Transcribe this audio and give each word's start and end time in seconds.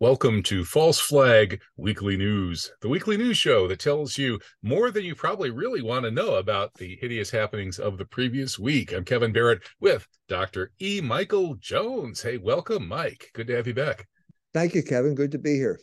Welcome 0.00 0.44
to 0.44 0.64
False 0.64 1.00
Flag 1.00 1.60
Weekly 1.76 2.16
News, 2.16 2.70
the 2.82 2.88
weekly 2.88 3.16
news 3.16 3.36
show 3.36 3.66
that 3.66 3.80
tells 3.80 4.16
you 4.16 4.38
more 4.62 4.92
than 4.92 5.04
you 5.04 5.16
probably 5.16 5.50
really 5.50 5.82
want 5.82 6.04
to 6.04 6.12
know 6.12 6.36
about 6.36 6.72
the 6.74 6.94
hideous 7.00 7.32
happenings 7.32 7.80
of 7.80 7.98
the 7.98 8.04
previous 8.04 8.60
week. 8.60 8.92
I'm 8.92 9.04
Kevin 9.04 9.32
Barrett 9.32 9.60
with 9.80 10.06
Dr. 10.28 10.70
E. 10.80 11.00
Michael 11.00 11.56
Jones. 11.56 12.22
Hey, 12.22 12.36
welcome, 12.36 12.86
Mike. 12.86 13.30
Good 13.34 13.48
to 13.48 13.56
have 13.56 13.66
you 13.66 13.74
back. 13.74 14.06
Thank 14.54 14.76
you, 14.76 14.84
Kevin. 14.84 15.16
Good 15.16 15.32
to 15.32 15.38
be 15.38 15.54
here. 15.54 15.80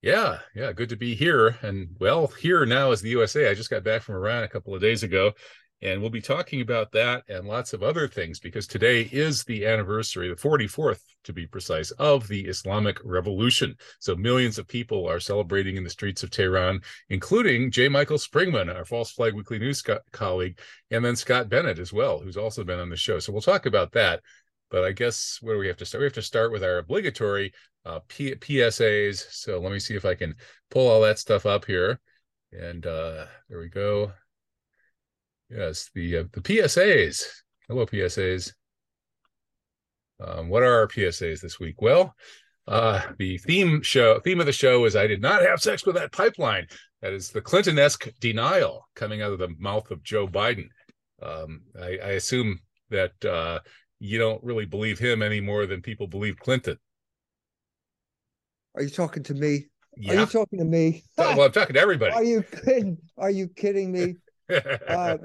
Yeah, 0.00 0.38
yeah, 0.54 0.72
good 0.72 0.88
to 0.88 0.96
be 0.96 1.14
here. 1.14 1.58
And 1.60 1.94
well, 2.00 2.28
here 2.28 2.64
now 2.64 2.90
is 2.92 3.02
the 3.02 3.10
USA. 3.10 3.50
I 3.50 3.54
just 3.54 3.68
got 3.68 3.84
back 3.84 4.00
from 4.00 4.14
Iran 4.14 4.44
a 4.44 4.48
couple 4.48 4.74
of 4.74 4.80
days 4.80 5.02
ago 5.02 5.32
and 5.82 6.00
we'll 6.00 6.10
be 6.10 6.20
talking 6.20 6.60
about 6.60 6.92
that 6.92 7.24
and 7.28 7.46
lots 7.46 7.72
of 7.72 7.82
other 7.82 8.06
things 8.06 8.38
because 8.38 8.68
today 8.68 9.08
is 9.10 9.42
the 9.42 9.66
anniversary, 9.66 10.28
the 10.28 10.36
44th 10.36 11.00
to 11.24 11.32
be 11.32 11.46
precise, 11.46 11.90
of 11.92 12.28
the 12.28 12.46
Islamic 12.46 12.98
Revolution. 13.04 13.74
So 13.98 14.14
millions 14.14 14.58
of 14.58 14.68
people 14.68 15.08
are 15.08 15.18
celebrating 15.18 15.76
in 15.76 15.82
the 15.82 15.90
streets 15.90 16.22
of 16.22 16.30
Tehran, 16.30 16.80
including 17.10 17.72
J. 17.72 17.88
Michael 17.88 18.18
Springman, 18.18 18.74
our 18.74 18.84
False 18.84 19.10
Flag 19.10 19.34
Weekly 19.34 19.58
News 19.58 19.82
co- 19.82 19.98
colleague, 20.12 20.60
and 20.92 21.04
then 21.04 21.16
Scott 21.16 21.48
Bennett 21.48 21.80
as 21.80 21.92
well, 21.92 22.20
who's 22.20 22.36
also 22.36 22.62
been 22.62 22.78
on 22.78 22.88
the 22.88 22.96
show. 22.96 23.18
So 23.18 23.32
we'll 23.32 23.42
talk 23.42 23.66
about 23.66 23.92
that. 23.92 24.20
But 24.70 24.84
I 24.84 24.92
guess 24.92 25.38
where 25.42 25.56
do 25.56 25.60
we 25.60 25.66
have 25.66 25.76
to 25.78 25.84
start? 25.84 26.00
We 26.00 26.06
have 26.06 26.12
to 26.14 26.22
start 26.22 26.52
with 26.52 26.62
our 26.62 26.78
obligatory 26.78 27.52
uh, 27.84 28.00
P- 28.08 28.36
PSAs. 28.36 29.26
So 29.30 29.58
let 29.58 29.72
me 29.72 29.80
see 29.80 29.96
if 29.96 30.04
I 30.04 30.14
can 30.14 30.34
pull 30.70 30.88
all 30.88 31.02
that 31.02 31.18
stuff 31.18 31.44
up 31.44 31.64
here. 31.64 32.00
And 32.52 32.86
uh, 32.86 33.26
there 33.48 33.58
we 33.58 33.68
go. 33.68 34.12
Yes, 35.54 35.90
the 35.94 36.18
uh, 36.18 36.24
the 36.32 36.40
PSAs. 36.40 37.24
Hello, 37.68 37.84
PSAs. 37.84 38.52
Um, 40.18 40.48
what 40.48 40.62
are 40.62 40.78
our 40.78 40.88
PSAs 40.88 41.40
this 41.40 41.60
week? 41.60 41.82
Well, 41.82 42.14
uh, 42.66 43.02
the 43.18 43.36
theme 43.38 43.82
show 43.82 44.18
theme 44.20 44.40
of 44.40 44.46
the 44.46 44.52
show 44.52 44.84
is 44.86 44.96
I 44.96 45.06
did 45.06 45.20
not 45.20 45.42
have 45.42 45.60
sex 45.60 45.84
with 45.84 45.96
that 45.96 46.12
pipeline. 46.12 46.66
That 47.02 47.12
is 47.12 47.30
the 47.30 47.42
Clinton-esque 47.42 48.08
denial 48.20 48.88
coming 48.94 49.20
out 49.20 49.32
of 49.32 49.40
the 49.40 49.50
mouth 49.58 49.90
of 49.90 50.02
Joe 50.02 50.26
Biden. 50.26 50.68
Um, 51.20 51.62
I, 51.80 51.98
I, 52.02 52.10
assume 52.12 52.60
that 52.90 53.12
uh, 53.24 53.58
you 53.98 54.18
don't 54.18 54.42
really 54.42 54.66
believe 54.66 54.98
him 54.98 55.22
any 55.22 55.40
more 55.40 55.66
than 55.66 55.82
people 55.82 56.06
believe 56.06 56.38
Clinton. 56.38 56.78
Are 58.76 58.82
you 58.82 58.90
talking 58.90 59.24
to 59.24 59.34
me? 59.34 59.66
Yeah. 59.96 60.12
Are 60.12 60.20
you 60.20 60.26
talking 60.26 60.58
to 60.60 60.64
me? 60.64 61.04
well, 61.18 61.42
I'm 61.42 61.52
talking 61.52 61.74
to 61.74 61.80
everybody. 61.80 62.12
Are 62.14 62.24
you 62.24 62.42
kidding? 62.42 62.98
Are 63.18 63.30
you 63.30 63.48
kidding 63.48 63.92
me? 63.92 64.16
Uh, 64.52 65.16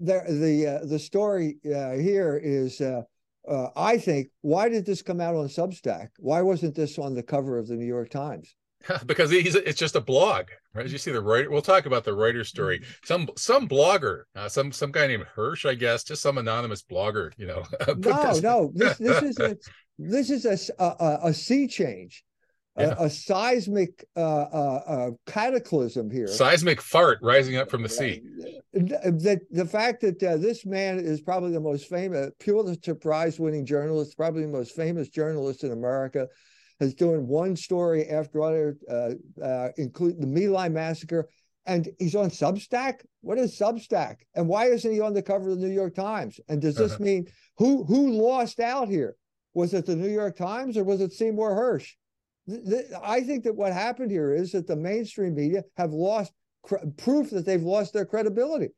the 0.00 0.22
the 0.28 0.66
uh, 0.66 0.86
the 0.86 0.98
story 0.98 1.58
uh, 1.66 1.92
here 1.92 2.40
is, 2.42 2.80
uh, 2.80 3.02
uh, 3.48 3.68
I 3.76 3.98
think, 3.98 4.28
why 4.42 4.68
did 4.68 4.86
this 4.86 5.02
come 5.02 5.20
out 5.20 5.34
on 5.34 5.48
Substack? 5.48 6.08
Why 6.18 6.42
wasn't 6.42 6.74
this 6.74 6.98
on 6.98 7.14
the 7.14 7.22
cover 7.22 7.58
of 7.58 7.66
the 7.66 7.74
New 7.74 7.86
York 7.86 8.10
Times? 8.10 8.54
because 9.06 9.30
he's 9.30 9.54
it's 9.54 9.78
just 9.78 9.96
a 9.96 10.00
blog, 10.00 10.46
right? 10.74 10.86
As 10.86 10.92
you 10.92 10.98
see 10.98 11.10
the 11.10 11.20
writer, 11.20 11.50
we'll 11.50 11.62
talk 11.62 11.86
about 11.86 12.04
the 12.04 12.14
writer 12.14 12.44
story. 12.44 12.80
Mm-hmm. 12.80 12.90
Some 13.04 13.28
some 13.36 13.68
blogger, 13.68 14.22
uh, 14.36 14.48
some 14.48 14.72
some 14.72 14.92
guy 14.92 15.06
named 15.06 15.26
Hersh, 15.36 15.68
I 15.68 15.74
guess, 15.74 16.04
just 16.04 16.22
some 16.22 16.38
anonymous 16.38 16.82
blogger, 16.82 17.32
you 17.36 17.46
know. 17.46 17.64
no, 17.88 17.94
this... 17.94 18.42
no, 18.42 18.70
this 18.74 18.96
this 18.98 19.22
is 19.22 19.38
a 19.40 19.56
this 19.98 20.30
is 20.30 20.70
a, 20.78 20.84
a, 20.84 21.18
a 21.24 21.34
sea 21.34 21.66
change 21.66 22.24
yeah. 22.78 22.94
a, 22.98 23.04
a, 23.04 23.10
seismic 23.10 24.04
uh, 24.16 24.20
uh, 24.20 24.82
uh, 24.86 25.10
cataclysm 25.26 26.10
here. 26.10 26.26
Seismic 26.26 26.80
fart 26.80 27.18
rising 27.22 27.56
up 27.56 27.70
from 27.70 27.82
the 27.82 27.88
sea. 27.88 28.22
The, 28.72 29.40
the 29.50 29.64
fact 29.64 30.00
that 30.02 30.22
uh, 30.22 30.36
this 30.36 30.64
man 30.64 30.98
is 30.98 31.20
probably 31.20 31.52
the 31.52 31.60
most 31.60 31.88
famous 31.88 32.30
Pulitzer 32.38 32.94
Prize 32.94 33.40
winning 33.40 33.66
journalist, 33.66 34.16
probably 34.16 34.42
the 34.42 34.48
most 34.48 34.74
famous 34.74 35.08
journalist 35.08 35.64
in 35.64 35.72
America, 35.72 36.28
is 36.80 36.94
doing 36.94 37.26
one 37.26 37.56
story 37.56 38.08
after 38.08 38.42
other, 38.42 38.76
uh, 38.90 39.10
uh, 39.42 39.68
including 39.76 40.20
the 40.20 40.26
My 40.26 40.46
Lai 40.46 40.68
massacre. 40.68 41.28
And 41.66 41.88
he's 41.98 42.14
on 42.14 42.30
Substack. 42.30 43.00
What 43.20 43.36
is 43.36 43.58
Substack? 43.58 44.16
And 44.34 44.48
why 44.48 44.66
isn't 44.66 44.90
he 44.90 45.00
on 45.00 45.12
the 45.12 45.22
cover 45.22 45.50
of 45.50 45.60
the 45.60 45.66
New 45.66 45.74
York 45.74 45.94
Times? 45.94 46.40
And 46.48 46.62
does 46.62 46.76
this 46.76 46.92
uh-huh. 46.92 47.04
mean 47.04 47.26
who 47.58 47.84
who 47.84 48.12
lost 48.12 48.58
out 48.58 48.88
here? 48.88 49.16
Was 49.52 49.74
it 49.74 49.84
the 49.84 49.96
New 49.96 50.08
York 50.08 50.36
Times 50.36 50.76
or 50.76 50.84
was 50.84 51.00
it 51.00 51.12
Seymour 51.12 51.50
Hersh? 51.50 51.90
I 53.02 53.22
think 53.22 53.44
that 53.44 53.54
what 53.54 53.72
happened 53.72 54.10
here 54.10 54.34
is 54.34 54.52
that 54.52 54.66
the 54.66 54.76
mainstream 54.76 55.34
media 55.34 55.64
have 55.76 55.92
lost 55.92 56.32
proof 56.96 57.30
that 57.30 57.46
they've 57.46 57.62
lost 57.62 57.92
their 57.92 58.06
credibility. 58.06 58.70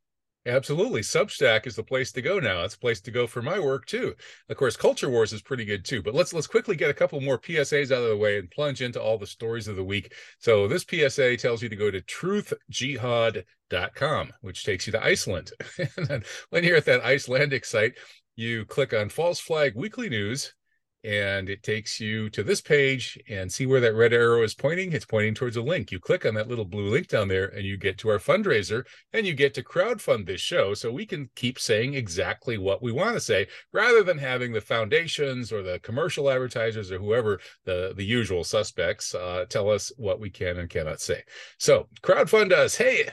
Absolutely. 0.46 1.02
Substack 1.02 1.66
is 1.66 1.76
the 1.76 1.82
place 1.82 2.12
to 2.12 2.22
go 2.22 2.40
now. 2.40 2.62
It's 2.62 2.74
a 2.74 2.78
place 2.78 3.02
to 3.02 3.10
go 3.10 3.26
for 3.26 3.42
my 3.42 3.58
work 3.58 3.84
too. 3.84 4.14
Of 4.48 4.56
course, 4.56 4.74
Culture 4.74 5.10
Wars 5.10 5.34
is 5.34 5.42
pretty 5.42 5.66
good 5.66 5.84
too. 5.84 6.00
But 6.02 6.14
let's 6.14 6.32
let's 6.32 6.46
quickly 6.46 6.76
get 6.76 6.88
a 6.88 6.94
couple 6.94 7.20
more 7.20 7.38
PSAs 7.38 7.92
out 7.92 8.02
of 8.02 8.08
the 8.08 8.16
way 8.16 8.38
and 8.38 8.50
plunge 8.50 8.80
into 8.80 9.02
all 9.02 9.18
the 9.18 9.26
stories 9.26 9.68
of 9.68 9.76
the 9.76 9.84
week. 9.84 10.14
So 10.38 10.66
this 10.66 10.86
PSA 10.88 11.36
tells 11.36 11.62
you 11.62 11.68
to 11.68 11.76
go 11.76 11.90
to 11.90 12.00
truthjihad.com, 12.00 14.32
which 14.40 14.64
takes 14.64 14.86
you 14.86 14.92
to 14.92 15.04
Iceland. 15.04 15.52
and 15.78 16.06
then 16.06 16.24
when 16.48 16.64
you're 16.64 16.78
at 16.78 16.86
that 16.86 17.04
Icelandic 17.04 17.66
site, 17.66 17.98
you 18.34 18.64
click 18.64 18.94
on 18.94 19.10
False 19.10 19.40
Flag 19.40 19.74
Weekly 19.76 20.08
News 20.08 20.54
and 21.02 21.48
it 21.48 21.62
takes 21.62 22.00
you 22.00 22.28
to 22.30 22.42
this 22.42 22.60
page 22.60 23.18
and 23.28 23.50
see 23.50 23.66
where 23.66 23.80
that 23.80 23.94
red 23.94 24.12
arrow 24.12 24.42
is 24.42 24.54
pointing. 24.54 24.92
It's 24.92 25.04
pointing 25.04 25.34
towards 25.34 25.56
a 25.56 25.62
link. 25.62 25.90
You 25.90 25.98
click 25.98 26.26
on 26.26 26.34
that 26.34 26.48
little 26.48 26.64
blue 26.64 26.88
link 26.88 27.08
down 27.08 27.28
there 27.28 27.46
and 27.46 27.64
you 27.64 27.76
get 27.76 27.98
to 27.98 28.10
our 28.10 28.18
fundraiser 28.18 28.84
and 29.12 29.26
you 29.26 29.34
get 29.34 29.54
to 29.54 29.62
crowdfund 29.62 30.26
this 30.26 30.40
show. 30.40 30.74
So 30.74 30.92
we 30.92 31.06
can 31.06 31.30
keep 31.34 31.58
saying 31.58 31.94
exactly 31.94 32.58
what 32.58 32.82
we 32.82 32.92
want 32.92 33.14
to 33.14 33.20
say 33.20 33.46
rather 33.72 34.02
than 34.02 34.18
having 34.18 34.52
the 34.52 34.60
foundations 34.60 35.52
or 35.52 35.62
the 35.62 35.78
commercial 35.80 36.30
advertisers 36.30 36.92
or 36.92 36.98
whoever 36.98 37.40
the 37.64 37.94
the 37.96 38.04
usual 38.04 38.44
suspects 38.44 39.14
uh, 39.14 39.44
tell 39.48 39.70
us 39.70 39.92
what 39.96 40.20
we 40.20 40.30
can 40.30 40.58
and 40.58 40.70
cannot 40.70 41.00
say. 41.00 41.22
So 41.58 41.88
crowdfund 42.02 42.52
us. 42.52 42.76
Hey 42.76 43.08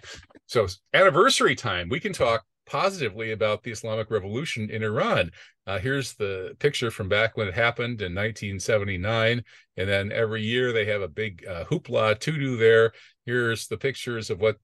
so 0.47 0.67
anniversary 0.93 1.55
time. 1.55 1.89
We 1.89 1.99
can 1.99 2.13
talk 2.13 2.45
positively 2.67 3.31
about 3.31 3.63
the 3.63 3.71
Islamic 3.71 4.11
Revolution 4.11 4.69
in 4.69 4.83
Iran. 4.83 5.31
Uh, 5.65 5.79
here's 5.79 6.13
the 6.13 6.55
picture 6.59 6.91
from 6.91 7.09
back 7.09 7.35
when 7.35 7.47
it 7.47 7.53
happened 7.53 8.01
in 8.01 8.13
1979. 8.13 9.43
And 9.77 9.89
then 9.89 10.11
every 10.11 10.43
year 10.43 10.71
they 10.71 10.85
have 10.85 11.01
a 11.01 11.07
big 11.07 11.45
uh, 11.47 11.63
hoopla 11.65 12.19
to 12.19 12.31
do 12.31 12.57
there. 12.57 12.91
Here's 13.25 13.67
the 13.67 13.77
pictures 13.77 14.29
of 14.29 14.39
what 14.39 14.57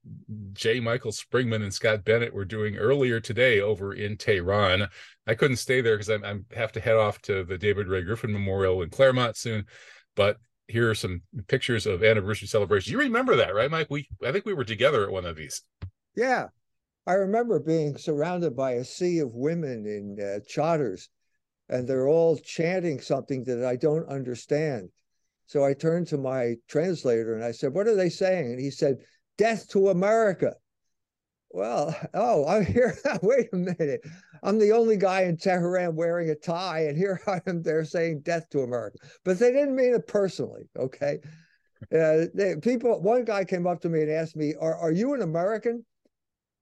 J. 0.54 0.80
Michael 0.80 1.12
Springman 1.12 1.64
and 1.64 1.74
Scott 1.74 2.06
Bennett 2.06 2.34
were 2.34 2.46
doing 2.46 2.78
earlier 2.78 3.20
today 3.20 3.60
over 3.60 3.94
in 3.94 4.18
Tehran. 4.18 4.88
I 5.28 5.36
couldn't 5.36 5.58
stay 5.58 5.82
there 5.82 5.98
because 5.98 6.10
I 6.10 6.36
have 6.56 6.72
to 6.74 6.80
head 6.80 6.96
off 6.96 7.22
to 7.24 7.44
the 7.44 7.58
David 7.58 7.88
Ray 7.88 8.04
Griffin 8.04 8.32
Memorial 8.32 8.82
in 8.82 8.90
Claremont 8.90 9.36
soon. 9.36 9.66
But 10.16 10.38
here 10.68 10.90
are 10.90 10.96
some 10.96 11.22
pictures 11.48 11.86
of 11.86 12.04
anniversary 12.04 12.48
celebrations. 12.48 12.92
You 12.92 13.00
remember 13.00 13.36
that, 13.38 13.54
right, 13.54 13.70
Mike? 13.70 13.88
We 13.90 14.08
I 14.26 14.32
think 14.32 14.46
we 14.46 14.54
were 14.54 14.64
together 14.64 15.04
at 15.04 15.12
one 15.12 15.26
of 15.26 15.36
these. 15.36 15.62
Yeah, 16.16 16.48
I 17.06 17.14
remember 17.14 17.60
being 17.60 17.98
surrounded 17.98 18.56
by 18.56 18.74
a 18.74 18.86
sea 18.86 19.20
of 19.20 19.36
women 19.36 19.86
in 19.86 20.18
uh, 20.20 20.40
chadors, 20.48 21.10
and 21.68 21.88
they're 21.88 22.08
all 22.08 22.38
chanting 22.38 23.02
something 23.02 23.44
that 23.46 23.66
I 23.66 23.76
don't 23.76 24.08
understand. 24.08 24.90
So 25.46 25.66
I 25.66 25.74
turned 25.74 26.08
to 26.08 26.18
my 26.18 26.56
translator 26.70 27.36
and 27.36 27.44
I 27.44 27.52
said, 27.52 27.74
What 27.74 27.88
are 27.88 27.96
they 27.96 28.10
saying? 28.10 28.52
And 28.52 28.60
he 28.60 28.72
said, 28.72 28.98
Death 29.38 29.68
to 29.70 29.90
America. 29.90 30.56
Well, 31.50 31.96
oh, 32.14 32.48
I'm 32.48 32.66
here. 32.66 32.98
Wait 33.22 33.50
a 33.52 33.58
minute. 33.58 34.02
I'm 34.42 34.58
the 34.58 34.72
only 34.72 34.98
guy 34.98 35.22
in 35.24 35.38
Tehran 35.38 35.96
wearing 35.96 36.30
a 36.30 36.36
tie, 36.36 36.86
and 36.86 36.98
here 36.98 37.22
I 37.28 37.42
am 37.48 37.62
there 37.62 37.84
saying 37.86 38.22
death 38.22 38.50
to 38.52 38.62
America. 38.62 38.98
But 39.26 39.40
they 39.40 39.52
didn't 39.52 39.76
mean 39.76 39.94
it 39.94 40.08
personally, 40.08 40.70
okay? 40.78 41.20
Uh, 41.94 42.26
they, 42.34 42.56
people, 42.62 43.02
one 43.02 43.26
guy 43.26 43.44
came 43.44 43.68
up 43.68 43.82
to 43.82 43.90
me 43.90 44.02
and 44.02 44.12
asked 44.12 44.38
me, 44.38 44.56
Are, 44.60 44.76
are 44.76 44.92
you 44.92 45.14
an 45.14 45.22
American? 45.22 45.86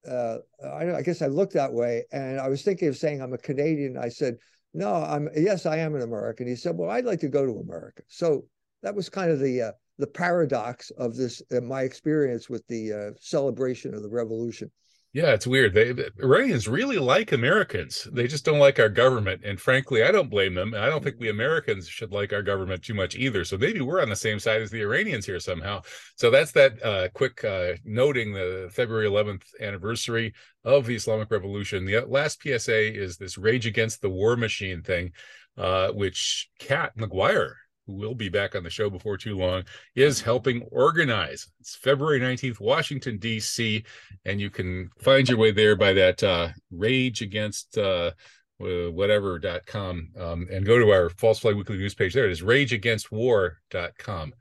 Uh, 0.08 0.38
I, 0.64 0.96
I, 0.96 1.02
guess 1.02 1.22
I 1.22 1.28
looked 1.28 1.54
that 1.54 1.74
way, 1.74 2.04
and 2.12 2.40
I 2.40 2.48
was 2.48 2.64
thinking 2.64 2.88
of 2.88 2.98
saying 2.98 3.22
I'm 3.22 3.34
a 3.34 3.38
Canadian. 3.38 3.98
I 3.98 4.10
said, 4.10 4.38
"No, 4.74 4.94
I'm 4.94 5.30
yes, 5.36 5.66
I 5.66 5.78
am 5.78 5.96
an 5.96 6.02
American." 6.02 6.48
He 6.48 6.56
said, 6.56 6.78
"Well, 6.78 6.90
I'd 6.90 7.06
like 7.06 7.20
to 7.22 7.30
go 7.30 7.46
to 7.46 7.60
America." 7.60 8.04
So 8.08 8.46
that 8.82 8.96
was 8.96 9.10
kind 9.10 9.32
of 9.32 9.40
the 9.40 9.62
uh, 9.62 9.72
the 9.98 10.08
paradox 10.08 10.90
of 10.92 11.16
this 11.16 11.42
uh, 11.52 11.62
my 11.62 11.84
experience 11.84 12.50
with 12.50 12.66
the 12.68 12.94
uh, 12.94 13.12
celebration 13.20 13.94
of 13.94 14.02
the 14.02 14.10
revolution. 14.10 14.72
Yeah, 15.14 15.34
it's 15.34 15.46
weird. 15.46 15.74
They 15.74 15.92
the 15.92 16.10
Iranians 16.24 16.70
really 16.70 16.98
like 16.98 17.34
Americans. 17.34 18.08
They 18.14 18.28
just 18.28 18.46
don't 18.46 18.60
like 18.60 18.80
our 18.80 18.88
government. 18.88 19.42
And 19.44 19.60
frankly, 19.60 20.04
I 20.04 20.12
don't 20.12 20.30
blame 20.30 20.54
them. 20.54 20.74
I 20.74 20.86
don't 20.88 21.04
think 21.04 21.18
we 21.20 21.30
Americans 21.30 21.90
should 21.90 22.14
like 22.14 22.32
our 22.32 22.42
government 22.42 22.82
too 22.82 22.94
much 22.94 23.16
either. 23.16 23.44
So 23.44 23.58
maybe 23.58 23.82
we're 23.82 24.02
on 24.02 24.08
the 24.08 24.16
same 24.16 24.40
side 24.40 24.62
as 24.62 24.72
the 24.72 24.82
Iranians 24.82 25.26
here 25.26 25.42
somehow. 25.42 25.82
So 26.16 26.30
that's 26.32 26.54
that 26.54 26.82
uh, 26.82 27.10
quick 27.14 27.44
uh, 27.44 27.74
noting 27.84 28.32
the 28.32 28.70
February 28.72 29.06
11th 29.06 29.44
anniversary 29.60 30.34
of 30.64 30.86
the 30.86 30.96
Islamic 30.96 31.30
Revolution. 31.30 31.84
The 31.84 32.06
last 32.08 32.42
PSA 32.42 32.98
is 32.98 33.18
this 33.18 33.38
Rage 33.38 33.66
Against 33.66 34.02
the 34.02 34.10
War 34.10 34.38
Machine 34.38 34.82
thing, 34.82 35.12
uh, 35.58 35.90
which 35.92 36.50
Kat 36.58 36.96
McGuire 36.98 37.56
who 37.92 37.98
will 37.98 38.16
be 38.16 38.30
back 38.30 38.56
on 38.56 38.64
the 38.64 38.70
show 38.70 38.90
before 38.90 39.18
too 39.18 39.38
long, 39.38 39.64
is 39.96 40.22
helping 40.22 40.62
organize. 40.72 41.48
It's 41.60 41.76
February 41.76 42.20
19th, 42.20 42.60
Washington, 42.60 43.18
D.C., 43.18 43.84
and 44.26 44.40
you 44.40 44.50
can 44.50 44.90
find 45.00 45.28
your 45.28 45.38
way 45.38 45.52
there 45.52 45.76
by 45.76 45.94
that 45.94 46.24
uh, 46.24 46.50
Rage 46.72 47.22
Against 47.22 47.78
uh, 47.78 48.12
whatever.com 48.60 50.10
um, 50.20 50.48
and 50.52 50.66
go 50.66 50.78
to 50.78 50.92
our 50.92 51.10
false 51.10 51.40
flag 51.40 51.56
weekly 51.56 51.78
news 51.78 51.96
page 51.96 52.14
there 52.14 52.26
it 52.26 52.32
is 52.32 52.44
rageagainstwar.com 52.44 54.34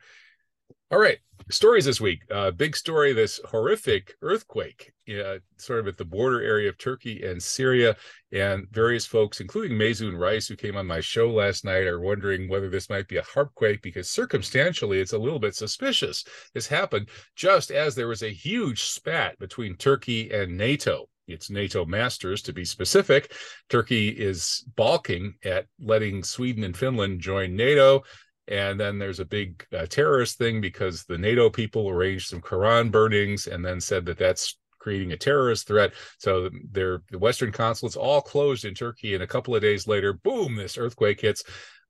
all 0.91 0.99
right 0.99 1.19
stories 1.49 1.85
this 1.85 2.01
week 2.01 2.23
uh, 2.31 2.51
big 2.51 2.77
story 2.77 3.13
this 3.13 3.41
horrific 3.47 4.15
earthquake 4.23 4.93
uh, 5.09 5.39
sort 5.57 5.81
of 5.81 5.89
at 5.89 5.97
the 5.97 6.05
border 6.05 6.43
area 6.43 6.69
of 6.69 6.79
turkey 6.79 7.25
and 7.25 7.43
syria 7.43 7.97
and 8.33 8.67
various 8.71 9.07
folks 9.07 9.41
including 9.41 9.77
Maysoon 9.77 10.19
Rice 10.19 10.47
who 10.47 10.57
came 10.57 10.77
on 10.77 10.87
my 10.87 11.01
show 11.01 11.31
last 11.31 11.65
night 11.65 11.87
are 11.87 12.01
wondering 12.01 12.49
whether 12.49 12.69
this 12.69 12.91
might 12.91 13.09
be 13.09 13.17
a 13.17 13.23
harpquake 13.23 13.83
because 13.83 14.11
circumstantially 14.11 15.01
it's 15.01 15.13
a 15.13 15.19
little 15.19 15.39
bit 15.39 15.55
suspicious 15.55 16.25
this 16.55 16.67
happened 16.67 17.09
just 17.37 17.71
as 17.71 17.95
there 17.95 18.09
was 18.09 18.23
a 18.23 18.33
huge 18.33 18.83
spat 18.83 19.39
between 19.39 19.77
turkey 19.77 20.31
and 20.31 20.57
nato 20.57 21.07
its 21.31 21.51
NATO 21.51 21.85
masters, 21.85 22.43
to 22.43 22.53
be 22.53 22.65
specific. 22.65 23.33
Turkey 23.69 24.09
is 24.09 24.65
balking 24.77 25.35
at 25.45 25.67
letting 25.79 26.23
Sweden 26.23 26.65
and 26.65 26.77
Finland 26.77 27.21
join 27.21 27.55
NATO. 27.55 28.03
And 28.50 28.79
then 28.79 28.99
there's 28.99 29.20
a 29.20 29.25
big 29.25 29.64
uh, 29.73 29.87
terrorist 29.87 30.37
thing 30.37 30.61
because 30.61 31.05
the 31.05 31.17
NATO 31.17 31.49
people 31.49 31.88
arranged 31.88 32.29
some 32.29 32.41
Quran 32.41 32.91
burnings 32.91 33.47
and 33.47 33.64
then 33.64 33.81
said 33.81 34.05
that 34.06 34.19
that's 34.19 34.58
creating 34.81 35.12
a 35.12 35.17
terrorist 35.17 35.69
threat. 35.69 35.93
So 36.19 36.50
they're, 36.73 37.02
the 37.11 37.19
Western 37.19 37.52
consulates 37.52 37.97
all 37.97 38.20
closed 38.20 38.64
in 38.64 38.75
Turkey. 38.75 39.14
And 39.14 39.23
a 39.23 39.26
couple 39.26 39.55
of 39.55 39.62
days 39.62 39.87
later, 39.87 40.12
boom, 40.12 40.56
this 40.56 40.76
earthquake 40.76 41.20
hits. 41.20 41.44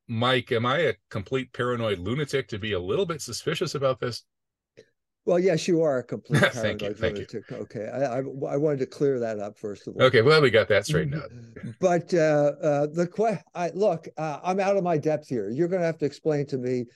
Mike, 0.07 0.53
am 0.53 0.67
I 0.67 0.79
a 0.79 0.95
complete 1.09 1.53
paranoid 1.53 1.99
lunatic 1.99 2.49
to 2.49 2.59
be 2.59 2.73
a 2.73 2.81
little 2.81 3.07
bit 3.07 3.23
suspicious 3.23 3.75
about 3.75 4.01
this? 4.01 4.25
Well, 5.27 5.39
yes, 5.39 5.69
you 5.69 5.83
are 5.83 5.99
a 5.99 6.03
complete 6.03 6.41
thank 6.53 6.83
you, 6.83 6.95
thank 6.95 7.15
lunatic. 7.15 7.45
You. 7.51 7.57
Okay, 7.57 7.89
I, 7.93 8.19
I, 8.19 8.19
I 8.19 8.57
wanted 8.57 8.79
to 8.81 8.87
clear 8.87 9.19
that 9.21 9.39
up 9.39 9.59
first 9.59 9.87
of 9.87 9.95
all. 9.95 10.03
Okay, 10.03 10.23
well 10.23 10.41
we 10.41 10.51
got 10.51 10.69
that 10.69 10.87
straightened 10.87 11.15
out. 11.15 11.31
but 11.81 12.13
uh, 12.15 12.53
uh, 12.63 12.87
the 12.93 13.07
question, 13.07 13.43
look, 13.75 14.09
uh, 14.17 14.41
I'm 14.43 14.61
out 14.61 14.77
of 14.77 14.85
my 14.85 14.97
depth 14.97 15.29
here. 15.29 15.51
You're 15.51 15.69
going 15.69 15.81
to 15.83 15.87
have 15.87 15.99
to 15.99 16.07
explain 16.07 16.47
to 16.47 16.59
me. 16.59 16.87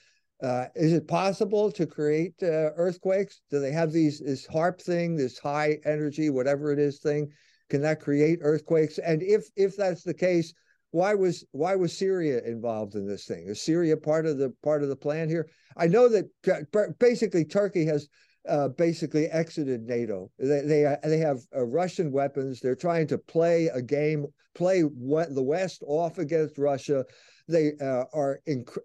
Uh, 0.43 0.65
is 0.75 0.91
it 0.91 1.07
possible 1.07 1.71
to 1.71 1.85
create 1.85 2.33
uh, 2.43 2.75
earthquakes? 2.75 3.41
Do 3.49 3.59
they 3.59 3.71
have 3.71 3.91
these 3.91 4.19
this 4.19 4.45
harp 4.45 4.81
thing, 4.81 5.15
this 5.15 5.39
high 5.39 5.77
energy, 5.85 6.29
whatever 6.29 6.73
it 6.73 6.79
is 6.79 6.99
thing? 6.99 7.29
Can 7.69 7.81
that 7.83 8.01
create 8.01 8.39
earthquakes? 8.41 8.97
And 8.97 9.23
if 9.23 9.45
if 9.55 9.77
that's 9.77 10.03
the 10.03 10.13
case, 10.13 10.53
why 10.95 11.13
was 11.13 11.43
why 11.51 11.75
was 11.75 11.91
Syria 11.91 12.41
involved 12.45 12.95
in 12.95 13.05
this 13.05 13.25
thing? 13.25 13.47
Is 13.47 13.61
Syria 13.61 13.97
part 13.97 14.25
of 14.25 14.37
the 14.37 14.53
part 14.63 14.81
of 14.81 14.87
the 14.87 14.95
plan 14.95 15.27
here? 15.27 15.49
I 15.75 15.87
know 15.87 16.07
that 16.07 16.95
basically 16.99 17.43
Turkey 17.43 17.85
has 17.85 18.07
uh, 18.47 18.69
basically 18.69 19.25
exited 19.27 19.81
NATO. 19.81 20.31
They 20.39 20.61
they, 20.61 20.95
they 21.03 21.17
have 21.17 21.39
uh, 21.53 21.65
Russian 21.65 22.13
weapons. 22.13 22.61
They're 22.61 22.77
trying 22.77 23.07
to 23.07 23.17
play 23.17 23.67
a 23.67 23.81
game, 23.81 24.25
play 24.53 24.83
the 24.83 25.43
West 25.43 25.83
off 25.85 26.17
against 26.17 26.57
Russia. 26.57 27.03
They 27.49 27.73
uh, 27.81 28.05
are 28.13 28.39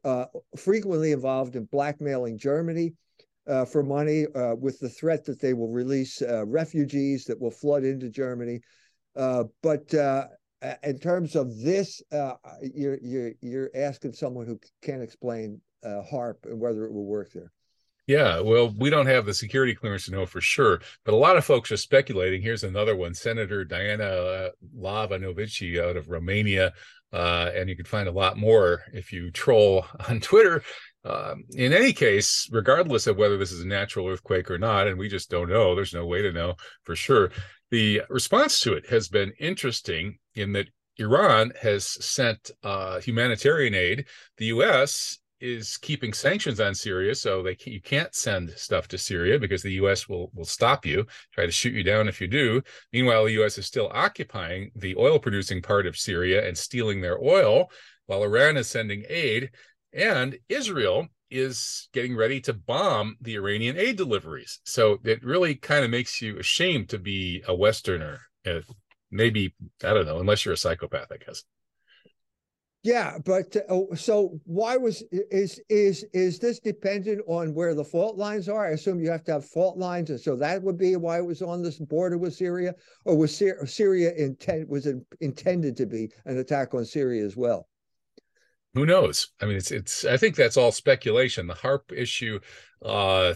uh, 0.04 0.24
frequently 0.56 1.12
involved 1.12 1.54
in 1.54 1.66
blackmailing 1.66 2.38
Germany. 2.38 2.92
Uh, 3.46 3.64
for 3.64 3.82
money, 3.82 4.26
uh, 4.36 4.54
with 4.54 4.78
the 4.78 4.88
threat 4.88 5.24
that 5.24 5.40
they 5.40 5.54
will 5.54 5.72
release 5.72 6.22
refugees 6.44 7.24
that 7.24 7.40
will 7.40 7.50
flood 7.50 7.82
into 7.82 8.08
Germany, 8.08 8.60
but 9.14 9.92
in 10.82 10.98
terms 10.98 11.36
of 11.36 11.60
this, 11.60 12.02
uh, 12.12 12.34
you're 12.74 12.98
you're 13.02 13.32
you're 13.40 13.70
asking 13.74 14.12
someone 14.12 14.46
who 14.46 14.58
can't 14.82 15.02
explain 15.02 15.60
uh, 15.84 16.02
HAARP 16.10 16.44
and 16.44 16.60
whether 16.60 16.84
it 16.84 16.92
will 16.92 17.06
work 17.06 17.32
there. 17.32 17.52
Yeah, 18.06 18.40
well, 18.40 18.74
we 18.76 18.90
don't 18.90 19.06
have 19.06 19.24
the 19.24 19.34
security 19.34 19.74
clearance 19.74 20.06
to 20.06 20.10
know 20.10 20.26
for 20.26 20.40
sure, 20.40 20.80
but 21.04 21.14
a 21.14 21.16
lot 21.16 21.36
of 21.36 21.44
folks 21.44 21.70
are 21.70 21.76
speculating. 21.76 22.42
Here's 22.42 22.64
another 22.64 22.96
one: 22.96 23.14
Senator 23.14 23.64
Diana 23.64 24.04
uh, 24.04 24.50
Lavanovici 24.76 25.80
out 25.80 25.96
of 25.96 26.08
Romania, 26.08 26.72
uh, 27.12 27.50
and 27.54 27.68
you 27.68 27.76
can 27.76 27.84
find 27.84 28.08
a 28.08 28.12
lot 28.12 28.36
more 28.36 28.82
if 28.92 29.12
you 29.12 29.30
troll 29.30 29.86
on 30.08 30.20
Twitter. 30.20 30.62
Um, 31.04 31.44
in 31.54 31.72
any 31.72 31.92
case, 31.92 32.48
regardless 32.52 33.06
of 33.06 33.16
whether 33.16 33.38
this 33.38 33.52
is 33.52 33.62
a 33.62 33.66
natural 33.66 34.08
earthquake 34.08 34.50
or 34.50 34.58
not, 34.58 34.86
and 34.86 34.98
we 34.98 35.08
just 35.08 35.30
don't 35.30 35.48
know, 35.48 35.74
there's 35.74 35.94
no 35.94 36.06
way 36.06 36.20
to 36.22 36.32
know 36.32 36.54
for 36.84 36.94
sure. 36.94 37.30
The 37.70 38.02
response 38.10 38.60
to 38.60 38.74
it 38.74 38.88
has 38.90 39.08
been 39.08 39.32
interesting 39.38 40.18
in 40.34 40.52
that 40.52 40.68
Iran 40.98 41.52
has 41.60 41.86
sent 42.04 42.50
uh, 42.62 43.00
humanitarian 43.00 43.74
aid. 43.74 44.06
The 44.36 44.46
U.S. 44.46 45.18
is 45.40 45.78
keeping 45.78 46.12
sanctions 46.12 46.60
on 46.60 46.74
Syria, 46.74 47.14
so 47.14 47.42
they 47.42 47.56
you 47.64 47.80
can't 47.80 48.14
send 48.14 48.50
stuff 48.50 48.86
to 48.88 48.98
Syria 48.98 49.38
because 49.38 49.62
the 49.62 49.72
U.S. 49.74 50.08
will 50.08 50.30
will 50.34 50.44
stop 50.44 50.84
you, 50.84 51.06
try 51.32 51.46
to 51.46 51.52
shoot 51.52 51.72
you 51.72 51.82
down 51.82 52.08
if 52.08 52.20
you 52.20 52.26
do. 52.26 52.60
Meanwhile, 52.92 53.24
the 53.24 53.32
U.S. 53.32 53.56
is 53.56 53.66
still 53.66 53.90
occupying 53.94 54.70
the 54.74 54.94
oil 54.96 55.18
producing 55.18 55.62
part 55.62 55.86
of 55.86 55.96
Syria 55.96 56.46
and 56.46 56.58
stealing 56.58 57.00
their 57.00 57.18
oil, 57.18 57.70
while 58.06 58.22
Iran 58.22 58.56
is 58.56 58.68
sending 58.68 59.04
aid. 59.08 59.50
And 59.92 60.38
Israel 60.48 61.08
is 61.30 61.88
getting 61.92 62.16
ready 62.16 62.40
to 62.40 62.52
bomb 62.52 63.16
the 63.20 63.36
Iranian 63.36 63.76
aid 63.76 63.96
deliveries. 63.96 64.60
So 64.64 64.98
it 65.04 65.24
really 65.24 65.54
kind 65.54 65.84
of 65.84 65.90
makes 65.90 66.20
you 66.20 66.38
ashamed 66.38 66.88
to 66.90 66.98
be 66.98 67.42
a 67.46 67.54
Westerner. 67.54 68.20
Uh, 68.46 68.60
maybe, 69.10 69.54
I 69.84 69.92
don't 69.92 70.06
know, 70.06 70.18
unless 70.18 70.44
you're 70.44 70.54
a 70.54 70.58
psychopath, 70.58 71.12
I 71.12 71.16
guess. 71.16 71.44
Yeah, 72.82 73.18
but 73.26 73.54
uh, 73.68 73.94
so 73.94 74.40
why 74.44 74.78
was 74.78 75.02
is 75.10 75.60
is 75.68 76.06
is 76.14 76.38
this 76.38 76.60
dependent 76.60 77.20
on 77.26 77.52
where 77.52 77.74
the 77.74 77.84
fault 77.84 78.16
lines 78.16 78.48
are? 78.48 78.66
I 78.66 78.70
assume 78.70 79.00
you 79.00 79.10
have 79.10 79.24
to 79.24 79.32
have 79.32 79.44
fault 79.44 79.76
lines, 79.76 80.08
and 80.08 80.18
so 80.18 80.34
that 80.36 80.62
would 80.62 80.78
be 80.78 80.96
why 80.96 81.18
it 81.18 81.26
was 81.26 81.42
on 81.42 81.62
this 81.62 81.78
border 81.78 82.16
with 82.16 82.32
Syria, 82.34 82.74
or 83.04 83.18
was 83.18 83.36
Syria 83.36 84.14
intent 84.14 84.66
was 84.66 84.88
intended 85.20 85.76
to 85.76 85.84
be 85.84 86.10
an 86.24 86.38
attack 86.38 86.72
on 86.72 86.86
Syria 86.86 87.22
as 87.22 87.36
well? 87.36 87.68
Who 88.74 88.86
knows? 88.86 89.28
I 89.40 89.46
mean, 89.46 89.56
it's 89.56 89.70
it's. 89.70 90.04
I 90.04 90.16
think 90.16 90.36
that's 90.36 90.56
all 90.56 90.72
speculation. 90.72 91.46
The 91.46 91.54
harp 91.54 91.92
issue, 91.92 92.38
uh, 92.84 93.34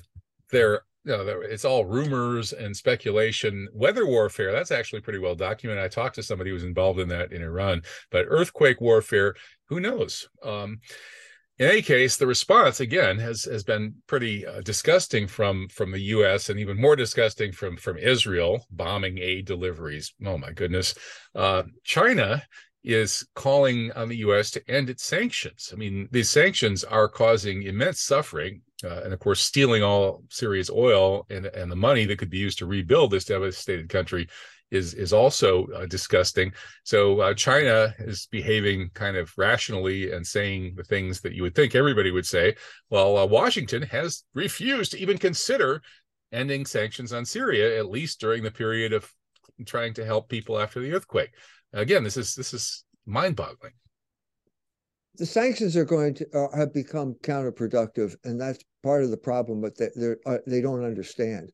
there, 0.51 0.83
you 1.05 1.13
know, 1.13 1.41
it's 1.43 1.65
all 1.65 1.85
rumors 1.85 2.53
and 2.53 2.77
speculation. 2.77 3.69
Weather 3.73 4.07
warfare, 4.07 4.53
that's 4.53 4.71
actually 4.71 5.01
pretty 5.01 5.19
well 5.19 5.35
documented. 5.35 5.85
I 5.85 5.89
talked 5.89 6.15
to 6.17 6.23
somebody 6.23 6.51
who 6.51 6.55
was 6.55 6.65
involved 6.65 7.01
in 7.01 7.09
that 7.09 7.33
in 7.33 7.43
Iran. 7.43 7.83
But 8.11 8.27
earthquake 8.29 8.81
warfare, 8.81 9.35
who 9.69 9.81
knows? 9.81 10.29
Um, 10.43 10.79
in 11.59 11.69
any 11.69 11.83
case, 11.83 12.17
the 12.17 12.27
response 12.27 12.81
again 12.81 13.19
has 13.19 13.45
has 13.45 13.63
been 13.63 13.95
pretty 14.07 14.47
uh, 14.47 14.61
disgusting 14.61 15.27
from 15.27 15.69
from 15.69 15.93
the 15.93 16.01
U.S. 16.01 16.49
and 16.49 16.59
even 16.59 16.81
more 16.81 16.97
disgusting 16.97 17.53
from 17.53 17.77
from 17.77 17.97
Israel 17.97 18.67
bombing 18.71 19.19
aid 19.19 19.47
deliveries. 19.47 20.15
Oh 20.25 20.39
my 20.39 20.53
goodness! 20.53 20.95
Uh, 21.35 21.65
China 21.85 22.43
is 22.85 23.27
calling 23.35 23.91
on 23.93 24.09
the 24.09 24.19
U.S. 24.19 24.51
to 24.53 24.71
end 24.71 24.91
its 24.91 25.05
sanctions. 25.05 25.71
I 25.73 25.77
mean, 25.77 26.07
these 26.13 26.29
sanctions 26.29 26.85
are 26.85 27.09
causing 27.09 27.63
immense 27.63 28.01
suffering, 28.01 28.61
uh, 28.85 29.01
and 29.05 29.13
of 29.15 29.19
course, 29.21 29.41
stealing 29.41 29.83
all 29.83 30.23
Syria's 30.29 30.71
oil 30.71 31.27
and, 31.31 31.47
and 31.47 31.73
the 31.73 31.77
money 31.77 32.05
that 32.05 32.19
could 32.19 32.31
be 32.31 32.39
used 32.39 32.59
to 32.59 32.67
rebuild 32.67 33.11
this 33.11 33.25
devastated 33.25 33.89
country 33.89 34.29
is 34.71 34.93
is 34.95 35.13
also 35.13 35.67
uh, 35.69 35.87
disgusting. 35.87 36.53
So 36.83 37.21
uh, 37.21 37.35
China 37.35 37.95
is 37.99 38.29
behaving 38.31 38.91
kind 38.93 39.17
of 39.17 39.33
rationally 39.39 40.13
and 40.13 40.27
saying 40.27 40.75
the 40.77 40.85
things 40.85 41.21
that 41.23 41.33
you 41.33 41.43
would 41.43 41.55
think 41.55 41.75
everybody 41.75 42.11
would 42.11 42.27
say. 42.27 42.57
While 42.89 43.17
uh, 43.17 43.27
Washington 43.27 43.83
has 43.83 44.25
refused 44.35 44.93
to 44.93 44.99
even 44.99 45.17
consider 45.17 45.81
ending 46.33 46.67
sanctions 46.67 47.13
on 47.13 47.25
Syria, 47.25 47.79
at 47.79 47.91
least 47.91 48.21
during 48.21 48.43
the 48.43 48.51
period 48.51 48.93
of 48.93 49.11
trying 49.65 49.95
to 49.95 50.05
help 50.05 50.29
people 50.29 50.59
after 50.59 50.81
the 50.81 50.93
earthquake 50.93 51.31
again, 51.75 52.05
this 52.05 52.17
is 52.17 52.35
this 52.35 52.55
is 52.55 52.85
mind-boggling. 53.07 53.73
The 55.17 55.27
sanctions 55.27 55.77
are 55.77 55.85
going 55.85 56.15
to 56.15 56.27
uh, 56.35 56.57
have 56.57 56.73
become 56.73 57.15
counterproductive, 57.23 58.17
and 58.25 58.41
that's 58.41 58.65
part 58.83 59.05
of 59.05 59.11
the 59.11 59.17
problem. 59.17 59.61
But 59.61 59.77
they 59.77 60.15
uh, 60.27 60.39
they 60.47 60.61
don't 60.61 60.85
understand 60.85 61.53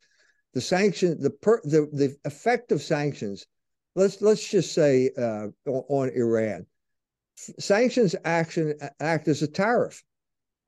the 0.55 0.61
sanction 0.61 1.21
the 1.21 1.31
per, 1.31 1.61
the 1.65 1.89
the 1.93 2.17
effect 2.25 2.73
of 2.73 2.83
sanctions. 2.83 3.47
Let's 3.97 4.21
let's 4.23 4.49
just 4.49 4.73
say 4.73 5.11
uh, 5.19 5.49
on 5.67 6.11
Iran, 6.11 6.67
sanctions 7.59 8.15
action 8.25 8.75
act 9.01 9.29
as 9.29 9.43
a 9.43 9.49
tariff. 9.49 10.03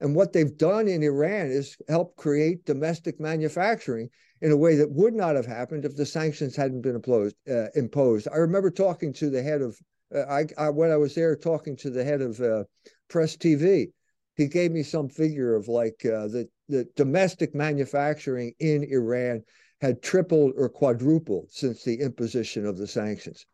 And 0.01 0.17
what 0.17 0.33
they've 0.33 0.59
done 0.59 0.89
in 0.89 1.05
Iran 1.05 1.47
is 1.47 1.77
help 1.89 2.17
create 2.17 2.65
domestic 2.65 3.21
manufacturing 3.21 4.11
in 4.43 4.51
a 4.51 4.57
way 4.57 4.75
that 4.75 4.91
would 4.91 5.15
not 5.15 5.37
have 5.37 5.47
happened 5.47 5.85
if 5.85 5.97
the 5.97 6.05
sanctions 6.05 6.57
hadn't 6.57 6.83
been 6.83 6.97
imposed. 6.97 7.37
Uh, 7.49 7.69
imposed. 7.75 8.29
I 8.29 8.37
remember 8.37 8.71
talking 8.71 9.13
to 9.15 9.31
the 9.31 9.43
head 9.43 9.63
of, 9.63 9.79
uh, 10.15 10.23
I, 10.29 10.47
I, 10.59 10.69
when 10.69 10.91
I 10.91 10.97
was 10.97 11.15
there, 11.15 11.35
talking 11.37 11.77
to 11.77 11.91
the 11.91 12.05
head 12.05 12.21
of 12.21 12.41
uh, 12.41 12.65
Press 13.09 13.37
TV. 13.37 13.93
He 14.35 14.49
gave 14.49 14.73
me 14.73 14.83
some 14.83 15.09
figure 15.09 15.55
of 15.55 15.69
like 15.69 16.05
uh, 16.05 16.27
the 16.27 16.49
the 16.69 16.89
domestic 16.97 17.55
manufacturing 17.55 18.55
in 18.59 18.83
Iran 18.85 19.43
had 19.83 20.03
tripled 20.03 20.55
or 20.57 20.71
quadrupled 20.71 21.51
since 21.51 21.85
the 21.85 22.01
imposition 22.01 22.65
of 22.65 22.79
the 22.79 22.87
sanctions. 22.87 23.45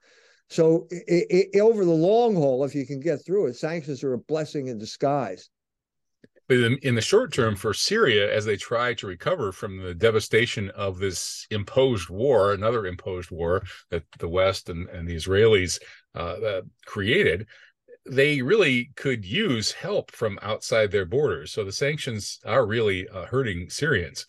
So, 0.49 0.87
it, 0.91 1.49
it, 1.53 1.61
over 1.61 1.85
the 1.85 1.91
long 1.91 2.37
haul, 2.37 2.65
if 2.65 2.75
you 2.75 2.87
can 2.87 3.01
get 3.01 3.25
through 3.27 3.47
it, 3.47 3.57
sanctions 3.57 4.05
are 4.05 4.15
a 4.15 4.19
blessing 4.19 4.69
in 4.69 4.79
disguise. 4.79 5.51
But 6.49 6.59
in, 6.59 6.79
in, 6.79 6.95
the 6.95 7.03
short 7.03 7.33
term, 7.33 7.57
for 7.57 7.75
Syria, 7.75 8.35
as 8.35 8.47
they 8.47 8.57
try 8.57 8.95
to 8.95 9.07
recover 9.07 9.53
from 9.53 9.83
the 9.83 9.95
devastation 9.95 10.71
of 10.71 10.99
this 10.99 11.47
imposed 11.51 12.09
war, 12.09 12.55
another 12.55 12.87
imposed 12.87 13.31
war 13.31 13.63
that 13.91 14.05
the 14.19 14.29
West 14.29 14.71
and, 14.71 14.89
and 14.89 15.07
the 15.07 15.15
Israelis 15.15 15.79
uh, 16.15 16.63
created, 16.87 17.47
they 18.07 18.41
really 18.41 18.91
could 18.97 19.27
use 19.27 19.73
help 19.73 20.11
from 20.11 20.39
outside 20.41 20.91
their 20.91 21.05
borders. 21.05 21.53
So 21.53 21.65
the 21.65 21.73
sanctions 21.73 22.41
are 22.47 22.67
really 22.67 23.07
uh, 23.09 23.27
hurting 23.27 23.69
Syrians. 23.69 24.25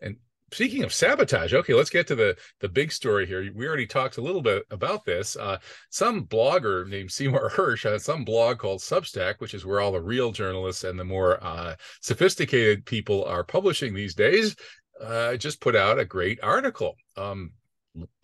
And 0.00 0.16
speaking 0.54 0.84
of 0.84 0.94
sabotage, 0.94 1.52
okay, 1.52 1.74
let's 1.74 1.90
get 1.90 2.06
to 2.06 2.14
the 2.14 2.36
the 2.60 2.68
big 2.68 2.92
story 2.92 3.26
here. 3.26 3.50
We 3.54 3.66
already 3.66 3.86
talked 3.86 4.16
a 4.16 4.22
little 4.22 4.42
bit 4.42 4.64
about 4.70 5.04
this. 5.04 5.36
Uh, 5.36 5.58
some 5.90 6.26
blogger 6.26 6.88
named 6.88 7.10
Seymour 7.10 7.50
Hersh 7.50 7.82
has 7.84 8.04
some 8.04 8.24
blog 8.24 8.58
called 8.58 8.80
Substack, 8.80 9.34
which 9.38 9.54
is 9.54 9.66
where 9.66 9.80
all 9.80 9.92
the 9.92 10.00
real 10.00 10.32
journalists 10.32 10.84
and 10.84 10.98
the 10.98 11.04
more 11.04 11.42
uh, 11.42 11.74
sophisticated 12.00 12.86
people 12.86 13.24
are 13.24 13.44
publishing 13.44 13.94
these 13.94 14.14
days. 14.14 14.56
Uh, 15.02 15.36
just 15.36 15.60
put 15.60 15.74
out 15.74 15.98
a 15.98 16.04
great 16.04 16.38
article. 16.42 16.94
Um, 17.16 17.50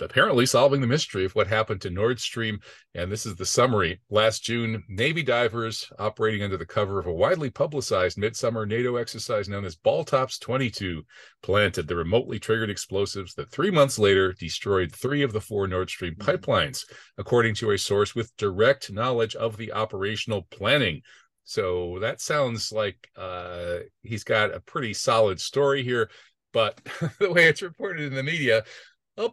apparently 0.01 0.47
solving 0.47 0.81
the 0.81 0.87
mystery 0.87 1.25
of 1.25 1.35
what 1.35 1.47
happened 1.47 1.81
to 1.83 1.91
Nord 1.91 2.19
Stream. 2.21 2.59
And 2.95 3.11
this 3.11 3.27
is 3.27 3.37
the 3.37 3.47
summary. 3.47 4.01
Last 4.11 4.43
June, 4.43 4.83
Navy 4.89 5.23
divers 5.23 5.91
operating 5.99 6.43
under 6.43 6.57
the 6.57 6.67
cover 6.67 6.99
of 6.99 7.07
a 7.07 7.13
widely 7.13 7.51
publicized 7.51 8.19
midsummer 8.19 8.67
NATO 8.67 8.97
exercise 8.97 9.49
known 9.49 9.65
as 9.65 9.77
Baltops 9.77 10.41
22 10.41 11.03
planted 11.43 11.87
the 11.87 11.97
remotely 11.97 12.39
triggered 12.39 12.71
explosives 12.71 13.35
that 13.35 13.51
three 13.51 13.71
months 13.71 13.99
later 13.99 14.33
destroyed 14.33 14.93
three 14.93 15.23
of 15.23 15.33
the 15.33 15.41
four 15.41 15.67
Nord 15.67 15.91
Stream 15.91 16.15
mm-hmm. 16.15 16.31
pipelines, 16.31 16.85
according 17.19 17.55
to 17.57 17.71
a 17.71 17.79
source 17.79 18.15
with 18.15 18.37
direct 18.37 18.93
knowledge 18.93 19.37
of 19.37 19.57
the 19.57 19.73
operational 19.73 20.47
planning. 20.51 21.03
So 21.45 21.99
that 22.01 22.21
sounds 22.21 22.71
like 22.71 23.09
uh, 23.17 23.79
he's 24.03 24.25
got 24.25 24.55
a 24.55 24.61
pretty 24.61 24.95
solid 24.95 25.41
story 25.41 25.83
here. 25.83 26.11
But 26.53 26.81
the 27.19 27.31
way 27.31 27.47
it's 27.47 27.63
reported 27.63 28.07
in 28.07 28.15
the 28.15 28.23
media, 28.23 28.65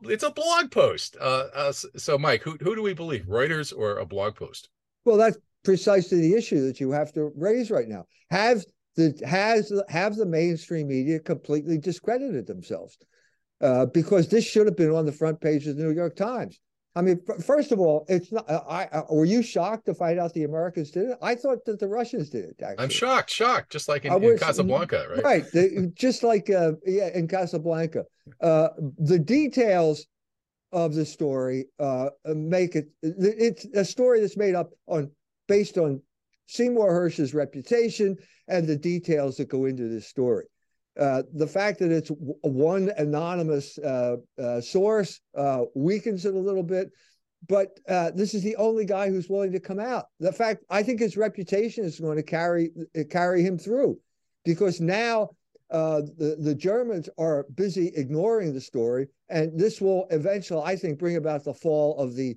It's 0.04 0.24
a 0.24 0.32
blog 0.32 0.72
post. 0.72 1.18
Uh, 1.20 1.46
uh, 1.54 1.72
so, 1.72 2.18
Mike, 2.18 2.42
who 2.42 2.58
who 2.62 2.76
do 2.76 2.82
we 2.82 2.94
believe, 2.94 3.26
Reuters 3.26 3.74
or 3.76 3.98
a 3.98 4.06
blog 4.06 4.36
post? 4.36 4.70
Well, 5.06 5.18
that's 5.18 5.38
precisely 5.64 6.22
the 6.22 6.36
issue 6.36 6.66
that 6.68 6.80
you 6.80 6.92
have 6.92 7.14
to 7.14 7.32
raise 7.36 7.72
right 7.72 7.88
now. 7.88 8.06
Have 8.30 8.66
the 8.96 9.20
has 9.26 9.72
have 9.90 10.16
the 10.16 10.26
mainstream 10.26 10.88
media 10.88 11.20
completely 11.20 11.78
discredited 11.78 12.48
themselves? 12.48 12.98
Uh, 13.60 13.86
because 13.88 14.28
this 14.28 14.46
should 14.46 14.68
have 14.68 14.78
been 14.78 14.92
on 14.92 15.06
the 15.06 15.12
front 15.12 15.42
page 15.42 15.66
of 15.66 15.78
the 15.78 15.84
New 15.84 15.94
York 15.94 16.16
Times. 16.16 16.60
I 16.98 17.02
mean, 17.04 17.22
first 17.46 17.72
of 17.72 17.80
all, 17.80 18.08
it's 18.10 18.32
not. 18.32 18.50
Uh, 18.50 18.64
I, 18.68 18.88
I, 18.92 19.04
were 19.12 19.24
you 19.24 19.44
shocked 19.44 19.86
to 19.86 19.94
find 19.94 20.20
out 20.20 20.34
the 20.34 20.46
Americans 20.46 20.90
did 20.90 21.12
it? 21.12 21.18
I 21.22 21.36
thought 21.36 21.64
that 21.66 21.80
the 21.80 21.88
Russians 21.88 22.32
did 22.32 22.46
it. 22.46 22.56
Actually, 22.60 22.84
I'm 22.84 22.90
shocked, 22.90 23.30
shocked, 23.30 23.72
just 23.72 23.88
like 23.88 24.06
in, 24.06 24.14
was, 24.20 24.32
in 24.32 24.40
Casablanca, 24.40 25.06
right? 25.12 25.24
Right, 25.24 25.52
the, 25.52 25.94
just 25.96 26.24
like 26.24 26.50
uh, 26.50 26.72
yeah, 26.88 27.10
in 27.14 27.28
Casablanca. 27.28 28.04
Uh, 28.42 28.70
the 28.98 29.20
details 29.20 30.08
of 30.72 30.96
the 30.96 31.06
story 31.06 31.66
uh, 31.80 32.10
make 32.26 32.76
it. 32.76 32.88
It's 33.04 33.66
a 33.76 33.86
story 33.86 34.20
that's 34.20 34.36
made 34.36 34.56
up 34.56 34.72
on 34.88 35.12
based 35.48 35.78
on 35.78 36.02
Seymour 36.48 36.92
Hersh's 36.92 37.36
reputation 37.36 38.18
and 38.48 38.66
the 38.66 38.76
details 38.76 39.38
that 39.38 39.50
go 39.50 39.66
into 39.66 39.88
this 39.88 40.08
story. 40.08 40.46
Uh, 40.98 41.22
the 41.34 41.48
fact 41.48 41.80
that 41.80 41.92
it's 41.92 42.10
one 42.42 42.92
anonymous 42.98 43.78
uh, 43.80 44.16
uh, 44.42 44.60
source 44.60 45.22
uh, 45.38 45.62
weakens 45.76 46.26
it 46.26 46.34
a 46.34 46.40
little 46.40 46.64
bit, 46.64 46.90
but 47.48 47.80
uh, 47.88 48.10
this 48.16 48.34
is 48.34 48.42
the 48.42 48.56
only 48.56 48.84
guy 48.84 49.08
who's 49.10 49.30
willing 49.30 49.52
to 49.52 49.60
come 49.60 49.80
out. 49.80 50.06
The 50.20 50.32
fact 50.32 50.64
I 50.70 50.82
think 50.82 51.00
his 51.00 51.16
reputation 51.16 51.86
is 51.86 52.00
going 52.00 52.18
to 52.18 52.24
carry 52.24 52.72
carry 53.12 53.44
him 53.44 53.60
through, 53.60 54.00
because 54.44 54.82
now 54.82 55.30
the 55.70 56.38
the 56.40 56.56
Germans 56.56 57.10
are 57.20 57.46
busy 57.54 57.92
ignoring 57.96 58.54
the 58.54 58.62
story, 58.62 59.08
and 59.30 59.60
this 59.60 59.80
will 59.80 60.08
eventually, 60.10 60.64
I 60.66 60.76
think, 60.76 60.98
bring 60.98 61.18
about 61.18 61.44
the 61.44 61.54
fall 61.54 62.00
of 62.00 62.16
the 62.16 62.36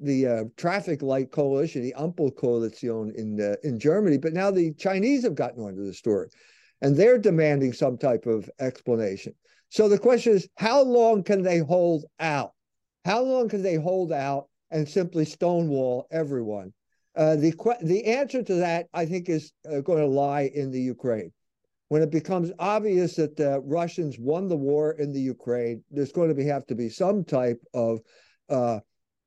the 0.00 0.50
traffic 0.56 1.02
light 1.02 1.30
coalition, 1.30 1.82
the 1.82 1.94
Ampel 1.96 2.34
coalition 2.34 3.12
in 3.16 3.56
in 3.62 3.78
Germany. 3.78 4.18
But 4.18 4.32
now 4.32 4.50
the 4.50 4.72
Chinese 4.74 5.22
have 5.22 5.36
gotten 5.36 5.62
onto 5.62 5.86
the 5.86 5.94
story 5.94 6.30
and 6.82 6.96
they're 6.96 7.18
demanding 7.18 7.72
some 7.72 7.96
type 7.96 8.26
of 8.26 8.50
explanation. 8.60 9.32
So 9.70 9.88
the 9.88 9.98
question 9.98 10.34
is, 10.34 10.48
how 10.56 10.82
long 10.82 11.22
can 11.22 11.42
they 11.42 11.58
hold 11.58 12.04
out? 12.20 12.52
How 13.06 13.22
long 13.22 13.48
can 13.48 13.62
they 13.62 13.76
hold 13.76 14.12
out 14.12 14.48
and 14.70 14.86
simply 14.86 15.24
stonewall 15.24 16.08
everyone? 16.10 16.74
Uh, 17.16 17.36
the 17.36 17.54
the 17.82 18.04
answer 18.04 18.42
to 18.42 18.54
that, 18.56 18.86
I 18.92 19.06
think, 19.06 19.28
is 19.28 19.52
uh, 19.70 19.80
going 19.80 20.00
to 20.00 20.06
lie 20.06 20.50
in 20.54 20.70
the 20.70 20.80
Ukraine. 20.80 21.32
When 21.88 22.02
it 22.02 22.10
becomes 22.10 22.50
obvious 22.58 23.16
that 23.16 23.36
the 23.36 23.60
Russians 23.64 24.18
won 24.18 24.48
the 24.48 24.56
war 24.56 24.92
in 24.92 25.12
the 25.12 25.20
Ukraine, 25.20 25.84
there's 25.90 26.12
going 26.12 26.30
to 26.30 26.34
be, 26.34 26.44
have 26.44 26.66
to 26.66 26.74
be 26.74 26.88
some 26.88 27.22
type 27.22 27.60
of 27.74 28.00
uh, 28.48 28.80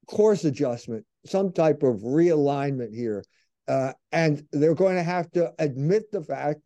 course 0.07 0.45
adjustment, 0.45 1.05
some 1.25 1.53
type 1.53 1.83
of 1.83 1.97
realignment 2.01 2.93
here, 2.93 3.23
uh, 3.67 3.93
and 4.11 4.43
they're 4.51 4.73
going 4.73 4.95
to 4.95 5.03
have 5.03 5.29
to 5.31 5.53
admit 5.59 6.11
the 6.11 6.23
fact 6.23 6.59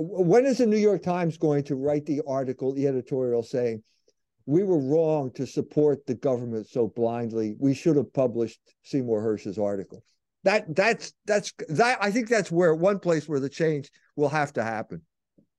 when 0.00 0.46
is 0.46 0.58
the 0.58 0.66
New 0.66 0.78
York 0.78 1.02
Times 1.02 1.36
going 1.36 1.64
to 1.64 1.76
write 1.76 2.06
the 2.06 2.22
article, 2.26 2.72
the 2.72 2.86
editorial 2.86 3.42
saying, 3.42 3.82
we 4.46 4.62
were 4.62 4.78
wrong 4.78 5.30
to 5.32 5.46
support 5.46 6.06
the 6.06 6.14
government 6.14 6.66
so 6.66 6.88
blindly. 6.88 7.54
We 7.58 7.74
should 7.74 7.96
have 7.96 8.12
published 8.12 8.58
Seymour 8.82 9.20
Hersh's 9.20 9.58
article. 9.58 10.02
That 10.42 10.74
that's 10.74 11.12
that's 11.26 11.52
that 11.68 11.98
I 12.00 12.10
think 12.10 12.28
that's 12.28 12.50
where 12.50 12.74
one 12.74 12.98
place 12.98 13.28
where 13.28 13.40
the 13.40 13.48
change 13.48 13.90
will 14.16 14.30
have 14.30 14.54
to 14.54 14.62
happen. 14.62 15.02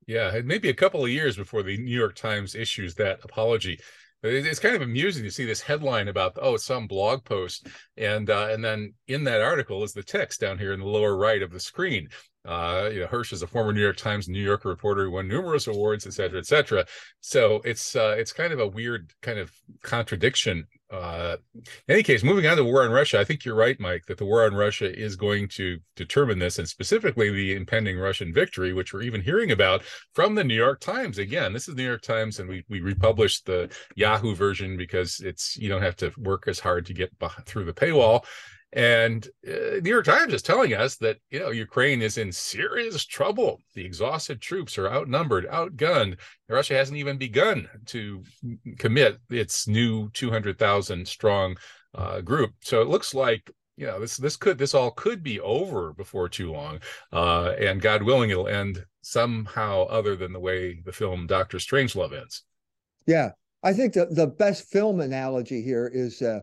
Yeah, 0.08 0.34
it 0.34 0.46
may 0.46 0.58
be 0.58 0.70
a 0.70 0.74
couple 0.74 1.04
of 1.04 1.12
years 1.12 1.38
before 1.38 1.62
the 1.62 1.78
New 1.78 1.96
York 1.96 2.16
Times 2.16 2.56
issues 2.56 2.96
that 2.96 3.20
apology. 3.24 3.80
It's 4.24 4.60
kind 4.60 4.76
of 4.76 4.84
amusing 4.84 5.24
to 5.24 5.32
see 5.32 5.46
this 5.46 5.62
headline 5.62 6.08
about 6.08 6.38
oh 6.40 6.56
some 6.58 6.86
blog 6.86 7.24
post, 7.24 7.68
and 7.98 8.30
uh, 8.30 8.50
and 8.52 8.64
then 8.64 8.94
in 9.08 9.24
that 9.24 9.42
article 9.42 9.84
is 9.84 9.94
the 9.94 10.04
text 10.04 10.40
down 10.40 10.60
here 10.60 10.74
in 10.74 10.80
the 10.80 10.86
lower 10.86 11.18
right 11.18 11.42
of 11.42 11.52
the 11.52 11.60
screen. 11.60 12.08
Uh, 12.46 12.90
you 12.92 13.00
know, 13.00 13.08
Hersh 13.08 13.34
is 13.34 13.42
a 13.42 13.48
former 13.48 13.74
New 13.74 13.82
York 13.82 13.98
Times, 13.98 14.28
New 14.28 14.44
Yorker 14.44 14.70
reporter 14.70 15.06
who 15.06 15.12
won 15.12 15.28
numerous 15.28 15.68
awards, 15.68 16.06
et 16.06 16.14
cetera, 16.14 16.40
et 16.40 16.46
cetera. 16.46 16.86
So 17.20 17.62
it's 17.66 17.96
uh, 17.96 18.16
it's 18.18 18.32
kind 18.32 18.54
of 18.54 18.60
a 18.60 18.68
weird 18.68 19.12
kind 19.22 19.40
of 19.40 19.52
contradiction. 19.82 20.66
Uh, 20.92 21.38
in 21.56 21.64
any 21.88 22.04
case, 22.04 22.22
moving 22.22 22.46
on 22.46 22.58
to 22.58 22.64
the 22.64 22.70
war 22.70 22.84
on 22.84 22.92
Russia, 22.92 23.20
I 23.20 23.24
think 23.24 23.46
you're 23.46 23.56
right, 23.56 23.80
Mike, 23.80 24.06
that 24.08 24.18
the 24.18 24.26
war 24.26 24.46
on 24.46 24.54
Russia 24.54 24.94
is 24.94 25.16
going 25.16 25.48
to 25.50 25.78
determine 25.96 26.38
this, 26.38 26.60
and 26.60 26.68
specifically 26.68 27.32
the 27.32 27.56
impending 27.56 27.98
Russian 27.98 28.34
victory, 28.34 28.74
which 28.74 28.94
we're 28.94 29.04
even 29.04 29.22
hearing 29.22 29.52
about 29.52 29.84
from 30.14 30.36
the 30.36 30.44
New 30.44 30.56
York 30.56 30.82
Times. 30.82 31.18
Again, 31.18 31.54
this 31.54 31.70
is 31.70 31.76
New 31.76 31.86
York 31.86 32.02
Times, 32.02 32.40
and 32.40 32.50
we 32.50 32.66
we 32.68 32.82
republished 32.82 33.46
the 33.46 33.72
Yahoo 33.96 34.36
version 34.36 34.76
because 34.76 35.22
it's 35.22 35.56
you 35.56 35.70
don't 35.70 35.82
have 35.82 35.96
to 35.98 36.12
work 36.18 36.48
as 36.48 36.60
hard 36.60 36.86
to 36.88 36.94
get 36.94 37.12
through 37.46 37.66
the 37.66 37.74
paywall. 37.74 38.26
And 38.74 39.28
uh, 39.46 39.82
New 39.82 39.90
York 39.90 40.06
Times 40.06 40.34
is 40.34 40.42
telling 40.42 40.74
us 40.74 40.96
that 40.98 41.18
you 41.30 41.40
know 41.40 41.50
Ukraine 41.50 42.02
is 42.02 42.18
in 42.18 42.32
serious 42.32 43.06
trouble. 43.06 43.60
The 43.76 43.86
exhausted 43.86 44.42
troops 44.42 44.78
are 44.78 44.90
outnumbered, 44.90 45.48
outgunned. 45.50 46.20
Russia 46.48 46.76
hasn't 46.76 46.98
even 46.98 47.18
begun 47.18 47.68
to 47.88 48.24
commit 48.78 49.18
its 49.30 49.68
new 49.68 50.10
200,000 50.12 51.06
strong 51.06 51.58
uh, 51.96 52.22
group. 52.22 52.54
So 52.62 52.82
it 52.82 52.88
looks 52.88 53.14
like 53.14 53.52
you 53.76 53.88
know 53.88 54.00
this 54.00 54.16
this 54.16 54.38
could 54.38 54.58
this 54.58 54.74
all 54.74 54.92
could 54.92 55.22
be 55.22 55.40
over 55.42 55.92
before 55.94 56.30
too 56.30 56.52
long, 56.54 56.80
uh, 57.12 57.54
and 57.60 57.82
God 57.82 58.04
willing, 58.04 58.30
it'll 58.30 58.48
end 58.48 58.86
somehow 59.02 59.84
other 59.88 60.16
than 60.16 60.32
the 60.32 60.40
way 60.40 60.80
the 60.86 60.94
film 60.94 61.28
Doctor 61.28 61.58
Strangelove 61.58 62.14
ends. 62.14 62.44
Yeah, 63.06 63.32
I 63.64 63.74
think 63.74 63.94
the 63.94 64.06
the 64.06 64.28
best 64.28 64.72
film 64.72 65.02
analogy 65.02 65.62
here 65.62 65.92
is. 65.94 66.22
Uh, 66.22 66.40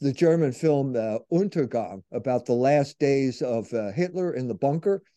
the 0.00 0.12
German 0.12 0.52
film 0.52 0.94
uh, 0.94 1.18
Untergang 1.32 2.02
about 2.12 2.46
the 2.46 2.52
last 2.52 2.98
days 2.98 3.42
of 3.42 3.72
uh, 3.72 3.92
Hitler 3.92 4.34
in 4.34 4.48
the 4.48 4.54
bunker. 4.54 5.02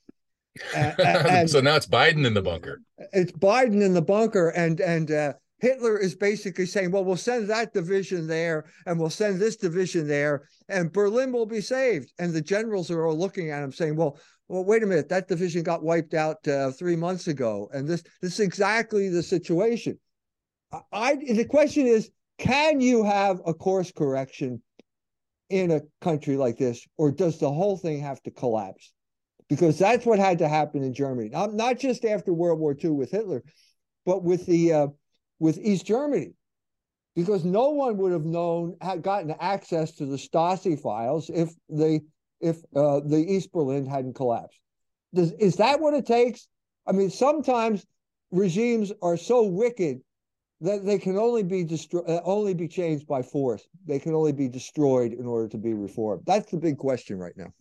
And, 0.75 1.00
and 1.00 1.50
so 1.50 1.62
now 1.62 1.75
it's 1.75 1.86
Biden 1.86 2.25
in 2.25 2.33
the 2.33 2.41
bunker. 2.41 2.81
It's 3.13 3.31
Biden 3.31 3.81
in 3.81 3.93
the 3.93 4.01
bunker, 4.01 4.50
and 4.50 4.81
and 4.81 5.09
uh, 5.09 5.33
Hitler 5.59 5.98
is 5.98 6.15
basically 6.15 6.65
saying, 6.65 6.91
"Well, 6.91 7.05
we'll 7.05 7.15
send 7.15 7.50
that 7.50 7.71
division 7.71 8.27
there, 8.27 8.65
and 8.86 9.00
we'll 9.00 9.09
send 9.09 9.39
this 9.39 9.55
division 9.55 10.07
there, 10.07 10.50
and 10.67 10.91
Berlin 10.91 11.31
will 11.31 11.45
be 11.45 11.62
saved." 11.62 12.12
And 12.19 12.33
the 12.33 12.41
generals 12.41 12.91
are 12.91 13.05
all 13.05 13.17
looking 13.17 13.51
at 13.51 13.63
him, 13.63 13.71
saying, 13.71 13.95
"Well, 13.95 14.19
well, 14.50 14.65
wait 14.65 14.83
a 14.83 14.88
minute, 14.88 15.07
that 15.09 15.29
division 15.29 15.63
got 15.63 15.83
wiped 15.83 16.13
out 16.13 16.45
uh, 16.45 16.71
three 16.71 16.95
months 16.95 17.27
ago, 17.27 17.69
and 17.71 17.88
this 17.88 18.03
this 18.21 18.33
is 18.33 18.39
exactly 18.41 19.07
the 19.07 19.24
situation." 19.24 19.98
I 20.91 21.15
the 21.15 21.45
question 21.45 21.86
is, 21.88 22.09
can 22.38 22.81
you 22.81 23.03
have 23.03 23.39
a 23.45 23.53
course 23.53 23.91
correction 23.91 24.62
in 25.50 25.72
a 25.72 25.82
country 26.01 26.38
like 26.38 26.58
this, 26.58 26.86
or 26.98 27.12
does 27.12 27.39
the 27.39 27.51
whole 27.51 27.77
thing 27.77 28.00
have 28.01 28.22
to 28.24 28.32
collapse? 28.32 28.94
Because 29.48 29.79
that's 29.79 30.06
what 30.06 30.20
had 30.20 30.39
to 30.39 30.48
happen 30.48 30.84
in 30.84 30.94
Germany. 30.94 31.29
Not, 31.29 31.53
not 31.53 31.79
just 31.79 32.06
after 32.06 32.34
World 32.34 32.60
War 32.60 32.75
II 32.82 32.91
with 32.91 33.12
Hitler, 33.12 33.44
but 34.06 34.24
with 34.24 34.46
the 34.46 34.74
uh, 34.74 34.88
with 35.39 35.58
East 35.58 35.86
Germany, 35.86 36.34
because 37.15 37.44
no 37.44 37.70
one 37.70 37.98
would 37.98 38.12
have 38.12 38.25
known 38.25 38.75
had 38.82 39.01
gotten 39.01 39.34
access 39.39 39.94
to 39.96 40.06
the 40.06 40.18
Stasi 40.18 40.79
files 40.79 41.29
if 41.34 41.50
the 41.68 42.01
if 42.39 42.58
uh, 42.75 43.01
the 43.06 43.25
East 43.27 43.51
Berlin 43.51 43.86
hadn't 43.86 44.13
collapsed. 44.13 44.60
Does, 45.13 45.32
is 45.34 45.56
that 45.56 45.79
what 45.79 45.94
it 45.94 46.06
takes? 46.06 46.48
I 46.88 46.91
mean, 46.91 47.10
sometimes 47.10 47.86
regimes 48.32 48.91
are 49.01 49.18
so 49.18 49.44
wicked 49.44 50.01
that 50.61 50.85
they 50.85 50.97
can 50.97 51.17
only 51.17 51.43
be 51.43 51.63
destroyed, 51.63 52.05
uh, 52.07 52.21
only 52.23 52.53
be 52.53 52.67
changed 52.67 53.07
by 53.07 53.21
force. 53.21 53.67
They 53.85 53.99
can 53.99 54.13
only 54.13 54.33
be 54.33 54.47
destroyed 54.47 55.13
in 55.13 55.25
order 55.25 55.47
to 55.49 55.57
be 55.57 55.73
reformed. 55.73 56.23
That's 56.25 56.51
the 56.51 56.57
big 56.57 56.77
question 56.77 57.17
right 57.17 57.35
now. 57.37 57.53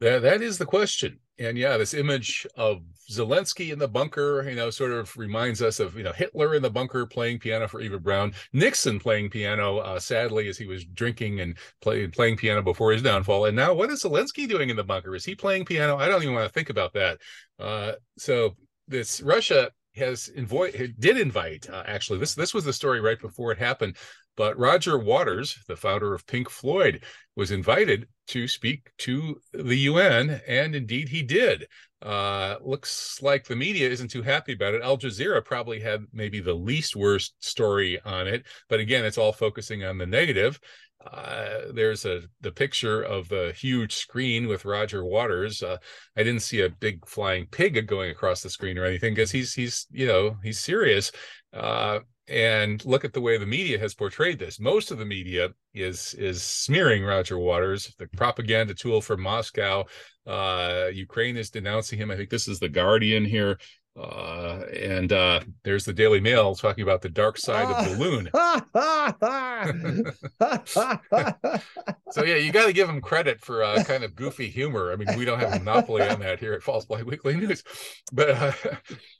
That 0.00 0.22
that 0.22 0.42
is 0.42 0.58
the 0.58 0.66
question. 0.66 1.18
And 1.38 1.58
yeah, 1.58 1.76
this 1.76 1.92
image 1.92 2.46
of 2.56 2.82
Zelensky 3.10 3.70
in 3.70 3.78
the 3.78 3.88
bunker, 3.88 4.48
you 4.48 4.56
know, 4.56 4.70
sort 4.70 4.92
of 4.92 5.14
reminds 5.18 5.60
us 5.60 5.80
of 5.80 5.96
you 5.96 6.02
know 6.02 6.12
Hitler 6.12 6.54
in 6.54 6.62
the 6.62 6.70
bunker 6.70 7.04
playing 7.04 7.38
piano 7.38 7.68
for 7.68 7.80
Eva 7.80 7.98
Braun, 7.98 8.32
Nixon 8.54 8.98
playing 8.98 9.30
piano, 9.30 9.78
uh, 9.78 9.98
sadly 9.98 10.48
as 10.48 10.56
he 10.56 10.66
was 10.66 10.84
drinking 10.84 11.40
and 11.40 11.58
play, 11.82 12.06
playing 12.06 12.38
piano 12.38 12.62
before 12.62 12.92
his 12.92 13.02
downfall. 13.02 13.46
And 13.46 13.56
now, 13.56 13.74
what 13.74 13.90
is 13.90 14.02
Zelensky 14.02 14.48
doing 14.48 14.70
in 14.70 14.76
the 14.76 14.84
bunker? 14.84 15.14
Is 15.14 15.26
he 15.26 15.34
playing 15.34 15.66
piano? 15.66 15.96
I 15.96 16.08
don't 16.08 16.22
even 16.22 16.34
want 16.34 16.46
to 16.46 16.52
think 16.52 16.70
about 16.70 16.94
that. 16.94 17.18
Uh, 17.58 17.92
so 18.16 18.56
this 18.88 19.20
Russia 19.20 19.70
has 19.96 20.28
invite 20.28 20.98
did 21.00 21.18
invite 21.18 21.68
uh, 21.70 21.82
actually 21.86 22.18
this 22.18 22.34
this 22.34 22.54
was 22.54 22.64
the 22.64 22.72
story 22.72 23.00
right 23.00 23.20
before 23.20 23.52
it 23.52 23.58
happened 23.58 23.96
but 24.36 24.58
roger 24.58 24.98
waters 24.98 25.58
the 25.68 25.76
founder 25.76 26.14
of 26.14 26.26
pink 26.26 26.50
floyd 26.50 27.02
was 27.36 27.50
invited 27.50 28.06
to 28.26 28.48
speak 28.48 28.90
to 28.98 29.40
the 29.52 29.76
un 29.88 30.40
and 30.46 30.74
indeed 30.74 31.08
he 31.08 31.22
did. 31.22 31.66
Uh, 32.02 32.56
looks 32.62 33.20
like 33.22 33.44
the 33.44 33.56
media 33.56 33.88
isn't 33.88 34.10
too 34.10 34.22
happy 34.22 34.52
about 34.52 34.74
it. 34.74 34.82
Al 34.82 34.98
jazeera 34.98 35.42
probably 35.44 35.80
had 35.80 36.04
maybe 36.12 36.40
the 36.40 36.54
least 36.54 36.94
worst 36.94 37.34
story 37.44 38.00
on 38.04 38.26
it 38.26 38.44
but 38.68 38.80
again 38.80 39.04
it's 39.04 39.18
all 39.18 39.32
focusing 39.32 39.84
on 39.84 39.98
the 39.98 40.06
negative 40.06 40.60
uh, 41.04 41.72
there's 41.72 42.04
a 42.04 42.22
the 42.40 42.50
picture 42.50 43.02
of 43.02 43.28
the 43.28 43.52
huge 43.56 43.94
screen 43.94 44.48
with 44.48 44.64
Roger 44.64 45.04
Waters. 45.04 45.62
Uh, 45.62 45.76
I 46.16 46.22
didn't 46.22 46.42
see 46.42 46.62
a 46.62 46.70
big 46.70 47.06
flying 47.06 47.46
pig 47.46 47.86
going 47.86 48.10
across 48.10 48.42
the 48.42 48.50
screen 48.50 48.78
or 48.78 48.84
anything 48.84 49.14
because 49.14 49.30
he's 49.30 49.54
he's 49.54 49.86
you 49.90 50.06
know 50.06 50.36
he's 50.42 50.60
serious. 50.60 51.12
Uh, 51.52 52.00
and 52.28 52.84
look 52.84 53.04
at 53.04 53.12
the 53.12 53.20
way 53.20 53.38
the 53.38 53.46
media 53.46 53.78
has 53.78 53.94
portrayed 53.94 54.38
this. 54.38 54.58
Most 54.58 54.90
of 54.90 54.98
the 54.98 55.04
media 55.04 55.50
is 55.74 56.14
is 56.14 56.42
smearing 56.42 57.04
Roger 57.04 57.38
Waters, 57.38 57.94
the 57.98 58.08
propaganda 58.08 58.74
tool 58.74 59.00
for 59.00 59.16
Moscow. 59.16 59.84
Uh, 60.26 60.86
Ukraine 60.92 61.36
is 61.36 61.50
denouncing 61.50 61.98
him. 61.98 62.10
I 62.10 62.16
think 62.16 62.30
this 62.30 62.48
is 62.48 62.58
the 62.58 62.68
Guardian 62.68 63.24
here. 63.24 63.58
Uh, 63.98 64.60
and 64.78 65.10
uh, 65.12 65.40
there's 65.64 65.86
the 65.86 65.92
Daily 65.92 66.20
Mail 66.20 66.54
talking 66.54 66.82
about 66.82 67.00
the 67.00 67.08
dark 67.08 67.38
side 67.38 67.70
of 67.70 67.88
the 67.88 67.96
loon. 67.96 68.28
so 72.10 72.24
yeah, 72.24 72.36
you 72.36 72.52
got 72.52 72.66
to 72.66 72.74
give 72.74 72.88
them 72.88 73.00
credit 73.00 73.40
for 73.40 73.64
uh, 73.64 73.82
kind 73.84 74.04
of 74.04 74.14
goofy 74.14 74.50
humor. 74.50 74.92
I 74.92 74.96
mean, 74.96 75.16
we 75.16 75.24
don't 75.24 75.38
have 75.38 75.54
a 75.54 75.58
monopoly 75.58 76.02
on 76.02 76.20
that 76.20 76.40
here 76.40 76.52
at 76.52 76.62
False 76.62 76.84
Flag 76.84 77.04
Weekly 77.04 77.36
News, 77.36 77.64
but 78.12 78.30
uh, 78.30 78.52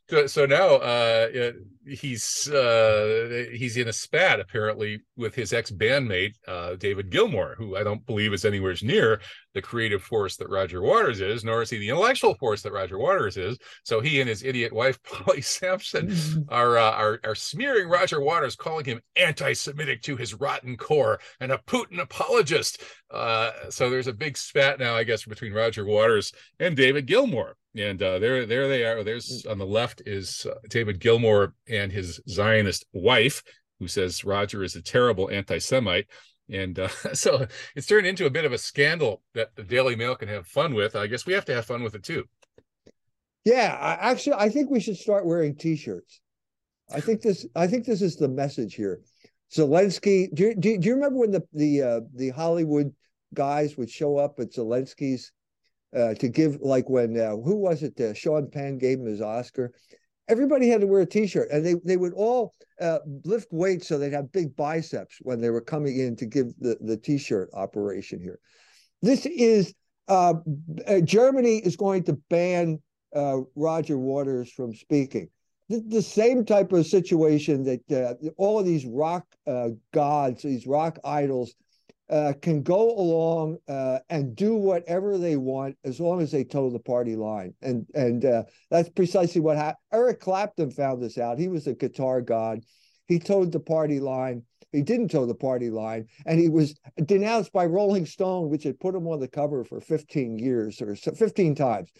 so, 0.08 0.26
so 0.26 0.46
now 0.46 0.76
uh, 0.76 1.52
he's 1.84 2.48
uh, 2.48 3.46
he's 3.52 3.76
in 3.76 3.88
a 3.88 3.92
spat 3.92 4.38
apparently 4.38 5.00
with 5.16 5.34
his 5.34 5.52
ex 5.52 5.70
bandmate 5.70 6.34
uh, 6.46 6.76
David 6.76 7.10
Gilmour, 7.10 7.56
who 7.56 7.76
I 7.76 7.82
don't 7.82 8.04
believe 8.06 8.32
is 8.32 8.44
anywhere 8.44 8.74
near 8.82 9.20
the 9.54 9.62
creative 9.62 10.02
force 10.02 10.36
that 10.36 10.48
Roger 10.48 10.80
Waters 10.80 11.20
is, 11.20 11.44
nor 11.44 11.62
is 11.62 11.70
he 11.70 11.78
the 11.78 11.88
intellectual 11.88 12.34
force 12.34 12.62
that 12.62 12.72
Roger 12.72 12.98
Waters 12.98 13.36
is. 13.36 13.58
So 13.84 14.00
he 14.00 14.20
and 14.20 14.28
his 14.28 14.44
idiot 14.44 14.72
wife 14.72 15.02
Polly 15.04 15.40
Samson 15.40 16.08
mm-hmm. 16.08 16.40
are, 16.50 16.78
uh, 16.78 16.92
are 16.92 17.20
are 17.24 17.34
smearing 17.34 17.88
Roger 17.88 18.20
Waters, 18.20 18.54
calling 18.54 18.84
him 18.84 19.00
anti-Semitic 19.16 20.02
to 20.02 20.16
his 20.16 20.34
rotten 20.34 20.76
core 20.76 21.18
and 21.40 21.50
a 21.50 21.58
Putin 21.66 22.00
apologist. 22.00 22.80
Uh, 23.10 23.50
so 23.70 23.90
there's 23.90 24.08
a 24.08 24.12
big 24.12 24.36
spat 24.36 24.78
now, 24.78 24.94
I 24.94 25.04
guess, 25.04 25.24
between 25.24 25.52
Roger 25.52 25.84
Waters 25.84 26.32
and 26.60 26.76
David 26.76 27.06
Gilmour 27.06 27.54
and 27.76 28.02
uh, 28.02 28.18
there 28.18 28.46
there 28.46 28.68
they 28.68 28.84
are. 28.84 29.02
There's 29.02 29.42
mm. 29.42 29.50
on 29.50 29.58
the 29.58 29.66
left 29.66 30.02
is 30.06 30.46
uh, 30.48 30.54
david 30.68 31.00
gilmour 31.00 31.54
and 31.68 31.92
his 31.92 32.20
zionist 32.28 32.86
wife 32.92 33.42
who 33.78 33.88
says 33.88 34.24
roger 34.24 34.62
is 34.64 34.76
a 34.76 34.82
terrible 34.82 35.30
anti-semite. 35.30 36.06
And 36.48 36.78
uh, 36.78 36.88
so 37.12 37.46
it's 37.74 37.86
turned 37.86 38.06
into 38.06 38.26
a 38.26 38.30
bit 38.30 38.44
of 38.44 38.52
a 38.52 38.58
scandal 38.58 39.22
that 39.34 39.54
the 39.56 39.64
daily 39.64 39.96
mail 39.96 40.14
can 40.14 40.28
have 40.28 40.46
fun 40.46 40.74
with. 40.74 40.96
I 40.96 41.06
guess 41.06 41.26
we 41.26 41.34
have 41.34 41.44
to 41.46 41.54
have 41.54 41.66
fun 41.66 41.82
with 41.82 41.94
it 41.94 42.02
too. 42.02 42.24
Yeah 43.44 43.76
I, 43.80 44.10
actually 44.10 44.34
i 44.34 44.48
think 44.48 44.70
we 44.70 44.80
should 44.80 44.96
start 44.96 45.26
wearing 45.26 45.54
t-shirts. 45.54 46.20
I 46.92 47.00
think 47.00 47.20
this 47.20 47.46
i 47.54 47.66
think 47.66 47.84
this 47.84 48.02
is 48.02 48.16
the 48.16 48.28
message 48.28 48.74
here. 48.74 49.00
Zelensky 49.54 50.34
do, 50.34 50.54
do, 50.54 50.78
do 50.78 50.88
you 50.88 50.94
remember 50.94 51.20
when 51.20 51.30
the 51.30 51.42
the 51.52 51.82
uh, 51.82 52.00
the 52.14 52.30
hollywood 52.30 52.92
guys 53.34 53.76
would 53.76 53.90
show 53.90 54.16
up 54.16 54.40
at 54.40 54.52
zelensky's 54.52 55.32
uh, 55.96 56.14
to 56.14 56.28
give 56.28 56.58
like 56.60 56.88
when 56.90 57.18
uh, 57.18 57.30
who 57.30 57.56
was 57.56 57.82
it? 57.82 57.98
Uh, 58.00 58.12
Sean 58.12 58.50
Penn 58.50 58.78
gave 58.78 58.98
him 58.98 59.06
his 59.06 59.22
Oscar. 59.22 59.72
Everybody 60.28 60.68
had 60.68 60.80
to 60.80 60.86
wear 60.86 61.00
a 61.00 61.06
T-shirt, 61.06 61.48
and 61.50 61.64
they 61.64 61.74
they 61.84 61.96
would 61.96 62.12
all 62.12 62.54
uh, 62.80 62.98
lift 63.24 63.48
weights 63.52 63.88
so 63.88 63.96
they'd 63.96 64.12
have 64.12 64.32
big 64.32 64.54
biceps 64.56 65.16
when 65.20 65.40
they 65.40 65.50
were 65.50 65.60
coming 65.60 65.98
in 65.98 66.16
to 66.16 66.26
give 66.26 66.48
the 66.58 66.76
the 66.80 66.96
T-shirt 66.96 67.48
operation 67.54 68.20
here. 68.20 68.38
This 69.00 69.24
is 69.24 69.74
uh, 70.08 70.34
Germany 71.04 71.58
is 71.58 71.76
going 71.76 72.04
to 72.04 72.14
ban 72.28 72.80
Roger 73.54 73.98
Waters 73.98 74.52
from 74.52 74.74
speaking. 74.74 75.28
The, 75.68 75.80
the, 75.80 76.02
same 76.02 76.44
type 76.44 76.70
of 76.72 76.86
situation 76.86 77.64
that 77.64 78.32
all 78.36 78.60
of 78.60 78.66
these 78.66 78.86
rock 78.86 79.26
gods, 79.92 80.42
these 80.42 80.66
rock 80.66 80.98
idols 81.04 81.54
uh, 82.08 82.32
can 82.40 82.62
go 82.62 82.90
along 82.90 83.58
uh, 83.68 83.98
and 84.08 84.36
do 84.36 84.54
whatever 84.54 85.18
they 85.18 85.36
want 85.36 85.76
as 85.84 85.98
long 85.98 86.20
as 86.20 86.30
they 86.30 86.44
toe 86.44 86.70
the 86.70 86.78
party 86.78 87.16
line. 87.16 87.54
And 87.62 87.86
and 87.94 88.24
uh, 88.24 88.44
that's 88.70 88.88
precisely 88.88 89.40
what 89.40 89.56
happened. 89.56 89.78
Eric 89.92 90.20
Clapton 90.20 90.70
found 90.70 91.02
this 91.02 91.18
out. 91.18 91.38
He 91.38 91.48
was 91.48 91.66
a 91.66 91.74
guitar 91.74 92.20
god. 92.20 92.60
He 93.08 93.18
toed 93.18 93.52
the 93.52 93.60
party 93.60 94.00
line. 94.00 94.42
He 94.72 94.82
didn't 94.82 95.08
toe 95.08 95.26
the 95.26 95.34
party 95.34 95.70
line, 95.70 96.06
and 96.26 96.38
he 96.38 96.48
was 96.48 96.78
denounced 97.04 97.52
by 97.52 97.66
Rolling 97.66 98.04
Stone, 98.04 98.50
which 98.50 98.64
had 98.64 98.78
put 98.80 98.94
him 98.94 99.06
on 99.06 99.20
the 99.20 99.28
cover 99.28 99.64
for 99.64 99.80
15 99.80 100.38
years 100.38 100.82
or 100.82 100.96
so, 100.96 101.12
15 101.12 101.54
times. 101.54 101.90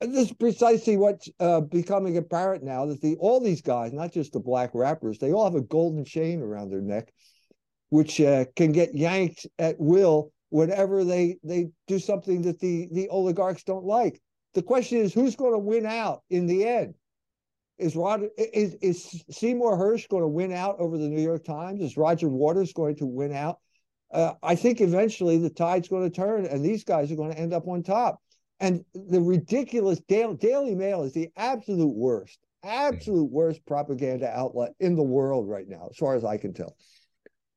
And 0.00 0.14
this 0.14 0.30
is 0.30 0.32
precisely 0.32 0.96
what's 0.96 1.28
uh, 1.40 1.60
becoming 1.60 2.16
apparent 2.16 2.64
now 2.64 2.86
that 2.86 3.02
the 3.02 3.16
all 3.20 3.38
these 3.38 3.60
guys, 3.60 3.92
not 3.92 4.12
just 4.12 4.32
the 4.32 4.40
black 4.40 4.70
rappers, 4.72 5.18
they 5.18 5.32
all 5.32 5.44
have 5.44 5.56
a 5.56 5.60
golden 5.60 6.04
chain 6.04 6.40
around 6.40 6.70
their 6.70 6.80
neck 6.80 7.12
which 7.90 8.20
uh, 8.20 8.46
can 8.56 8.72
get 8.72 8.94
yanked 8.94 9.46
at 9.58 9.76
will 9.78 10.32
whenever 10.48 11.04
they 11.04 11.36
they 11.44 11.68
do 11.86 11.98
something 11.98 12.42
that 12.42 12.58
the 12.58 12.88
the 12.92 13.08
oligarchs 13.08 13.64
don't 13.64 13.84
like. 13.84 14.20
The 14.54 14.62
question 14.62 14.98
is, 14.98 15.14
who's 15.14 15.36
going 15.36 15.52
to 15.52 15.58
win 15.58 15.86
out 15.86 16.22
in 16.30 16.46
the 16.46 16.66
end? 16.66 16.94
Is 17.78 17.96
Roger 17.96 18.28
is 18.36 18.74
is 18.82 19.24
Seymour 19.30 19.78
Hersh 19.78 20.08
going 20.08 20.22
to 20.22 20.28
win 20.28 20.52
out 20.52 20.76
over 20.78 20.98
the 20.98 21.08
New 21.08 21.22
York 21.22 21.44
Times? 21.44 21.80
Is 21.80 21.96
Roger 21.96 22.28
Waters 22.28 22.72
going 22.72 22.96
to 22.96 23.06
win 23.06 23.32
out? 23.32 23.58
Uh, 24.12 24.32
I 24.42 24.56
think 24.56 24.80
eventually 24.80 25.38
the 25.38 25.50
tide's 25.50 25.88
going 25.88 26.10
to 26.10 26.14
turn, 26.14 26.44
and 26.44 26.64
these 26.64 26.84
guys 26.84 27.12
are 27.12 27.16
going 27.16 27.32
to 27.32 27.38
end 27.38 27.54
up 27.54 27.68
on 27.68 27.82
top. 27.82 28.20
And 28.58 28.84
the 28.92 29.20
ridiculous 29.20 30.00
Daily, 30.00 30.36
Daily 30.36 30.74
Mail 30.74 31.04
is 31.04 31.14
the 31.14 31.30
absolute 31.36 31.94
worst, 31.94 32.38
absolute 32.62 33.30
worst 33.30 33.64
propaganda 33.66 34.28
outlet 34.28 34.72
in 34.80 34.96
the 34.96 35.02
world 35.02 35.48
right 35.48 35.66
now, 35.66 35.88
as 35.90 35.96
far 35.96 36.16
as 36.16 36.24
I 36.24 36.36
can 36.36 36.52
tell. 36.52 36.76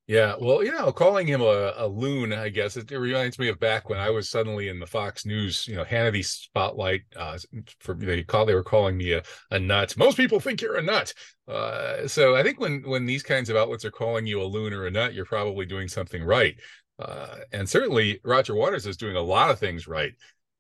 Yeah, 0.05 0.35
well, 0.37 0.61
you 0.61 0.71
know, 0.73 0.91
calling 0.91 1.27
him 1.27 1.39
a, 1.39 1.73
a 1.77 1.87
loon, 1.87 2.33
I 2.33 2.49
guess 2.49 2.75
it, 2.75 2.91
it, 2.91 2.97
reminds 2.97 3.39
me 3.39 3.47
of 3.47 3.57
back 3.57 3.89
when 3.89 3.99
I 3.99 4.09
was 4.09 4.29
suddenly 4.29 4.67
in 4.67 4.77
the 4.77 4.85
Fox 4.85 5.25
News, 5.25 5.65
you 5.65 5.75
know, 5.75 5.85
Hannity 5.85 6.25
spotlight. 6.25 7.03
Uh, 7.15 7.37
for 7.79 7.93
they 7.93 8.21
call 8.21 8.45
they 8.45 8.53
were 8.53 8.65
calling 8.65 8.97
me 8.97 9.13
a, 9.13 9.23
a 9.51 9.59
nut. 9.59 9.95
Most 9.95 10.17
people 10.17 10.41
think 10.41 10.61
you're 10.61 10.75
a 10.75 10.81
nut. 10.81 11.13
Uh, 11.47 12.05
so 12.05 12.35
I 12.35 12.43
think 12.43 12.59
when 12.59 12.81
when 12.81 13.05
these 13.05 13.23
kinds 13.23 13.49
of 13.49 13.55
outlets 13.55 13.85
are 13.85 13.91
calling 13.91 14.27
you 14.27 14.41
a 14.41 14.43
loon 14.43 14.73
or 14.73 14.87
a 14.87 14.91
nut, 14.91 15.13
you're 15.13 15.23
probably 15.23 15.65
doing 15.65 15.87
something 15.87 16.21
right. 16.21 16.55
Uh, 16.99 17.37
and 17.53 17.67
certainly 17.67 18.19
Roger 18.25 18.55
Waters 18.55 18.85
is 18.85 18.97
doing 18.97 19.15
a 19.15 19.21
lot 19.21 19.51
of 19.51 19.59
things 19.59 19.87
right. 19.87 20.13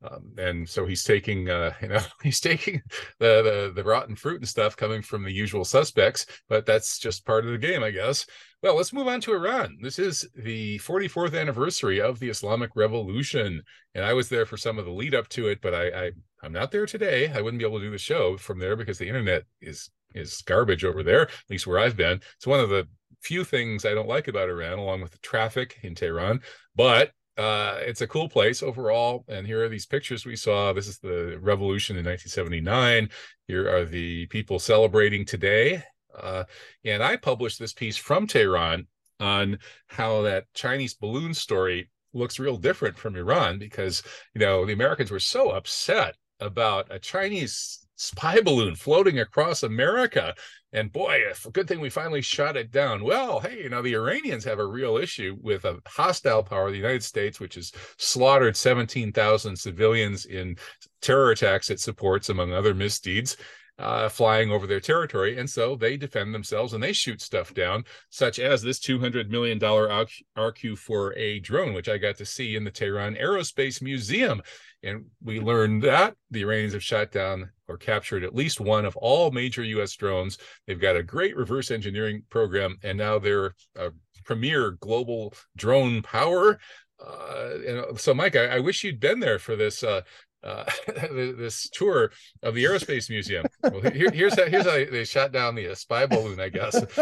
Um, 0.03 0.33
and 0.37 0.67
so 0.67 0.85
he's 0.85 1.03
taking, 1.03 1.49
uh, 1.49 1.73
you 1.81 1.87
know, 1.87 2.01
he's 2.21 2.39
taking 2.39 2.81
the, 3.19 3.41
the 3.41 3.73
the 3.75 3.83
rotten 3.83 4.15
fruit 4.15 4.41
and 4.41 4.47
stuff 4.47 4.75
coming 4.75 5.01
from 5.01 5.23
the 5.23 5.31
usual 5.31 5.65
suspects, 5.65 6.25
but 6.49 6.65
that's 6.65 6.99
just 6.99 7.25
part 7.25 7.45
of 7.45 7.51
the 7.51 7.57
game, 7.57 7.83
I 7.83 7.91
guess. 7.91 8.25
Well, 8.61 8.75
let's 8.75 8.93
move 8.93 9.07
on 9.07 9.19
to 9.21 9.33
Iran. 9.33 9.77
This 9.81 9.99
is 9.99 10.25
the 10.35 10.79
44th 10.79 11.37
anniversary 11.37 11.99
of 11.99 12.19
the 12.19 12.29
Islamic 12.29 12.71
Revolution, 12.75 13.61
and 13.93 14.05
I 14.05 14.13
was 14.13 14.29
there 14.29 14.45
for 14.45 14.55
some 14.57 14.79
of 14.79 14.85
the 14.85 14.91
lead 14.91 15.13
up 15.13 15.27
to 15.29 15.47
it, 15.47 15.59
but 15.61 15.73
I, 15.73 15.87
I 16.05 16.11
I'm 16.43 16.53
not 16.53 16.71
there 16.71 16.85
today. 16.85 17.31
I 17.31 17.41
wouldn't 17.41 17.59
be 17.59 17.65
able 17.65 17.79
to 17.79 17.85
do 17.85 17.91
the 17.91 17.97
show 17.97 18.37
from 18.37 18.59
there 18.59 18.75
because 18.75 18.97
the 18.97 19.07
internet 19.07 19.43
is 19.61 19.89
is 20.13 20.41
garbage 20.41 20.85
over 20.85 21.03
there, 21.03 21.23
at 21.23 21.49
least 21.49 21.67
where 21.67 21.79
I've 21.79 21.97
been. 21.97 22.21
It's 22.35 22.47
one 22.47 22.59
of 22.59 22.69
the 22.69 22.87
few 23.21 23.43
things 23.43 23.85
I 23.85 23.93
don't 23.93 24.07
like 24.07 24.27
about 24.27 24.49
Iran, 24.49 24.77
along 24.77 25.01
with 25.01 25.11
the 25.11 25.17
traffic 25.19 25.79
in 25.81 25.95
Tehran. 25.95 26.41
But 26.75 27.11
uh, 27.37 27.77
it's 27.79 28.01
a 28.01 28.07
cool 28.07 28.29
place 28.29 28.61
overall. 28.61 29.25
And 29.27 29.47
here 29.47 29.63
are 29.63 29.69
these 29.69 29.85
pictures 29.85 30.25
we 30.25 30.35
saw. 30.35 30.73
This 30.73 30.87
is 30.87 30.99
the 30.99 31.37
revolution 31.41 31.97
in 31.97 32.05
1979. 32.05 33.09
Here 33.47 33.69
are 33.69 33.85
the 33.85 34.27
people 34.27 34.59
celebrating 34.59 35.25
today. 35.25 35.83
Uh, 36.17 36.43
and 36.85 37.01
I 37.01 37.17
published 37.17 37.59
this 37.59 37.73
piece 37.73 37.97
from 37.97 38.27
Tehran 38.27 38.87
on 39.19 39.57
how 39.87 40.21
that 40.23 40.45
Chinese 40.53 40.93
balloon 40.93 41.33
story 41.33 41.89
looks 42.13 42.39
real 42.39 42.57
different 42.57 42.97
from 42.97 43.15
Iran 43.15 43.57
because, 43.57 44.03
you 44.35 44.39
know, 44.39 44.65
the 44.65 44.73
Americans 44.73 45.09
were 45.09 45.19
so 45.19 45.49
upset 45.49 46.15
about 46.39 46.87
a 46.91 46.99
Chinese 46.99 47.82
spy 47.95 48.41
balloon 48.41 48.75
floating 48.75 49.19
across 49.19 49.63
America. 49.63 50.33
And 50.71 50.91
boy, 50.91 51.21
a 51.29 51.49
good 51.51 51.67
thing 51.67 51.79
we 51.79 51.89
finally 51.89 52.21
shot 52.21 52.57
it 52.57 52.71
down. 52.71 53.03
Well, 53.03 53.39
hey, 53.39 53.61
you 53.63 53.69
know, 53.69 53.81
the 53.81 53.95
Iranians 53.95 54.43
have 54.45 54.59
a 54.59 54.65
real 54.65 54.97
issue 54.97 55.37
with 55.41 55.65
a 55.65 55.79
hostile 55.85 56.43
power, 56.43 56.71
the 56.71 56.77
United 56.77 57.03
States, 57.03 57.39
which 57.39 57.55
has 57.55 57.71
slaughtered 57.97 58.57
17,000 58.57 59.55
civilians 59.55 60.25
in 60.25 60.57
terror 61.01 61.31
attacks 61.31 61.69
it 61.69 61.79
supports, 61.79 62.29
among 62.29 62.53
other 62.53 62.73
misdeeds 62.73 63.37
uh, 63.79 64.07
flying 64.09 64.51
over 64.51 64.67
their 64.67 64.79
territory. 64.79 65.37
And 65.37 65.49
so 65.49 65.75
they 65.75 65.97
defend 65.97 66.33
themselves 66.33 66.73
and 66.73 66.83
they 66.83 66.93
shoot 66.93 67.21
stuff 67.21 67.53
down, 67.53 67.85
such 68.09 68.39
as 68.39 68.61
this 68.61 68.79
$200 68.79 69.29
million 69.29 69.59
RQ 69.59 70.19
4A 70.37 71.41
drone, 71.43 71.73
which 71.73 71.89
I 71.89 71.97
got 71.97 72.17
to 72.17 72.25
see 72.25 72.55
in 72.55 72.63
the 72.63 72.71
Tehran 72.71 73.15
Aerospace 73.15 73.81
Museum. 73.81 74.41
And 74.83 75.05
we 75.23 75.39
learned 75.39 75.81
that 75.83 76.15
the 76.29 76.41
Iranians 76.41 76.73
have 76.73 76.83
shot 76.83 77.11
down 77.11 77.49
or 77.67 77.77
captured 77.77 78.23
at 78.23 78.35
least 78.35 78.59
one 78.59 78.85
of 78.85 78.95
all 78.97 79.31
major 79.31 79.63
U.S. 79.63 79.95
drones. 79.95 80.37
They've 80.67 80.79
got 80.79 80.97
a 80.97 81.03
great 81.03 81.35
reverse 81.37 81.71
engineering 81.71 82.23
program, 82.29 82.77
and 82.83 82.97
now 82.97 83.17
they're 83.17 83.55
a 83.77 83.91
premier 84.25 84.71
global 84.71 85.33
drone 85.55 86.01
power. 86.01 86.59
Uh, 87.03 87.49
and 87.67 87.99
so, 87.99 88.13
Mike, 88.13 88.35
I, 88.35 88.57
I, 88.57 88.59
wish 88.59 88.83
you'd 88.83 88.99
been 88.99 89.19
there 89.19 89.39
for 89.39 89.55
this 89.55 89.83
uh, 89.83 90.01
uh, 90.43 90.65
this 91.11 91.69
tour 91.69 92.11
of 92.41 92.55
the 92.55 92.63
aerospace 92.63 93.09
museum. 93.09 93.45
Well, 93.63 93.81
here, 93.81 94.11
here's 94.11 94.37
how 94.37 94.45
here's 94.45 94.65
how 94.65 94.71
they 94.71 95.05
shot 95.05 95.31
down 95.31 95.55
the 95.55 95.69
uh, 95.69 95.75
spy 95.75 96.05
balloon. 96.05 96.39
I 96.39 96.49
guess 96.49 96.75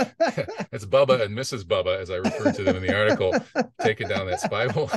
it's 0.71 0.85
Bubba 0.85 1.21
and 1.21 1.37
Mrs. 1.37 1.63
Bubba, 1.63 1.99
as 1.99 2.11
I 2.11 2.17
referred 2.17 2.55
to 2.55 2.63
them 2.63 2.77
in 2.77 2.83
the 2.83 2.95
article, 2.95 3.33
taking 3.81 4.07
down 4.07 4.27
that 4.27 4.41
spy 4.41 4.67
balloon. 4.67 4.89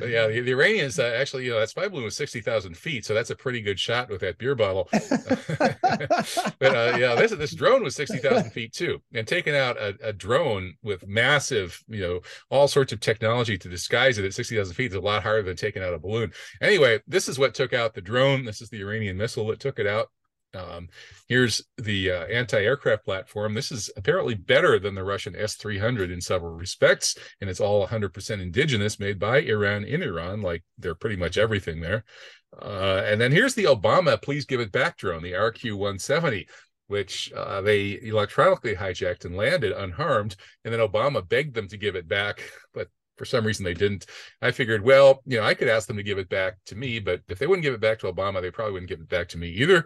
yeah, 0.10 0.26
the, 0.26 0.42
the 0.44 0.52
Iranians 0.52 0.98
uh, 0.98 1.16
actually, 1.18 1.44
you 1.44 1.52
know, 1.52 1.60
that 1.60 1.70
spy 1.70 1.88
balloon 1.88 2.04
was 2.04 2.16
sixty 2.16 2.40
thousand 2.40 2.76
feet, 2.76 3.04
so 3.04 3.14
that's 3.14 3.30
a 3.30 3.36
pretty 3.36 3.60
good 3.60 3.80
shot 3.80 4.10
with 4.10 4.20
that 4.20 4.38
beer 4.38 4.54
bottle. 4.54 4.88
but 4.92 6.76
uh, 6.76 6.96
yeah, 6.98 7.14
this 7.14 7.32
this 7.32 7.54
drone 7.54 7.82
was 7.82 7.96
sixty 7.96 8.18
thousand 8.18 8.50
feet 8.50 8.72
too, 8.72 9.00
and 9.14 9.26
taking 9.26 9.56
out 9.56 9.76
a, 9.78 9.96
a, 10.02 10.12
drone 10.12 10.74
with 10.82 11.06
massive, 11.06 11.82
you 11.88 12.00
know, 12.00 12.20
all 12.50 12.68
sorts 12.68 12.92
of 12.92 13.00
technology 13.00 13.56
to 13.56 13.68
disguise 13.68 14.18
it 14.18 14.24
at 14.24 14.34
sixty 14.34 14.56
thousand 14.56 14.74
feet 14.74 14.90
is 14.90 14.96
a 14.96 15.00
lot 15.00 15.22
harder 15.22 15.42
than 15.42 15.56
taking 15.56 15.82
out 15.82 15.94
a 15.94 15.98
balloon. 15.98 16.30
Anyway 16.60 16.89
anyway, 16.90 17.02
this 17.06 17.28
is 17.28 17.38
what 17.38 17.54
took 17.54 17.72
out 17.72 17.94
the 17.94 18.00
drone. 18.00 18.44
This 18.44 18.60
is 18.60 18.68
the 18.70 18.80
Iranian 18.80 19.16
missile 19.16 19.46
that 19.48 19.60
took 19.60 19.78
it 19.78 19.86
out. 19.86 20.08
Um, 20.52 20.88
here's 21.28 21.62
the 21.78 22.10
uh, 22.10 22.24
anti-aircraft 22.24 23.04
platform. 23.04 23.54
This 23.54 23.70
is 23.70 23.88
apparently 23.96 24.34
better 24.34 24.80
than 24.80 24.96
the 24.96 25.04
Russian 25.04 25.36
S-300 25.36 26.12
in 26.12 26.20
several 26.20 26.52
respects, 26.52 27.16
and 27.40 27.48
it's 27.48 27.60
all 27.60 27.86
100% 27.86 28.42
indigenous, 28.42 28.98
made 28.98 29.20
by 29.20 29.42
Iran 29.42 29.84
in 29.84 30.02
Iran, 30.02 30.42
like 30.42 30.64
they're 30.76 30.96
pretty 30.96 31.16
much 31.16 31.38
everything 31.38 31.80
there. 31.80 32.04
Uh, 32.60 33.02
and 33.04 33.20
then 33.20 33.30
here's 33.30 33.54
the 33.54 33.64
Obama 33.64 34.20
Please 34.20 34.44
Give 34.44 34.58
It 34.58 34.72
Back 34.72 34.96
drone, 34.96 35.22
the 35.22 35.32
RQ-170 35.32 36.46
which 36.88 37.32
uh, 37.36 37.60
they 37.60 38.00
electronically 38.02 38.74
hijacked 38.74 39.24
and 39.24 39.36
landed 39.36 39.70
unharmed. 39.70 40.34
And 40.64 40.74
then 40.74 40.80
Obama 40.80 41.26
begged 41.26 41.54
them 41.54 41.68
to 41.68 41.76
give 41.76 41.94
it 41.94 42.08
back, 42.08 42.42
but 42.74 42.88
for 43.20 43.26
some 43.26 43.44
reason 43.44 43.66
they 43.66 43.74
didn't. 43.74 44.06
I 44.40 44.50
figured, 44.50 44.82
well, 44.82 45.20
you 45.26 45.36
know, 45.36 45.44
I 45.44 45.52
could 45.52 45.68
ask 45.68 45.86
them 45.86 45.98
to 45.98 46.02
give 46.02 46.16
it 46.16 46.30
back 46.30 46.56
to 46.64 46.74
me, 46.74 47.00
but 47.00 47.20
if 47.28 47.38
they 47.38 47.46
wouldn't 47.46 47.64
give 47.64 47.74
it 47.74 47.80
back 47.82 47.98
to 47.98 48.10
Obama, 48.10 48.40
they 48.40 48.50
probably 48.50 48.72
wouldn't 48.72 48.88
give 48.88 49.00
it 49.00 49.10
back 49.10 49.28
to 49.28 49.38
me 49.38 49.50
either. 49.50 49.84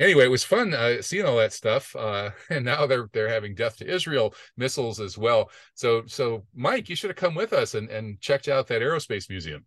Anyway, 0.00 0.24
it 0.24 0.30
was 0.30 0.42
fun 0.42 0.74
uh, 0.74 1.00
seeing 1.00 1.24
all 1.24 1.36
that 1.36 1.52
stuff, 1.52 1.94
uh, 1.94 2.30
and 2.50 2.64
now 2.64 2.84
they're 2.84 3.08
they're 3.12 3.28
having 3.28 3.54
death 3.54 3.76
to 3.76 3.86
Israel 3.86 4.34
missiles 4.56 4.98
as 4.98 5.16
well. 5.16 5.52
So, 5.74 6.02
so 6.06 6.44
Mike, 6.52 6.88
you 6.88 6.96
should 6.96 7.10
have 7.10 7.16
come 7.16 7.36
with 7.36 7.52
us 7.52 7.74
and 7.74 7.88
and 7.90 8.20
checked 8.20 8.48
out 8.48 8.66
that 8.66 8.82
aerospace 8.82 9.30
museum. 9.30 9.64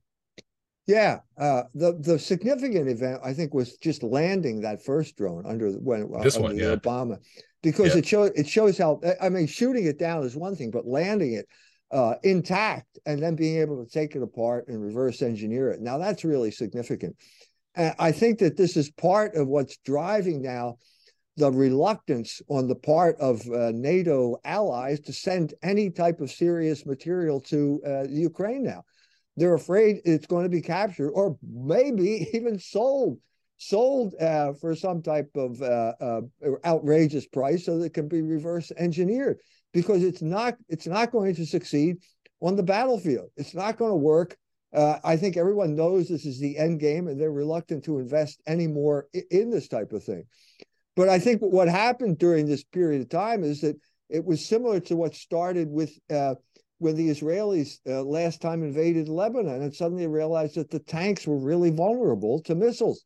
Yeah, 0.86 1.20
uh, 1.38 1.64
the 1.74 1.98
the 2.02 2.20
significant 2.20 2.90
event 2.90 3.22
I 3.24 3.34
think 3.34 3.54
was 3.54 3.78
just 3.78 4.04
landing 4.04 4.60
that 4.62 4.84
first 4.84 5.16
drone 5.16 5.46
under 5.46 5.72
when 5.72 6.12
uh, 6.14 6.24
this 6.24 6.36
under 6.36 6.48
one, 6.50 6.58
yeah. 6.58 6.76
Obama, 6.76 7.20
because 7.64 7.94
yeah. 7.94 8.00
it 8.00 8.06
shows 8.06 8.32
it 8.36 8.50
shows 8.50 8.78
how 8.78 9.00
I 9.22 9.30
mean 9.30 9.48
shooting 9.48 9.86
it 9.86 9.98
down 9.98 10.24
is 10.24 10.36
one 10.36 10.58
thing, 10.58 10.72
but 10.72 10.86
landing 10.86 11.34
it 11.36 11.48
uh, 11.92 12.16
intact 12.24 13.00
and 13.06 13.22
then 13.22 13.36
being 13.36 13.58
able 13.58 13.84
to 13.84 13.90
take 13.90 14.16
it 14.16 14.22
apart 14.22 14.68
and 14.68 14.82
reverse 14.82 15.22
engineer 15.22 15.70
it. 15.70 15.82
Now 15.82 15.98
that's 15.98 16.24
really 16.24 16.52
significant. 16.52 17.16
And 17.76 17.96
I 18.00 18.12
think 18.12 18.40
that 18.40 18.58
this 18.58 18.76
is 18.76 18.90
part 18.92 19.36
of 19.36 19.48
what's 19.48 19.78
driving 19.78 20.42
now 20.42 20.78
the 21.38 21.52
reluctance 21.52 22.42
on 22.50 22.68
the 22.68 22.76
part 22.76 23.16
of 23.20 23.40
uh, 23.52 23.72
NATO 23.72 24.38
allies 24.44 25.00
to 25.02 25.14
send 25.14 25.54
any 25.62 25.92
type 25.92 26.20
of 26.20 26.32
serious 26.32 26.86
material 26.86 27.40
to 27.42 27.80
uh, 27.86 28.04
Ukraine 28.10 28.64
now. 28.64 28.84
They're 29.38 29.54
afraid 29.54 30.02
it's 30.04 30.26
going 30.26 30.44
to 30.44 30.50
be 30.50 30.62
captured 30.62 31.12
or 31.12 31.38
maybe 31.44 32.28
even 32.34 32.60
sold 32.60 33.20
sold 33.60 34.14
uh, 34.22 34.54
for 34.54 34.76
some 34.76 35.02
type 35.02 35.32
of 35.36 35.60
uh, 35.64 35.94
uh, 36.00 36.22
outrageous 36.64 37.26
price 37.28 37.66
so 37.66 37.80
that 37.80 37.86
it 37.86 37.94
can 37.94 38.08
be 38.08 38.22
reverse 38.22 38.72
engineered 38.78 39.40
because 39.74 40.04
it's 40.04 40.22
not 40.22 40.56
it's 40.70 40.88
not 40.88 41.12
going 41.12 41.36
to 41.36 41.46
succeed 41.46 41.98
on 42.42 42.56
the 42.56 42.64
battlefield. 42.64 43.30
It's 43.36 43.54
not 43.54 43.78
going 43.78 43.92
to 43.92 43.98
work. 43.98 44.38
Uh, 44.74 45.00
I 45.04 45.16
think 45.16 45.38
everyone 45.38 45.76
knows 45.76 46.08
this 46.08 46.26
is 46.26 46.40
the 46.40 46.58
end 46.58 46.80
game, 46.80 47.08
and 47.08 47.20
they're 47.20 47.32
reluctant 47.32 47.86
to 47.86 48.00
invest 48.00 48.42
any 48.46 48.68
more 48.68 49.08
in 49.32 49.50
this 49.50 49.68
type 49.68 49.94
of 49.94 50.04
thing. 50.04 50.26
But 50.96 51.10
I 51.10 51.20
think 51.20 51.42
what 51.42 51.68
happened 51.68 52.18
during 52.18 52.46
this 52.46 52.64
period 52.64 53.02
of 53.02 53.10
time 53.10 53.44
is 53.44 53.62
that 53.62 53.80
it 54.10 54.26
was 54.26 54.46
similar 54.46 54.80
to 54.82 54.96
what 54.96 55.16
started 55.16 55.70
with 55.70 55.98
uh, 56.10 56.36
when 56.80 56.96
the 56.96 57.10
Israelis 57.10 57.80
uh, 57.88 58.04
last 58.04 58.42
time 58.42 58.64
invaded 58.64 59.08
Lebanon, 59.08 59.62
and 59.62 59.74
suddenly 59.74 60.08
realized 60.08 60.56
that 60.56 60.70
the 60.70 60.80
tanks 60.80 61.26
were 61.26 61.40
really 61.40 61.72
vulnerable 61.72 62.42
to 62.44 62.56
missiles. 62.56 63.04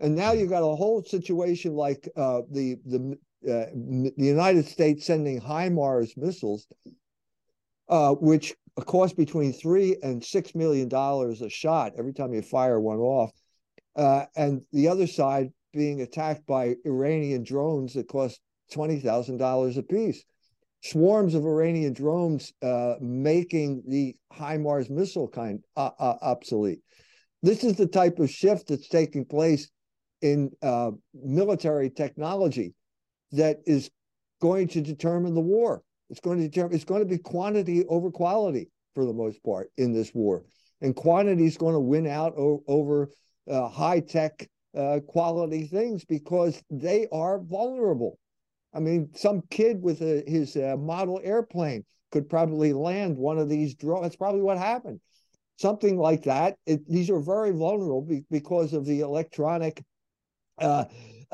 And 0.00 0.14
now 0.14 0.32
you've 0.32 0.50
got 0.50 0.62
a 0.62 0.76
whole 0.76 1.02
situation 1.02 1.74
like 1.74 2.08
uh, 2.16 2.42
the 2.50 2.76
the 2.84 3.18
uh, 3.46 3.66
the 3.72 4.12
United 4.16 4.66
States 4.66 5.06
sending 5.06 5.40
HIMARS 5.40 6.16
missiles, 6.16 6.66
uh, 7.88 8.12
which 8.14 8.54
cost 8.84 9.16
between 9.16 9.52
three 9.52 9.96
and 10.02 10.24
six 10.24 10.54
million 10.54 10.88
dollars 10.88 11.42
a 11.42 11.48
shot 11.48 11.92
every 11.98 12.12
time 12.12 12.34
you 12.34 12.42
fire 12.42 12.80
one 12.80 12.98
off, 12.98 13.30
uh, 13.94 14.24
and 14.36 14.62
the 14.72 14.88
other 14.88 15.06
side 15.06 15.52
being 15.72 16.00
attacked 16.00 16.46
by 16.46 16.74
Iranian 16.84 17.44
drones 17.44 17.94
that 17.94 18.08
cost 18.08 18.40
twenty 18.72 19.00
thousand 19.00 19.36
dollars 19.38 19.76
a 19.76 19.82
piece. 19.82 20.24
Swarms 20.82 21.34
of 21.34 21.44
Iranian 21.44 21.92
drones 21.92 22.52
uh, 22.62 22.94
making 23.00 23.82
the 23.88 24.14
HIMARS 24.32 24.90
missile 24.90 25.28
kind 25.28 25.60
uh, 25.76 25.90
obsolete. 25.98 26.80
This 27.42 27.64
is 27.64 27.76
the 27.76 27.86
type 27.86 28.18
of 28.18 28.30
shift 28.30 28.68
that's 28.68 28.88
taking 28.88 29.24
place 29.24 29.68
in 30.20 30.50
military 31.14 31.90
technology 31.90 32.74
that 33.36 33.58
is 33.66 33.90
going 34.40 34.68
to 34.68 34.80
determine 34.80 35.34
the 35.34 35.40
war. 35.40 35.82
It's 36.10 36.20
going 36.20 36.38
to 36.38 36.48
determine. 36.48 36.74
It's 36.74 36.84
going 36.84 37.02
to 37.02 37.08
be 37.08 37.18
quantity 37.18 37.84
over 37.86 38.10
quality 38.10 38.68
for 38.94 39.04
the 39.04 39.12
most 39.12 39.42
part 39.42 39.70
in 39.76 39.92
this 39.92 40.14
war, 40.14 40.44
and 40.80 40.94
quantity 40.94 41.46
is 41.46 41.56
going 41.56 41.74
to 41.74 41.80
win 41.80 42.06
out 42.06 42.34
o- 42.36 42.62
over 42.66 43.10
uh, 43.50 43.68
high 43.68 44.00
tech 44.00 44.48
uh, 44.76 45.00
quality 45.06 45.64
things 45.64 46.04
because 46.04 46.62
they 46.70 47.06
are 47.12 47.38
vulnerable. 47.40 48.18
I 48.74 48.80
mean, 48.80 49.08
some 49.14 49.42
kid 49.50 49.80
with 49.82 50.02
a, 50.02 50.22
his 50.26 50.56
uh, 50.56 50.76
model 50.78 51.20
airplane 51.24 51.84
could 52.12 52.28
probably 52.28 52.72
land 52.72 53.16
one 53.16 53.38
of 53.38 53.48
these 53.48 53.74
drones. 53.74 54.02
That's 54.02 54.16
probably 54.16 54.42
what 54.42 54.58
happened. 54.58 55.00
Something 55.58 55.96
like 55.96 56.24
that. 56.24 56.56
It, 56.66 56.86
these 56.88 57.08
are 57.10 57.20
very 57.20 57.52
vulnerable 57.52 58.02
be, 58.02 58.24
because 58.30 58.74
of 58.74 58.84
the 58.84 59.00
electronic 59.00 59.82
uh, 60.58 60.84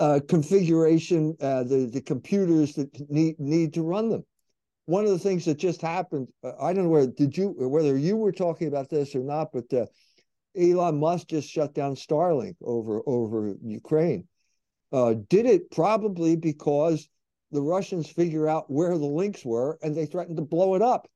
uh, 0.02 0.18
configuration, 0.28 1.36
uh, 1.40 1.62
the 1.62 1.86
the 1.86 2.00
computers 2.00 2.74
that 2.74 2.90
need 3.08 3.38
need 3.38 3.72
to 3.72 3.82
run 3.82 4.08
them. 4.08 4.24
One 4.86 5.04
of 5.04 5.10
the 5.10 5.18
things 5.20 5.44
that 5.44 5.58
just 5.58 5.80
happened, 5.80 6.26
uh, 6.42 6.54
I 6.60 6.72
don't 6.72 6.84
know 6.84 6.90
where 6.90 7.06
did 7.06 7.36
you 7.36 7.54
whether 7.56 7.96
you 7.96 8.16
were 8.16 8.32
talking 8.32 8.66
about 8.66 8.90
this 8.90 9.14
or 9.14 9.20
not, 9.20 9.52
but 9.52 9.72
uh, 9.72 9.86
Elon 10.58 10.98
Musk 10.98 11.28
just 11.28 11.48
shut 11.48 11.72
down 11.72 11.94
Starlink 11.94 12.56
over 12.64 13.00
over 13.06 13.54
Ukraine. 13.62 14.26
Uh, 14.90 15.14
did 15.28 15.46
it 15.46 15.70
probably 15.70 16.34
because 16.34 17.08
the 17.52 17.62
Russians 17.62 18.10
figure 18.10 18.48
out 18.48 18.68
where 18.68 18.98
the 18.98 19.06
links 19.06 19.44
were 19.44 19.78
and 19.82 19.94
they 19.94 20.06
threatened 20.06 20.38
to 20.38 20.42
blow 20.42 20.74
it 20.74 20.82
up. 20.82 21.08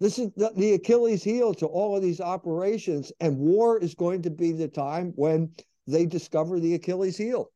This 0.00 0.18
is 0.18 0.30
the, 0.36 0.52
the 0.54 0.74
Achilles 0.74 1.24
heel 1.24 1.54
to 1.54 1.66
all 1.66 1.96
of 1.96 2.02
these 2.02 2.20
operations, 2.20 3.10
and 3.20 3.38
war 3.38 3.78
is 3.78 3.94
going 3.94 4.20
to 4.22 4.30
be 4.30 4.52
the 4.52 4.68
time 4.68 5.14
when 5.16 5.50
they 5.86 6.04
discover 6.04 6.60
the 6.60 6.74
Achilles 6.74 7.16
heel. 7.16 7.50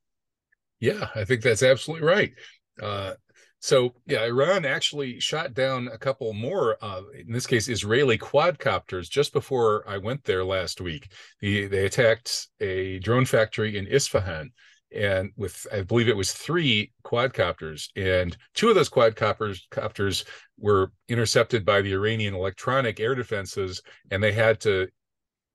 Yeah, 0.80 1.08
I 1.14 1.24
think 1.24 1.42
that's 1.42 1.62
absolutely 1.62 2.06
right. 2.06 2.32
Uh, 2.80 3.14
so 3.60 3.94
yeah, 4.06 4.22
Iran 4.24 4.64
actually 4.64 5.18
shot 5.18 5.54
down 5.54 5.88
a 5.88 5.98
couple 5.98 6.32
more, 6.34 6.76
uh, 6.82 7.02
in 7.18 7.32
this 7.32 7.46
case, 7.46 7.68
Israeli 7.68 8.18
quadcopters 8.18 9.08
just 9.08 9.32
before 9.32 9.88
I 9.88 9.98
went 9.98 10.24
there 10.24 10.44
last 10.44 10.80
week. 10.80 11.10
The, 11.40 11.66
they 11.66 11.86
attacked 11.86 12.48
a 12.60 12.98
drone 12.98 13.24
factory 13.24 13.78
in 13.78 13.86
Isfahan, 13.86 14.50
and 14.94 15.30
with 15.36 15.66
I 15.72 15.82
believe 15.82 16.08
it 16.08 16.16
was 16.16 16.32
three 16.32 16.92
quadcopters, 17.04 17.88
and 17.96 18.36
two 18.54 18.68
of 18.68 18.74
those 18.74 18.90
quadcopters 18.90 19.62
copters 19.70 20.24
were 20.58 20.92
intercepted 21.08 21.64
by 21.64 21.80
the 21.80 21.92
Iranian 21.92 22.34
electronic 22.34 23.00
air 23.00 23.14
defenses, 23.14 23.82
and 24.10 24.22
they 24.22 24.32
had 24.32 24.60
to 24.60 24.88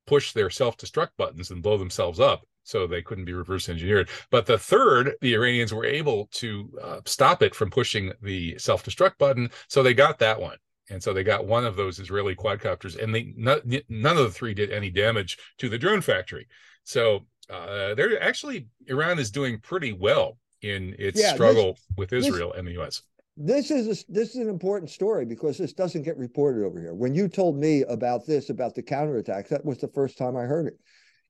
push 0.08 0.34
their 0.34 0.50
self-destruct 0.50 1.12
buttons 1.18 1.52
and 1.52 1.62
blow 1.62 1.78
themselves 1.78 2.20
up 2.20 2.42
so 2.72 2.88
they 2.88 3.02
couldn't 3.02 3.26
be 3.26 3.34
reverse 3.34 3.68
engineered. 3.68 4.10
But 4.30 4.46
the 4.46 4.58
third, 4.58 5.14
the 5.22 5.36
Iranians 5.36 5.74
were 5.74 5.86
able 5.86 6.28
to 6.34 6.72
uh, 6.82 7.02
stop 7.06 7.44
it 7.44 7.54
from 7.54 7.70
pushing 7.70 8.14
the 8.22 8.58
self 8.58 8.84
destruct 8.84 9.18
button, 9.18 9.52
so 9.68 9.84
they 9.84 9.94
got 9.94 10.20
that 10.20 10.40
one. 10.40 10.58
And 10.90 11.02
so 11.02 11.14
they 11.14 11.24
got 11.24 11.46
one 11.46 11.66
of 11.66 11.76
those 11.76 12.00
Israeli 12.00 12.36
quadcopters, 12.36 13.02
and 13.02 13.14
they 13.14 13.34
none, 13.36 13.62
none 13.90 14.18
of 14.18 14.24
the 14.24 14.32
three 14.32 14.54
did 14.54 14.72
any 14.72 14.90
damage 14.90 15.38
to 15.60 15.70
the 15.70 15.78
drone 15.78 16.02
factory. 16.02 16.48
So 16.84 17.28
uh, 17.50 17.94
they're 17.96 18.22
actually 18.22 18.68
Iran 18.88 19.20
is 19.20 19.32
doing 19.32 19.60
pretty 19.60 19.94
well 19.94 20.38
in 20.62 20.96
its 20.98 21.20
yeah, 21.20 21.34
struggle 21.34 21.74
this, 21.74 21.98
with 21.98 22.14
Israel 22.14 22.52
this, 22.52 22.60
and 22.60 22.68
the 22.68 22.74
U.S. 22.74 23.04
This 23.38 23.72
is 23.72 23.88
a, 23.88 24.12
this 24.12 24.32
is 24.32 24.38
an 24.38 24.50
important 24.50 24.92
story 24.92 25.26
because 25.26 25.58
this 25.58 25.74
doesn't 25.74 26.04
get 26.04 26.18
reported 26.18 26.66
over 26.66 26.80
here. 26.80 26.94
When 26.94 27.16
you 27.16 27.28
told 27.28 27.58
me 27.58 27.84
about 27.84 28.26
this 28.26 28.50
about 28.50 28.76
the 28.76 28.84
counterattacks, 28.84 29.50
that 29.50 29.66
was 29.66 29.78
the 29.80 29.88
first 29.90 30.18
time 30.18 30.36
I 30.36 30.44
heard 30.44 30.68
it. 30.68 30.78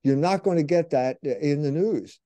You're 0.04 0.16
not 0.16 0.42
going 0.42 0.56
to 0.56 0.62
get 0.62 0.90
that 0.90 1.18
uh, 1.24 1.30
in 1.38 1.62
the 1.62 1.70
news. 1.70 2.18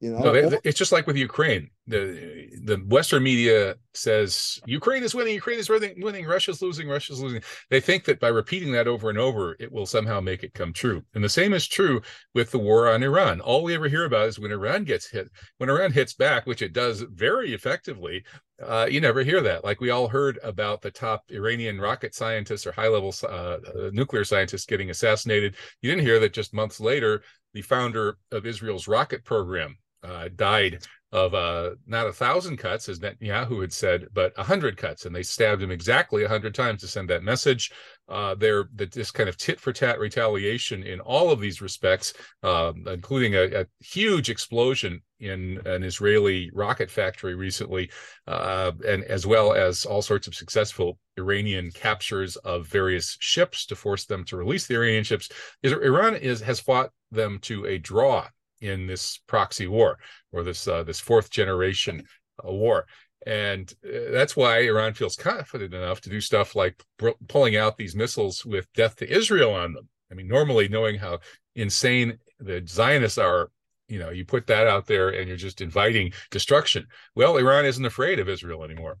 You 0.00 0.12
know, 0.12 0.32
no, 0.32 0.58
it's 0.64 0.78
just 0.78 0.92
like 0.92 1.06
with 1.06 1.16
Ukraine. 1.16 1.70
The 1.88 2.48
the 2.64 2.76
Western 2.86 3.22
media 3.22 3.76
says 3.94 4.60
Ukraine 4.66 5.02
is 5.02 5.14
winning, 5.14 5.34
Ukraine 5.34 5.58
is 5.58 5.68
winning, 5.68 6.00
winning, 6.02 6.26
Russia's 6.26 6.60
losing, 6.60 6.88
Russia's 6.88 7.20
losing. 7.20 7.42
They 7.70 7.80
think 7.80 8.04
that 8.04 8.20
by 8.20 8.28
repeating 8.28 8.72
that 8.72 8.86
over 8.86 9.08
and 9.08 9.18
over, 9.18 9.56
it 9.58 9.72
will 9.72 9.86
somehow 9.86 10.20
make 10.20 10.42
it 10.42 10.54
come 10.54 10.72
true. 10.72 11.02
And 11.14 11.24
the 11.24 11.28
same 11.28 11.54
is 11.54 11.66
true 11.66 12.02
with 12.34 12.50
the 12.50 12.58
war 12.58 12.88
on 12.88 13.02
Iran. 13.02 13.40
All 13.40 13.62
we 13.62 13.74
ever 13.74 13.88
hear 13.88 14.04
about 14.04 14.28
is 14.28 14.38
when 14.38 14.52
Iran 14.52 14.84
gets 14.84 15.10
hit. 15.10 15.30
When 15.56 15.70
Iran 15.70 15.92
hits 15.92 16.12
back, 16.12 16.46
which 16.46 16.62
it 16.62 16.74
does 16.74 17.00
very 17.00 17.54
effectively, 17.54 18.24
uh, 18.62 18.86
you 18.90 19.00
never 19.00 19.22
hear 19.22 19.40
that. 19.40 19.64
Like 19.64 19.80
we 19.80 19.90
all 19.90 20.08
heard 20.08 20.38
about 20.42 20.82
the 20.82 20.90
top 20.90 21.24
Iranian 21.30 21.80
rocket 21.80 22.14
scientists 22.14 22.66
or 22.66 22.72
high 22.72 22.88
level 22.88 23.14
uh, 23.22 23.26
uh, 23.26 23.58
nuclear 23.92 24.24
scientists 24.24 24.66
getting 24.66 24.90
assassinated. 24.90 25.56
You 25.80 25.90
didn't 25.90 26.04
hear 26.06 26.20
that 26.20 26.32
just 26.34 26.52
months 26.52 26.80
later, 26.80 27.22
the 27.54 27.62
founder 27.62 28.18
of 28.30 28.46
Israel's 28.46 28.88
rocket 28.88 29.24
program 29.24 29.78
uh, 30.02 30.28
died 30.34 30.80
of 31.10 31.32
uh, 31.32 31.70
not 31.86 32.06
a 32.06 32.12
thousand 32.12 32.58
cuts, 32.58 32.88
as 32.88 32.98
Netanyahu 32.98 33.62
had 33.62 33.72
said, 33.72 34.08
but 34.12 34.32
a 34.36 34.42
hundred 34.42 34.76
cuts, 34.76 35.06
and 35.06 35.14
they 35.14 35.22
stabbed 35.22 35.62
him 35.62 35.70
exactly 35.70 36.24
a 36.24 36.28
hundred 36.28 36.54
times 36.54 36.82
to 36.82 36.88
send 36.88 37.08
that 37.08 37.22
message. 37.22 37.72
Uh, 38.08 38.34
they're 38.34 38.68
that 38.74 38.92
this 38.92 39.10
kind 39.10 39.28
of 39.28 39.38
tit 39.38 39.58
for 39.58 39.72
tat 39.72 39.98
retaliation 39.98 40.82
in 40.82 41.00
all 41.00 41.30
of 41.30 41.40
these 41.40 41.62
respects, 41.62 42.12
uh, 42.42 42.72
including 42.86 43.34
a, 43.34 43.60
a, 43.60 43.66
huge 43.80 44.28
explosion 44.28 45.00
in 45.20 45.60
an 45.64 45.82
Israeli 45.82 46.50
rocket 46.52 46.90
factory 46.90 47.34
recently, 47.34 47.90
uh, 48.26 48.72
and 48.86 49.02
as 49.04 49.26
well 49.26 49.54
as 49.54 49.86
all 49.86 50.02
sorts 50.02 50.26
of 50.26 50.34
successful 50.34 50.98
Iranian 51.16 51.70
captures 51.70 52.36
of 52.36 52.66
various 52.66 53.16
ships 53.20 53.64
to 53.66 53.76
force 53.76 54.04
them 54.04 54.24
to 54.24 54.36
release 54.36 54.66
the 54.66 54.74
Iranian 54.74 55.04
ships. 55.04 55.30
Iran 55.62 56.16
is 56.16 56.42
has 56.42 56.60
fought 56.60 56.90
them 57.10 57.38
to 57.42 57.64
a 57.64 57.78
draw 57.78 58.28
in 58.60 58.86
this 58.86 59.18
proxy 59.26 59.66
war 59.66 59.98
or 60.32 60.42
this 60.42 60.66
uh, 60.66 60.82
this 60.82 61.00
fourth 61.00 61.30
generation 61.30 62.04
uh, 62.44 62.52
war. 62.52 62.86
And 63.26 63.72
uh, 63.84 64.10
that's 64.12 64.36
why 64.36 64.60
Iran 64.60 64.94
feels 64.94 65.16
confident 65.16 65.74
enough 65.74 66.00
to 66.02 66.10
do 66.10 66.20
stuff 66.20 66.54
like 66.54 66.82
pulling 67.28 67.56
out 67.56 67.76
these 67.76 67.96
missiles 67.96 68.44
with 68.44 68.72
death 68.74 68.96
to 68.96 69.10
Israel 69.10 69.52
on 69.54 69.72
them. 69.72 69.88
I 70.10 70.14
mean, 70.14 70.28
normally 70.28 70.68
knowing 70.68 70.98
how 70.98 71.18
insane 71.54 72.18
the 72.38 72.62
Zionists 72.66 73.18
are, 73.18 73.50
you 73.88 73.98
know, 73.98 74.10
you 74.10 74.24
put 74.24 74.46
that 74.46 74.66
out 74.66 74.86
there 74.86 75.10
and 75.10 75.28
you're 75.28 75.36
just 75.36 75.60
inviting 75.60 76.12
destruction. 76.30 76.86
Well, 77.14 77.36
Iran 77.36 77.66
isn't 77.66 77.84
afraid 77.84 78.18
of 78.18 78.28
Israel 78.28 78.64
anymore. 78.64 78.98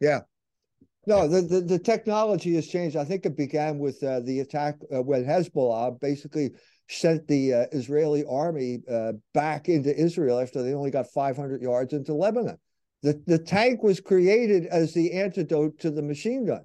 Yeah. 0.00 0.20
No, 1.06 1.26
the, 1.26 1.42
the, 1.42 1.60
the 1.60 1.78
technology 1.78 2.54
has 2.54 2.68
changed. 2.68 2.96
I 2.96 3.04
think 3.04 3.26
it 3.26 3.36
began 3.36 3.78
with 3.78 4.02
uh, 4.02 4.20
the 4.20 4.40
attack 4.40 4.76
uh, 4.94 5.02
when 5.02 5.24
Hezbollah 5.24 6.00
basically 6.00 6.52
sent 6.88 7.26
the 7.26 7.54
uh, 7.54 7.66
Israeli 7.72 8.24
army 8.28 8.80
uh, 8.90 9.12
back 9.34 9.68
into 9.68 9.94
Israel 9.94 10.40
after 10.40 10.62
they 10.62 10.74
only 10.74 10.90
got 10.90 11.06
500 11.12 11.62
yards 11.62 11.92
into 11.92 12.14
Lebanon. 12.14 12.58
The, 13.02 13.20
the 13.26 13.38
tank 13.38 13.82
was 13.82 14.00
created 14.00 14.66
as 14.66 14.94
the 14.94 15.12
antidote 15.12 15.78
to 15.80 15.90
the 15.90 16.02
machine 16.02 16.46
gun. 16.46 16.62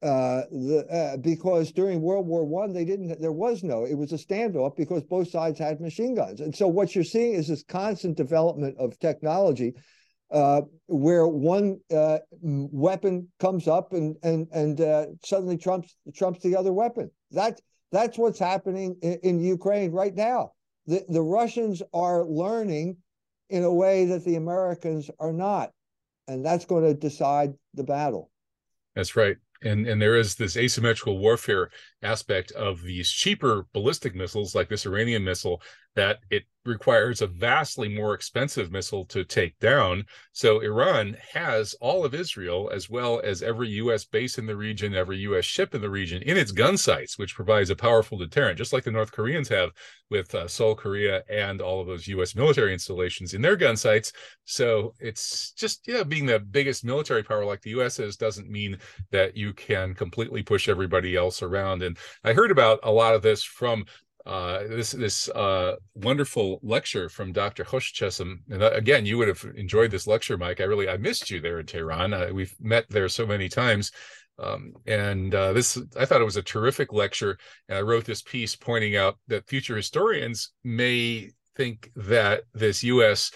Uh, 0.00 0.42
the, 0.50 0.86
uh, 0.90 1.16
because 1.16 1.72
during 1.72 2.00
World 2.00 2.26
War 2.26 2.44
One, 2.44 2.72
they 2.72 2.84
didn't. 2.84 3.20
There 3.20 3.32
was 3.32 3.64
no. 3.64 3.84
It 3.84 3.94
was 3.94 4.12
a 4.12 4.16
standoff 4.16 4.76
because 4.76 5.02
both 5.02 5.28
sides 5.28 5.58
had 5.58 5.80
machine 5.80 6.14
guns, 6.14 6.40
and 6.40 6.54
so 6.54 6.68
what 6.68 6.94
you're 6.94 7.02
seeing 7.02 7.32
is 7.32 7.48
this 7.48 7.64
constant 7.64 8.16
development 8.16 8.76
of 8.78 8.96
technology, 9.00 9.74
uh, 10.30 10.60
where 10.86 11.26
one 11.26 11.80
uh, 11.92 12.18
weapon 12.42 13.26
comes 13.40 13.66
up 13.66 13.92
and 13.92 14.14
and 14.22 14.46
and 14.52 15.18
suddenly 15.24 15.58
trumps 15.58 15.96
trumps 16.14 16.44
the 16.44 16.54
other 16.54 16.72
weapon. 16.72 17.10
That 17.32 17.60
that's 17.92 18.18
what's 18.18 18.38
happening 18.38 18.96
in, 19.02 19.18
in 19.22 19.40
Ukraine 19.40 19.92
right 19.92 20.14
now. 20.14 20.52
The, 20.86 21.04
the 21.08 21.22
Russians 21.22 21.82
are 21.92 22.24
learning 22.24 22.96
in 23.50 23.64
a 23.64 23.72
way 23.72 24.06
that 24.06 24.24
the 24.24 24.36
Americans 24.36 25.10
are 25.18 25.32
not. 25.32 25.70
And 26.26 26.44
that's 26.44 26.66
going 26.66 26.84
to 26.84 26.94
decide 26.94 27.54
the 27.74 27.84
battle. 27.84 28.30
That's 28.94 29.16
right. 29.16 29.36
And 29.62 29.88
and 29.88 30.00
there 30.00 30.16
is 30.16 30.36
this 30.36 30.56
asymmetrical 30.56 31.18
warfare 31.18 31.70
aspect 32.02 32.52
of 32.52 32.82
these 32.82 33.10
cheaper 33.10 33.66
ballistic 33.72 34.14
missiles 34.14 34.54
like 34.54 34.68
this 34.68 34.86
Iranian 34.86 35.24
missile 35.24 35.62
that 35.96 36.18
it 36.30 36.44
requires 36.68 37.20
a 37.20 37.26
vastly 37.26 37.88
more 37.88 38.14
expensive 38.14 38.70
missile 38.70 39.04
to 39.06 39.24
take 39.24 39.58
down. 39.58 40.04
So 40.32 40.60
Iran 40.60 41.16
has 41.32 41.74
all 41.80 42.04
of 42.04 42.14
Israel, 42.14 42.70
as 42.72 42.88
well 42.88 43.20
as 43.24 43.42
every 43.42 43.68
U.S. 43.70 44.04
base 44.04 44.38
in 44.38 44.46
the 44.46 44.56
region, 44.56 44.94
every 44.94 45.18
U.S. 45.18 45.44
ship 45.44 45.74
in 45.74 45.80
the 45.80 45.90
region, 45.90 46.22
in 46.22 46.36
its 46.36 46.52
gun 46.52 46.76
sights, 46.76 47.18
which 47.18 47.34
provides 47.34 47.70
a 47.70 47.76
powerful 47.76 48.18
deterrent, 48.18 48.58
just 48.58 48.72
like 48.72 48.84
the 48.84 48.92
North 48.92 49.10
Koreans 49.10 49.48
have 49.48 49.70
with 50.10 50.34
uh, 50.34 50.46
Seoul, 50.46 50.74
Korea, 50.74 51.22
and 51.28 51.60
all 51.60 51.80
of 51.80 51.86
those 51.86 52.06
U.S. 52.08 52.34
military 52.34 52.72
installations 52.72 53.34
in 53.34 53.42
their 53.42 53.56
gun 53.56 53.76
sights. 53.76 54.12
So 54.44 54.94
it's 55.00 55.52
just, 55.52 55.86
yeah, 55.88 56.02
being 56.02 56.26
the 56.26 56.38
biggest 56.38 56.84
military 56.84 57.22
power 57.22 57.44
like 57.44 57.62
the 57.62 57.70
U.S. 57.70 57.98
is 57.98 58.16
doesn't 58.16 58.48
mean 58.48 58.78
that 59.10 59.36
you 59.36 59.52
can 59.52 59.94
completely 59.94 60.42
push 60.42 60.68
everybody 60.68 61.16
else 61.16 61.42
around. 61.42 61.82
And 61.82 61.98
I 62.24 62.32
heard 62.32 62.50
about 62.50 62.80
a 62.82 62.90
lot 62.90 63.14
of 63.14 63.22
this 63.22 63.42
from 63.42 63.84
uh, 64.28 64.68
this 64.68 64.90
this 64.90 65.28
uh, 65.30 65.76
wonderful 65.94 66.60
lecture 66.62 67.08
from 67.08 67.32
Dr. 67.32 67.64
Hosh 67.64 67.94
Chesem. 67.94 68.40
And 68.50 68.62
again, 68.62 69.06
you 69.06 69.16
would 69.16 69.28
have 69.28 69.42
enjoyed 69.56 69.90
this 69.90 70.06
lecture, 70.06 70.36
Mike. 70.36 70.60
I 70.60 70.64
really 70.64 70.88
I 70.88 70.98
missed 70.98 71.30
you 71.30 71.40
there 71.40 71.60
in 71.60 71.66
Tehran. 71.66 72.12
Uh, 72.12 72.28
we've 72.32 72.54
met 72.60 72.84
there 72.90 73.08
so 73.08 73.26
many 73.26 73.48
times. 73.48 73.90
Um, 74.38 74.74
and 74.86 75.34
uh, 75.34 75.54
this 75.54 75.78
I 75.98 76.04
thought 76.04 76.20
it 76.20 76.26
was 76.26 76.36
a 76.36 76.42
terrific 76.42 76.92
lecture. 76.92 77.38
And 77.70 77.78
I 77.78 77.80
wrote 77.80 78.04
this 78.04 78.20
piece 78.20 78.54
pointing 78.54 78.96
out 78.96 79.16
that 79.28 79.48
future 79.48 79.76
historians 79.76 80.52
may 80.62 81.30
think 81.56 81.90
that 81.96 82.42
this 82.52 82.84
U.S 82.84 83.32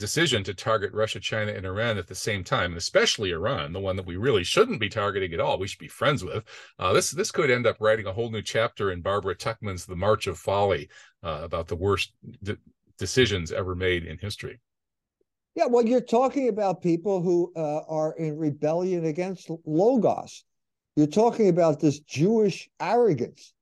decision 0.00 0.42
to 0.42 0.54
target 0.54 0.92
Russia, 0.92 1.20
China, 1.20 1.52
and 1.52 1.64
Iran 1.64 1.98
at 1.98 2.08
the 2.08 2.14
same 2.14 2.42
time, 2.42 2.72
and 2.72 2.78
especially 2.78 3.30
Iran, 3.30 3.72
the 3.72 3.78
one 3.78 3.94
that 3.96 4.06
we 4.06 4.16
really 4.16 4.42
shouldn't 4.42 4.80
be 4.80 4.88
targeting 4.88 5.32
at 5.32 5.40
all. 5.40 5.58
We 5.58 5.68
should 5.68 5.78
be 5.78 5.88
friends 5.88 6.24
with. 6.24 6.42
Uh, 6.78 6.92
this 6.92 7.10
this 7.10 7.30
could 7.30 7.50
end 7.50 7.66
up 7.66 7.76
writing 7.78 8.06
a 8.06 8.12
whole 8.12 8.30
new 8.30 8.42
chapter 8.42 8.90
in 8.90 9.02
Barbara 9.02 9.36
Tuchman's 9.36 9.86
The 9.86 9.94
March 9.94 10.26
of 10.26 10.38
Folly 10.38 10.88
uh, 11.22 11.40
about 11.42 11.68
the 11.68 11.76
worst 11.76 12.12
de- 12.42 12.58
decisions 12.98 13.52
ever 13.52 13.76
made 13.76 14.04
in 14.04 14.18
history. 14.18 14.58
Yeah, 15.54 15.66
well, 15.66 15.84
you're 15.84 16.00
talking 16.00 16.48
about 16.48 16.80
people 16.80 17.20
who 17.20 17.52
uh, 17.54 17.82
are 17.88 18.14
in 18.16 18.38
rebellion 18.38 19.04
against 19.04 19.50
Logos. 19.66 20.44
You're 20.96 21.06
talking 21.06 21.48
about 21.48 21.78
this 21.78 22.00
Jewish 22.00 22.68
arrogance 22.80 23.52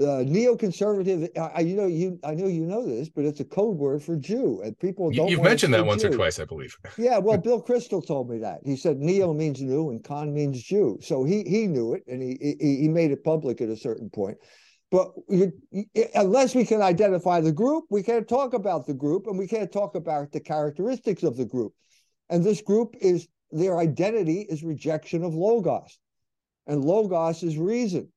uh, 0.00 0.24
neoconservative. 0.26 1.28
I, 1.38 1.60
you 1.60 1.76
know, 1.76 1.86
you 1.86 2.18
I 2.24 2.34
know 2.34 2.46
you 2.46 2.64
know 2.64 2.84
this, 2.84 3.08
but 3.08 3.24
it's 3.24 3.40
a 3.40 3.44
code 3.44 3.76
word 3.76 4.02
for 4.02 4.16
Jew, 4.16 4.60
and 4.64 4.78
people 4.78 5.10
don't. 5.10 5.28
You've 5.28 5.42
mentioned 5.42 5.72
that 5.74 5.86
once 5.86 6.02
Jew. 6.02 6.08
or 6.08 6.16
twice, 6.16 6.40
I 6.40 6.44
believe. 6.44 6.76
yeah, 6.98 7.18
well, 7.18 7.38
Bill 7.38 7.62
Kristol 7.62 8.04
told 8.04 8.28
me 8.28 8.38
that. 8.38 8.60
He 8.64 8.76
said 8.76 8.98
neo 8.98 9.32
means 9.32 9.60
new 9.60 9.90
and 9.90 10.02
con 10.02 10.34
means 10.34 10.62
Jew, 10.62 10.98
so 11.00 11.24
he 11.24 11.44
he 11.44 11.66
knew 11.66 11.94
it, 11.94 12.02
and 12.08 12.22
he 12.22 12.56
he, 12.60 12.76
he 12.82 12.88
made 12.88 13.12
it 13.12 13.22
public 13.22 13.60
at 13.60 13.68
a 13.68 13.76
certain 13.76 14.10
point. 14.10 14.36
But 14.90 15.12
you, 15.28 15.52
unless 16.14 16.54
we 16.54 16.64
can 16.64 16.82
identify 16.82 17.40
the 17.40 17.52
group, 17.52 17.84
we 17.90 18.02
can't 18.02 18.28
talk 18.28 18.52
about 18.52 18.86
the 18.86 18.94
group, 18.94 19.26
and 19.26 19.38
we 19.38 19.46
can't 19.46 19.72
talk 19.72 19.94
about 19.94 20.32
the 20.32 20.40
characteristics 20.40 21.22
of 21.22 21.36
the 21.36 21.46
group. 21.46 21.72
And 22.30 22.42
this 22.42 22.62
group 22.62 22.96
is 23.00 23.28
their 23.52 23.78
identity 23.78 24.40
is 24.40 24.64
rejection 24.64 25.22
of 25.22 25.34
logos, 25.34 25.98
and 26.66 26.84
logos 26.84 27.44
is 27.44 27.56
reason. 27.58 28.08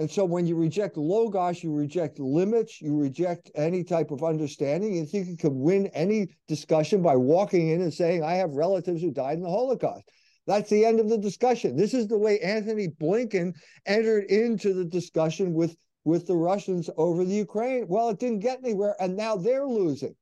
And 0.00 0.10
so 0.10 0.24
when 0.24 0.46
you 0.46 0.56
reject 0.56 0.96
logos, 0.96 1.62
you 1.62 1.74
reject 1.74 2.18
limits, 2.18 2.80
you 2.80 2.96
reject 2.96 3.50
any 3.54 3.84
type 3.84 4.10
of 4.10 4.24
understanding. 4.24 4.94
You 4.94 5.04
think 5.04 5.28
you 5.28 5.36
can 5.36 5.60
win 5.60 5.88
any 5.88 6.28
discussion 6.48 7.02
by 7.02 7.16
walking 7.16 7.68
in 7.68 7.82
and 7.82 7.92
saying, 7.92 8.24
I 8.24 8.32
have 8.36 8.52
relatives 8.52 9.02
who 9.02 9.10
died 9.10 9.36
in 9.36 9.42
the 9.42 9.50
Holocaust. 9.50 10.10
That's 10.46 10.70
the 10.70 10.86
end 10.86 11.00
of 11.00 11.10
the 11.10 11.18
discussion. 11.18 11.76
This 11.76 11.92
is 11.92 12.08
the 12.08 12.16
way 12.16 12.40
Antony 12.40 12.88
Blinken 12.88 13.52
entered 13.84 14.24
into 14.30 14.72
the 14.72 14.86
discussion 14.86 15.52
with, 15.52 15.76
with 16.04 16.26
the 16.26 16.34
Russians 16.34 16.88
over 16.96 17.22
the 17.22 17.34
Ukraine. 17.34 17.84
Well, 17.86 18.08
it 18.08 18.18
didn't 18.18 18.40
get 18.40 18.60
anywhere, 18.64 18.96
and 19.00 19.18
now 19.18 19.36
they're 19.36 19.66
losing. 19.66 20.14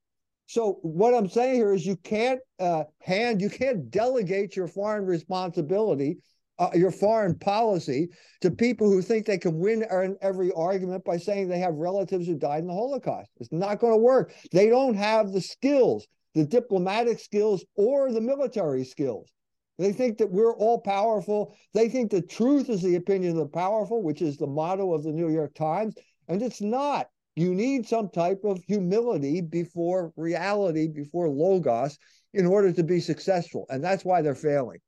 So 0.47 0.81
what 0.83 1.14
I'm 1.14 1.29
saying 1.29 1.55
here 1.55 1.73
is 1.73 1.87
you 1.87 1.95
can't 1.99 2.41
uh, 2.59 2.83
hand, 3.01 3.41
you 3.41 3.49
can't 3.49 3.88
delegate 3.93 4.57
your 4.57 4.67
foreign 4.67 5.07
responsibility 5.07 6.19
uh, 6.59 6.71
your 6.75 6.90
foreign 6.90 7.38
policy 7.38 8.09
to 8.40 8.51
people 8.51 8.90
who 8.90 9.03
think 9.03 9.27
they 9.27 9.38
can 9.38 9.59
win 9.59 9.85
every 10.21 10.51
argument 10.53 11.05
by 11.05 11.16
saying 11.16 11.49
they 11.49 11.59
have 11.59 11.75
relatives 11.75 12.27
who 12.27 12.37
died 12.37 12.61
in 12.61 12.66
the 12.66 12.73
Holocaust. 12.73 13.31
It's 13.37 13.53
not 13.53 13.79
going 13.79 13.92
to 13.92 13.99
work. 14.03 14.35
They 14.53 14.68
don't 14.68 14.94
have 14.94 15.33
the 15.33 15.40
skills, 15.40 16.07
the 16.35 16.44
diplomatic 16.44 17.21
skills 17.21 17.64
or 17.77 18.12
the 18.12 18.21
military 18.21 18.85
skills. 18.85 19.31
They 19.79 19.92
think 19.92 20.18
that 20.18 20.31
we're 20.31 20.57
all 20.57 20.81
powerful. 20.81 21.57
They 21.73 21.88
think 21.88 22.11
the 22.11 22.23
truth 22.23 22.68
is 22.68 22.83
the 22.83 22.97
opinion 22.97 23.33
of 23.33 23.38
the 23.38 23.47
powerful, 23.47 24.03
which 24.03 24.23
is 24.23 24.37
the 24.37 24.47
motto 24.47 24.92
of 24.92 25.05
the 25.05 25.12
New 25.12 25.31
York 25.31 25.55
Times. 25.55 25.94
And 26.27 26.42
it's 26.42 26.61
not. 26.61 27.07
You 27.37 27.55
need 27.55 27.87
some 27.87 28.09
type 28.09 28.40
of 28.42 28.61
humility 28.66 29.40
before 29.40 30.12
reality, 30.16 30.88
before 30.88 31.29
logos, 31.29 31.97
in 32.35 32.47
order 32.47 32.73
to 32.73 32.83
be 32.83 32.99
successful. 32.99 33.66
And 33.71 33.83
that's 33.83 34.05
why 34.05 34.23
they're 34.23 34.35
failing. 34.35 34.81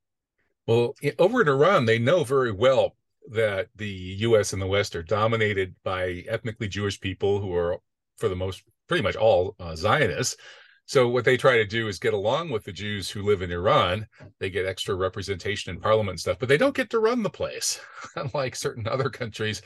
Well, 0.66 0.94
over 1.18 1.40
in 1.40 1.48
Iran, 1.48 1.84
they 1.84 1.98
know 1.98 2.24
very 2.24 2.52
well 2.52 2.96
that 3.30 3.68
the 3.76 3.88
US 3.88 4.52
and 4.52 4.60
the 4.60 4.66
West 4.66 4.96
are 4.96 5.02
dominated 5.02 5.74
by 5.84 6.24
ethnically 6.28 6.68
Jewish 6.68 7.00
people 7.00 7.40
who 7.40 7.54
are, 7.54 7.78
for 8.16 8.28
the 8.28 8.36
most, 8.36 8.62
pretty 8.88 9.02
much 9.02 9.16
all 9.16 9.54
uh, 9.58 9.74
Zionists. 9.76 10.36
So 10.86 11.08
what 11.08 11.24
they 11.24 11.36
try 11.36 11.56
to 11.56 11.66
do 11.66 11.86
is 11.86 12.00
get 12.00 12.14
along 12.14 12.50
with 12.50 12.64
the 12.64 12.72
Jews 12.72 13.08
who 13.08 13.22
live 13.22 13.42
in 13.42 13.52
Iran. 13.52 14.08
They 14.40 14.50
get 14.50 14.66
extra 14.66 14.96
representation 14.96 15.72
in 15.72 15.80
parliament 15.80 16.14
and 16.14 16.20
stuff, 16.20 16.38
but 16.40 16.48
they 16.48 16.56
don't 16.56 16.74
get 16.74 16.90
to 16.90 16.98
run 16.98 17.22
the 17.22 17.30
place, 17.30 17.80
unlike 18.16 18.56
certain 18.56 18.88
other 18.88 19.08
countries. 19.08 19.62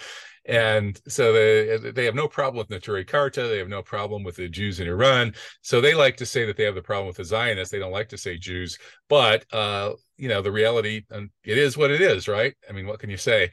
And 0.46 1.00
so 1.08 1.32
they 1.32 1.90
they 1.92 2.04
have 2.04 2.14
no 2.14 2.28
problem 2.28 2.58
with 2.58 2.68
Neturei 2.68 3.06
Karta. 3.06 3.48
They 3.48 3.58
have 3.58 3.68
no 3.68 3.82
problem 3.82 4.22
with 4.24 4.36
the 4.36 4.48
Jews 4.48 4.78
in 4.78 4.86
Iran. 4.88 5.34
So 5.62 5.80
they 5.80 5.94
like 5.94 6.18
to 6.18 6.26
say 6.26 6.44
that 6.44 6.56
they 6.56 6.64
have 6.64 6.74
the 6.74 6.82
problem 6.82 7.06
with 7.06 7.16
the 7.16 7.24
Zionists. 7.24 7.72
They 7.72 7.78
don't 7.78 7.92
like 7.92 8.10
to 8.10 8.18
say 8.18 8.36
Jews, 8.36 8.78
but 9.08 9.46
uh, 9.54 9.92
you 10.16 10.28
know 10.28 10.42
the 10.42 10.52
reality, 10.52 11.04
and 11.10 11.30
it 11.44 11.56
is 11.56 11.76
what 11.78 11.90
it 11.90 12.02
is, 12.02 12.28
right? 12.28 12.54
I 12.68 12.72
mean, 12.72 12.86
what 12.86 13.00
can 13.00 13.08
you 13.10 13.16
say? 13.16 13.52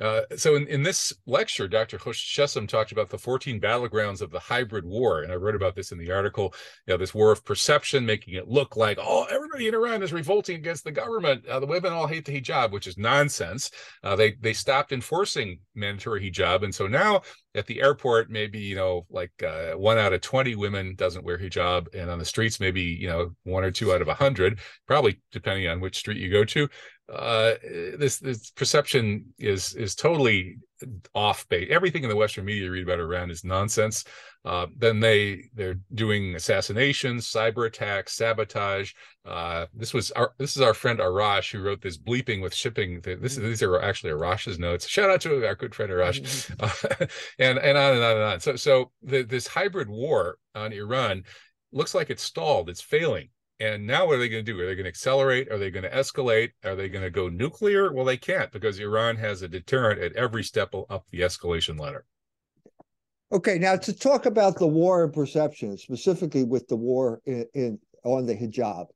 Uh, 0.00 0.22
so 0.36 0.54
in, 0.54 0.66
in 0.68 0.82
this 0.82 1.12
lecture, 1.26 1.66
Dr. 1.66 1.98
Chesem 1.98 2.68
talked 2.68 2.92
about 2.92 3.10
the 3.10 3.18
14 3.18 3.60
battlegrounds 3.60 4.20
of 4.20 4.30
the 4.30 4.38
hybrid 4.38 4.84
war. 4.84 5.22
And 5.22 5.32
I 5.32 5.36
wrote 5.36 5.56
about 5.56 5.74
this 5.74 5.92
in 5.92 5.98
the 5.98 6.12
article, 6.12 6.54
you 6.86 6.94
know, 6.94 6.98
this 6.98 7.14
war 7.14 7.32
of 7.32 7.44
perception, 7.44 8.06
making 8.06 8.34
it 8.34 8.48
look 8.48 8.76
like, 8.76 8.98
oh, 9.00 9.26
everybody 9.30 9.66
in 9.66 9.74
Iran 9.74 10.02
is 10.02 10.12
revolting 10.12 10.56
against 10.56 10.84
the 10.84 10.92
government. 10.92 11.46
Uh, 11.46 11.60
the 11.60 11.66
women 11.66 11.92
all 11.92 12.06
hate 12.06 12.24
the 12.24 12.40
hijab, 12.40 12.70
which 12.70 12.86
is 12.86 12.96
nonsense. 12.96 13.70
Uh, 14.04 14.14
they, 14.14 14.32
they 14.32 14.52
stopped 14.52 14.92
enforcing 14.92 15.58
mandatory 15.74 16.30
hijab. 16.30 16.62
And 16.62 16.74
so 16.74 16.86
now 16.86 17.22
at 17.54 17.66
the 17.66 17.80
airport, 17.80 18.30
maybe, 18.30 18.60
you 18.60 18.76
know, 18.76 19.04
like 19.10 19.32
uh, 19.42 19.72
one 19.72 19.98
out 19.98 20.12
of 20.12 20.20
20 20.20 20.54
women 20.54 20.94
doesn't 20.94 21.24
wear 21.24 21.38
hijab. 21.38 21.92
And 21.94 22.08
on 22.10 22.18
the 22.18 22.24
streets, 22.24 22.60
maybe, 22.60 22.82
you 22.82 23.08
know, 23.08 23.30
one 23.42 23.64
or 23.64 23.70
two 23.70 23.92
out 23.92 24.00
of 24.00 24.08
a 24.08 24.10
100, 24.10 24.60
probably 24.86 25.20
depending 25.32 25.68
on 25.68 25.80
which 25.80 25.96
street 25.96 26.18
you 26.18 26.30
go 26.30 26.44
to 26.44 26.68
uh, 27.12 27.54
this 27.98 28.18
this 28.18 28.50
perception 28.50 29.32
is 29.38 29.74
is 29.74 29.94
totally 29.94 30.58
off 31.14 31.48
base. 31.48 31.68
Everything 31.70 32.02
in 32.02 32.08
the 32.08 32.16
Western 32.16 32.44
media 32.44 32.64
you 32.64 32.70
read 32.70 32.84
about 32.84 33.00
Iran 33.00 33.30
is 33.30 33.44
nonsense. 33.44 34.04
Uh, 34.44 34.66
then 34.76 35.00
they 35.00 35.44
they're 35.54 35.78
doing 35.94 36.34
assassinations, 36.34 37.30
cyber 37.30 37.66
attacks, 37.66 38.14
sabotage. 38.14 38.92
Uh, 39.24 39.66
this 39.74 39.94
was 39.94 40.10
our 40.12 40.34
this 40.38 40.54
is 40.54 40.62
our 40.62 40.74
friend 40.74 40.98
Arash 40.98 41.50
who 41.50 41.62
wrote 41.62 41.80
this 41.80 41.96
bleeping 41.96 42.42
with 42.42 42.54
shipping. 42.54 43.00
This 43.00 43.38
is 43.38 43.38
these 43.38 43.62
are 43.62 43.80
actually 43.80 44.12
Arash's 44.12 44.58
notes. 44.58 44.86
Shout 44.86 45.10
out 45.10 45.22
to 45.22 45.46
our 45.46 45.54
good 45.54 45.74
friend 45.74 45.90
Arash, 45.90 46.50
uh, 46.60 47.06
and 47.38 47.58
and 47.58 47.78
on 47.78 47.94
and 47.94 48.04
on 48.04 48.16
and 48.16 48.24
on. 48.24 48.40
So 48.40 48.56
so 48.56 48.92
the, 49.02 49.22
this 49.22 49.46
hybrid 49.46 49.88
war 49.88 50.38
on 50.54 50.72
Iran 50.72 51.24
looks 51.72 51.94
like 51.94 52.10
it's 52.10 52.22
stalled. 52.22 52.68
It's 52.68 52.82
failing. 52.82 53.30
And 53.60 53.86
now 53.86 54.06
what 54.06 54.16
are 54.16 54.18
they 54.18 54.28
going 54.28 54.44
to 54.44 54.52
do? 54.52 54.60
Are 54.60 54.66
they 54.66 54.74
going 54.76 54.84
to 54.84 54.90
accelerate? 54.90 55.50
Are 55.50 55.58
they 55.58 55.70
going 55.70 55.82
to 55.82 55.90
escalate? 55.90 56.50
Are 56.64 56.76
they 56.76 56.88
going 56.88 57.02
to 57.02 57.10
go 57.10 57.28
nuclear? 57.28 57.92
Well, 57.92 58.04
they 58.04 58.16
can't 58.16 58.52
because 58.52 58.78
Iran 58.78 59.16
has 59.16 59.42
a 59.42 59.48
deterrent 59.48 60.00
at 60.00 60.12
every 60.12 60.44
step 60.44 60.74
up 60.74 61.06
the 61.10 61.20
escalation 61.20 61.78
ladder. 61.78 62.04
Okay, 63.30 63.58
now 63.58 63.76
to 63.76 63.92
talk 63.92 64.26
about 64.26 64.58
the 64.58 64.66
war 64.66 65.04
in 65.04 65.10
perception, 65.10 65.76
specifically 65.76 66.44
with 66.44 66.66
the 66.68 66.76
war 66.76 67.20
in, 67.26 67.46
in 67.52 67.78
on 68.04 68.26
the 68.26 68.34
hijab. 68.34 68.86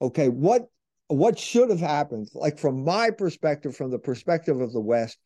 Okay, 0.00 0.28
what 0.28 0.66
what 1.08 1.38
should 1.38 1.68
have 1.68 1.80
happened, 1.80 2.28
like 2.32 2.58
from 2.58 2.84
my 2.84 3.10
perspective, 3.10 3.76
from 3.76 3.90
the 3.90 3.98
perspective 3.98 4.60
of 4.60 4.72
the 4.72 4.80
West, 4.80 5.18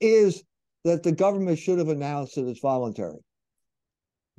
is 0.00 0.44
that 0.84 1.02
the 1.02 1.12
government 1.12 1.58
should 1.58 1.78
have 1.78 1.88
announced 1.88 2.36
that 2.36 2.46
it's 2.46 2.60
voluntary. 2.60 3.18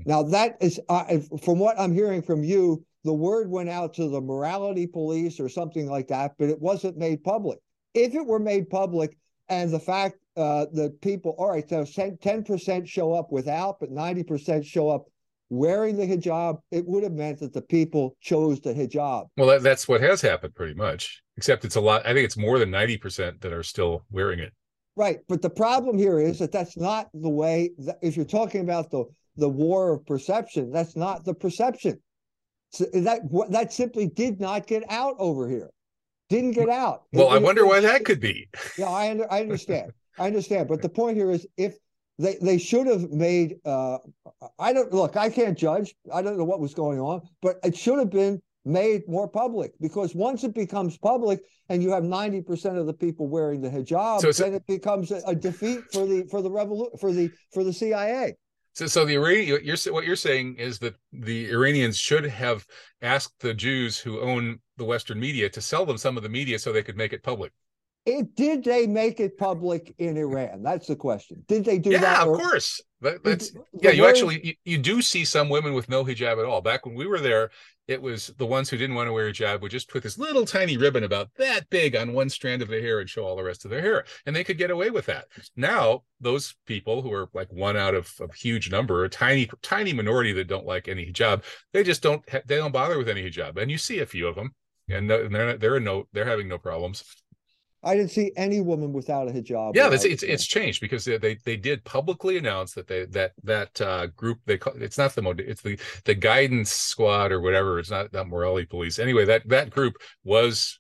Now 0.05 0.23
that 0.23 0.55
is, 0.61 0.79
uh, 0.87 1.19
from 1.43 1.59
what 1.59 1.77
I'm 1.77 1.93
hearing 1.93 2.21
from 2.21 2.43
you, 2.43 2.85
the 3.03 3.13
word 3.13 3.49
went 3.49 3.69
out 3.69 3.93
to 3.95 4.09
the 4.09 4.21
morality 4.21 4.85
police 4.85 5.39
or 5.39 5.49
something 5.49 5.89
like 5.89 6.07
that, 6.09 6.33
but 6.37 6.49
it 6.49 6.59
wasn't 6.59 6.97
made 6.97 7.23
public. 7.23 7.59
If 7.93 8.13
it 8.13 8.25
were 8.25 8.39
made 8.39 8.69
public 8.69 9.17
and 9.47 9.71
the 9.71 9.79
fact 9.79 10.17
uh, 10.35 10.67
that 10.73 11.01
people, 11.01 11.35
all 11.37 11.49
right, 11.49 11.67
so 11.67 11.83
10% 11.83 12.87
show 12.87 13.13
up 13.13 13.31
without, 13.31 13.79
but 13.79 13.91
90% 13.91 14.65
show 14.65 14.89
up 14.89 15.05
wearing 15.49 15.97
the 15.97 16.05
hijab, 16.05 16.59
it 16.71 16.85
would 16.85 17.03
have 17.03 17.13
meant 17.13 17.39
that 17.39 17.53
the 17.53 17.61
people 17.61 18.15
chose 18.21 18.61
the 18.61 18.73
hijab. 18.73 19.27
Well, 19.37 19.47
that, 19.47 19.63
that's 19.63 19.87
what 19.87 20.01
has 20.01 20.21
happened 20.21 20.55
pretty 20.55 20.75
much, 20.75 21.21
except 21.37 21.65
it's 21.65 21.75
a 21.75 21.81
lot. 21.81 22.05
I 22.05 22.13
think 22.13 22.25
it's 22.25 22.37
more 22.37 22.59
than 22.59 22.69
90% 22.69 23.41
that 23.41 23.53
are 23.53 23.63
still 23.63 24.05
wearing 24.11 24.39
it. 24.39 24.53
Right. 24.95 25.19
But 25.27 25.41
the 25.41 25.49
problem 25.49 25.97
here 25.97 26.19
is 26.19 26.39
that 26.39 26.51
that's 26.51 26.77
not 26.77 27.09
the 27.13 27.29
way, 27.29 27.71
that, 27.79 27.97
if 28.01 28.15
you're 28.15 28.25
talking 28.25 28.61
about 28.61 28.91
the, 28.91 29.05
the 29.37 29.49
war 29.49 29.93
of 29.93 30.05
perception, 30.05 30.71
that's 30.71 30.95
not 30.95 31.25
the 31.25 31.33
perception. 31.33 31.99
So 32.71 32.85
that 32.93 33.21
that 33.49 33.73
simply 33.73 34.07
did 34.07 34.39
not 34.39 34.67
get 34.67 34.83
out 34.89 35.15
over 35.19 35.49
here. 35.49 35.69
Didn't 36.29 36.51
get 36.51 36.69
out. 36.69 37.03
Well, 37.11 37.31
it, 37.31 37.35
I 37.35 37.37
wonder 37.39 37.63
it, 37.63 37.67
why 37.67 37.79
that 37.79 38.05
could 38.05 38.19
be. 38.19 38.47
Yeah, 38.77 38.89
I 38.89 39.09
under, 39.09 39.31
I 39.31 39.41
understand. 39.41 39.91
I 40.19 40.27
understand. 40.27 40.67
But 40.67 40.81
the 40.81 40.89
point 40.89 41.17
here 41.17 41.31
is 41.31 41.47
if 41.57 41.75
they 42.19 42.37
they 42.41 42.57
should 42.57 42.85
have 42.87 43.09
made 43.09 43.55
uh 43.65 43.97
I 44.59 44.73
don't 44.73 44.93
look, 44.93 45.17
I 45.17 45.29
can't 45.29 45.57
judge. 45.57 45.95
I 46.13 46.21
don't 46.21 46.37
know 46.37 46.45
what 46.45 46.59
was 46.59 46.73
going 46.73 46.99
on, 46.99 47.21
but 47.41 47.59
it 47.63 47.75
should 47.75 47.97
have 47.97 48.11
been 48.11 48.41
made 48.65 49.07
more 49.07 49.27
public 49.27 49.73
because 49.79 50.13
once 50.13 50.43
it 50.43 50.53
becomes 50.53 50.97
public 50.97 51.39
and 51.69 51.81
you 51.81 51.91
have 51.91 52.03
90% 52.03 52.77
of 52.77 52.85
the 52.85 52.93
people 52.93 53.27
wearing 53.27 53.61
the 53.61 53.69
hijab, 53.69 54.19
so, 54.19 54.43
then 54.43 54.53
it 54.53 54.67
becomes 54.67 55.11
a, 55.11 55.21
a, 55.25 55.33
defeat 55.33 55.79
for 55.93 56.05
the 56.05 56.27
for 56.29 56.41
the 56.41 56.51
revolution 56.51 56.97
for 56.99 57.11
the 57.11 57.31
for 57.53 57.63
the 57.63 57.73
CIA. 57.73 58.35
So, 58.79 58.87
so 58.87 59.03
the 59.03 59.15
Iranian, 59.15 59.59
you're 59.61 59.75
what 59.93 60.05
you're 60.05 60.15
saying 60.15 60.55
is 60.55 60.79
that 60.79 60.95
the 61.11 61.51
Iranians 61.51 61.97
should 61.97 62.25
have 62.25 62.65
asked 63.01 63.37
the 63.41 63.53
Jews 63.53 63.99
who 63.99 64.21
own 64.21 64.61
the 64.77 64.85
Western 64.85 65.19
media 65.19 65.49
to 65.49 65.59
sell 65.59 65.85
them 65.85 65.97
some 65.97 66.15
of 66.15 66.23
the 66.23 66.29
media 66.29 66.57
so 66.57 66.71
they 66.71 66.81
could 66.81 66.95
make 66.95 67.11
it 67.11 67.21
public. 67.21 67.51
It, 68.05 68.35
did 68.35 68.63
they 68.63 68.87
make 68.87 69.19
it 69.19 69.37
public 69.37 69.93
in 69.97 70.15
Iran? 70.15 70.63
That's 70.63 70.87
the 70.87 70.95
question. 70.95 71.43
Did 71.49 71.65
they 71.65 71.77
do 71.77 71.89
yeah, 71.89 71.99
that? 71.99 72.25
Yeah, 72.25 72.31
of 72.31 72.37
course. 72.37 72.81
That, 73.01 73.23
that's 73.23 73.51
yeah. 73.81 73.91
You 73.91 74.05
actually 74.07 74.45
you, 74.45 74.53
you, 74.65 74.77
do 74.77 75.01
see 75.01 75.23
some 75.23 75.47
women 75.47 75.73
with 75.73 75.87
no 75.87 76.03
hijab 76.03 76.37
at 76.37 76.45
all. 76.45 76.61
Back 76.61 76.85
when 76.85 76.95
we 76.95 77.07
were 77.07 77.19
there, 77.19 77.49
it 77.87 78.01
was 78.01 78.27
the 78.37 78.45
ones 78.45 78.69
who 78.69 78.77
didn't 78.77 78.95
want 78.95 79.07
to 79.07 79.13
wear 79.13 79.27
a 79.27 79.31
hijab 79.31 79.61
would 79.61 79.71
just 79.71 79.89
put 79.89 80.03
this 80.03 80.17
little 80.17 80.45
tiny 80.45 80.75
ribbon 80.75 81.05
about 81.05 81.29
that 81.37 81.69
big 81.69 81.95
on 81.95 82.11
one 82.11 82.29
strand 82.29 82.61
of 82.61 82.67
their 82.67 82.81
hair 82.81 82.99
and 82.99 83.09
show 83.09 83.25
all 83.25 83.37
the 83.37 83.43
rest 83.43 83.63
of 83.63 83.71
their 83.71 83.81
hair, 83.81 84.05
and 84.25 84.35
they 84.35 84.43
could 84.43 84.57
get 84.57 84.69
away 84.69 84.89
with 84.89 85.05
that. 85.05 85.25
Now, 85.55 86.03
those 86.19 86.55
people 86.65 87.01
who 87.01 87.13
are 87.13 87.29
like 87.33 87.51
one 87.53 87.77
out 87.77 87.95
of 87.95 88.13
a 88.19 88.33
huge 88.35 88.69
number, 88.69 89.05
a 89.05 89.09
tiny 89.09 89.49
tiny 89.61 89.93
minority 89.93 90.33
that 90.33 90.47
don't 90.47 90.65
like 90.65 90.89
any 90.89 91.05
hijab, 91.05 91.43
they 91.71 91.83
just 91.83 92.03
don't 92.03 92.23
they 92.45 92.57
don't 92.57 92.73
bother 92.73 92.97
with 92.97 93.07
any 93.07 93.23
hijab, 93.23 93.57
and 93.57 93.71
you 93.71 93.77
see 93.77 93.99
a 93.99 94.05
few 94.05 94.27
of 94.27 94.35
them, 94.35 94.53
and 94.89 95.09
they're 95.09 95.57
they're 95.57 95.79
no 95.79 96.05
they're 96.11 96.25
having 96.25 96.49
no 96.49 96.57
problems. 96.57 97.03
I 97.83 97.95
didn't 97.95 98.11
see 98.11 98.31
any 98.35 98.59
woman 98.59 98.91
without 98.91 99.29
a 99.29 99.31
hijab. 99.31 99.75
Yeah, 99.75 99.89
it's 99.91 100.03
it's, 100.03 100.23
it's 100.23 100.45
changed 100.45 100.81
because 100.81 101.05
they, 101.05 101.37
they, 101.45 101.55
did 101.55 101.83
publicly 101.85 102.37
announce 102.37 102.73
that 102.73 102.87
they 102.87 103.05
that 103.05 103.31
that 103.43 103.79
uh, 103.79 104.07
group 104.07 104.39
they 104.45 104.57
call 104.57 104.73
it's 104.77 104.97
not 104.97 105.15
the 105.15 105.21
mode 105.21 105.39
it's 105.39 105.61
the 105.61 105.79
the 106.05 106.15
guidance 106.15 106.71
squad 106.71 107.31
or 107.31 107.39
whatever 107.41 107.79
it's 107.79 107.89
not 107.89 108.11
that 108.11 108.27
morality 108.27 108.65
police 108.65 108.99
anyway 108.99 109.25
that 109.25 109.47
that 109.47 109.69
group 109.69 109.95
was 110.23 110.79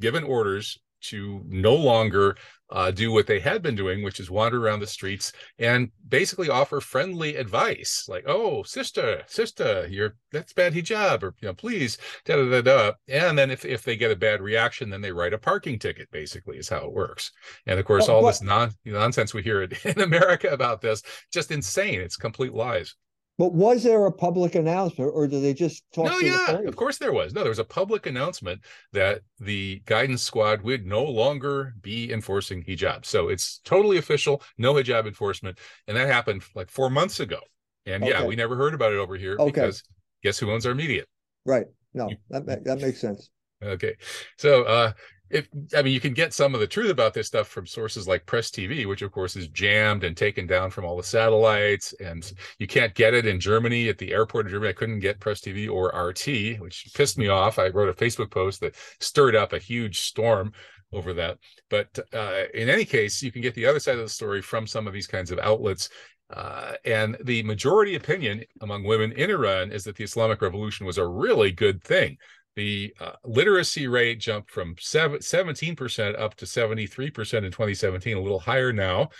given 0.00 0.24
orders 0.24 0.78
to 1.00 1.42
no 1.46 1.74
longer 1.74 2.36
uh, 2.70 2.90
do 2.90 3.12
what 3.12 3.26
they 3.26 3.40
had 3.40 3.62
been 3.62 3.74
doing, 3.74 4.02
which 4.02 4.20
is 4.20 4.30
wander 4.30 4.64
around 4.64 4.80
the 4.80 4.86
streets 4.86 5.32
and 5.58 5.90
basically 6.08 6.48
offer 6.48 6.80
friendly 6.80 7.36
advice, 7.36 8.04
like, 8.08 8.24
"Oh, 8.26 8.62
sister, 8.62 9.22
sister, 9.26 9.86
you're 9.90 10.16
that's 10.32 10.52
bad 10.52 10.74
hijab," 10.74 11.22
or 11.22 11.34
you 11.40 11.48
know, 11.48 11.54
please, 11.54 11.98
da 12.24 12.36
da 12.36 12.50
da 12.50 12.60
da. 12.62 12.92
And 13.08 13.38
then 13.38 13.50
if 13.50 13.64
if 13.64 13.84
they 13.84 13.96
get 13.96 14.10
a 14.10 14.16
bad 14.16 14.40
reaction, 14.42 14.90
then 14.90 15.00
they 15.00 15.12
write 15.12 15.32
a 15.32 15.38
parking 15.38 15.78
ticket. 15.78 16.10
Basically, 16.10 16.58
is 16.58 16.68
how 16.68 16.84
it 16.84 16.92
works. 16.92 17.32
And 17.66 17.78
of 17.78 17.86
course, 17.86 18.08
all 18.08 18.22
what? 18.22 18.32
this 18.32 18.42
non 18.42 18.72
nonsense 18.84 19.34
we 19.34 19.42
hear 19.42 19.62
in 19.84 20.00
America 20.00 20.48
about 20.48 20.80
this, 20.80 21.02
just 21.32 21.50
insane. 21.50 22.00
It's 22.00 22.16
complete 22.16 22.52
lies. 22.52 22.94
But 23.38 23.54
was 23.54 23.84
there 23.84 24.04
a 24.06 24.12
public 24.12 24.56
announcement, 24.56 25.12
or 25.14 25.28
did 25.28 25.44
they 25.44 25.54
just 25.54 25.84
talk? 25.94 26.06
No, 26.06 26.18
yeah, 26.18 26.58
of 26.66 26.74
course 26.74 26.98
there 26.98 27.12
was. 27.12 27.32
No, 27.32 27.42
there 27.42 27.50
was 27.50 27.60
a 27.60 27.64
public 27.64 28.06
announcement 28.06 28.62
that 28.92 29.20
the 29.38 29.80
guidance 29.86 30.22
squad 30.22 30.62
would 30.62 30.84
no 30.84 31.04
longer 31.04 31.74
be 31.80 32.12
enforcing 32.12 32.64
hijab. 32.64 33.06
So 33.06 33.28
it's 33.28 33.60
totally 33.64 33.96
official, 33.96 34.42
no 34.58 34.74
hijab 34.74 35.06
enforcement, 35.06 35.58
and 35.86 35.96
that 35.96 36.08
happened 36.08 36.42
like 36.56 36.68
four 36.68 36.90
months 36.90 37.20
ago. 37.20 37.38
And 37.86 38.02
okay. 38.02 38.12
yeah, 38.12 38.24
we 38.26 38.34
never 38.34 38.56
heard 38.56 38.74
about 38.74 38.92
it 38.92 38.98
over 38.98 39.16
here 39.16 39.36
okay. 39.38 39.52
because 39.52 39.84
guess 40.24 40.38
who 40.38 40.50
owns 40.50 40.66
our 40.66 40.74
media? 40.74 41.04
Right. 41.46 41.66
No, 41.94 42.10
that 42.30 42.64
that 42.64 42.80
makes 42.80 43.00
sense. 43.00 43.30
Okay, 43.62 43.94
so 44.36 44.64
uh, 44.64 44.92
if 45.30 45.48
I 45.76 45.82
mean 45.82 45.92
you 45.92 46.00
can 46.00 46.14
get 46.14 46.32
some 46.32 46.54
of 46.54 46.60
the 46.60 46.66
truth 46.66 46.90
about 46.90 47.14
this 47.14 47.26
stuff 47.26 47.48
from 47.48 47.66
sources 47.66 48.08
like 48.08 48.26
Press 48.26 48.50
TV, 48.50 48.86
which 48.86 49.02
of 49.02 49.12
course 49.12 49.36
is 49.36 49.48
jammed 49.48 50.04
and 50.04 50.16
taken 50.16 50.46
down 50.46 50.70
from 50.70 50.84
all 50.84 50.96
the 50.96 51.02
satellites, 51.02 51.94
and 52.00 52.32
you 52.58 52.66
can't 52.66 52.94
get 52.94 53.14
it 53.14 53.26
in 53.26 53.40
Germany 53.40 53.88
at 53.88 53.98
the 53.98 54.12
airport 54.12 54.46
in 54.46 54.52
Germany. 54.52 54.70
I 54.70 54.74
couldn't 54.74 55.00
get 55.00 55.20
Press 55.20 55.40
TV 55.40 55.70
or 55.70 55.88
RT, 55.88 56.60
which 56.60 56.90
pissed 56.94 57.18
me 57.18 57.28
off. 57.28 57.58
I 57.58 57.68
wrote 57.68 57.88
a 57.88 57.92
Facebook 57.92 58.30
post 58.30 58.60
that 58.60 58.76
stirred 59.00 59.36
up 59.36 59.52
a 59.52 59.58
huge 59.58 60.00
storm 60.00 60.52
over 60.92 61.12
that. 61.14 61.38
But 61.68 61.98
uh, 62.12 62.44
in 62.54 62.68
any 62.68 62.84
case, 62.84 63.22
you 63.22 63.30
can 63.30 63.42
get 63.42 63.54
the 63.54 63.66
other 63.66 63.80
side 63.80 63.96
of 63.96 64.04
the 64.04 64.08
story 64.08 64.40
from 64.40 64.66
some 64.66 64.86
of 64.86 64.92
these 64.92 65.06
kinds 65.06 65.30
of 65.30 65.38
outlets. 65.38 65.90
Uh, 66.30 66.74
and 66.84 67.16
the 67.24 67.42
majority 67.42 67.94
opinion 67.94 68.42
among 68.60 68.84
women 68.84 69.12
in 69.12 69.30
Iran 69.30 69.72
is 69.72 69.84
that 69.84 69.96
the 69.96 70.04
Islamic 70.04 70.42
Revolution 70.42 70.84
was 70.84 70.98
a 70.98 71.06
really 71.06 71.50
good 71.52 71.82
thing 71.82 72.18
the 72.58 72.92
uh, 72.98 73.12
literacy 73.24 73.86
rate 73.86 74.18
jumped 74.18 74.50
from 74.50 74.74
17% 74.74 76.20
up 76.20 76.34
to 76.34 76.44
73% 76.44 76.98
in 76.98 77.52
2017, 77.52 78.16
a 78.16 78.20
little 78.20 78.40
higher 78.40 78.72
now. 78.72 79.10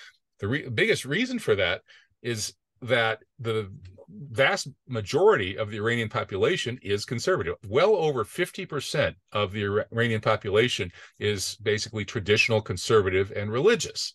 The 0.40 0.48
re- 0.48 0.68
biggest 0.68 1.04
reason 1.04 1.38
for 1.38 1.54
that 1.54 1.82
is 2.20 2.54
that 2.82 3.20
the 3.38 3.70
vast 4.08 4.66
majority 4.88 5.56
of 5.56 5.70
the 5.70 5.76
Iranian 5.76 6.08
population 6.08 6.80
is 6.82 7.04
conservative. 7.04 7.54
Well 7.68 7.94
over 7.94 8.24
50% 8.24 9.14
of 9.30 9.52
the 9.52 9.84
Iranian 9.92 10.20
population 10.20 10.90
is 11.20 11.54
basically 11.62 12.04
traditional 12.04 12.60
conservative 12.60 13.30
and 13.36 13.52
religious. 13.52 14.14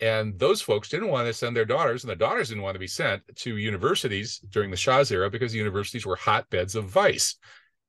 And 0.00 0.36
those 0.36 0.60
folks 0.60 0.88
didn't 0.88 1.10
want 1.10 1.28
to 1.28 1.32
send 1.32 1.54
their 1.54 1.64
daughters, 1.64 2.02
and 2.02 2.10
the 2.10 2.16
daughters 2.16 2.48
didn't 2.48 2.64
want 2.64 2.74
to 2.74 2.80
be 2.80 2.88
sent 2.88 3.22
to 3.36 3.56
universities 3.56 4.40
during 4.50 4.72
the 4.72 4.76
Shah's 4.76 5.12
era 5.12 5.30
because 5.30 5.52
the 5.52 5.58
universities 5.58 6.04
were 6.04 6.16
hotbeds 6.16 6.74
of 6.74 6.86
vice. 6.86 7.36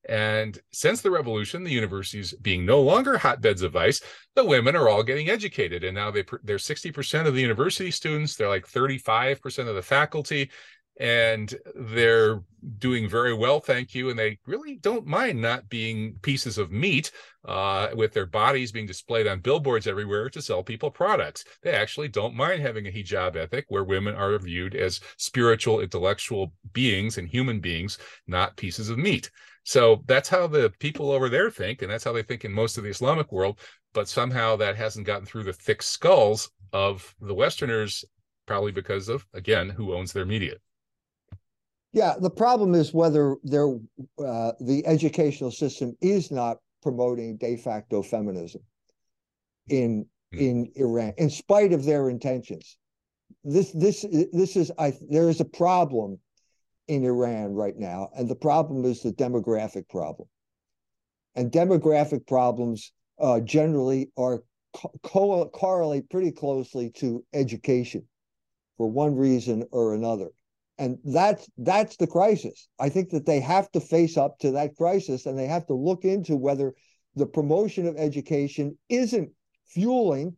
And 0.08 0.60
since 0.72 1.02
the 1.02 1.12
revolution, 1.12 1.64
the 1.64 1.72
universities 1.72 2.34
being 2.42 2.66
no 2.66 2.82
longer 2.82 3.18
hotbeds 3.18 3.64
of 3.64 3.74
vice, 3.74 4.02
the 4.36 4.46
women 4.46 4.76
are 4.76 4.88
all 4.88 5.04
getting 5.04 5.30
educated. 5.30 5.84
And 5.84 5.96
now 5.96 6.12
they, 6.12 6.24
they're 6.44 6.58
60% 6.58 7.28
of 7.28 7.34
the 7.34 7.42
university 7.42 7.92
students, 7.92 8.36
they're 8.36 8.50
like 8.50 8.68
35% 8.68 9.68
of 9.68 9.76
the 9.76 9.82
faculty, 9.82 10.52
and 10.98 11.54
they're 11.76 12.42
doing 12.78 13.10
very 13.10 13.34
well, 13.34 13.60
thank 13.60 13.94
you. 13.94 14.10
And 14.10 14.18
they 14.18 14.40
really 14.46 14.76
don't 14.76 15.06
mind 15.06 15.42
not 15.42 15.68
being 15.70 16.16
pieces 16.22 16.58
of 16.58 16.72
meat 16.72 17.12
uh, 17.44 17.90
with 17.96 18.14
their 18.14 18.26
bodies 18.26 18.72
being 18.72 18.86
displayed 18.86 19.28
on 19.28 19.40
billboards 19.40 19.88
everywhere 19.88 20.30
to 20.30 20.42
sell 20.42 20.64
people 20.64 20.90
products. 20.90 21.44
They 21.64 21.72
actually 21.72 22.08
don't 22.08 22.36
mind 22.36 22.62
having 22.62 22.88
a 22.88 22.92
hijab 22.92 23.36
ethic 23.36 23.66
where 23.68 23.84
women 23.84 24.16
are 24.16 24.38
viewed 24.40 24.76
as 24.76 25.02
spiritual, 25.18 25.82
intellectual 25.82 26.54
beings 26.74 27.18
and 27.18 27.28
human 27.28 27.60
beings, 27.60 27.98
not 28.28 28.56
pieces 28.56 28.90
of 28.90 28.98
meat. 28.98 29.30
So 29.66 30.04
that's 30.06 30.30
how 30.30 30.46
the 30.46 30.72
people 30.78 31.12
over 31.12 31.28
there 31.28 31.50
think, 31.50 31.82
and 31.82 31.92
that's 31.92 32.04
how 32.04 32.14
they 32.14 32.22
think 32.22 32.46
in 32.46 32.54
most 32.54 32.78
of 32.78 32.84
the 32.84 32.90
Islamic 32.92 33.32
world. 33.32 33.60
But 33.94 34.08
somehow 34.08 34.56
that 34.58 34.76
hasn't 34.76 35.08
gotten 35.08 35.26
through 35.26 35.44
the 35.44 35.54
thick 35.54 35.82
skulls 35.82 36.52
of 36.72 37.16
the 37.20 37.34
Westerners, 37.34 38.06
probably 38.46 38.72
because 38.72 39.10
of, 39.10 39.26
again, 39.34 39.70
who 39.70 39.96
owns 39.96 40.14
their 40.14 40.26
media. 40.26 40.58
Yeah, 41.94 42.14
the 42.20 42.30
problem 42.30 42.76
is 42.76 42.94
whether 42.94 43.38
their 43.44 43.70
uh, 44.20 44.52
the 44.60 44.84
educational 44.86 45.50
system 45.50 45.98
is 46.00 46.30
not 46.30 46.58
promoting 46.84 47.38
de 47.38 47.56
facto 47.56 48.04
feminism 48.04 48.62
in 49.70 50.06
mm. 50.34 50.40
in 50.40 50.72
Iran, 50.76 51.14
in 51.18 51.32
spite 51.32 51.74
of 51.74 51.86
their 51.86 52.10
intentions. 52.10 52.78
This 53.44 53.72
this 53.72 54.06
this 54.32 54.56
is 54.56 54.72
I 54.78 54.94
there 55.10 55.30
is 55.30 55.40
a 55.40 55.46
problem 55.46 56.20
in 56.88 57.04
Iran 57.04 57.54
right 57.54 57.78
now. 57.78 58.10
And 58.16 58.30
the 58.30 58.36
problem 58.36 58.86
is 58.86 59.02
the 59.02 59.12
demographic 59.12 59.90
problem. 59.90 60.28
And 61.36 61.52
demographic 61.52 62.28
problems 62.28 62.92
uh, 63.20 63.40
generally 63.42 64.12
are 64.18 64.44
co- 65.04 65.50
correlate 65.50 66.10
pretty 66.10 66.32
closely 66.32 66.92
to 66.92 67.24
education 67.34 68.08
for 68.78 68.90
one 68.90 69.16
reason 69.16 69.66
or 69.72 69.94
another. 69.94 70.30
And 70.78 70.98
that's 71.06 71.50
that's 71.58 71.96
the 71.96 72.08
crisis. 72.08 72.68
I 72.80 72.90
think 72.90 73.10
that 73.12 73.26
they 73.26 73.40
have 73.40 73.72
to 73.72 73.80
face 73.80 74.18
up 74.18 74.40
to 74.40 74.52
that 74.52 74.76
crisis 74.76 75.26
and 75.26 75.40
they 75.40 75.48
have 75.48 75.66
to 75.68 75.74
look 75.74 76.04
into 76.04 76.36
whether 76.36 76.74
the 77.16 77.26
promotion 77.26 77.88
of 77.88 77.96
education 77.98 78.78
isn't 78.90 79.30
fueling 79.68 80.36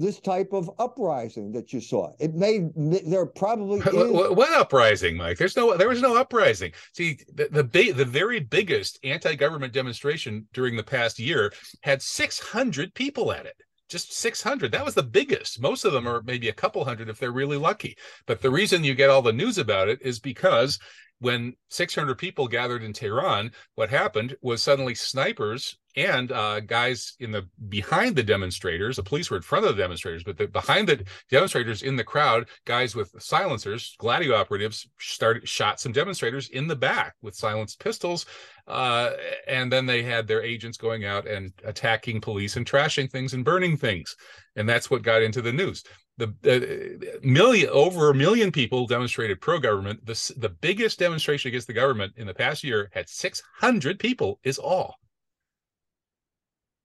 this 0.00 0.18
type 0.18 0.52
of 0.52 0.70
uprising 0.78 1.52
that 1.52 1.72
you 1.72 1.80
saw. 1.80 2.12
It 2.18 2.34
may 2.34 2.70
there 2.74 3.26
probably 3.26 3.80
what, 3.92 4.36
what, 4.36 4.52
uprising, 4.52 5.16
Mike? 5.16 5.38
There's 5.38 5.56
no 5.56 5.76
there 5.76 5.88
was 5.88 6.02
no 6.02 6.16
uprising. 6.16 6.72
See, 6.92 7.18
the 7.34 7.48
the, 7.50 7.64
big, 7.64 7.96
the 7.96 8.04
very 8.04 8.40
biggest 8.40 8.98
anti-government 9.04 9.72
demonstration 9.72 10.46
during 10.52 10.76
the 10.76 10.82
past 10.82 11.18
year 11.18 11.52
had 11.82 12.02
600 12.02 12.94
people 12.94 13.32
at 13.32 13.46
it. 13.46 13.56
Just 13.90 14.12
600. 14.12 14.70
That 14.72 14.84
was 14.84 14.94
the 14.94 15.02
biggest. 15.02 15.60
Most 15.60 15.84
of 15.84 15.92
them 15.92 16.06
are 16.06 16.22
maybe 16.22 16.48
a 16.48 16.54
couple 16.54 16.84
hundred 16.84 17.08
if 17.08 17.18
they're 17.18 17.32
really 17.32 17.56
lucky. 17.56 17.96
But 18.26 18.40
the 18.40 18.50
reason 18.50 18.84
you 18.84 18.94
get 18.94 19.10
all 19.10 19.20
the 19.20 19.32
news 19.32 19.58
about 19.58 19.88
it 19.88 20.00
is 20.00 20.20
because 20.20 20.78
when 21.20 21.54
600 21.68 22.16
people 22.16 22.48
gathered 22.48 22.82
in 22.82 22.92
Tehran, 22.92 23.52
what 23.74 23.90
happened 23.90 24.36
was 24.42 24.62
suddenly 24.62 24.94
snipers 24.94 25.76
and 25.96 26.30
uh, 26.30 26.60
guys 26.60 27.14
in 27.18 27.32
the 27.32 27.48
behind 27.68 28.14
the 28.14 28.22
demonstrators, 28.22 28.96
the 28.96 29.02
police 29.02 29.30
were 29.30 29.36
in 29.36 29.42
front 29.42 29.64
of 29.64 29.76
the 29.76 29.82
demonstrators, 29.82 30.22
but 30.22 30.38
the, 30.38 30.46
behind 30.46 30.88
the 30.88 31.04
demonstrators 31.30 31.82
in 31.82 31.96
the 31.96 32.04
crowd, 32.04 32.48
guys 32.64 32.94
with 32.94 33.12
silencers, 33.18 33.96
Gladio 33.98 34.34
operatives, 34.34 34.88
started 34.98 35.48
shot 35.48 35.80
some 35.80 35.92
demonstrators 35.92 36.48
in 36.50 36.68
the 36.68 36.76
back 36.76 37.14
with 37.22 37.34
silenced 37.34 37.80
pistols, 37.80 38.26
uh, 38.68 39.10
and 39.48 39.70
then 39.70 39.84
they 39.84 40.02
had 40.02 40.28
their 40.28 40.42
agents 40.42 40.78
going 40.78 41.04
out 41.04 41.26
and 41.26 41.52
attacking 41.64 42.20
police 42.20 42.56
and 42.56 42.66
trashing 42.66 43.10
things 43.10 43.34
and 43.34 43.44
burning 43.44 43.76
things, 43.76 44.16
and 44.54 44.68
that's 44.68 44.90
what 44.90 45.02
got 45.02 45.22
into 45.22 45.42
the 45.42 45.52
news 45.52 45.82
the, 46.20 46.34
the 46.42 47.18
million 47.22 47.70
over 47.70 48.10
a 48.10 48.14
million 48.14 48.52
people 48.52 48.86
demonstrated 48.86 49.40
pro 49.40 49.58
government. 49.58 50.04
The 50.04 50.34
the 50.36 50.50
biggest 50.50 50.98
demonstration 50.98 51.48
against 51.48 51.66
the 51.66 51.72
government 51.72 52.12
in 52.16 52.26
the 52.26 52.34
past 52.34 52.62
year 52.62 52.90
had 52.92 53.08
600 53.08 53.98
people. 53.98 54.38
Is 54.44 54.58
all. 54.58 54.96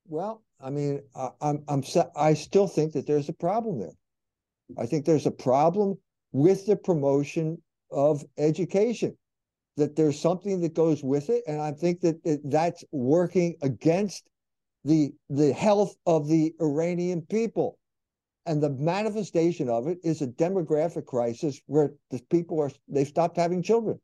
Well, 0.07 0.43
I 0.61 0.69
mean, 0.69 1.01
I, 1.15 1.29
I'm 1.41 1.63
I'm 1.67 1.83
I 2.15 2.33
still 2.33 2.67
think 2.67 2.93
that 2.93 3.05
there's 3.05 3.29
a 3.29 3.33
problem 3.33 3.79
there. 3.79 3.97
I 4.77 4.85
think 4.85 5.05
there's 5.05 5.27
a 5.27 5.31
problem 5.31 5.97
with 6.31 6.65
the 6.65 6.75
promotion 6.77 7.61
of 7.91 8.23
education. 8.37 9.17
That 9.77 9.97
there's 9.97 10.19
something 10.19 10.61
that 10.61 10.73
goes 10.73 11.03
with 11.03 11.29
it, 11.29 11.43
and 11.47 11.61
I 11.61 11.73
think 11.73 11.99
that 12.01 12.15
it, 12.23 12.39
that's 12.45 12.85
working 12.93 13.57
against 13.61 14.23
the 14.85 15.11
the 15.29 15.51
health 15.51 15.95
of 16.05 16.29
the 16.29 16.55
Iranian 16.61 17.23
people 17.23 17.77
and 18.45 18.61
the 18.61 18.69
manifestation 18.69 19.69
of 19.69 19.87
it 19.87 19.97
is 20.03 20.21
a 20.21 20.27
demographic 20.27 21.05
crisis 21.05 21.59
where 21.65 21.93
the 22.11 22.19
people 22.29 22.61
are 22.61 22.71
they've 22.87 23.07
stopped 23.07 23.37
having 23.37 23.63
children. 23.63 23.99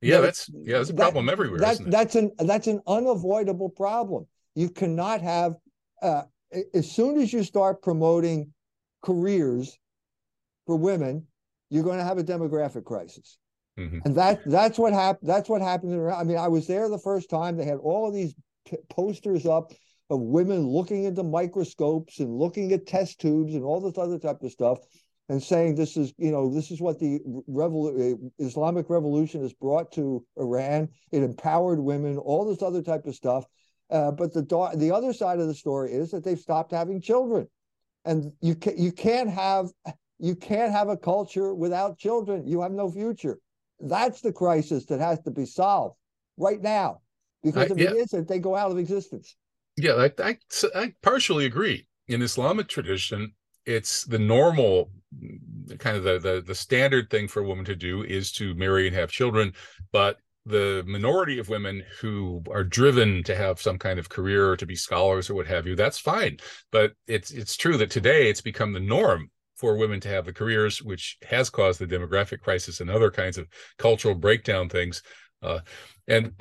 Yeah 0.00 0.20
that's 0.20 0.50
yeah 0.52 0.78
that's 0.78 0.90
a 0.90 0.94
problem 0.94 1.26
that, 1.26 1.32
everywhere 1.32 1.58
that, 1.60 1.78
that's 1.86 2.14
an 2.14 2.32
that's 2.38 2.66
an 2.66 2.80
unavoidable 2.86 3.70
problem. 3.70 4.26
You 4.54 4.70
cannot 4.70 5.20
have 5.20 5.54
uh, 6.02 6.22
as 6.72 6.90
soon 6.90 7.20
as 7.20 7.32
you 7.32 7.42
start 7.42 7.82
promoting 7.82 8.52
careers 9.02 9.76
for 10.66 10.76
women 10.76 11.26
you're 11.70 11.84
going 11.84 11.98
to 11.98 12.04
have 12.04 12.18
a 12.18 12.24
demographic 12.24 12.84
crisis. 12.84 13.38
Mm-hmm. 13.76 13.98
and 14.04 14.14
that 14.14 14.40
that's 14.46 14.78
what 14.78 14.92
happened 14.92 15.28
that's 15.28 15.48
what 15.48 15.60
happened 15.60 16.08
i 16.12 16.22
mean 16.22 16.36
i 16.36 16.46
was 16.46 16.68
there 16.68 16.88
the 16.88 16.96
first 16.96 17.28
time. 17.28 17.56
They 17.56 17.64
had 17.64 17.78
all 17.78 18.06
of 18.06 18.14
these 18.14 18.32
p- 18.68 18.76
posters 18.88 19.46
up 19.46 19.72
of 20.10 20.20
women 20.20 20.66
looking 20.66 21.04
into 21.04 21.22
microscopes 21.22 22.20
and 22.20 22.38
looking 22.38 22.72
at 22.72 22.86
test 22.86 23.20
tubes 23.20 23.54
and 23.54 23.64
all 23.64 23.80
this 23.80 23.98
other 23.98 24.18
type 24.18 24.42
of 24.42 24.50
stuff 24.50 24.78
and 25.28 25.42
saying 25.42 25.74
this 25.74 25.96
is 25.96 26.12
you 26.18 26.30
know 26.30 26.52
this 26.52 26.70
is 26.70 26.80
what 26.80 26.98
the 26.98 27.20
revol- 27.48 28.30
islamic 28.38 28.90
revolution 28.90 29.42
has 29.42 29.54
brought 29.54 29.90
to 29.92 30.24
iran. 30.36 30.88
It 31.12 31.22
empowered 31.22 31.80
women 31.80 32.18
all 32.18 32.44
this 32.44 32.62
other 32.62 32.82
type 32.82 33.06
of 33.06 33.14
stuff. 33.14 33.44
Uh, 33.90 34.10
but 34.10 34.32
the 34.32 34.42
the 34.76 34.90
other 34.90 35.12
side 35.12 35.40
of 35.40 35.46
the 35.46 35.54
story 35.54 35.92
is 35.92 36.10
that 36.10 36.24
they've 36.24 36.38
stopped 36.38 36.72
having 36.72 37.00
children. 37.00 37.48
And 38.04 38.32
you 38.40 38.54
can 38.54 38.76
you 38.76 38.92
can't 38.92 39.30
have 39.30 39.68
you 40.18 40.36
can't 40.36 40.72
have 40.72 40.88
a 40.88 40.96
culture 40.96 41.54
without 41.54 41.98
children. 41.98 42.46
You 42.46 42.60
have 42.60 42.72
no 42.72 42.90
future. 42.90 43.38
That's 43.80 44.20
the 44.20 44.32
crisis 44.32 44.84
that 44.86 45.00
has 45.00 45.20
to 45.22 45.30
be 45.30 45.46
solved 45.46 45.96
right 46.36 46.60
now 46.60 47.00
because 47.42 47.70
if 47.70 47.78
yeah. 47.78 47.90
it 47.90 47.96
isn't 47.96 48.28
they 48.28 48.38
go 48.38 48.56
out 48.56 48.70
of 48.70 48.78
existence 48.78 49.36
yeah, 49.76 49.94
I, 49.94 50.12
I, 50.22 50.38
I 50.74 50.94
partially 51.02 51.46
agree. 51.46 51.86
In 52.08 52.22
Islamic 52.22 52.68
tradition, 52.68 53.32
it's 53.66 54.04
the 54.04 54.18
normal 54.18 54.90
kind 55.78 55.96
of 55.96 56.02
the, 56.02 56.18
the 56.18 56.42
the 56.46 56.54
standard 56.54 57.08
thing 57.10 57.28
for 57.28 57.40
a 57.40 57.46
woman 57.46 57.64
to 57.64 57.76
do 57.76 58.02
is 58.02 58.32
to 58.32 58.54
marry 58.54 58.86
and 58.86 58.96
have 58.96 59.10
children 59.10 59.52
but 59.92 60.18
the 60.46 60.84
minority 60.86 61.38
of 61.38 61.48
women 61.48 61.82
who 62.00 62.42
are 62.50 62.64
driven 62.64 63.22
to 63.22 63.34
have 63.34 63.60
some 63.60 63.78
kind 63.78 63.98
of 63.98 64.08
career 64.08 64.50
or 64.50 64.56
to 64.56 64.66
be 64.66 64.76
scholars 64.76 65.30
or 65.30 65.34
what 65.34 65.46
have 65.46 65.66
you 65.66 65.76
that's 65.76 65.98
fine 65.98 66.36
but 66.70 66.92
it's 67.06 67.30
it's 67.30 67.56
true 67.56 67.76
that 67.76 67.90
today 67.90 68.28
it's 68.28 68.40
become 68.40 68.72
the 68.72 68.80
norm 68.80 69.30
for 69.56 69.76
women 69.76 70.00
to 70.00 70.08
have 70.08 70.24
the 70.24 70.32
careers 70.32 70.82
which 70.82 71.16
has 71.26 71.48
caused 71.48 71.78
the 71.80 71.86
demographic 71.86 72.40
crisis 72.40 72.80
and 72.80 72.90
other 72.90 73.10
kinds 73.10 73.38
of 73.38 73.46
cultural 73.78 74.14
breakdown 74.14 74.68
things 74.68 75.02
uh, 75.42 75.60
and 76.08 76.32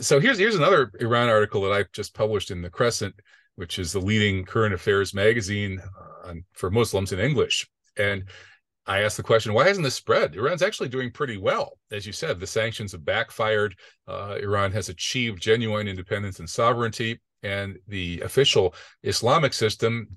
so 0.00 0.20
here's 0.20 0.38
here's 0.38 0.56
another 0.56 0.92
Iran 1.00 1.28
article 1.28 1.62
that 1.62 1.72
I 1.72 1.84
just 1.92 2.14
published 2.14 2.50
in 2.50 2.62
the 2.62 2.70
Crescent, 2.70 3.14
which 3.56 3.78
is 3.78 3.92
the 3.92 4.00
leading 4.00 4.44
current 4.44 4.74
affairs 4.74 5.14
magazine 5.14 5.80
uh, 6.24 6.34
for 6.52 6.70
Muslims 6.70 7.12
in 7.12 7.18
English. 7.18 7.68
And 7.96 8.24
I 8.86 9.02
asked 9.02 9.16
the 9.16 9.22
question, 9.22 9.52
why 9.52 9.68
hasn't 9.68 9.84
this 9.84 9.94
spread? 9.94 10.34
Iran's 10.34 10.62
actually 10.62 10.88
doing 10.88 11.10
pretty 11.12 11.36
well. 11.36 11.78
As 11.92 12.06
you 12.06 12.12
said, 12.12 12.40
the 12.40 12.46
sanctions 12.46 12.92
have 12.92 13.04
backfired. 13.04 13.76
Uh, 14.08 14.36
Iran 14.42 14.72
has 14.72 14.88
achieved 14.88 15.40
genuine 15.42 15.86
independence 15.86 16.38
and 16.40 16.48
sovereignty. 16.48 17.20
And 17.42 17.78
the 17.86 18.20
official 18.22 18.74
Islamic 19.02 19.52
system, 19.52 20.08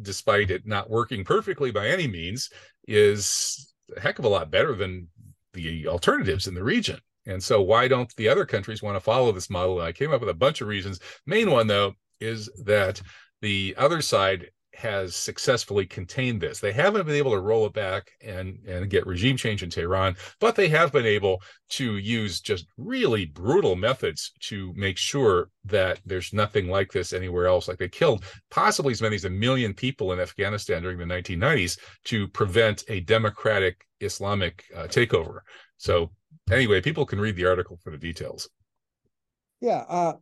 despite 0.00 0.50
it 0.50 0.66
not 0.66 0.88
working 0.88 1.24
perfectly 1.24 1.70
by 1.70 1.88
any 1.88 2.08
means, 2.08 2.48
is 2.88 3.74
a 3.96 4.00
heck 4.00 4.18
of 4.18 4.24
a 4.24 4.28
lot 4.28 4.50
better 4.50 4.74
than 4.74 5.08
the 5.52 5.88
alternatives 5.88 6.46
in 6.46 6.54
the 6.54 6.64
region. 6.64 6.98
And 7.26 7.42
so, 7.42 7.60
why 7.60 7.88
don't 7.88 8.14
the 8.16 8.28
other 8.28 8.44
countries 8.44 8.82
want 8.82 8.96
to 8.96 9.00
follow 9.00 9.32
this 9.32 9.50
model? 9.50 9.78
And 9.78 9.88
I 9.88 9.92
came 9.92 10.12
up 10.12 10.20
with 10.20 10.30
a 10.30 10.34
bunch 10.34 10.60
of 10.60 10.68
reasons. 10.68 10.98
Main 11.26 11.50
one, 11.50 11.66
though, 11.66 11.94
is 12.20 12.50
that 12.64 13.00
the 13.40 13.74
other 13.78 14.00
side 14.00 14.48
has 14.74 15.14
successfully 15.14 15.84
contained 15.84 16.40
this. 16.40 16.58
They 16.58 16.72
haven't 16.72 17.06
been 17.06 17.14
able 17.14 17.32
to 17.32 17.40
roll 17.40 17.66
it 17.66 17.74
back 17.74 18.10
and, 18.22 18.58
and 18.66 18.88
get 18.88 19.06
regime 19.06 19.36
change 19.36 19.62
in 19.62 19.70
Tehran, 19.70 20.16
but 20.40 20.56
they 20.56 20.68
have 20.68 20.92
been 20.92 21.06
able 21.06 21.42
to 21.70 21.98
use 21.98 22.40
just 22.40 22.66
really 22.78 23.26
brutal 23.26 23.76
methods 23.76 24.32
to 24.40 24.72
make 24.74 24.96
sure 24.96 25.50
that 25.66 26.00
there's 26.06 26.32
nothing 26.32 26.68
like 26.68 26.90
this 26.90 27.12
anywhere 27.12 27.46
else. 27.46 27.68
Like 27.68 27.78
they 27.78 27.88
killed 27.88 28.24
possibly 28.50 28.92
as 28.92 29.02
many 29.02 29.16
as 29.16 29.26
a 29.26 29.30
million 29.30 29.74
people 29.74 30.12
in 30.12 30.20
Afghanistan 30.20 30.82
during 30.82 30.98
the 30.98 31.04
1990s 31.04 31.78
to 32.04 32.26
prevent 32.28 32.84
a 32.88 33.00
democratic 33.00 33.84
Islamic 34.00 34.64
uh, 34.74 34.84
takeover. 34.84 35.40
So 35.76 36.10
anyway, 36.50 36.80
people 36.80 37.06
can 37.06 37.20
read 37.20 37.36
the 37.36 37.46
article 37.46 37.78
for 37.82 37.90
the 37.90 37.98
details. 37.98 38.48
Yeah, 39.60 39.84
uh, 39.88 40.14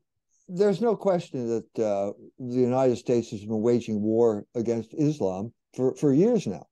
there's 0.48 0.80
no 0.80 0.96
question 0.96 1.48
that 1.48 1.82
uh, 1.82 2.12
the 2.38 2.60
United 2.60 2.96
States 2.96 3.30
has 3.30 3.40
been 3.40 3.62
waging 3.62 4.02
war 4.02 4.44
against 4.54 4.94
Islam 4.94 5.52
for, 5.74 5.94
for 5.94 6.12
years 6.12 6.46
now. 6.46 6.66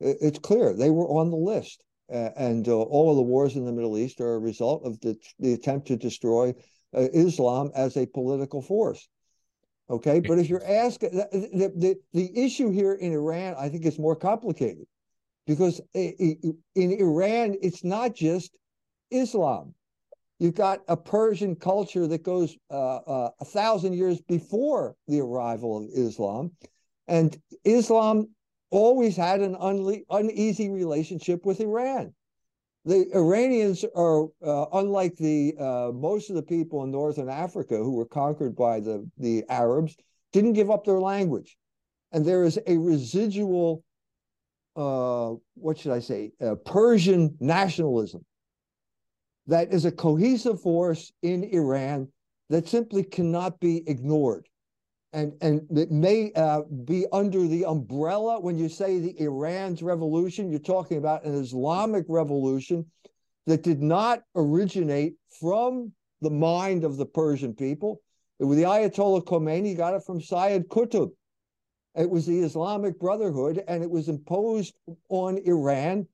It's 0.00 0.38
clear 0.38 0.74
they 0.74 0.90
were 0.90 1.06
on 1.06 1.30
the 1.30 1.36
list. 1.36 1.84
Uh, 2.12 2.30
and 2.36 2.68
all 2.68 3.10
of 3.10 3.16
the 3.16 3.22
wars 3.22 3.56
in 3.56 3.64
the 3.64 3.72
Middle 3.72 3.96
East 3.96 4.20
are 4.20 4.34
a 4.34 4.38
result 4.38 4.84
of 4.84 5.00
the, 5.00 5.16
the 5.38 5.54
attempt 5.54 5.86
to 5.86 5.96
destroy 5.96 6.52
uh, 6.94 7.08
Islam 7.14 7.70
as 7.74 7.96
a 7.96 8.06
political 8.06 8.60
force. 8.60 9.08
Okay, 9.88 10.20
but 10.20 10.38
if 10.38 10.48
you're 10.48 10.66
asking, 10.66 11.10
the, 11.12 11.72
the, 11.76 11.96
the 12.12 12.44
issue 12.44 12.70
here 12.70 12.92
in 12.92 13.12
Iran, 13.12 13.54
I 13.58 13.68
think 13.68 13.84
it's 13.84 13.98
more 13.98 14.16
complicated 14.16 14.86
because 15.46 15.80
in 15.94 16.56
Iran, 16.74 17.56
it's 17.62 17.84
not 17.84 18.14
just 18.14 18.56
Islam. 19.12 19.74
You've 20.42 20.56
got 20.56 20.80
a 20.88 20.96
Persian 20.96 21.54
culture 21.54 22.08
that 22.08 22.24
goes 22.24 22.56
uh, 22.68 22.96
uh, 22.96 23.30
a 23.40 23.44
thousand 23.44 23.92
years 23.92 24.20
before 24.22 24.96
the 25.06 25.20
arrival 25.20 25.76
of 25.76 25.90
Islam. 25.94 26.50
And 27.06 27.40
Islam 27.64 28.28
always 28.70 29.16
had 29.16 29.40
an 29.40 29.54
unle- 29.54 30.02
uneasy 30.10 30.68
relationship 30.68 31.46
with 31.46 31.60
Iran. 31.60 32.12
The 32.84 33.06
Iranians 33.14 33.84
are, 33.94 34.24
uh, 34.44 34.66
unlike 34.72 35.14
the 35.14 35.54
uh, 35.60 35.92
most 35.94 36.28
of 36.28 36.34
the 36.34 36.42
people 36.42 36.82
in 36.82 36.90
northern 36.90 37.28
Africa 37.28 37.76
who 37.76 37.94
were 37.94 38.06
conquered 38.06 38.56
by 38.56 38.80
the, 38.80 39.08
the 39.18 39.44
Arabs, 39.48 39.94
didn't 40.32 40.54
give 40.54 40.72
up 40.72 40.84
their 40.84 40.98
language. 40.98 41.56
And 42.10 42.26
there 42.26 42.42
is 42.42 42.58
a 42.66 42.76
residual, 42.78 43.84
uh, 44.74 45.34
what 45.54 45.78
should 45.78 45.92
I 45.92 46.00
say, 46.00 46.32
Persian 46.64 47.36
nationalism 47.38 48.24
that 49.46 49.72
is 49.72 49.84
a 49.84 49.92
cohesive 49.92 50.60
force 50.60 51.12
in 51.22 51.44
Iran 51.44 52.08
that 52.50 52.68
simply 52.68 53.02
cannot 53.02 53.58
be 53.60 53.82
ignored. 53.88 54.48
And, 55.12 55.34
and 55.42 55.66
it 55.76 55.90
may 55.90 56.32
uh, 56.32 56.62
be 56.84 57.06
under 57.12 57.46
the 57.46 57.66
umbrella 57.66 58.40
when 58.40 58.56
you 58.56 58.68
say 58.68 58.98
the 58.98 59.20
Iran's 59.20 59.82
revolution, 59.82 60.50
you're 60.50 60.58
talking 60.58 60.96
about 60.96 61.24
an 61.24 61.34
Islamic 61.34 62.06
revolution 62.08 62.86
that 63.46 63.62
did 63.62 63.82
not 63.82 64.22
originate 64.34 65.14
from 65.38 65.92
the 66.22 66.30
mind 66.30 66.84
of 66.84 66.96
the 66.96 67.04
Persian 67.04 67.54
people. 67.54 68.00
It 68.38 68.44
was 68.44 68.56
the 68.56 68.64
Ayatollah 68.64 69.24
Khomeini 69.24 69.76
got 69.76 69.94
it 69.94 70.04
from 70.04 70.20
Sayyid 70.20 70.68
Qutb. 70.68 71.10
It 71.94 72.08
was 72.08 72.24
the 72.26 72.40
Islamic 72.40 72.98
Brotherhood, 72.98 73.62
and 73.68 73.82
it 73.82 73.90
was 73.90 74.08
imposed 74.08 74.74
on 75.10 75.38
Iran 75.38 76.06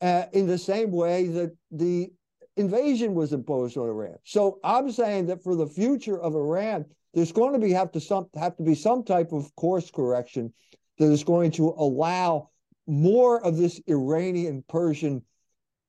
uh, 0.00 0.26
in 0.32 0.46
the 0.46 0.58
same 0.58 0.92
way 0.92 1.26
that 1.28 1.56
the 1.72 2.12
invasion 2.56 3.14
was 3.14 3.32
imposed 3.32 3.76
on 3.76 3.88
Iran. 3.88 4.16
So 4.24 4.58
I'm 4.64 4.90
saying 4.90 5.26
that 5.26 5.42
for 5.42 5.56
the 5.56 5.66
future 5.66 6.20
of 6.20 6.34
Iran, 6.34 6.84
there's 7.12 7.32
going 7.32 7.52
to 7.52 7.58
be 7.58 7.72
have 7.72 7.92
to 7.92 8.00
some 8.00 8.28
have 8.34 8.56
to 8.56 8.62
be 8.62 8.74
some 8.74 9.04
type 9.04 9.32
of 9.32 9.54
course 9.56 9.90
correction 9.90 10.52
that 10.98 11.10
is 11.10 11.24
going 11.24 11.50
to 11.52 11.68
allow 11.76 12.50
more 12.86 13.44
of 13.44 13.56
this 13.56 13.80
Iranian 13.86 14.64
Persian 14.68 15.22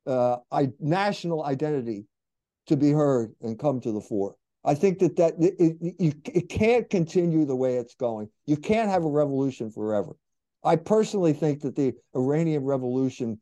uh, 0.07 0.38
I, 0.51 0.72
national 0.80 1.43
identity 1.43 2.05
to 2.68 2.78
be 2.78 2.91
heard 2.91 3.34
and 3.41 3.59
come 3.59 3.80
to 3.82 3.91
the 3.91 4.01
fore. 4.01 4.36
I 4.63 4.74
think 4.74 4.99
that 4.99 5.16
that 5.18 5.34
it, 5.39 5.78
it, 5.99 6.16
it 6.26 6.49
can't 6.49 6.89
continue 6.89 7.45
the 7.45 7.55
way 7.55 7.76
it's 7.76 7.95
going. 7.95 8.30
You 8.45 8.57
can't 8.57 8.89
have 8.89 9.03
a 9.03 9.09
revolution 9.09 9.72
forever. 9.72 10.16
I 10.63 10.76
personally 10.78 11.34
think 11.34 11.61
that 11.61 11.76
the 11.76 11.93
Iranian 12.16 12.63
Revolution 12.63 13.39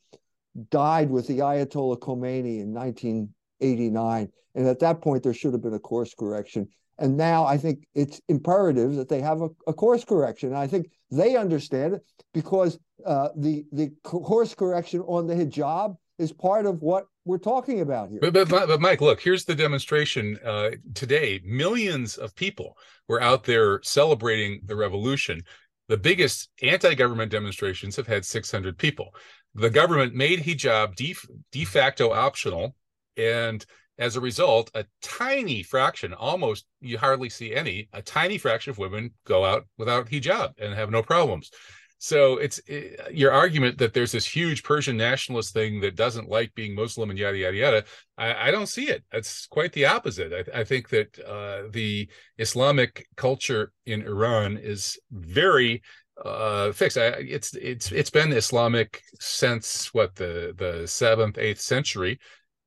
died 0.70 1.10
with 1.10 1.28
the 1.28 1.40
Ayatollah 1.40 2.00
Khomeini 2.00 2.60
in 2.62 2.74
1989. 2.74 4.30
And 4.56 4.68
at 4.68 4.80
that 4.80 5.02
point, 5.02 5.24
there 5.24 5.34
should 5.34 5.54
have 5.54 5.62
been 5.62 5.74
a 5.74 5.80
course 5.80 6.14
correction. 6.14 6.68
And 7.00 7.18
now 7.18 7.46
I 7.46 7.58
think 7.58 7.88
it's 7.96 8.22
imperative 8.30 8.96
that 8.96 9.10
they 9.10 9.22
have 9.22 9.42
a, 9.42 9.50
a 9.68 9.74
course 9.74 10.06
correction. 10.06 10.50
And 10.50 10.58
I 10.58 10.68
think 10.68 10.92
they 11.10 11.36
understand 11.36 11.96
it 11.96 12.06
because 12.34 12.78
uh, 13.06 13.30
the 13.36 13.66
the 13.72 13.92
course 14.04 14.54
correction 14.54 15.02
on 15.02 15.28
the 15.28 15.34
hijab 15.34 15.98
is 16.20 16.32
part 16.32 16.66
of 16.66 16.82
what 16.82 17.06
we're 17.26 17.40
talking 17.40 17.82
about 17.82 18.10
here. 18.10 18.20
But, 18.22 18.34
but, 18.34 18.50
but 18.50 18.82
Mike, 18.82 19.02
look, 19.02 19.20
here's 19.20 19.46
the 19.46 19.56
demonstration 19.56 20.38
uh, 20.46 20.72
today. 20.94 21.42
Millions 21.44 22.18
of 22.18 22.36
people 22.36 22.78
were 23.08 23.22
out 23.22 23.44
there 23.44 23.82
celebrating 23.84 24.62
the 24.66 24.76
revolution. 24.76 25.42
The 25.88 25.98
biggest 25.98 26.50
anti-government 26.62 27.32
demonstrations 27.32 27.96
have 27.96 28.08
had 28.08 28.26
600 28.26 28.78
people 28.78 29.14
the 29.56 29.70
government 29.70 30.14
made 30.14 30.40
hijab 30.40 30.96
de, 30.96 31.16
de 31.52 31.66
facto 31.66 32.12
optional. 32.12 32.76
And 33.18 33.66
as 33.98 34.16
a 34.16 34.22
result 34.22 34.72
a 34.74 34.86
tiny 35.02 35.62
fraction 35.64 36.14
almost 36.14 36.66
you 36.82 36.98
hardly 36.98 37.30
see 37.30 37.54
any 37.54 37.88
a 37.94 38.02
tiny 38.02 38.38
fraction 38.38 38.72
of 38.72 38.78
women 38.78 39.12
go 39.26 39.46
out 39.46 39.66
without 39.78 40.08
hijab 40.08 40.54
and 40.60 40.74
have 40.74 40.90
no 40.90 41.04
problems. 41.04 41.52
So 42.00 42.36
it's 42.38 42.60
it, 42.68 43.14
your 43.14 43.32
argument 43.32 43.78
that 43.78 43.94
there's 43.94 44.12
this 44.12 44.26
huge 44.26 44.64
persian 44.64 44.98
nationalist 44.98 45.54
thing 45.54 45.80
that 45.82 45.96
doesn't 45.96 46.28
like 46.28 46.54
being 46.56 46.76
muslim 46.76 47.12
and 47.12 47.20
yada 47.20 47.38
yada 47.38 47.56
yada 47.56 47.84
i, 48.18 48.48
I 48.48 48.52
don't 48.52 48.68
see 48.68 48.90
it. 48.90 49.04
It's 49.12 49.46
quite 49.48 49.74
the 49.74 49.86
opposite. 49.86 50.34
I, 50.34 50.62
I 50.62 50.64
think 50.64 50.90
that 50.90 51.20
uh, 51.20 51.70
the 51.72 52.10
islamic 52.38 53.08
culture 53.16 53.72
in 53.86 54.02
iran 54.02 54.58
is 54.58 55.00
very 55.12 55.84
uh 56.24 56.72
fixed 56.72 56.98
I, 56.98 57.08
it's 57.08 57.56
it's 57.56 57.92
it's 57.92 58.10
been 58.10 58.32
islamic 58.32 59.02
since 59.20 59.94
what 59.94 60.16
the 60.16 60.54
the 60.58 60.88
seventh 60.88 61.38
eighth 61.38 61.60
century 61.60 62.20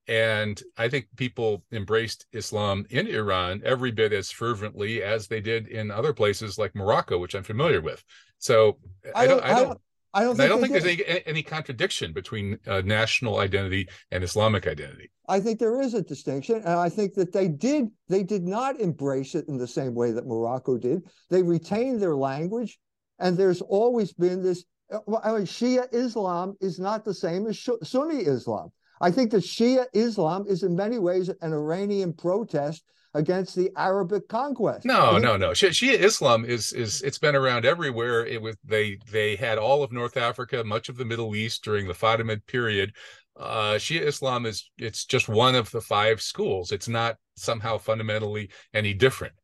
and 0.09 0.61
i 0.77 0.89
think 0.89 1.07
people 1.17 1.63
embraced 1.71 2.27
islam 2.33 2.87
in 2.91 3.07
iran 3.07 3.63
every 3.65 3.93
bit 3.93 4.13
as 4.13 4.31
fervently 4.31 5.03
as 5.03 5.29
they 5.29 5.41
did 5.41 5.69
in 5.69 5.91
other 5.91 6.13
places 6.13 6.59
like 6.59 6.75
morocco 6.75 7.19
which 7.19 7.35
i'm 7.35 7.45
familiar 7.45 7.81
with 7.81 8.03
so 8.39 8.79
i 9.15 9.27
don't 9.27 9.43
i 9.45 9.55
don't 9.55 9.81
I 10.17 10.25
don't, 10.25 10.41
I 10.41 10.49
don't 10.49 10.63
think, 10.63 10.73
there's 10.73 10.87
any, 10.87 11.05
any 11.27 11.43
contradiction 11.43 12.15
between 12.15 12.59
uh, 12.67 12.81
national 12.83 13.39
identity 13.39 13.87
and 14.11 14.25
Islamic 14.25 14.67
identity. 14.67 15.11
I 15.29 15.41
think 15.41 15.59
there 15.59 15.79
is 15.83 15.93
a 15.93 16.01
distinction, 16.01 16.57
and 16.57 16.69
I 16.69 16.89
think 16.89 17.13
that 17.15 17.35
they 17.35 17.49
did 17.49 17.89
they 18.09 18.23
did 18.23 18.43
not 18.43 18.81
embrace 18.81 19.35
it 19.35 19.47
in 19.47 19.59
the 19.59 19.67
same 19.67 19.95
way 19.95 20.13
that 20.13 20.27
Morocco 20.27 20.79
did. 20.79 21.03
They 21.29 21.43
retained 21.43 22.01
their 22.01 22.17
language, 22.17 22.79
and 23.19 23.37
there's 23.37 23.63
always 23.63 24.13
been 24.13 24.43
this. 24.43 24.65
Uh, 24.93 25.01
I 25.23 25.33
mean, 25.33 25.43
Shia 25.43 25.93
Islam 25.93 26.57
is 26.61 26.79
not 26.79 27.05
the 27.05 27.15
same 27.15 27.47
as 27.47 27.67
Sunni 27.83 28.23
Islam. 28.23 28.71
I 29.01 29.11
think 29.11 29.31
that 29.33 29.43
Shia 29.43 29.87
Islam 29.93 30.47
is 30.49 30.63
in 30.63 30.75
many 30.75 30.99
ways 30.99 31.29
an 31.29 31.53
Iranian 31.53 32.13
protest 32.13 32.85
against 33.15 33.57
the 33.57 33.71
Arabic 33.77 34.29
conquest. 34.29 34.85
No, 34.85 35.19
no, 35.19 35.37
no. 35.37 35.51
Shia 35.51 35.99
Islam 35.99 36.45
is 36.45 36.73
is 36.73 37.03
it's 37.03 37.19
been 37.19 37.35
around 37.35 37.65
everywhere. 37.65 38.27
It 38.27 38.41
was 38.41 38.57
they 38.65 38.99
they 39.11 39.37
had 39.37 39.59
all 39.59 39.83
of 39.83 39.93
North 39.93 40.17
Africa, 40.17 40.63
much 40.65 40.89
of 40.89 40.97
the 40.97 41.05
Middle 41.05 41.35
East 41.35 41.65
during 41.65 41.87
the 41.87 41.95
Fatimid 41.95 42.47
period. 42.47 42.93
Uh, 43.39 43.75
Shia 43.75 44.03
Islam 44.03 44.47
is 44.47 44.71
it's 44.79 45.05
just 45.05 45.29
one 45.29 45.55
of 45.55 45.71
the 45.71 45.81
five 45.81 46.23
schools. 46.23 46.73
It's 46.73 46.89
not 46.89 47.17
somehow 47.37 47.79
fundamentally 47.79 48.51
any 48.73 48.95
different. 48.95 49.35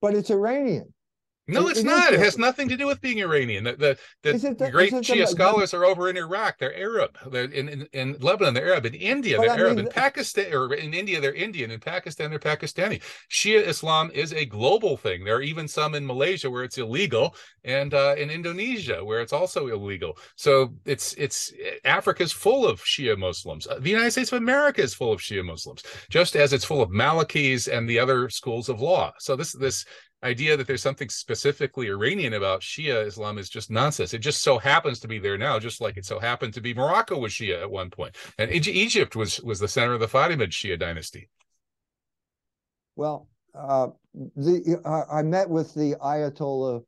But 0.00 0.14
it's 0.14 0.30
Iranian. 0.30 0.92
No, 1.48 1.66
it's 1.68 1.82
not. 1.82 2.12
It 2.12 2.20
has 2.20 2.38
nothing 2.38 2.68
to 2.68 2.76
do 2.76 2.86
with 2.86 3.00
being 3.00 3.18
Iranian. 3.20 3.64
The 3.64 3.72
the, 4.22 4.32
the 4.32 4.54
the- 4.56 4.70
great 4.70 4.92
Shia 4.92 5.22
the- 5.22 5.26
scholars 5.26 5.74
are 5.74 5.84
over 5.84 6.08
in 6.08 6.16
Iraq. 6.16 6.58
They're 6.58 6.74
Arab. 6.76 7.18
They're 7.32 7.44
in, 7.44 7.68
in, 7.68 7.88
in 7.92 8.16
Lebanon. 8.20 8.54
They're 8.54 8.70
Arab. 8.70 8.86
In 8.86 8.94
India, 8.94 9.38
they're 9.40 9.50
I 9.50 9.56
Arab. 9.58 9.76
mean, 9.76 9.86
In 9.86 9.92
Pakistan 9.92 10.54
or 10.54 10.72
in 10.72 10.94
India, 10.94 11.20
they're 11.20 11.34
Indian. 11.34 11.72
In 11.72 11.80
Pakistan, 11.80 12.30
they're 12.30 12.38
Pakistani. 12.38 13.02
Shia 13.28 13.66
Islam 13.66 14.12
is 14.14 14.32
a 14.32 14.44
global 14.44 14.96
thing. 14.96 15.24
There 15.24 15.34
are 15.34 15.42
even 15.42 15.66
some 15.66 15.96
in 15.96 16.06
Malaysia 16.06 16.48
where 16.48 16.62
it's 16.62 16.78
illegal, 16.78 17.34
and 17.64 17.92
uh, 17.92 18.14
in 18.16 18.30
Indonesia 18.30 19.04
where 19.04 19.20
it's 19.20 19.32
also 19.32 19.66
illegal. 19.66 20.16
So 20.36 20.74
it's 20.86 21.12
it's 21.14 21.52
Africa's 21.84 22.30
full 22.32 22.66
of 22.68 22.80
Shia 22.82 23.18
Muslims. 23.18 23.66
Uh, 23.66 23.80
The 23.80 23.90
United 23.90 24.12
States 24.12 24.30
of 24.30 24.38
America 24.38 24.80
is 24.80 24.94
full 24.94 25.12
of 25.12 25.20
Shia 25.20 25.44
Muslims, 25.44 25.82
just 26.08 26.36
as 26.36 26.52
it's 26.52 26.64
full 26.64 26.82
of 26.82 26.90
Malikis 26.90 27.66
and 27.66 27.88
the 27.88 27.98
other 27.98 28.30
schools 28.30 28.68
of 28.68 28.80
law. 28.80 29.12
So 29.18 29.34
this 29.34 29.52
this 29.52 29.84
idea 30.22 30.56
that 30.56 30.66
there's 30.66 30.82
something 30.82 31.08
specifically 31.08 31.88
Iranian 31.88 32.34
about 32.34 32.60
Shia 32.60 33.06
Islam 33.06 33.38
is 33.38 33.48
just 33.48 33.70
nonsense. 33.70 34.14
It 34.14 34.18
just 34.18 34.42
so 34.42 34.58
happens 34.58 35.00
to 35.00 35.08
be 35.08 35.18
there 35.18 35.38
now, 35.38 35.58
just 35.58 35.80
like 35.80 35.96
it 35.96 36.04
so 36.04 36.18
happened 36.18 36.54
to 36.54 36.60
be 36.60 36.74
Morocco 36.74 37.18
was 37.18 37.32
Shia 37.32 37.60
at 37.60 37.70
one 37.70 37.90
point, 37.90 38.16
and 38.38 38.50
Egy- 38.50 38.68
Egypt 38.68 39.16
was 39.16 39.40
was 39.40 39.58
the 39.58 39.68
center 39.68 39.94
of 39.94 40.00
the 40.00 40.06
Fatimid 40.06 40.50
Shia 40.50 40.78
dynasty. 40.78 41.28
Well, 42.96 43.28
uh, 43.54 43.88
the 44.14 44.80
I 44.84 45.18
I 45.18 45.22
met 45.22 45.48
with 45.48 45.74
the 45.74 45.96
Ayatollah 46.00 46.84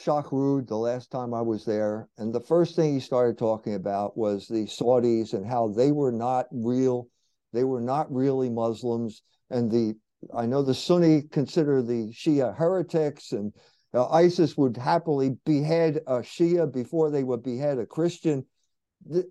Shahrud 0.00 0.68
the 0.68 0.76
last 0.76 1.10
time 1.10 1.32
I 1.32 1.40
was 1.42 1.64
there, 1.64 2.08
and 2.18 2.34
the 2.34 2.40
first 2.40 2.76
thing 2.76 2.94
he 2.94 3.00
started 3.00 3.38
talking 3.38 3.74
about 3.74 4.16
was 4.16 4.46
the 4.46 4.66
Saudis 4.66 5.32
and 5.32 5.46
how 5.46 5.68
they 5.68 5.90
were 5.90 6.12
not 6.12 6.46
real, 6.50 7.08
they 7.52 7.64
were 7.64 7.80
not 7.80 8.12
really 8.12 8.50
Muslims, 8.50 9.22
and 9.50 9.70
the 9.70 9.96
I 10.34 10.46
know 10.46 10.62
the 10.62 10.74
Sunni 10.74 11.22
consider 11.22 11.82
the 11.82 12.12
Shia 12.12 12.56
heretics, 12.56 13.32
and 13.32 13.52
uh, 13.94 14.08
ISIS 14.08 14.56
would 14.56 14.76
happily 14.76 15.36
behead 15.44 15.98
a 16.06 16.18
Shia 16.20 16.72
before 16.72 17.10
they 17.10 17.24
would 17.24 17.42
behead 17.42 17.78
a 17.78 17.86
Christian. 17.86 18.44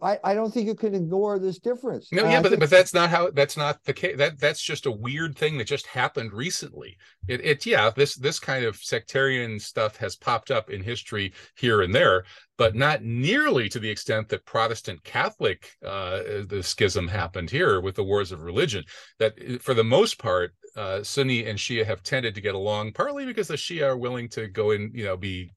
I, 0.02 0.20
I 0.24 0.34
don't 0.36 0.54
think 0.54 0.68
you 0.68 0.76
can 0.76 0.96
ignore 0.96 1.38
this 1.38 1.60
difference. 1.60 2.08
No, 2.14 2.22
And 2.24 2.32
yeah, 2.32 2.39
I 2.39 2.41
but 2.41 2.50
think- 2.50 2.60
but 2.62 2.70
that's 2.70 2.93
not 2.93 3.10
how 3.10 3.32
that's 3.32 3.58
not 3.58 3.84
the 3.84 3.93
case. 3.93 4.16
That 4.16 4.39
that's 4.39 4.62
just 4.62 4.86
a 4.86 4.91
weird 4.91 5.38
thing 5.38 5.58
that 5.58 5.68
just 5.68 5.86
happened 5.88 6.32
recently. 6.32 6.96
It 7.28 7.43
it 7.43 7.66
yeah, 7.66 7.89
this 7.89 8.16
this 8.16 8.39
kind 8.39 8.64
of 8.64 8.78
sectarian 8.78 9.60
stuff 9.60 9.98
has 9.98 10.16
popped 10.16 10.50
up 10.50 10.70
in 10.70 10.82
history 10.82 11.34
here 11.58 11.82
and 11.82 11.93
there, 11.93 12.24
but 12.58 12.76
not 12.76 13.04
nearly 13.04 13.68
to 13.70 13.80
the 13.80 13.89
extent 13.89 14.30
that 14.30 14.46
Protestant 14.46 15.04
Catholic 15.04 15.72
uh, 15.84 16.20
the 16.48 16.62
schism 16.64 17.08
happened 17.10 17.50
here 17.50 17.82
with 17.82 17.96
the 17.96 18.04
wars 18.04 18.32
of 18.32 18.43
religion. 18.43 18.86
That 19.20 19.62
for 19.62 19.74
the 19.74 19.84
most 19.84 20.20
part, 20.20 20.54
uh, 20.76 21.03
Sunni 21.03 21.45
and 21.45 21.57
Shia 21.57 21.86
have 21.86 22.03
tended 22.03 22.36
to 22.36 22.41
get 22.41 22.55
along, 22.55 22.93
partly 22.93 23.26
because 23.26 23.47
the 23.47 23.55
Shia 23.55 23.84
are 23.84 23.97
willing 23.97 24.28
to 24.30 24.47
go 24.47 24.71
and 24.71 24.93
you 24.93 25.05
know 25.05 25.17
be 25.17 25.51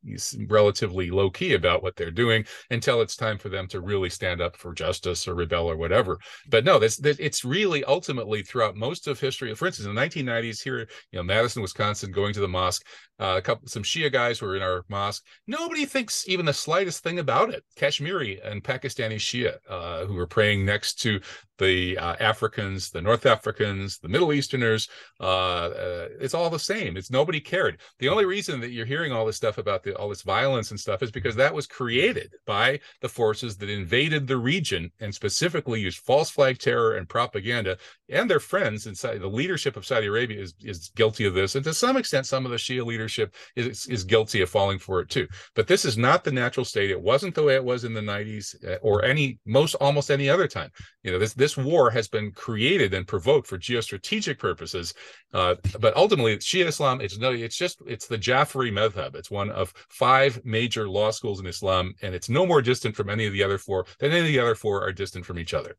relatively 0.47 1.11
low 1.11 1.31
key 1.31 1.55
about 1.55 1.83
what 1.83 1.97
they're 1.97 2.11
doing 2.11 2.45
until 2.71 3.01
it's 3.01 3.17
time 3.17 3.39
for 3.39 3.49
them 3.49 3.67
to 3.69 3.81
really 3.81 4.11
stand 4.11 4.41
up 4.41 4.57
for 4.57 4.73
justice 4.73 5.27
or 5.27 5.35
rebel 5.35 5.67
or 5.67 5.77
whatever. 5.77 6.19
But 6.49 6.65
no, 6.65 6.81
it's 6.83 7.45
really 7.45 7.85
ultimately 7.85 8.43
throughout 8.43 8.77
most 8.77 9.07
of 9.09 9.19
history. 9.19 9.55
For 9.55 9.67
instance, 9.67 9.89
in 9.89 9.95
the 9.95 10.01
1990s, 10.01 10.63
here, 10.63 10.81
you 11.13 11.19
know, 11.19 11.23
Madison, 11.23 11.63
Wisconsin, 11.63 12.11
going 12.11 12.33
to 12.35 12.41
the 12.41 12.49
mosque, 12.49 12.87
uh, 13.21 13.35
a 13.39 13.43
couple 13.43 13.69
some 13.69 13.83
Shia 13.83 14.13
guys 14.13 14.41
were 14.41 14.57
in 14.57 14.63
our 14.63 14.85
mosque. 14.89 15.25
Nobody 15.47 15.85
thinks 15.85 16.29
even 16.29 16.47
the 16.47 16.53
slightest 16.53 17.03
thing 17.03 17.19
about 17.19 17.51
it. 17.51 17.65
Kashmiri 17.77 18.41
and 18.43 18.63
Pakistani 18.63 19.17
Shia 19.17 19.57
uh, 19.69 20.07
who 20.07 20.15
were 20.15 20.27
praying 20.27 20.65
next 20.65 21.01
to 21.01 21.21
the 21.59 21.99
uh, 21.99 22.15
Africans, 22.21 22.91
the 22.91 23.03
North 23.03 23.27
Africans, 23.27 23.99
the 23.99 24.09
Middle 24.09 24.33
Easterners. 24.33 24.89
Uh, 25.21 25.25
uh, 25.25 26.09
it's 26.21 26.35
all 26.35 26.51
the 26.51 26.59
same. 26.59 26.97
It's 26.97 27.11
nobody 27.11 27.41
cared. 27.41 27.81
The 27.99 28.09
only 28.09 28.25
reason 28.25 28.61
that 28.61 28.71
you're 28.71 28.87
hearing 28.87 29.13
all 29.13 29.27
this 29.27 29.37
stuff 29.37 29.59
about 29.59 29.83
the, 29.83 29.97
all 29.97 30.09
this 30.09 30.23
violence 30.23 30.71
and 30.71 30.79
stuff 30.79 31.03
is 31.03 31.11
because 31.11 31.35
that 31.37 31.53
was 31.53 31.67
created 31.67 32.33
by 32.47 32.79
the 33.01 33.09
forces 33.09 33.57
that 33.57 33.69
invaded 33.69 34.27
the 34.27 34.37
region 34.37 34.91
and 35.01 35.15
specifically 35.15 35.81
used 35.81 35.99
false 35.99 36.31
flag 36.31 36.59
terror 36.59 36.97
and 36.97 37.09
propaganda. 37.09 37.77
And 38.09 38.31
their 38.31 38.41
friends 38.41 38.87
inside 38.87 39.21
the 39.21 39.27
leadership 39.27 39.77
of 39.77 39.85
Saudi 39.85 40.07
Arabia 40.07 40.41
is 40.41 40.55
is 40.61 40.91
guilty 40.95 41.25
of 41.27 41.35
this, 41.35 41.57
and 41.57 41.65
to 41.65 41.75
some 41.75 41.97
extent, 41.97 42.27
some 42.27 42.45
of 42.45 42.53
the 42.53 42.57
Shia 42.57 42.85
leadership 43.09 43.35
is 43.57 43.87
is 43.87 44.05
guilty 44.05 44.43
of 44.43 44.51
falling 44.51 44.79
for 44.79 45.01
it 45.01 45.09
too. 45.09 45.27
But 45.55 45.67
this 45.67 45.85
is 45.85 45.97
not 45.97 46.25
the 46.25 46.33
natural 46.33 46.65
state. 46.65 46.91
It 46.91 47.01
wasn't 47.01 47.35
the 47.35 47.43
way 47.43 47.55
it 47.55 47.65
was 47.65 47.85
in 47.85 47.95
the 47.95 48.01
90s 48.01 48.55
uh, 48.67 48.77
or 48.83 49.05
any 49.05 49.39
most 49.47 49.75
almost 49.77 50.11
any 50.11 50.29
other 50.29 50.47
time. 50.47 50.71
You 51.03 51.13
know, 51.13 51.19
this 51.19 51.35
this 51.35 51.57
war 51.57 51.91
has 51.91 52.09
been 52.09 52.33
created 52.33 52.93
and 52.95 53.07
provoked 53.07 53.47
for 53.47 53.59
geostrategic 53.59 54.39
purposes. 54.39 54.95
Uh, 55.33 55.55
but 55.81 55.97
ultimately, 55.97 56.37
Shia 56.37 56.67
Islam, 56.67 57.01
it's 57.01 57.19
no, 57.19 57.31
it's 57.33 57.57
just 57.57 57.81
it's 57.87 58.07
the 58.07 58.19
Jafari 58.19 58.71
madhab. 58.71 59.15
It's 59.15 59.31
one 59.31 59.51
of 59.51 59.73
five 59.89 60.41
major 60.45 60.89
law 60.89 61.11
schools 61.11 61.41
in 61.41 61.47
Islam, 61.47 61.95
and 62.03 62.15
it's 62.15 62.29
no 62.29 62.45
more 62.47 62.63
distant 62.63 62.95
from 62.95 63.09
any 63.09 63.27
of 63.27 63.33
the 63.33 63.43
other 63.43 63.59
four 63.59 63.87
than 64.01 64.11
any 64.11 64.21
of 64.21 64.27
the 64.27 64.41
other 64.41 64.55
four 64.55 64.83
are 64.83 64.93
distant 64.93 65.25
from 65.25 65.39
each 65.39 65.55
other. 65.55 65.77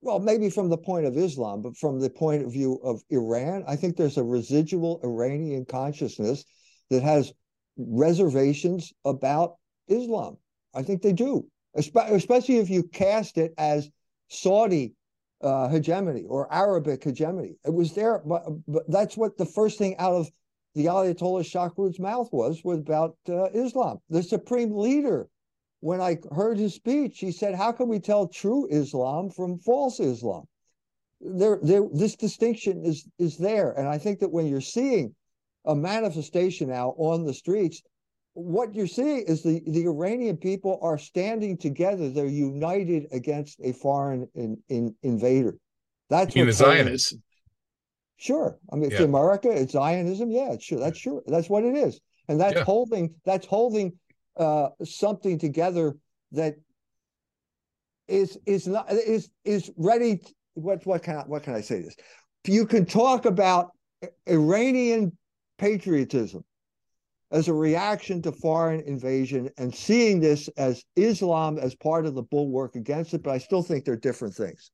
Well, 0.00 0.20
maybe 0.20 0.48
from 0.48 0.68
the 0.68 0.78
point 0.78 1.06
of 1.06 1.16
Islam, 1.16 1.62
but 1.62 1.76
from 1.76 2.00
the 2.00 2.10
point 2.10 2.44
of 2.44 2.52
view 2.52 2.78
of 2.84 3.02
Iran, 3.10 3.64
I 3.66 3.76
think 3.76 3.96
there's 3.96 4.16
a 4.16 4.22
residual 4.22 5.00
Iranian 5.02 5.64
consciousness 5.64 6.44
that 6.90 7.02
has 7.02 7.32
reservations 7.76 8.92
about 9.04 9.56
Islam. 9.88 10.36
I 10.74 10.82
think 10.82 11.02
they 11.02 11.12
do, 11.12 11.46
especially 11.74 12.58
if 12.58 12.70
you 12.70 12.84
cast 12.84 13.38
it 13.38 13.52
as 13.58 13.90
Saudi 14.28 14.94
uh, 15.42 15.68
hegemony 15.68 16.24
or 16.28 16.52
Arabic 16.52 17.02
hegemony. 17.02 17.56
It 17.64 17.72
was 17.72 17.94
there, 17.94 18.22
but, 18.24 18.44
but 18.66 18.84
that's 18.88 19.16
what 19.16 19.36
the 19.36 19.46
first 19.46 19.78
thing 19.78 19.96
out 19.98 20.14
of 20.14 20.30
the 20.74 20.86
Ayatollah 20.86 21.98
mouth 21.98 22.28
was, 22.32 22.62
was 22.62 22.78
about 22.78 23.16
uh, 23.28 23.46
Islam. 23.46 23.98
The 24.10 24.22
supreme 24.22 24.76
leader 24.76 25.28
when 25.80 26.00
I 26.00 26.18
heard 26.34 26.58
his 26.58 26.74
speech, 26.74 27.18
he 27.18 27.32
said, 27.32 27.54
"How 27.54 27.72
can 27.72 27.88
we 27.88 28.00
tell 28.00 28.26
true 28.26 28.66
Islam 28.70 29.30
from 29.30 29.58
false 29.58 30.00
Islam?" 30.00 30.44
There, 31.20 31.58
there, 31.62 31.82
this 31.92 32.16
distinction 32.16 32.84
is 32.84 33.06
is 33.18 33.38
there, 33.38 33.72
and 33.72 33.88
I 33.88 33.98
think 33.98 34.20
that 34.20 34.30
when 34.32 34.46
you're 34.46 34.60
seeing 34.60 35.14
a 35.64 35.74
manifestation 35.74 36.68
now 36.68 36.90
on 36.96 37.24
the 37.24 37.34
streets, 37.34 37.82
what 38.34 38.74
you're 38.74 38.86
seeing 38.86 39.24
is 39.26 39.42
the 39.42 39.62
the 39.66 39.84
Iranian 39.86 40.36
people 40.36 40.78
are 40.82 40.98
standing 40.98 41.56
together. 41.56 42.08
They're 42.08 42.26
united 42.26 43.06
against 43.12 43.58
a 43.62 43.72
foreign 43.72 44.28
in, 44.34 44.58
in, 44.68 44.94
invader. 45.02 45.56
That's 46.08 46.34
what 46.34 46.46
the 46.46 46.52
Zionists? 46.52 47.14
Sure, 48.16 48.58
I 48.72 48.76
mean, 48.76 48.86
it's 48.90 48.98
Yeah. 48.98 49.06
America, 49.06 49.50
it's 49.50 49.72
Zionism. 49.72 50.30
Yeah, 50.30 50.52
it's 50.52 50.64
sure. 50.64 50.80
That's 50.80 50.98
sure. 50.98 51.22
That's 51.26 51.48
what 51.48 51.64
it 51.64 51.76
is, 51.76 52.00
and 52.28 52.40
that's 52.40 52.56
Yeah. 52.56 52.64
holding. 52.64 53.14
That's 53.24 53.46
holding 53.46 53.92
uh, 54.38 54.68
something 54.84 55.38
together 55.38 55.96
that 56.32 56.54
is 58.06 58.38
is 58.46 58.66
not 58.66 58.90
is 58.90 59.30
is 59.44 59.70
ready. 59.76 60.18
To, 60.18 60.32
what 60.54 60.84
what 60.86 61.02
can 61.02 61.16
I, 61.16 61.22
what 61.22 61.42
can 61.42 61.54
I 61.54 61.60
say 61.60 61.82
this? 61.82 61.96
You 62.46 62.66
can 62.66 62.86
talk 62.86 63.26
about 63.26 63.70
Iranian 64.26 65.16
patriotism 65.58 66.44
as 67.30 67.48
a 67.48 67.52
reaction 67.52 68.22
to 68.22 68.32
foreign 68.32 68.80
invasion 68.80 69.50
and 69.58 69.74
seeing 69.74 70.20
this 70.20 70.48
as 70.56 70.82
Islam 70.96 71.58
as 71.58 71.74
part 71.74 72.06
of 72.06 72.14
the 72.14 72.22
bulwark 72.22 72.74
against 72.74 73.12
it, 73.12 73.22
but 73.22 73.32
I 73.32 73.38
still 73.38 73.62
think 73.62 73.84
they're 73.84 73.96
different 73.96 74.34
things. 74.34 74.70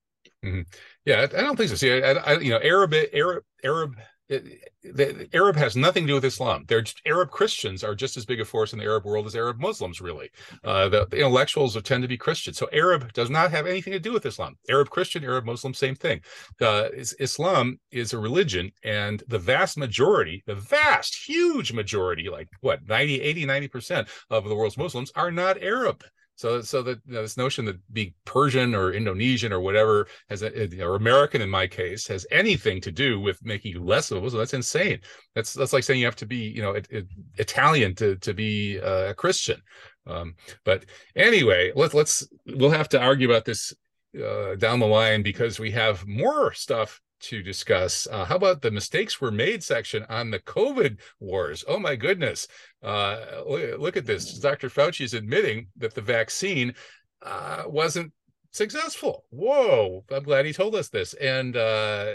Yeah, 1.05 1.21
I, 1.21 1.23
I 1.25 1.43
don't 1.43 1.57
think 1.57 1.71
so. 1.71 1.75
See, 1.75 1.91
I, 1.91 2.13
I, 2.13 2.39
you 2.39 2.51
know, 2.51 2.61
Arab, 2.61 2.95
Arab, 3.13 3.43
Arab, 3.65 3.97
the, 4.29 5.29
Arab 5.33 5.57
has 5.57 5.77
nothing 5.77 6.05
to 6.05 6.09
do 6.09 6.15
with 6.15 6.25
Islam. 6.25 6.65
They're 6.67 6.85
Arab 7.07 7.31
Christians 7.31 7.85
are 7.85 7.95
just 7.95 8.17
as 8.17 8.25
big 8.25 8.41
a 8.41 8.45
force 8.45 8.73
in 8.73 8.79
the 8.79 8.85
Arab 8.85 9.05
world 9.05 9.27
as 9.27 9.37
Arab 9.37 9.61
Muslims. 9.61 10.01
Really, 10.01 10.31
uh, 10.63 10.89
the, 10.89 11.07
the 11.07 11.19
intellectuals 11.19 11.81
tend 11.83 12.03
to 12.03 12.09
be 12.09 12.17
Christian. 12.17 12.55
So 12.55 12.69
Arab 12.73 13.13
does 13.13 13.31
not 13.31 13.51
have 13.51 13.67
anything 13.67 13.93
to 13.93 14.01
do 14.01 14.13
with 14.13 14.27
Islam. 14.27 14.57
Arab 14.69 14.91
Christian, 14.91 15.25
Arab 15.25 15.45
Muslim, 15.45 15.75
same 15.75 15.95
thing. 15.95 16.21
Uh, 16.61 16.89
is, 16.93 17.15
Islam 17.21 17.79
is 17.91 18.13
a 18.13 18.19
religion, 18.19 18.73
and 18.83 19.23
the 19.29 19.39
vast 19.39 19.77
majority, 19.77 20.43
the 20.47 20.55
vast, 20.55 21.27
huge 21.27 21.73
majority, 21.73 22.29
like 22.29 22.49
what 22.61 22.87
90, 22.87 23.21
80, 23.21 23.47
90 23.47 23.69
percent 23.69 24.09
of 24.31 24.49
the 24.49 24.55
world's 24.55 24.79
Muslims 24.79 25.13
are 25.15 25.31
not 25.31 25.63
Arab. 25.63 26.03
So, 26.37 26.61
so 26.63 26.83
that 26.83 26.99
you 27.07 27.15
know, 27.15 27.23
this 27.23 27.37
notion 27.37 27.65
that 27.67 27.79
being 27.93 28.13
Persian 28.25 28.75
or 28.75 28.93
Indonesian 28.93 29.53
or 29.53 29.61
whatever 29.61 30.09
has, 30.29 30.43
a, 30.43 30.83
or 30.83 30.97
American 30.97 31.41
in 31.41 31.49
my 31.49 31.67
case, 31.67 32.09
has 32.09 32.27
anything 32.31 32.81
to 32.81 32.91
do 32.91 33.21
with 33.21 33.45
making 33.45 33.73
you 33.73 33.85
less 33.85 34.11
of 34.11 34.25
a 34.25 34.31
that's 34.31 34.55
insane. 34.55 34.99
That's 35.35 35.53
that's 35.53 35.73
like 35.73 35.85
saying 35.85 36.01
you 36.01 36.07
have 36.07 36.17
to 36.17 36.27
be, 36.27 36.39
you 36.49 36.61
know, 36.61 36.73
it, 36.73 36.89
it, 36.91 37.07
Italian 37.37 37.95
to 37.97 38.17
to 38.17 38.35
be 38.35 38.81
uh, 38.81 39.11
a 39.11 39.15
Christian. 39.15 39.63
Um, 40.07 40.35
but 40.65 40.85
anyway, 41.15 41.73
let's 41.77 41.95
let's 41.95 42.27
we'll 42.47 42.71
have 42.71 42.89
to 42.91 43.01
argue 43.01 43.31
about 43.31 43.45
this 43.45 43.73
uh, 44.21 44.57
down 44.57 44.81
the 44.81 44.87
line 44.87 45.23
because 45.23 45.61
we 45.61 45.71
have 45.71 46.07
more 46.07 46.53
stuff 46.53 47.01
to 47.29 47.43
discuss. 47.43 48.07
Uh, 48.11 48.25
how 48.25 48.37
about 48.37 48.63
the 48.63 48.71
mistakes 48.71 49.21
were 49.21 49.31
made 49.31 49.63
section 49.63 50.05
on 50.09 50.31
the 50.31 50.41
COVID 50.41 51.01
wars? 51.21 51.65
Oh 51.67 51.79
my 51.79 51.97
goodness. 51.97 52.49
Uh, 52.83 53.43
look, 53.47 53.97
at 53.97 54.07
this. 54.07 54.39
Dr. 54.39 54.69
Fauci 54.69 55.05
is 55.05 55.15
admitting 55.15 55.69
that 55.77 55.95
the 55.95 56.03
vaccine 56.03 56.75
uh, 57.23 57.65
wasn't 57.67 58.13
successful. 58.51 59.25
Whoa. 59.31 60.05
I'm 60.11 60.23
glad 60.23 60.47
he 60.47 60.53
told 60.53 60.75
us 60.75 60.89
this. 60.89 61.15
And 61.15 61.57
uh, 61.57 62.15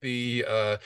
the 0.00 0.44
uh, 0.48 0.76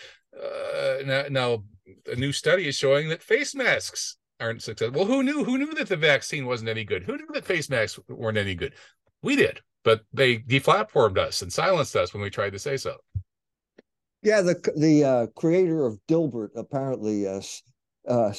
now, 1.05 1.25
now 1.31 1.65
a 2.07 2.17
new 2.17 2.33
study 2.33 2.69
is 2.69 2.77
showing 2.77 3.09
that 3.09 3.23
face 3.23 3.55
masks 3.55 4.17
aren't 4.41 4.63
successful. 4.63 4.99
Well, 4.99 5.07
who 5.07 5.23
knew? 5.23 5.45
Who 5.45 5.59
knew 5.59 5.75
that 5.75 5.89
the 5.89 5.97
vaccine 5.97 6.47
wasn't 6.47 6.71
any 6.71 6.85
good? 6.85 7.05
Who 7.05 7.17
knew 7.17 7.29
that 7.35 7.45
face 7.45 7.69
masks 7.69 7.99
weren't 8.09 8.39
any 8.39 8.55
good? 8.55 8.75
We 9.23 9.37
did, 9.37 9.61
but 9.85 10.03
they 10.13 10.39
deplatformed 10.39 11.19
us 11.19 11.43
and 11.43 11.53
silenced 11.53 11.97
us 11.97 12.13
when 12.13 12.23
we 12.23 12.31
tried 12.31 12.53
to 12.53 12.59
say 12.59 12.77
so. 12.77 12.97
Yeah, 14.23 14.43
the 14.43 14.73
the 14.77 15.05
uh, 15.05 15.27
creator 15.37 15.87
of 15.87 15.99
Dilbert 16.09 16.51
apparently 16.57 17.27
uh, 17.27 17.41
uh, 18.09 18.33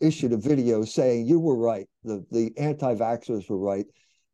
issued 0.00 0.32
a 0.32 0.36
video 0.36 0.84
saying 0.84 1.26
you 1.26 1.38
were 1.38 1.56
right. 1.56 1.86
The 2.02 2.24
the 2.30 2.52
anti-vaxxers 2.58 3.48
were 3.48 3.58
right. 3.58 3.86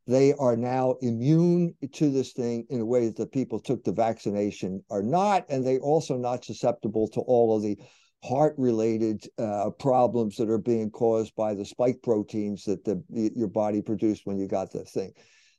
They 0.06 0.32
are 0.34 0.56
now 0.56 0.96
immune 1.00 1.74
to 1.92 2.10
this 2.10 2.32
thing 2.32 2.66
in 2.70 2.80
a 2.80 2.86
way 2.86 3.06
that 3.06 3.16
the 3.16 3.26
people 3.26 3.60
took 3.60 3.84
the 3.84 3.92
vaccination 3.92 4.82
are 4.90 5.02
not, 5.02 5.44
and 5.48 5.64
they 5.64 5.78
also 5.78 6.16
not 6.16 6.44
susceptible 6.44 7.06
to 7.08 7.20
all 7.20 7.54
of 7.56 7.62
the 7.62 7.78
heart-related 8.24 9.24
uh, 9.38 9.70
problems 9.78 10.36
that 10.36 10.48
are 10.48 10.58
being 10.58 10.90
caused 10.90 11.34
by 11.36 11.54
the 11.54 11.64
spike 11.64 12.00
proteins 12.02 12.64
that 12.64 12.84
the, 12.84 13.02
your 13.10 13.48
body 13.48 13.82
produced 13.82 14.22
when 14.24 14.38
you 14.38 14.48
got 14.48 14.72
the 14.72 14.84
thing. 14.84 15.12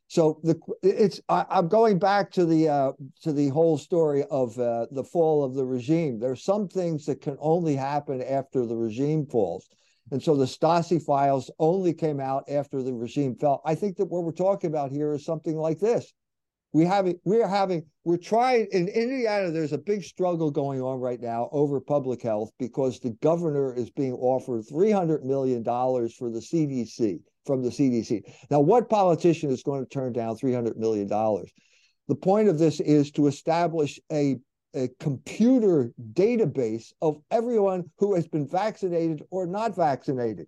So 0.07 0.39
the 0.43 0.59
it's 0.83 1.21
I, 1.29 1.45
am 1.49 1.67
going 1.67 1.97
back 1.97 2.31
to 2.31 2.45
the 2.45 2.69
uh, 2.69 2.91
to 3.21 3.33
the 3.33 3.49
whole 3.49 3.77
story 3.77 4.23
of 4.29 4.57
uh, 4.59 4.87
the 4.91 5.03
fall 5.03 5.43
of 5.43 5.55
the 5.55 5.65
regime. 5.65 6.19
There's 6.19 6.43
some 6.43 6.67
things 6.67 7.05
that 7.05 7.21
can 7.21 7.37
only 7.39 7.75
happen 7.75 8.21
after 8.21 8.65
the 8.65 8.75
regime 8.75 9.25
falls, 9.25 9.67
and 10.11 10.21
so 10.21 10.35
the 10.35 10.45
Stasi 10.45 11.01
files 11.01 11.49
only 11.57 11.93
came 11.93 12.19
out 12.19 12.43
after 12.49 12.83
the 12.83 12.93
regime 12.93 13.35
fell. 13.35 13.61
I 13.65 13.75
think 13.75 13.97
that 13.97 14.05
what 14.05 14.23
we're 14.23 14.33
talking 14.33 14.69
about 14.69 14.91
here 14.91 15.13
is 15.13 15.25
something 15.25 15.55
like 15.55 15.79
this 15.79 16.13
we 16.73 16.85
having 16.85 17.19
we're 17.23 17.47
having 17.47 17.85
we're 18.03 18.17
trying 18.17 18.67
in 18.71 18.87
Indiana. 18.87 19.51
There's 19.51 19.73
a 19.73 19.77
big 19.77 20.03
struggle 20.03 20.51
going 20.51 20.81
on 20.81 20.99
right 20.99 21.21
now 21.21 21.47
over 21.51 21.79
public 21.79 22.21
health 22.21 22.51
because 22.59 22.99
the 22.99 23.11
governor 23.21 23.73
is 23.73 23.91
being 23.91 24.13
offered 24.13 24.67
300 24.67 25.23
million 25.23 25.63
dollars 25.63 26.13
for 26.15 26.31
the 26.31 26.39
CDC 26.39 27.19
from 27.45 27.63
the 27.63 27.69
CDC. 27.69 28.21
Now, 28.49 28.59
what 28.59 28.89
politician 28.89 29.51
is 29.51 29.63
going 29.63 29.83
to 29.83 29.89
turn 29.89 30.13
down 30.13 30.37
300 30.37 30.77
million 30.77 31.07
dollars? 31.07 31.51
The 32.07 32.15
point 32.15 32.49
of 32.49 32.59
this 32.59 32.79
is 32.79 33.11
to 33.11 33.27
establish 33.27 33.99
a 34.11 34.37
a 34.75 34.89
computer 34.99 35.91
database 36.13 36.93
of 37.01 37.21
everyone 37.29 37.89
who 37.99 38.15
has 38.15 38.27
been 38.27 38.47
vaccinated 38.47 39.21
or 39.29 39.45
not 39.45 39.75
vaccinated. 39.75 40.47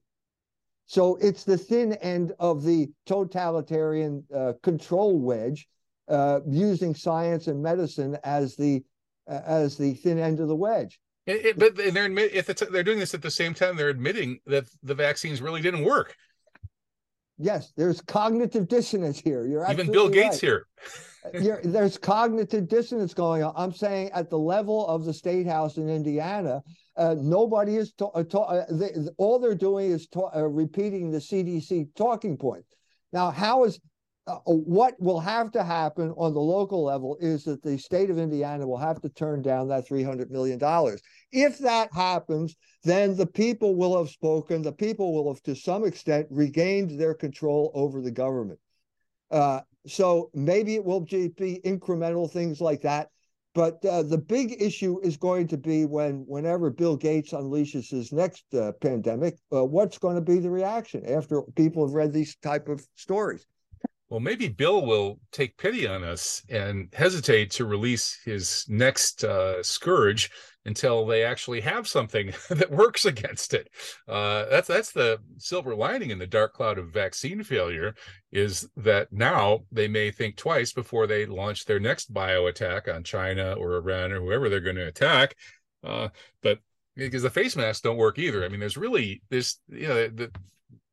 So 0.88 1.16
it's 1.18 1.44
the 1.44 1.58
thin 1.58 1.94
end 1.94 2.34
of 2.40 2.64
the 2.64 2.90
totalitarian 3.06 4.24
uh, 4.36 4.54
control 4.64 5.20
wedge 5.20 5.68
uh, 6.08 6.42
using 6.48 6.94
science 6.94 7.48
and 7.48 7.62
medicine 7.62 8.18
as 8.24 8.56
the 8.56 8.84
uh, 9.28 9.42
as 9.46 9.78
the 9.78 9.96
thin 9.96 10.20
end 10.20 10.40
of 10.40 10.48
the 10.48 10.56
wedge. 10.56 11.00
It, 11.26 11.46
it, 11.46 11.60
but 11.60 11.76
they're 11.76 12.06
admit, 12.06 12.34
if 12.34 12.46
they're 12.46 12.84
doing 12.84 13.00
this 13.00 13.16
at 13.16 13.24
the 13.24 13.32
same 13.32 13.56
time, 13.56 13.76
they're 13.76 13.90
admitting 13.90 14.40
that 14.46 14.66
the 14.84 14.94
vaccines 14.94 15.42
really 15.42 15.62
didn't 15.62 15.84
work. 15.84 16.16
Yes, 17.38 17.74
there's 17.76 18.02
cognitive 18.02 18.68
dissonance 18.68 19.20
here. 19.20 19.46
You're 19.46 19.70
even 19.70 19.92
Bill 19.92 20.10
Gates 20.10 20.42
right. 20.42 20.62
here. 21.34 21.60
there's 21.64 21.98
cognitive 21.98 22.68
dissonance 22.68 23.14
going 23.14 23.44
on. 23.44 23.54
I'm 23.58 23.74
saying 23.74 24.12
at 24.14 24.30
the 24.30 24.38
level 24.38 24.88
of 24.88 25.06
the 25.06 25.14
state 25.14 25.46
house 25.46 25.78
in 25.78 25.90
Indiana, 25.90 26.62
uh, 26.96 27.16
nobody 27.18 27.76
is 27.76 27.92
ta- 27.94 28.12
uh, 28.14 28.24
ta- 28.24 28.44
uh, 28.44 28.66
they, 28.70 28.92
all 29.18 29.40
they're 29.40 29.56
doing 29.56 29.92
is 29.92 30.08
ta- 30.08 30.32
uh, 30.34 30.48
repeating 30.48 31.12
the 31.12 31.18
CDC 31.18 31.94
talking 31.96 32.38
point. 32.38 32.64
Now, 33.12 33.32
how 33.32 33.66
is 33.66 33.80
uh, 34.28 34.38
what 34.46 34.96
will 35.00 35.20
have 35.20 35.52
to 35.52 35.64
happen 35.64 36.12
on 36.18 36.34
the 36.34 36.40
local 36.40 36.84
level 36.84 37.18
is 37.20 37.44
that 37.44 37.62
the 37.62 37.78
state 37.78 38.10
of 38.10 38.18
Indiana 38.18 38.66
will 38.66 38.78
have 38.78 39.02
to 39.02 39.10
turn 39.10 39.42
down 39.42 39.68
that 39.68 39.88
$300 39.88 40.30
million. 40.30 40.60
If 41.32 41.60
that 41.60 41.94
happens, 41.94 42.56
then 42.84 43.16
the 43.16 43.28
people 43.28 43.76
will 43.76 43.98
have 43.98 44.10
spoken. 44.10 44.62
The 44.62 44.72
people 44.72 45.14
will 45.14 45.34
have, 45.34 45.42
to 45.44 45.56
some 45.56 45.86
extent, 45.86 46.28
regained 46.30 47.00
their 47.00 47.14
control 47.14 47.72
over 47.74 48.02
the 48.02 48.12
government. 48.12 48.60
Uh, 49.32 49.62
so 49.88 50.30
maybe 50.34 50.76
it 50.76 50.86
will 50.86 51.02
be 51.02 51.62
incremental 51.66 52.30
things 52.30 52.62
like 52.62 52.82
that. 52.82 53.10
But 53.54 53.84
uh, 53.86 54.04
the 54.04 54.18
big 54.18 54.62
issue 54.62 55.00
is 55.02 55.16
going 55.16 55.48
to 55.48 55.58
be 55.58 55.86
when, 55.86 56.26
whenever 56.28 56.70
Bill 56.70 56.98
Gates 56.98 57.32
unleashes 57.32 57.90
his 57.90 58.12
next 58.12 58.44
uh, 58.54 58.74
pandemic, 58.82 59.38
uh, 59.54 59.64
what's 59.64 59.98
going 59.98 60.16
to 60.16 60.22
be 60.22 60.40
the 60.40 60.50
reaction 60.50 61.06
after 61.06 61.42
people 61.56 61.86
have 61.88 61.94
read 61.94 62.12
these 62.12 62.36
type 62.44 62.68
of 62.68 62.86
stories? 62.96 63.46
well, 64.10 64.20
maybe 64.20 64.48
Bill 64.48 64.86
will 64.86 65.20
take 65.32 65.58
pity 65.58 65.88
on 65.88 66.04
us 66.04 66.44
and 66.50 66.94
hesitate 66.94 67.52
to 67.52 67.66
release 67.66 68.20
his 68.24 68.66
next 68.70 69.24
uh, 69.24 69.64
scourge 69.64 70.30
until 70.66 71.06
they 71.06 71.24
actually 71.24 71.62
have 71.62 71.88
something 71.88 72.34
that 72.50 72.72
works 72.72 73.06
against 73.06 73.54
it. 73.54 73.70
Uh, 74.08 74.46
that's 74.46 74.68
that's 74.68 74.92
the 74.92 75.20
silver 75.38 75.76
lining 75.76 76.10
in 76.10 76.20
the 76.20 76.28
dark 76.28 76.54
cloud 76.54 76.78
of 76.78 76.92
vaccine 76.92 77.44
failure 77.44 77.94
is 78.32 78.68
that 78.76 79.12
now 79.12 79.60
they 79.72 79.88
may 79.88 80.12
think 80.12 80.36
twice 80.36 80.74
before 80.74 81.08
they 81.08 81.26
launch 81.26 81.66
their 81.66 81.80
next 81.80 82.14
bio 82.14 82.48
attack 82.48 82.88
on 82.88 83.04
China 83.04 83.54
or 83.54 83.78
Iran 83.78 84.12
or 84.12 84.20
whoever 84.20 84.50
they're 84.50 84.60
going 84.60 84.76
to 84.76 84.88
attack. 84.88 85.36
Uh, 85.84 86.10
but 86.42 86.60
because 86.96 87.24
the 87.24 87.30
face 87.30 87.56
masks 87.56 87.82
don't 87.82 87.98
work 87.98 88.18
either. 88.18 88.44
I 88.44 88.50
mean, 88.50 88.60
there's 88.60 88.78
really 88.78 89.22
this, 89.30 89.60
you 89.68 89.88
know, 89.88 90.08
the, 90.08 90.32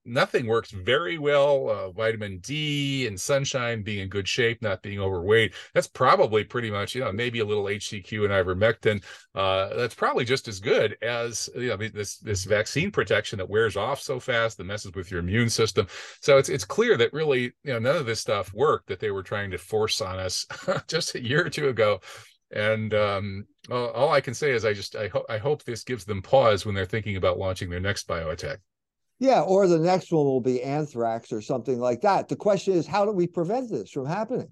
nothing 0.04 0.46
works 0.46 0.70
very 0.70 1.18
well. 1.18 1.68
Uh, 1.68 1.90
vitamin 1.90 2.38
D 2.38 3.06
and 3.06 3.20
sunshine 3.20 3.82
being 3.82 4.00
in 4.00 4.08
good 4.08 4.28
shape, 4.28 4.62
not 4.62 4.82
being 4.82 5.00
overweight. 5.00 5.54
That's 5.74 5.86
probably 5.86 6.44
pretty 6.44 6.70
much, 6.70 6.94
you 6.94 7.02
know, 7.02 7.12
maybe 7.12 7.40
a 7.40 7.44
little 7.44 7.64
HCQ 7.64 8.24
and 8.24 8.32
ivermectin. 8.32 9.02
Uh, 9.34 9.74
that's 9.74 9.94
probably 9.94 10.24
just 10.24 10.48
as 10.48 10.60
good 10.60 10.96
as 11.02 11.48
you 11.54 11.68
know 11.68 11.76
this 11.76 12.18
this 12.18 12.44
vaccine 12.44 12.90
protection 12.90 13.38
that 13.38 13.48
wears 13.48 13.76
off 13.76 14.00
so 14.00 14.20
fast 14.20 14.58
that 14.58 14.64
messes 14.64 14.92
with 14.94 15.10
your 15.10 15.20
immune 15.20 15.50
system. 15.50 15.86
So 16.20 16.38
it's 16.38 16.48
it's 16.48 16.64
clear 16.64 16.96
that 16.96 17.12
really, 17.12 17.52
you 17.64 17.72
know, 17.72 17.78
none 17.78 17.96
of 17.96 18.06
this 18.06 18.20
stuff 18.20 18.52
worked 18.52 18.88
that 18.88 19.00
they 19.00 19.10
were 19.10 19.22
trying 19.22 19.50
to 19.52 19.58
force 19.58 20.00
on 20.00 20.18
us 20.18 20.46
just 20.88 21.14
a 21.14 21.22
year 21.22 21.46
or 21.46 21.50
two 21.50 21.68
ago. 21.68 22.00
And 22.54 22.92
um, 22.92 23.46
all, 23.70 23.88
all 23.90 24.12
I 24.12 24.20
can 24.20 24.34
say 24.34 24.50
is 24.50 24.64
I 24.64 24.74
just 24.74 24.96
I 24.96 25.08
hope 25.08 25.26
I 25.28 25.38
hope 25.38 25.62
this 25.62 25.84
gives 25.84 26.04
them 26.04 26.22
pause 26.22 26.66
when 26.66 26.74
they're 26.74 26.84
thinking 26.84 27.16
about 27.16 27.38
launching 27.38 27.70
their 27.70 27.80
next 27.80 28.06
bio 28.06 28.30
attack. 28.30 28.58
Yeah, 29.22 29.42
or 29.42 29.68
the 29.68 29.78
next 29.78 30.10
one 30.10 30.24
will 30.24 30.40
be 30.40 30.60
anthrax 30.64 31.30
or 31.30 31.40
something 31.40 31.78
like 31.78 32.00
that. 32.00 32.28
The 32.28 32.34
question 32.34 32.74
is, 32.74 32.88
how 32.88 33.04
do 33.04 33.12
we 33.12 33.28
prevent 33.28 33.70
this 33.70 33.88
from 33.88 34.04
happening? 34.04 34.48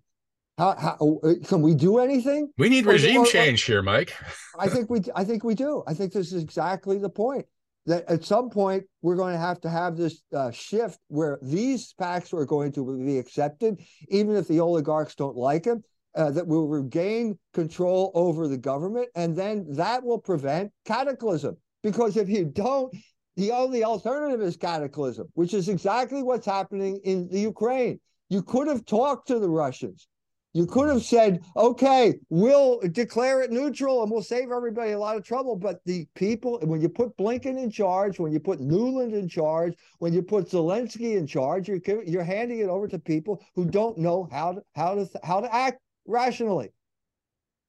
How, 0.59 0.77
how 0.77 1.18
uh, 1.25 1.35
can 1.45 1.61
we 1.61 1.75
do 1.75 1.99
anything? 1.99 2.53
We 2.57 2.68
need 2.68 2.87
regime 2.87 3.16
or, 3.16 3.25
or, 3.25 3.27
change 3.27 3.62
here, 3.62 3.83
Mike. 3.83 4.14
I 4.57 4.68
think 4.68 4.89
we 4.89 5.01
I 5.16 5.25
think 5.25 5.43
we 5.43 5.57
do. 5.57 5.83
I 5.89 5.95
think 5.95 6.12
this 6.12 6.33
is 6.33 6.41
exactly 6.41 6.99
the 6.99 7.11
point. 7.11 7.47
That 7.87 8.05
at 8.09 8.23
some 8.23 8.49
point 8.49 8.85
we're 9.03 9.16
going 9.16 9.33
to 9.33 9.41
have 9.41 9.61
to 9.62 9.68
have 9.68 9.97
this 9.97 10.23
uh, 10.33 10.53
shift 10.53 11.01
where 11.09 11.41
these 11.43 11.93
pacts 11.99 12.33
are 12.33 12.45
going 12.45 12.71
to 12.73 13.05
be 13.05 13.18
accepted, 13.18 13.81
even 14.09 14.37
if 14.37 14.47
the 14.47 14.61
oligarchs 14.61 15.16
don't 15.16 15.37
like 15.37 15.64
them. 15.64 15.83
Uh, 16.14 16.31
that 16.31 16.47
will 16.47 16.68
regain 16.68 17.39
control 17.55 18.12
over 18.14 18.47
the 18.47 18.59
government, 18.59 19.09
and 19.16 19.37
then 19.37 19.66
that 19.71 20.05
will 20.05 20.18
prevent 20.18 20.71
cataclysm. 20.85 21.57
Because 21.83 22.16
if 22.16 22.29
you 22.29 22.45
don't, 22.45 22.95
the 23.41 23.53
only 23.53 23.82
alternative 23.82 24.43
is 24.43 24.59
cataclysm, 24.59 25.26
which 25.32 25.55
is 25.55 25.70
exactly 25.70 26.22
what's 26.22 26.45
happening 26.45 27.01
in 27.05 27.26
the 27.28 27.41
Ukraine. 27.41 27.99
You 28.28 28.43
could 28.43 28.68
have 28.68 28.84
talked 28.84 29.28
to 29.28 29.38
the 29.38 29.49
Russians. 29.49 30.09
You 30.53 30.66
could 30.66 30.88
have 30.91 31.03
said, 31.03 31.43
okay, 31.57 32.18
we'll 32.28 32.80
declare 32.80 33.41
it 33.41 33.51
neutral 33.51 34.03
and 34.03 34.12
we'll 34.12 34.22
save 34.22 34.51
everybody 34.51 34.91
a 34.93 34.99
lot 34.99 35.16
of 35.16 35.24
trouble. 35.24 35.57
But 35.57 35.80
the 35.86 36.07
people, 36.14 36.59
when 36.64 36.82
you 36.82 36.91
put 36.91 37.16
Blinken 37.16 37.57
in 37.57 37.70
charge, 37.70 38.18
when 38.18 38.30
you 38.30 38.41
put 38.41 38.61
Nuland 38.61 39.14
in 39.14 39.26
charge, 39.26 39.74
when 40.01 40.12
you 40.12 40.20
put 40.20 40.51
Zelensky 40.51 41.16
in 41.16 41.26
charge, 41.26 41.66
you're, 41.66 41.80
you're 42.05 42.22
handing 42.22 42.59
it 42.59 42.68
over 42.68 42.88
to 42.88 42.99
people 42.99 43.43
who 43.55 43.64
don't 43.64 43.97
know 43.97 44.28
how 44.30 44.53
to 44.53 44.62
how 44.74 44.97
to 44.97 45.09
how 45.24 45.41
to 45.41 45.55
act 45.55 45.80
rationally. 46.07 46.74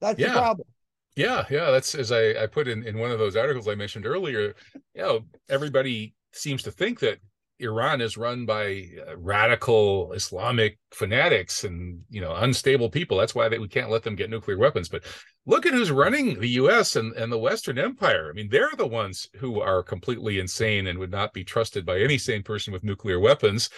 That's 0.02 0.18
yeah. 0.18 0.34
the 0.34 0.38
problem. 0.40 0.68
Yeah, 1.14 1.44
yeah, 1.50 1.70
that's 1.70 1.94
as 1.94 2.10
I, 2.10 2.42
I 2.42 2.46
put 2.46 2.68
in, 2.68 2.86
in 2.86 2.98
one 2.98 3.10
of 3.10 3.18
those 3.18 3.36
articles 3.36 3.68
I 3.68 3.74
mentioned 3.74 4.06
earlier. 4.06 4.54
You 4.94 5.02
know, 5.02 5.20
everybody 5.48 6.14
seems 6.32 6.62
to 6.62 6.70
think 6.70 7.00
that 7.00 7.18
Iran 7.58 8.00
is 8.00 8.16
run 8.16 8.44
by 8.46 8.88
uh, 9.06 9.16
radical 9.16 10.12
Islamic 10.12 10.78
fanatics 10.90 11.64
and 11.64 12.00
you 12.10 12.20
know 12.20 12.34
unstable 12.34 12.90
people. 12.90 13.18
That's 13.18 13.34
why 13.34 13.48
they, 13.48 13.58
we 13.58 13.68
can't 13.68 13.90
let 13.90 14.02
them 14.02 14.16
get 14.16 14.30
nuclear 14.30 14.58
weapons. 14.58 14.88
But 14.88 15.04
look 15.46 15.66
at 15.66 15.74
who's 15.74 15.90
running 15.90 16.40
the 16.40 16.48
U.S. 16.48 16.96
and, 16.96 17.12
and 17.14 17.30
the 17.30 17.38
Western 17.38 17.78
Empire. 17.78 18.30
I 18.30 18.32
mean, 18.32 18.48
they're 18.50 18.70
the 18.76 18.86
ones 18.86 19.28
who 19.36 19.60
are 19.60 19.82
completely 19.82 20.38
insane 20.38 20.86
and 20.86 20.98
would 20.98 21.10
not 21.10 21.32
be 21.32 21.44
trusted 21.44 21.86
by 21.86 22.00
any 22.00 22.18
sane 22.18 22.42
person 22.42 22.72
with 22.72 22.84
nuclear 22.84 23.20
weapons. 23.20 23.70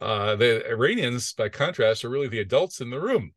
Uh, 0.00 0.36
the 0.36 0.66
Iranians, 0.68 1.32
by 1.32 1.48
contrast, 1.48 2.04
are 2.04 2.10
really 2.10 2.28
the 2.28 2.40
adults 2.40 2.80
in 2.80 2.90
the 2.90 3.00
room. 3.00 3.32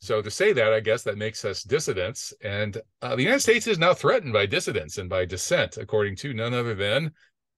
So 0.00 0.22
to 0.22 0.30
say 0.30 0.52
that, 0.54 0.72
I 0.72 0.80
guess 0.80 1.02
that 1.02 1.18
makes 1.18 1.44
us 1.44 1.62
dissidents. 1.62 2.32
And 2.42 2.80
uh, 3.02 3.16
the 3.16 3.22
United 3.22 3.40
States 3.40 3.66
is 3.66 3.78
now 3.78 3.92
threatened 3.92 4.32
by 4.32 4.46
dissidents 4.46 4.98
and 4.98 5.10
by 5.10 5.26
dissent, 5.26 5.76
according 5.76 6.16
to 6.16 6.32
none 6.32 6.54
other 6.54 6.74
than 6.74 7.12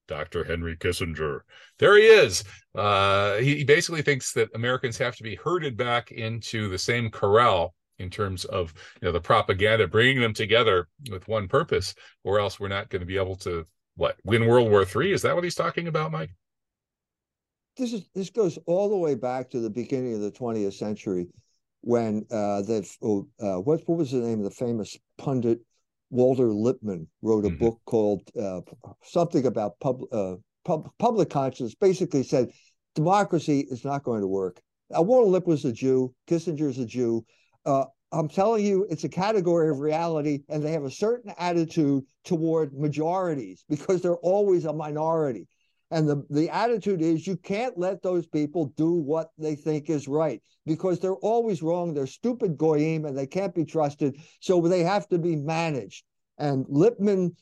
Dr. 0.09 0.45
Henry 0.45 0.77
Kissinger. 0.77 1.41
There 1.79 1.97
he 1.97 2.05
is. 2.05 2.43
Uh, 2.75 3.37
he, 3.37 3.59
he 3.59 3.65
basically 3.65 4.03
thinks 4.03 4.33
that 4.33 4.51
Americans 4.55 4.99
have 4.99 5.17
to 5.17 5.23
be 5.23 5.37
herded 5.37 5.77
back 5.77 6.11
into 6.11 6.69
the 6.69 6.79
same 6.79 7.11
corral 7.11 7.75
in 7.99 8.11
terms 8.11 8.45
of 8.47 8.75
you 9.01 9.07
know 9.07 9.13
the 9.13 9.21
propaganda, 9.21 9.87
bringing 9.87 10.21
them 10.21 10.35
together 10.35 10.89
with 11.11 11.29
one 11.29 11.49
purpose, 11.49 11.95
or 12.25 12.41
else 12.41 12.59
we're 12.59 12.69
not 12.69 12.91
going 12.91 13.01
to 13.01 13.07
be 13.07 13.17
able 13.17 13.37
to 13.37 13.65
what 13.95 14.17
win 14.25 14.47
World 14.47 14.71
War 14.71 14.85
Three. 14.85 15.13
Is 15.13 15.23
that 15.23 15.35
what 15.35 15.45
he's 15.45 15.55
talking 15.55 15.89
about, 15.89 16.13
Mike? 16.13 16.31
This 17.77 17.93
is 17.93 18.09
this 18.15 18.31
goes 18.31 18.59
all 18.67 18.89
the 18.89 18.97
way 18.97 19.15
back 19.15 19.49
to 19.51 19.61
the 19.61 19.71
beginning 19.71 20.15
of 20.15 20.21
the 20.21 20.33
20th 20.33 20.75
century, 20.75 21.29
when 21.83 22.25
uh, 22.31 22.63
the 22.63 22.89
oh, 23.03 23.29
uh, 23.41 23.61
what 23.61 23.83
what 23.87 23.99
was 23.99 24.11
the 24.11 24.19
name 24.19 24.39
of 24.39 24.45
the 24.45 24.51
famous 24.51 24.97
pundit 25.19 25.61
Walter 26.11 26.53
Lippmann 26.53 27.07
wrote 27.23 27.45
a 27.45 27.49
mm-hmm. 27.49 27.59
book 27.59 27.81
called 27.87 28.23
uh, 28.41 28.61
something 29.03 29.47
about 29.47 29.81
pub, 29.81 30.03
uh, 30.13 30.37
pub, 30.65 30.91
public 30.99 31.31
conscience. 31.31 31.75
Basically, 31.75 32.23
said 32.23 32.51
democracy 32.95 33.67
is 33.71 33.85
not 33.85 34.05
going 34.05 34.21
to 34.21 34.27
work. 34.27 34.61
Walter 34.91 35.31
Lippmann 35.31 35.53
was 35.53 35.65
a 35.65 35.73
Jew. 35.73 36.15
Kissinger's 36.29 36.79
a 36.79 36.87
Jew. 36.87 37.25
Uh, 37.65 37.87
I'm 38.13 38.29
telling 38.29 38.65
you, 38.65 38.87
it's 38.91 39.05
a 39.05 39.09
category 39.09 39.71
of 39.71 39.79
reality, 39.79 40.41
and 40.51 40.63
they 40.63 40.73
have 40.73 40.85
a 40.85 40.91
certain 40.91 41.33
attitude 41.39 42.05
toward 42.25 42.75
majorities 42.75 43.65
because 43.71 44.03
they're 44.03 44.17
always 44.17 44.67
a 44.67 44.73
minority. 44.73 45.49
And 45.93 46.09
the, 46.09 46.25
the 46.31 46.49
attitude 46.49 47.03
is 47.03 47.27
you 47.27 47.37
can't 47.37 47.79
let 47.79 48.03
those 48.03 48.27
people 48.27 48.73
do 48.77 48.93
what 48.95 49.31
they 49.39 49.55
think 49.55 49.91
is 49.91 50.09
right 50.09 50.43
because 50.65 50.99
they're 50.99 51.15
always 51.17 51.63
wrong. 51.63 51.93
They're 51.93 52.07
stupid 52.07 52.57
goyim 52.57 53.05
and 53.05 53.17
they 53.17 53.27
can't 53.27 53.55
be 53.55 53.67
trusted. 53.67 54.17
So 54.41 54.61
they 54.63 54.83
have 54.83 55.07
to 55.09 55.19
be 55.19 55.37
managed. 55.37 56.05
And 56.39 56.67
Lippmann 56.69 57.37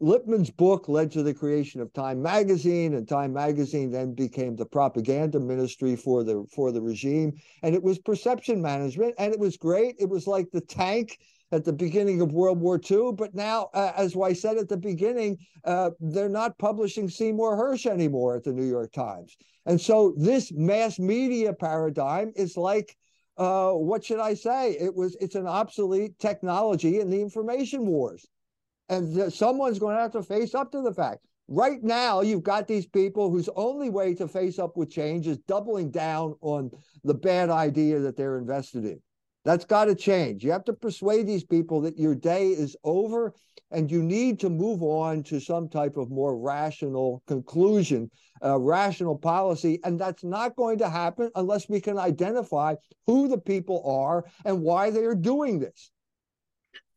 Lippmann's 0.00 0.50
book 0.50 0.88
led 0.88 1.10
to 1.12 1.22
the 1.22 1.34
creation 1.34 1.80
of 1.80 1.92
Time 1.92 2.20
magazine, 2.20 2.94
and 2.94 3.06
Time 3.06 3.32
magazine 3.32 3.90
then 3.90 4.14
became 4.14 4.56
the 4.56 4.66
propaganda 4.66 5.38
ministry 5.38 5.94
for 5.94 6.24
the 6.24 6.44
for 6.52 6.72
the 6.72 6.82
regime. 6.82 7.32
And 7.62 7.74
it 7.74 7.82
was 7.82 7.98
perception 7.98 8.60
management, 8.60 9.14
and 9.18 9.32
it 9.32 9.38
was 9.38 9.56
great. 9.56 9.96
It 9.98 10.08
was 10.08 10.26
like 10.26 10.50
the 10.50 10.60
tank 10.60 11.18
at 11.52 11.64
the 11.64 11.72
beginning 11.72 12.20
of 12.20 12.32
World 12.32 12.60
War 12.60 12.80
II. 12.90 13.12
But 13.16 13.34
now, 13.34 13.68
uh, 13.72 13.92
as 13.96 14.16
I 14.16 14.32
said 14.32 14.56
at 14.56 14.68
the 14.68 14.76
beginning, 14.76 15.38
uh, 15.64 15.90
they're 16.00 16.28
not 16.28 16.58
publishing 16.58 17.08
Seymour 17.08 17.56
Hersh 17.56 17.86
anymore 17.86 18.36
at 18.36 18.44
the 18.44 18.52
New 18.52 18.64
York 18.66 18.92
Times. 18.92 19.36
And 19.64 19.80
so 19.80 20.14
this 20.16 20.52
mass 20.52 20.98
media 20.98 21.52
paradigm 21.52 22.32
is 22.36 22.56
like, 22.56 22.96
uh, 23.36 23.72
what 23.72 24.04
should 24.04 24.20
I 24.20 24.34
say? 24.34 24.72
It 24.72 24.94
was 24.94 25.16
it's 25.20 25.34
an 25.34 25.46
obsolete 25.46 26.18
technology 26.18 27.00
in 27.00 27.10
the 27.10 27.20
information 27.20 27.86
wars. 27.86 28.26
And 28.88 29.14
th- 29.14 29.32
someone's 29.32 29.78
going 29.78 29.96
to 29.96 30.02
have 30.02 30.12
to 30.12 30.22
face 30.22 30.54
up 30.54 30.72
to 30.72 30.80
the 30.80 30.94
fact. 30.94 31.26
Right 31.48 31.82
now, 31.82 32.22
you've 32.22 32.42
got 32.42 32.66
these 32.66 32.86
people 32.86 33.30
whose 33.30 33.48
only 33.54 33.88
way 33.88 34.14
to 34.14 34.26
face 34.26 34.58
up 34.58 34.76
with 34.76 34.90
change 34.90 35.26
is 35.26 35.38
doubling 35.38 35.90
down 35.90 36.34
on 36.40 36.70
the 37.04 37.14
bad 37.14 37.50
idea 37.50 38.00
that 38.00 38.16
they're 38.16 38.38
invested 38.38 38.84
in. 38.84 39.00
That's 39.46 39.64
got 39.64 39.84
to 39.84 39.94
change. 39.94 40.42
You 40.42 40.50
have 40.50 40.64
to 40.64 40.72
persuade 40.72 41.28
these 41.28 41.44
people 41.44 41.80
that 41.82 41.96
your 41.96 42.16
day 42.16 42.48
is 42.48 42.76
over 42.82 43.32
and 43.70 43.88
you 43.88 44.02
need 44.02 44.40
to 44.40 44.50
move 44.50 44.82
on 44.82 45.22
to 45.22 45.38
some 45.38 45.68
type 45.68 45.96
of 45.96 46.10
more 46.10 46.36
rational 46.36 47.22
conclusion, 47.28 48.10
uh, 48.44 48.58
rational 48.58 49.16
policy. 49.16 49.78
And 49.84 50.00
that's 50.00 50.24
not 50.24 50.56
going 50.56 50.78
to 50.78 50.88
happen 50.88 51.30
unless 51.36 51.68
we 51.68 51.80
can 51.80 51.96
identify 51.96 52.74
who 53.06 53.28
the 53.28 53.38
people 53.38 53.84
are 53.86 54.24
and 54.44 54.62
why 54.62 54.90
they 54.90 55.04
are 55.04 55.14
doing 55.14 55.60
this. 55.60 55.92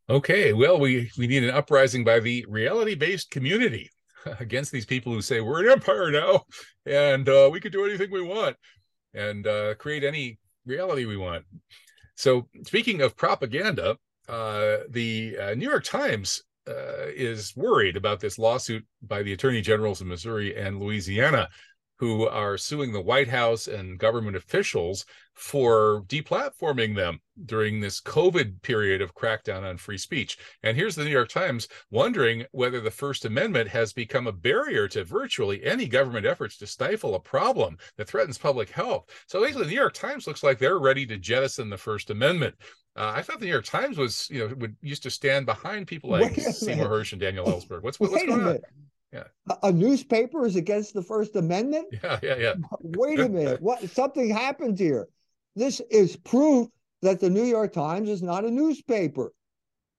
Okay, 0.09 0.51
well, 0.51 0.79
we, 0.79 1.11
we 1.19 1.27
need 1.27 1.43
an 1.43 1.51
uprising 1.51 2.03
by 2.03 2.19
the 2.19 2.43
reality 2.49 2.95
based 2.95 3.29
community 3.29 3.91
against 4.39 4.71
these 4.71 4.87
people 4.87 5.13
who 5.13 5.21
say 5.21 5.39
we're 5.39 5.65
an 5.65 5.71
empire 5.71 6.09
now 6.09 6.45
and 6.87 7.29
uh, 7.29 7.47
we 7.53 7.59
can 7.59 7.71
do 7.71 7.85
anything 7.85 8.09
we 8.09 8.23
want 8.23 8.55
and 9.13 9.45
uh, 9.45 9.75
create 9.75 10.03
any 10.03 10.39
reality 10.65 11.05
we 11.05 11.15
want. 11.15 11.45
So, 12.19 12.49
speaking 12.65 13.01
of 13.01 13.15
propaganda, 13.15 13.97
uh, 14.27 14.79
the 14.89 15.37
uh, 15.41 15.53
New 15.53 15.69
York 15.69 15.85
Times 15.85 16.43
uh, 16.67 17.07
is 17.15 17.55
worried 17.55 17.95
about 17.95 18.19
this 18.19 18.37
lawsuit 18.37 18.85
by 19.01 19.23
the 19.23 19.31
attorney 19.31 19.61
generals 19.61 20.01
of 20.01 20.07
Missouri 20.07 20.53
and 20.53 20.81
Louisiana 20.81 21.47
who 21.99 22.25
are 22.27 22.57
suing 22.57 22.93
the 22.93 23.01
White 23.01 23.27
House 23.27 23.67
and 23.67 23.99
government 23.99 24.37
officials 24.37 25.05
for 25.33 26.03
deplatforming 26.07 26.95
them 26.95 27.19
during 27.45 27.79
this 27.79 28.01
COVID 28.01 28.61
period 28.61 29.01
of 29.01 29.15
crackdown 29.15 29.63
on 29.63 29.77
free 29.77 29.97
speech. 29.97 30.37
And 30.63 30.75
here's 30.75 30.95
the 30.95 31.03
New 31.03 31.11
York 31.11 31.29
Times 31.29 31.67
wondering 31.91 32.45
whether 32.51 32.79
the 32.79 32.91
First 32.91 33.25
Amendment 33.25 33.69
has 33.69 33.93
become 33.93 34.27
a 34.27 34.33
barrier 34.33 34.87
to 34.89 35.03
virtually 35.03 35.63
any 35.63 35.87
government 35.87 36.25
efforts 36.25 36.57
to 36.57 36.67
stifle 36.67 37.15
a 37.15 37.19
problem 37.19 37.77
that 37.97 38.07
threatens 38.07 38.37
public 38.37 38.69
health. 38.69 39.05
So 39.27 39.41
basically, 39.41 39.65
the 39.65 39.71
New 39.71 39.79
York 39.79 39.93
Times 39.93 40.25
looks 40.25 40.43
like 40.43 40.57
they're 40.57 40.79
ready 40.79 41.05
to 41.05 41.17
jettison 41.17 41.69
the 41.69 41.77
First 41.77 42.09
Amendment. 42.09 42.55
Uh, 42.95 43.13
I 43.15 43.21
thought 43.21 43.39
the 43.39 43.45
New 43.45 43.51
York 43.51 43.65
Times 43.65 43.97
was, 43.97 44.29
you 44.29 44.47
know, 44.47 44.55
would 44.55 44.75
used 44.81 45.03
to 45.03 45.09
stand 45.09 45.45
behind 45.45 45.87
people 45.87 46.09
like 46.09 46.35
Seymour 46.35 46.89
Hersh 46.89 47.13
and 47.13 47.21
Daniel 47.21 47.45
Ellsberg. 47.45 47.81
What's, 47.81 47.99
what's 47.99 48.25
going 48.25 48.41
on? 48.41 48.59
Yeah. 49.11 49.23
A, 49.63 49.71
newspaper 49.71 50.45
is 50.45 50.55
against 50.55 50.93
the 50.93 51.01
First 51.01 51.35
Amendment? 51.35 51.87
Yeah, 52.03 52.19
yeah, 52.21 52.35
yeah. 52.37 52.53
Wait 52.81 53.19
a 53.19 53.29
minute. 53.29 53.61
What 53.61 53.89
something 53.89 54.29
happened 54.29 54.77
here. 54.77 55.07
This 55.55 55.81
is 55.89 56.15
proof 56.15 56.67
that 57.01 57.19
the 57.19 57.29
New 57.29 57.43
York 57.43 57.73
Times 57.73 58.09
is 58.09 58.21
not 58.21 58.45
a 58.45 58.51
newspaper. 58.51 59.33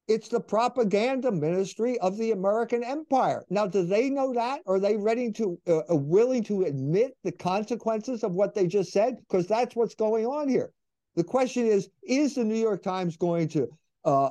It's 0.06 0.28
the 0.28 0.40
propaganda 0.40 1.30
ministry 1.30 1.98
of 2.00 2.16
the 2.16 2.32
American 2.32 2.82
empire. 2.82 3.44
Now, 3.48 3.66
do 3.66 3.84
they 3.84 4.10
know 4.10 4.32
that? 4.34 4.60
Are 4.66 4.80
they 4.80 4.96
ready 4.96 5.30
to, 5.32 5.58
uh, 5.68 5.82
uh 5.90 5.96
willing 5.96 6.42
to 6.44 6.62
admit 6.62 7.16
the 7.22 7.32
consequences 7.32 8.24
of 8.24 8.32
what 8.32 8.54
they 8.54 8.66
just 8.66 8.92
said? 8.92 9.16
Because 9.18 9.46
that's 9.46 9.76
what's 9.76 9.94
going 9.94 10.26
on 10.26 10.48
here. 10.48 10.72
The 11.16 11.24
question 11.24 11.66
is: 11.66 11.88
Is 12.02 12.34
the 12.34 12.44
New 12.44 12.56
York 12.56 12.82
Times 12.82 13.16
going 13.16 13.48
to? 13.50 13.68
Uh, 14.04 14.30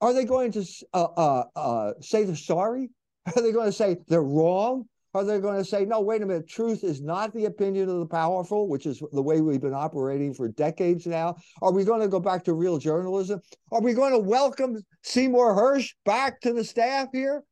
are 0.00 0.12
they 0.12 0.24
going 0.24 0.52
to 0.52 0.64
uh, 0.92 1.04
uh, 1.04 1.44
uh 1.54 1.92
say 2.00 2.24
they're 2.24 2.36
sorry? 2.36 2.90
Are 3.36 3.42
they 3.42 3.52
going 3.52 3.66
to 3.66 3.72
say 3.72 3.96
they're 4.08 4.22
wrong? 4.22 4.84
Are 5.14 5.24
they 5.24 5.40
going 5.40 5.56
to 5.56 5.64
say, 5.64 5.86
no, 5.86 6.02
wait 6.02 6.20
a 6.20 6.26
minute, 6.26 6.46
truth 6.46 6.84
is 6.84 7.00
not 7.00 7.32
the 7.32 7.46
opinion 7.46 7.88
of 7.88 8.00
the 8.00 8.06
powerful, 8.06 8.68
which 8.68 8.84
is 8.84 9.02
the 9.12 9.22
way 9.22 9.40
we've 9.40 9.62
been 9.62 9.72
operating 9.72 10.34
for 10.34 10.46
decades 10.48 11.06
now? 11.06 11.36
Are 11.62 11.72
we 11.72 11.84
going 11.84 12.02
to 12.02 12.08
go 12.08 12.20
back 12.20 12.44
to 12.44 12.52
real 12.52 12.76
journalism? 12.76 13.40
Are 13.72 13.80
we 13.80 13.94
going 13.94 14.12
to 14.12 14.18
welcome 14.18 14.76
Seymour 15.02 15.56
Hersh 15.56 15.94
back 16.04 16.40
to 16.42 16.52
the 16.52 16.62
staff 16.62 17.08
here? 17.12 17.42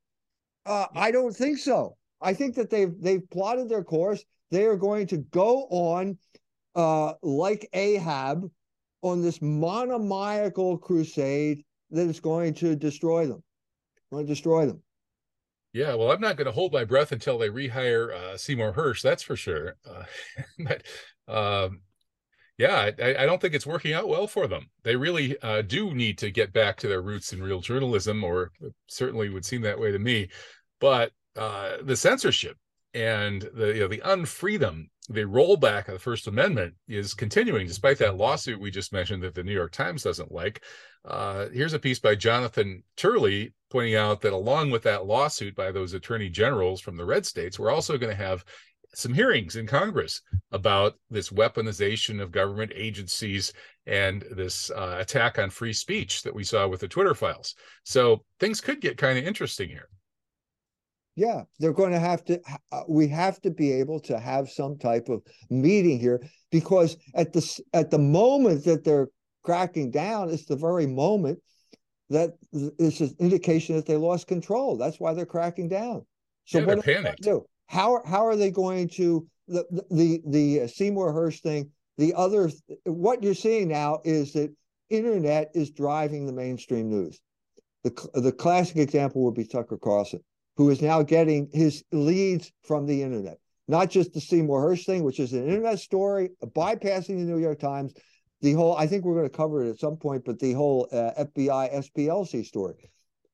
Uh, 0.67 0.87
I 0.95 1.11
don't 1.11 1.35
think 1.35 1.57
so. 1.57 1.97
I 2.21 2.35
think 2.35 2.55
that 2.57 2.69
they've 2.69 2.93
they've 3.01 3.29
plotted 3.31 3.71
their 3.71 3.85
course. 3.85 4.23
They 4.51 4.67
are 4.67 4.77
going 4.77 5.07
to 5.09 5.19
go 5.19 5.67
on 5.71 6.19
uh, 6.75 7.15
like 7.23 7.69
Ahab 7.73 8.51
on 9.03 9.23
this 9.23 9.41
monomaniacal 9.41 10.79
crusade 10.79 11.65
that 11.91 12.09
is 12.09 12.21
going 12.21 12.55
to 12.55 12.77
destroy 12.77 13.27
them. 13.27 13.43
Going 14.11 14.27
to 14.27 14.33
destroy 14.33 14.67
them. 14.67 14.83
Yeah, 15.75 15.95
well, 15.95 16.13
I'm 16.13 16.21
not 16.21 16.37
going 16.37 16.47
to 16.47 16.53
hold 16.53 16.73
my 16.73 16.85
breath 16.85 17.11
until 17.11 17.37
they 17.37 17.49
rehire 17.49 18.15
uh, 18.15 18.37
Seymour 18.37 18.73
Hersh, 18.73 19.03
That's 19.03 19.25
for 19.25 19.35
sure. 19.35 19.75
Uh, 19.85 20.05
but 20.61 20.83
um, 21.27 21.81
yeah, 22.57 22.93
I, 23.03 23.17
I, 23.17 23.27
don't 23.27 23.41
think 23.41 23.55
it's 23.55 23.67
working 23.67 23.93
out 23.93 24.09
well 24.09 24.29
for 24.29 24.47
them. 24.47 24.71
They 24.85 24.95
really 24.95 25.37
uh, 25.43 25.63
do 25.63 25.93
need 25.93 26.19
to 26.19 26.31
get 26.31 26.53
back 26.53 26.77
to 26.79 26.89
their 26.89 27.03
roots 27.03 27.33
in 27.33 27.43
real 27.43 27.61
journalism, 27.61 28.23
or 28.23 28.53
certainly 28.87 29.29
would 29.29 29.45
seem 29.45 29.63
that 29.63 29.81
way 29.81 29.91
to 29.91 29.99
me. 29.99 30.29
But 30.81 31.11
uh, 31.37 31.79
the 31.83 31.97
censorship 31.97 32.57
and 32.93 33.43
the 33.43 33.75
you 33.75 33.81
know, 33.81 33.89
the 33.89 34.03
unfreedom, 34.05 34.91
the 35.09 35.23
rollback 35.23 35.89
of 35.89 35.95
the 35.95 36.01
First 36.01 36.27
Amendment 36.27 36.75
is 36.89 37.13
continuing, 37.13 37.67
despite 37.67 37.99
that 37.99 38.17
lawsuit 38.17 38.59
we 38.59 38.71
just 38.71 38.93
mentioned 38.93 39.23
that 39.23 39.35
the 39.35 39.45
New 39.45 39.53
York 39.53 39.73
Times 39.73 40.03
doesn't 40.03 40.33
like. 40.33 40.63
Uh, 41.05 41.49
here's 41.53 41.75
a 41.75 41.79
piece 41.79 41.99
by 41.99 42.15
Jonathan 42.15 42.83
Turley 42.97 43.53
pointing 43.71 43.97
out 43.97 44.23
that 44.23 44.33
along 44.33 44.71
with 44.71 44.83
that 44.85 45.05
lawsuit 45.05 45.55
by 45.55 45.71
those 45.71 45.93
attorney 45.93 46.31
generals 46.31 46.81
from 46.81 46.97
the 46.97 47.05
red 47.05 47.27
states, 47.27 47.59
we're 47.59 47.71
also 47.71 47.99
going 47.99 48.17
to 48.17 48.23
have 48.23 48.45
some 48.95 49.13
hearings 49.13 49.57
in 49.57 49.67
Congress 49.67 50.23
about 50.53 50.95
this 51.11 51.31
weaponization 51.31 52.23
of 52.23 52.31
government 52.31 52.73
agencies 52.75 53.53
and 53.87 54.25
this 54.31 54.71
uh, 54.71 54.97
attack 54.99 55.39
on 55.39 55.51
free 55.51 55.73
speech 55.73 56.23
that 56.23 56.35
we 56.35 56.45
saw 56.45 56.67
with 56.67 56.81
the 56.81 56.89
Twitter 56.89 57.15
files. 57.15 57.55
So 57.85 58.25
things 58.41 58.61
could 58.61 58.81
get 58.81 58.97
kind 58.97 59.19
of 59.19 59.25
interesting 59.25 59.69
here. 59.69 59.89
Yeah, 61.17 61.43
they're 61.61 61.73
going 61.73 61.93
to 61.93 62.01
have 62.01 62.25
to. 62.25 62.41
Uh, 62.73 62.83
we 62.89 63.07
have 63.09 63.41
to 63.43 63.51
be 63.51 63.73
able 63.73 64.01
to 64.01 64.19
have 64.19 64.51
some 64.51 64.77
type 64.79 65.09
of 65.09 65.23
meeting 65.49 66.01
here 66.01 66.21
because 66.51 66.97
at 67.15 67.33
the 67.33 67.61
at 67.73 67.91
the 67.91 67.99
moment 67.99 68.65
that 68.65 68.85
they're 68.85 69.09
cracking 69.45 69.91
down, 69.91 70.31
it's 70.31 70.47
the 70.47 70.57
very 70.57 70.87
moment 70.87 71.39
that 72.11 72.33
is 72.53 73.01
an 73.01 73.15
indication 73.19 73.77
that 73.77 73.87
they 73.87 73.97
lost 73.97 74.27
control. 74.27 74.77
That's 74.77 74.99
why 74.99 75.15
they're 75.15 75.27
cracking 75.27 75.69
down. 75.69 76.05
So 76.47 76.59
yeah, 76.59 76.65
what 76.65 76.85
panicked. 76.85 77.23
Do? 77.23 77.45
How 77.67 78.03
how 78.05 78.27
are 78.27 78.37
they 78.37 78.51
going 78.51 78.89
to 78.91 79.27
the 79.49 79.65
the 79.91 80.21
the 80.27 80.69
Seymour 80.69 81.13
Hersh 81.13 81.41
thing? 81.41 81.71
The 81.97 82.15
other 82.15 82.51
what 82.85 83.23
you're 83.23 83.35
seeing 83.35 83.69
now 83.69 84.01
is 84.05 84.33
that 84.33 84.55
internet 84.91 85.51
is 85.55 85.71
driving 85.71 86.27
the 86.27 86.33
mainstream 86.33 86.91
news. 86.91 87.21
The 87.85 88.11
the 88.15 88.33
classic 88.33 88.77
example 88.77 89.25
would 89.25 89.35
be 89.35 89.47
Tucker 89.47 89.79
Carlson, 89.79 90.21
who 90.57 90.71
is 90.71 90.81
now 90.81 91.03
getting 91.03 91.49
his 91.53 91.85
leads 91.93 92.53
from 92.63 92.87
the 92.87 93.03
internet, 93.03 93.39
not 93.69 93.91
just 93.91 94.13
the 94.13 94.21
Seymour 94.21 94.65
Hersh 94.65 94.85
thing, 94.85 95.05
which 95.05 95.21
is 95.21 95.33
an 95.33 95.47
internet 95.47 95.79
story 95.79 96.31
bypassing 96.45 97.19
the 97.19 97.25
New 97.25 97.39
York 97.39 97.59
Times, 97.59 97.95
the 98.45 98.53
whole 98.53 98.77
i 98.77 98.87
think 98.87 99.05
we're 99.05 99.15
going 99.15 99.29
to 99.29 99.37
cover 99.37 99.65
it 99.65 99.71
at 99.71 99.79
some 99.81 99.97
point 99.97 100.23
but 100.25 100.39
the 100.39 100.53
whole 100.53 100.87
uh, 100.93 101.25
fbi 101.25 101.75
splc 101.75 102.45
story. 102.45 102.75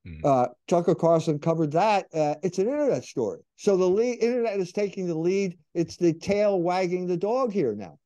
Mm. 0.07 0.25
uh, 0.25 0.49
tucker 0.67 0.95
carlson 0.95 1.39
covered 1.39 1.73
that 1.73 2.07
uh, 2.15 2.35
it's 2.43 2.57
an 2.57 2.69
internet 2.69 3.05
story. 3.05 3.41
So 3.57 3.77
the 3.77 3.85
lead, 3.85 4.23
internet 4.23 4.59
is 4.59 4.73
taking 4.73 5.07
the 5.07 5.19
lead. 5.19 5.59
It's 5.75 5.99
the 5.99 6.15
tail 6.15 6.63
wagging 6.63 7.07
the 7.07 7.19
dog 7.19 7.53
here 7.53 7.75
now 7.75 7.99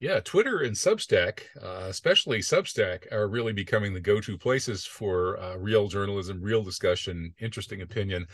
yeah, 0.00 0.20
Twitter 0.20 0.60
and 0.60 0.76
Substack, 0.76 1.40
uh, 1.60 1.86
especially 1.88 2.38
Substack, 2.38 3.10
are 3.12 3.26
really 3.26 3.52
becoming 3.52 3.92
the 3.92 4.00
go-to 4.00 4.38
places 4.38 4.84
for 4.84 5.40
uh, 5.40 5.56
real 5.56 5.88
journalism, 5.88 6.40
real 6.40 6.62
discussion, 6.62 7.34
interesting 7.40 7.82
opinion. 7.82 8.24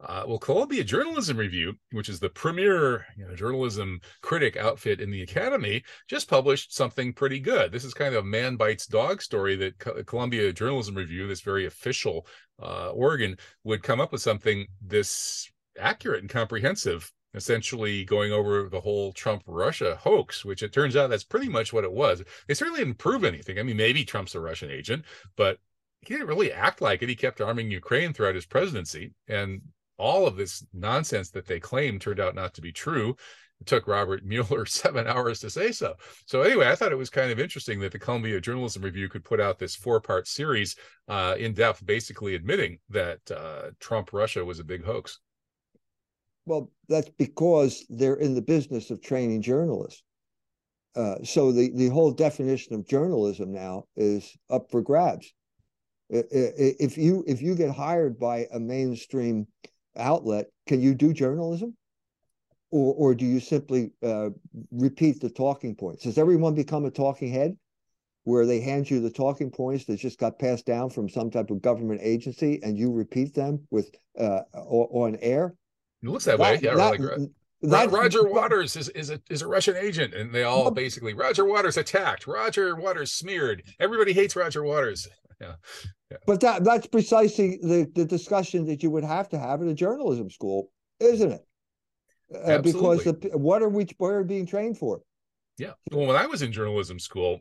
Uh, 0.00 0.24
well, 0.26 0.38
Columbia 0.38 0.84
Journalism 0.84 1.38
Review, 1.38 1.72
which 1.92 2.10
is 2.10 2.20
the 2.20 2.28
premier 2.28 3.06
you 3.16 3.26
know, 3.26 3.34
journalism 3.34 4.00
critic 4.20 4.58
outfit 4.58 5.00
in 5.00 5.10
the 5.10 5.22
academy, 5.22 5.82
just 6.08 6.28
published 6.28 6.74
something 6.74 7.14
pretty 7.14 7.40
good. 7.40 7.72
This 7.72 7.84
is 7.84 7.94
kind 7.94 8.14
of 8.14 8.22
a 8.22 8.28
man 8.28 8.56
bites 8.56 8.86
dog 8.86 9.22
story 9.22 9.56
that 9.56 9.78
Co- 9.78 10.02
Columbia 10.04 10.52
Journalism 10.52 10.94
Review, 10.94 11.26
this 11.26 11.40
very 11.40 11.64
official 11.64 12.26
uh, 12.62 12.90
organ, 12.90 13.38
would 13.64 13.82
come 13.82 14.00
up 14.00 14.12
with 14.12 14.20
something 14.20 14.66
this 14.82 15.50
accurate 15.78 16.20
and 16.20 16.28
comprehensive 16.28 17.10
essentially 17.34 18.04
going 18.04 18.32
over 18.32 18.68
the 18.68 18.80
whole 18.80 19.12
Trump 19.12 19.42
Russia 19.46 19.96
hoax, 20.00 20.44
which 20.44 20.62
it 20.62 20.72
turns 20.72 20.96
out 20.96 21.10
that's 21.10 21.24
pretty 21.24 21.48
much 21.48 21.72
what 21.72 21.84
it 21.84 21.92
was. 21.92 22.22
They 22.46 22.54
certainly 22.54 22.80
didn't 22.80 22.98
prove 22.98 23.24
anything. 23.24 23.58
I 23.58 23.62
mean, 23.62 23.76
maybe 23.76 24.04
Trump's 24.04 24.34
a 24.34 24.40
Russian 24.40 24.70
agent, 24.70 25.04
but 25.36 25.58
he 26.00 26.14
didn't 26.14 26.28
really 26.28 26.52
act 26.52 26.80
like 26.80 27.02
it. 27.02 27.08
He 27.08 27.16
kept 27.16 27.40
arming 27.40 27.70
Ukraine 27.70 28.12
throughout 28.12 28.34
his 28.34 28.46
presidency. 28.46 29.12
And 29.28 29.62
all 29.96 30.26
of 30.26 30.36
this 30.36 30.64
nonsense 30.72 31.30
that 31.30 31.46
they 31.46 31.60
claimed 31.60 32.00
turned 32.00 32.20
out 32.20 32.34
not 32.34 32.54
to 32.54 32.60
be 32.60 32.72
true. 32.72 33.16
It 33.60 33.66
took 33.66 33.86
Robert 33.86 34.24
Mueller 34.24 34.66
seven 34.66 35.06
hours 35.06 35.40
to 35.40 35.50
say 35.50 35.72
so. 35.72 35.94
So 36.26 36.42
anyway, 36.42 36.68
I 36.68 36.74
thought 36.74 36.92
it 36.92 36.98
was 36.98 37.10
kind 37.10 37.30
of 37.30 37.40
interesting 37.40 37.80
that 37.80 37.92
the 37.92 37.98
Columbia 37.98 38.40
Journalism 38.40 38.82
Review 38.82 39.08
could 39.08 39.24
put 39.24 39.40
out 39.40 39.58
this 39.58 39.76
four-part 39.76 40.26
series 40.26 40.76
uh, 41.08 41.36
in 41.38 41.54
depth, 41.54 41.84
basically 41.84 42.34
admitting 42.34 42.78
that 42.90 43.18
uh, 43.30 43.70
Trump 43.80 44.12
Russia 44.12 44.44
was 44.44 44.58
a 44.58 44.64
big 44.64 44.84
hoax. 44.84 45.20
Well, 46.46 46.70
that's 46.88 47.10
because 47.10 47.86
they're 47.88 48.16
in 48.16 48.34
the 48.34 48.42
business 48.42 48.90
of 48.90 49.00
training 49.00 49.42
journalists. 49.42 50.02
Uh, 50.94 51.16
so 51.24 51.52
the, 51.52 51.70
the 51.74 51.88
whole 51.88 52.12
definition 52.12 52.74
of 52.74 52.86
journalism 52.86 53.52
now 53.52 53.84
is 53.96 54.36
up 54.50 54.70
for 54.70 54.82
grabs. 54.82 55.32
If 56.10 56.98
you 56.98 57.24
if 57.26 57.40
you 57.40 57.54
get 57.54 57.74
hired 57.74 58.20
by 58.20 58.46
a 58.52 58.60
mainstream 58.60 59.46
outlet, 59.96 60.46
can 60.66 60.80
you 60.80 60.94
do 60.94 61.12
journalism, 61.14 61.76
or 62.70 62.94
or 62.94 63.14
do 63.14 63.24
you 63.24 63.40
simply 63.40 63.90
uh, 64.02 64.28
repeat 64.70 65.20
the 65.20 65.30
talking 65.30 65.74
points? 65.74 66.04
Does 66.04 66.18
everyone 66.18 66.54
become 66.54 66.84
a 66.84 66.90
talking 66.90 67.32
head, 67.32 67.56
where 68.24 68.44
they 68.44 68.60
hand 68.60 68.90
you 68.90 69.00
the 69.00 69.10
talking 69.10 69.50
points 69.50 69.86
that 69.86 69.96
just 69.96 70.18
got 70.18 70.38
passed 70.38 70.66
down 70.66 70.90
from 70.90 71.08
some 71.08 71.30
type 71.30 71.50
of 71.50 71.62
government 71.62 72.00
agency, 72.02 72.60
and 72.62 72.78
you 72.78 72.92
repeat 72.92 73.34
them 73.34 73.66
with 73.70 73.90
uh, 74.20 74.42
on 74.52 75.16
air? 75.16 75.54
It 76.04 76.10
looks 76.10 76.24
that, 76.26 76.38
that 76.38 76.42
way. 76.42 76.60
Yeah, 76.62 76.74
that, 76.74 77.00
like, 77.00 77.30
that, 77.62 77.90
Roger 77.90 78.28
Waters 78.28 78.76
is, 78.76 78.90
is 78.90 79.10
a 79.10 79.20
is 79.30 79.40
a 79.40 79.48
Russian 79.48 79.76
agent, 79.76 80.12
and 80.12 80.32
they 80.32 80.42
all 80.42 80.70
basically 80.70 81.14
Roger 81.14 81.46
Waters 81.46 81.78
attacked, 81.78 82.26
Roger 82.26 82.76
Waters 82.76 83.12
smeared. 83.12 83.62
Everybody 83.80 84.12
hates 84.12 84.36
Roger 84.36 84.62
Waters. 84.62 85.08
Yeah. 85.40 85.54
yeah. 86.12 86.18
But 86.28 86.40
that 86.42 86.62
that's 86.62 86.86
precisely 86.86 87.58
the, 87.60 87.90
the 87.92 88.04
discussion 88.04 88.64
that 88.66 88.84
you 88.84 88.90
would 88.90 89.02
have 89.02 89.28
to 89.30 89.38
have 89.38 89.60
at 89.60 89.66
a 89.66 89.74
journalism 89.74 90.30
school, 90.30 90.70
isn't 91.00 91.32
it? 91.32 91.44
Uh, 92.32 92.58
because 92.58 93.02
the, 93.02 93.30
what 93.34 93.60
are 93.60 93.68
we 93.68 93.88
what 93.98 94.10
are 94.10 94.22
we 94.22 94.28
being 94.28 94.46
trained 94.46 94.78
for? 94.78 95.02
Yeah. 95.58 95.72
Well, 95.90 96.06
when 96.06 96.14
I 96.14 96.26
was 96.26 96.42
in 96.42 96.52
journalism 96.52 97.00
school, 97.00 97.40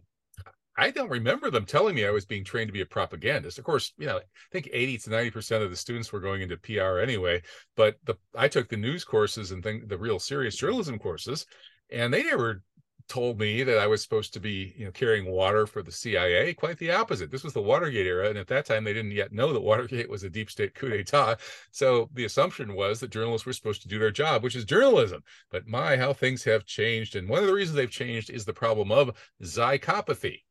I 0.76 0.89
don't 0.89 1.09
remember 1.09 1.51
them 1.51 1.65
telling 1.65 1.95
me 1.95 2.05
I 2.05 2.11
was 2.11 2.26
being 2.26 2.43
trained 2.43 2.67
to 2.67 2.74
be 2.74 2.82
a 2.82 2.86
propagandist. 2.86 3.59
Of 3.59 3.63
course, 3.63 3.93
you 3.97 4.07
know, 4.07 4.17
I 4.17 4.21
think 4.51 4.69
80 4.71 4.97
to 4.99 5.09
90% 5.11 5.61
of 5.61 5.69
the 5.69 5.76
students 5.76 6.11
were 6.11 6.19
going 6.19 6.41
into 6.41 6.57
PR 6.57 6.99
anyway, 6.99 7.43
but 7.76 7.97
the 8.05 8.15
I 8.36 8.47
took 8.47 8.69
the 8.69 8.78
news 8.78 9.03
courses 9.03 9.51
and 9.51 9.63
the 9.63 9.97
real 9.97 10.19
serious 10.19 10.55
journalism 10.55 10.97
courses, 10.97 11.45
and 11.91 12.11
they 12.11 12.24
never 12.24 12.63
told 13.07 13.38
me 13.38 13.63
that 13.63 13.78
I 13.78 13.86
was 13.86 14.01
supposed 14.01 14.34
to 14.34 14.39
be, 14.39 14.74
you 14.78 14.86
know, 14.86 14.91
carrying 14.91 15.30
water 15.30 15.67
for 15.67 15.84
the 15.84 15.91
CIA. 15.91 16.53
Quite 16.53 16.78
the 16.78 16.91
opposite. 16.91 17.30
This 17.30 17.43
was 17.43 17.53
the 17.53 17.61
Watergate 17.61 18.07
era, 18.07 18.30
and 18.30 18.38
at 18.38 18.47
that 18.47 18.65
time 18.65 18.84
they 18.84 18.93
didn't 18.93 19.11
yet 19.11 19.32
know 19.32 19.53
that 19.53 19.61
Watergate 19.61 20.09
was 20.09 20.24
a 20.24 20.30
deep 20.30 20.49
state 20.49 20.74
coup 20.74 20.89
d'état. 20.89 21.39
So 21.71 22.09
the 22.13 22.26
assumption 22.26 22.74
was 22.74 22.99
that 22.99 23.11
journalists 23.11 23.45
were 23.45 23.53
supposed 23.53 23.82
to 23.84 23.88
do 23.88 23.99
their 23.99 24.11
job, 24.11 24.41
which 24.41 24.55
is 24.55 24.65
journalism. 24.65 25.21
But 25.51 25.67
my, 25.67 25.97
how 25.97 26.13
things 26.13 26.43
have 26.45 26.65
changed, 26.65 27.15
and 27.15 27.28
one 27.28 27.41
of 27.41 27.47
the 27.47 27.53
reasons 27.53 27.76
they've 27.76 27.91
changed 27.91 28.30
is 28.30 28.45
the 28.45 28.53
problem 28.53 28.91
of 28.91 29.15
psychopathy 29.41 30.41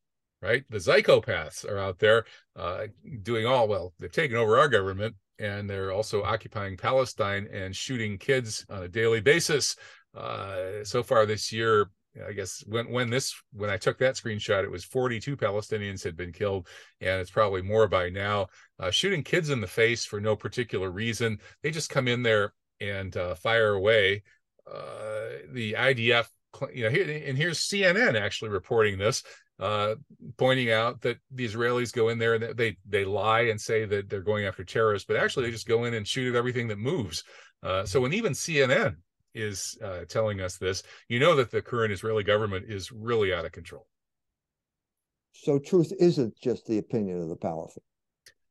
right? 0.43 0.65
The 0.69 0.79
psychopaths 0.79 1.65
are 1.69 1.79
out 1.79 1.99
there 1.99 2.25
uh, 2.57 2.87
doing 3.23 3.47
all 3.47 3.69
well. 3.69 3.95
They've 3.99 4.11
taken 4.11 4.37
over 4.37 4.59
our 4.59 4.69
government, 4.69 5.15
and 5.39 5.71
they're 5.71 5.93
also 5.93 6.23
occupying 6.23 6.77
Palestine 6.77 7.49
and 7.53 7.75
shooting 7.75 8.19
kids 8.19 8.67
on 8.69 8.83
a 8.83 8.89
daily 8.89 9.21
basis. 9.21 9.77
Uh, 10.15 10.85
so 10.85 11.03
far 11.03 11.25
this 11.25 11.53
year, 11.53 11.91
I 12.29 12.33
guess 12.33 12.63
when 12.67 12.91
when 12.91 13.09
this 13.09 13.35
when 13.55 13.71
I 13.71 13.79
took 13.79 13.99
that 13.99 14.17
screenshot, 14.17 14.65
it 14.65 14.71
was 14.71 14.85
42 14.85 15.37
Palestinians 15.37 16.05
had 16.05 16.17
been 16.17 16.33
killed, 16.33 16.69
and 17.01 17.21
it's 17.21 17.31
probably 17.31 17.63
more 17.63 17.89
by 17.89 18.11
now. 18.11 18.49
Uh, 18.79 18.91
shooting 18.91 19.23
kids 19.23 19.49
in 19.49 19.61
the 19.61 19.67
face 19.67 20.05
for 20.05 20.21
no 20.21 20.37
particular 20.37 20.91
reason. 20.91 21.39
They 21.63 21.71
just 21.71 21.89
come 21.89 22.09
in 22.09 22.23
there 22.23 22.53
and 22.81 23.17
uh, 23.17 23.35
fire 23.37 23.73
away. 23.73 24.25
Uh, 24.71 25.39
the 25.53 25.73
IDF, 25.73 26.27
you 26.73 26.83
know, 26.83 26.89
and 26.89 27.39
here's 27.39 27.61
CNN 27.61 28.21
actually 28.21 28.51
reporting 28.51 28.99
this 28.99 29.23
uh, 29.59 29.95
pointing 30.37 30.71
out 30.71 31.01
that 31.03 31.19
the 31.31 31.47
Israelis 31.47 31.93
go 31.93 32.09
in 32.09 32.19
there 32.19 32.35
and 32.35 32.57
they 32.57 32.77
they 32.89 33.05
lie 33.05 33.43
and 33.43 33.61
say 33.61 33.85
that 33.85 34.09
they're 34.09 34.21
going 34.21 34.47
after 34.47 34.65
terrorists, 34.65 35.07
but 35.07 35.17
actually 35.17 35.47
they 35.47 35.53
just 35.53 35.69
go 35.69 35.85
in 35.85 35.95
and 35.95 36.07
shoot 36.07 36.31
at 36.31 36.39
everything 36.39 36.69
that 36.69 36.79
moves. 36.79 37.25
Uh, 37.63 37.85
so 37.85 38.01
when 38.01 38.13
even 38.13 38.33
CNN 38.33 38.97
is 39.35 39.79
uh, 39.83 40.01
telling 40.09 40.41
us 40.41 40.57
this, 40.57 40.83
you 41.09 41.19
know 41.19 41.37
that 41.37 41.51
the 41.51 41.63
current 41.63 41.93
Israeli 41.93 42.25
government 42.25 42.67
is 42.69 42.91
really 42.91 43.33
out 43.33 43.45
of 43.45 43.53
control. 43.53 43.87
So 45.33 45.59
truth 45.59 45.93
isn't 45.99 46.37
just 46.39 46.67
the 46.67 46.79
opinion 46.79 47.21
of 47.21 47.29
the 47.29 47.37
powerful, 47.37 47.83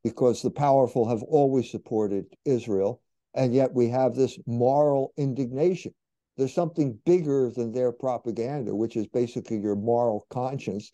because 0.03 0.41
the 0.41 0.49
powerful 0.49 1.07
have 1.07 1.23
always 1.23 1.69
supported 1.69 2.25
Israel, 2.45 3.01
and 3.33 3.53
yet 3.53 3.73
we 3.73 3.89
have 3.89 4.15
this 4.15 4.37
moral 4.47 5.13
indignation 5.17 5.93
there's 6.41 6.55
something 6.55 6.97
bigger 7.05 7.51
than 7.55 7.71
their 7.71 7.91
propaganda, 7.91 8.73
which 8.73 8.97
is 8.97 9.05
basically 9.05 9.57
your 9.57 9.75
moral 9.75 10.25
conscience, 10.31 10.89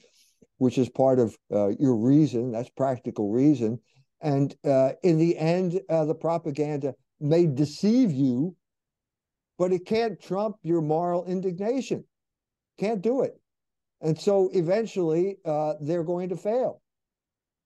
which 0.58 0.78
is 0.78 0.90
part 0.90 1.20
of 1.20 1.38
uh, 1.54 1.70
your 1.80 1.96
reason. 1.96 2.52
That's 2.52 2.70
practical 2.72 3.32
reason. 3.32 3.80
And 4.20 4.54
uh, 4.66 4.92
in 5.04 5.18
the 5.18 5.38
end, 5.38 5.80
uh, 5.90 6.04
the 6.04 6.16
propaganda 6.16 6.96
may 7.22 7.46
deceive 7.46 8.12
you, 8.12 8.58
but 9.58 9.72
it 9.72 9.86
can't 9.86 10.22
trump 10.22 10.58
your 10.64 10.82
moral 10.82 11.24
indignation. 11.24 12.04
Can't 12.78 13.02
do 13.02 13.22
it. 13.22 13.40
And 14.02 14.20
so 14.20 14.50
eventually, 14.54 15.38
uh, 15.46 15.76
they're 15.80 16.04
going 16.04 16.28
to 16.28 16.36
fail. 16.36 16.82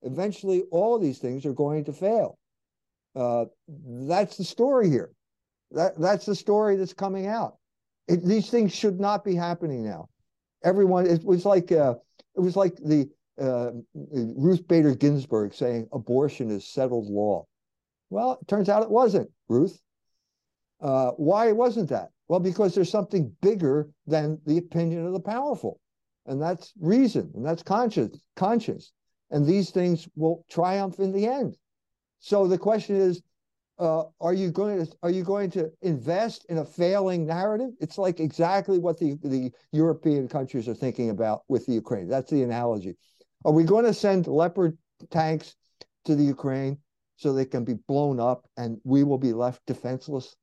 Eventually, 0.04 0.66
all 0.70 1.00
these 1.00 1.18
things 1.18 1.48
are 1.48 1.54
going 1.54 1.86
to 1.86 1.94
fail. 1.94 2.38
Uh, 3.16 3.46
that's 3.68 4.38
the 4.38 4.44
story 4.44 4.88
here. 4.88 5.10
That, 5.72 6.00
that's 6.00 6.28
the 6.28 6.36
story 6.36 6.76
that's 6.76 6.94
coming 6.94 7.26
out. 7.26 7.56
It, 8.12 8.26
these 8.26 8.50
things 8.50 8.74
should 8.74 9.00
not 9.00 9.24
be 9.24 9.36
happening 9.36 9.86
now. 9.86 10.10
Everyone, 10.64 11.08
it 11.08 11.24
was 11.24 11.46
like 11.46 11.72
uh, 11.72 11.96
it 12.36 12.42
was 12.42 12.58
like 12.58 12.76
the 12.76 13.10
uh, 13.42 13.72
Ruth 13.94 14.68
Bader 14.68 14.94
Ginsburg 14.96 15.54
saying 15.54 15.88
abortion 15.94 16.52
is 16.52 16.68
settled 16.68 17.08
law. 17.08 17.46
Well, 18.10 18.38
it 18.42 18.48
turns 18.48 18.68
out 18.68 18.84
it 18.84 18.92
wasn't, 18.92 19.30
Ruth. 19.48 19.80
Uh, 20.82 21.12
why 21.12 21.54
wasn't 21.54 21.90
that? 21.90 22.10
Well, 22.28 22.42
because 22.42 22.76
there's 22.76 22.92
something 22.92 23.34
bigger 23.42 23.90
than 24.08 24.40
the 24.46 24.58
opinion 24.58 25.06
of 25.06 25.14
the 25.14 25.20
powerful, 25.20 25.80
and 26.26 26.42
that's 26.42 26.74
reason, 26.82 27.32
and 27.34 27.46
that's 27.46 27.64
conscience, 27.64 28.20
conscience, 28.36 28.92
and 29.30 29.46
these 29.46 29.70
things 29.70 30.08
will 30.16 30.46
triumph 30.50 31.00
in 31.00 31.14
the 31.14 31.28
end. 31.28 31.56
So 32.20 32.46
the 32.48 32.58
question 32.58 32.98
is, 32.98 33.22
uh, 33.82 34.04
are 34.22 34.34
you 34.34 34.52
going 34.52 34.86
to 34.86 34.92
are 35.02 35.10
you 35.10 35.24
going 35.24 35.50
to 35.50 35.72
invest 35.82 36.46
in 36.50 36.60
a 36.60 36.66
failing 36.66 37.26
narrative? 37.26 37.72
It's 37.80 37.98
like 37.98 38.20
exactly 38.20 38.78
what 38.78 39.00
the 39.00 39.18
the 39.24 39.52
European 39.72 40.28
countries 40.28 40.70
are 40.70 40.76
thinking 40.76 41.10
about 41.10 41.42
with 41.50 41.66
the 41.66 41.74
Ukraine. 41.74 42.08
That's 42.08 42.30
the 42.30 42.44
analogy. 42.44 42.96
Are 43.44 43.52
we 43.52 43.64
going 43.64 43.86
to 43.86 43.94
send 43.94 44.28
Leopard 44.28 44.78
tanks 45.10 45.56
to 46.06 46.16
the 46.16 46.24
Ukraine 46.24 46.78
so 47.16 47.34
they 47.34 47.46
can 47.46 47.66
be 47.66 47.74
blown 47.88 48.20
up 48.20 48.48
and 48.56 48.78
we 48.84 49.04
will 49.04 49.18
be 49.18 49.34
left 49.34 49.66
defenseless? 49.66 50.36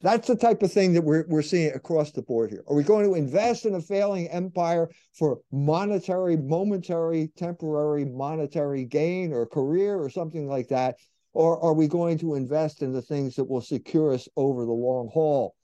That's 0.00 0.26
the 0.26 0.36
type 0.36 0.60
of 0.64 0.72
thing 0.72 0.94
that 0.94 1.02
we're 1.02 1.26
we're 1.28 1.42
seeing 1.42 1.72
across 1.74 2.10
the 2.10 2.22
board 2.22 2.50
here. 2.50 2.64
Are 2.66 2.74
we 2.74 2.82
going 2.82 3.06
to 3.08 3.14
invest 3.14 3.66
in 3.66 3.76
a 3.76 3.80
failing 3.80 4.26
empire 4.30 4.90
for 5.16 5.38
monetary, 5.52 6.36
momentary, 6.36 7.30
temporary 7.36 8.04
monetary 8.04 8.84
gain 8.84 9.32
or 9.32 9.46
career 9.46 9.96
or 9.96 10.10
something 10.10 10.48
like 10.48 10.66
that? 10.68 10.96
Or 11.34 11.62
are 11.62 11.74
we 11.74 11.88
going 11.88 12.18
to 12.18 12.36
invest 12.36 12.80
in 12.80 12.92
the 12.92 13.02
things 13.02 13.36
that 13.36 13.44
will 13.44 13.60
secure 13.60 14.14
us 14.14 14.28
over 14.36 14.64
the 14.64 14.72
long 14.72 15.10
haul, 15.12 15.54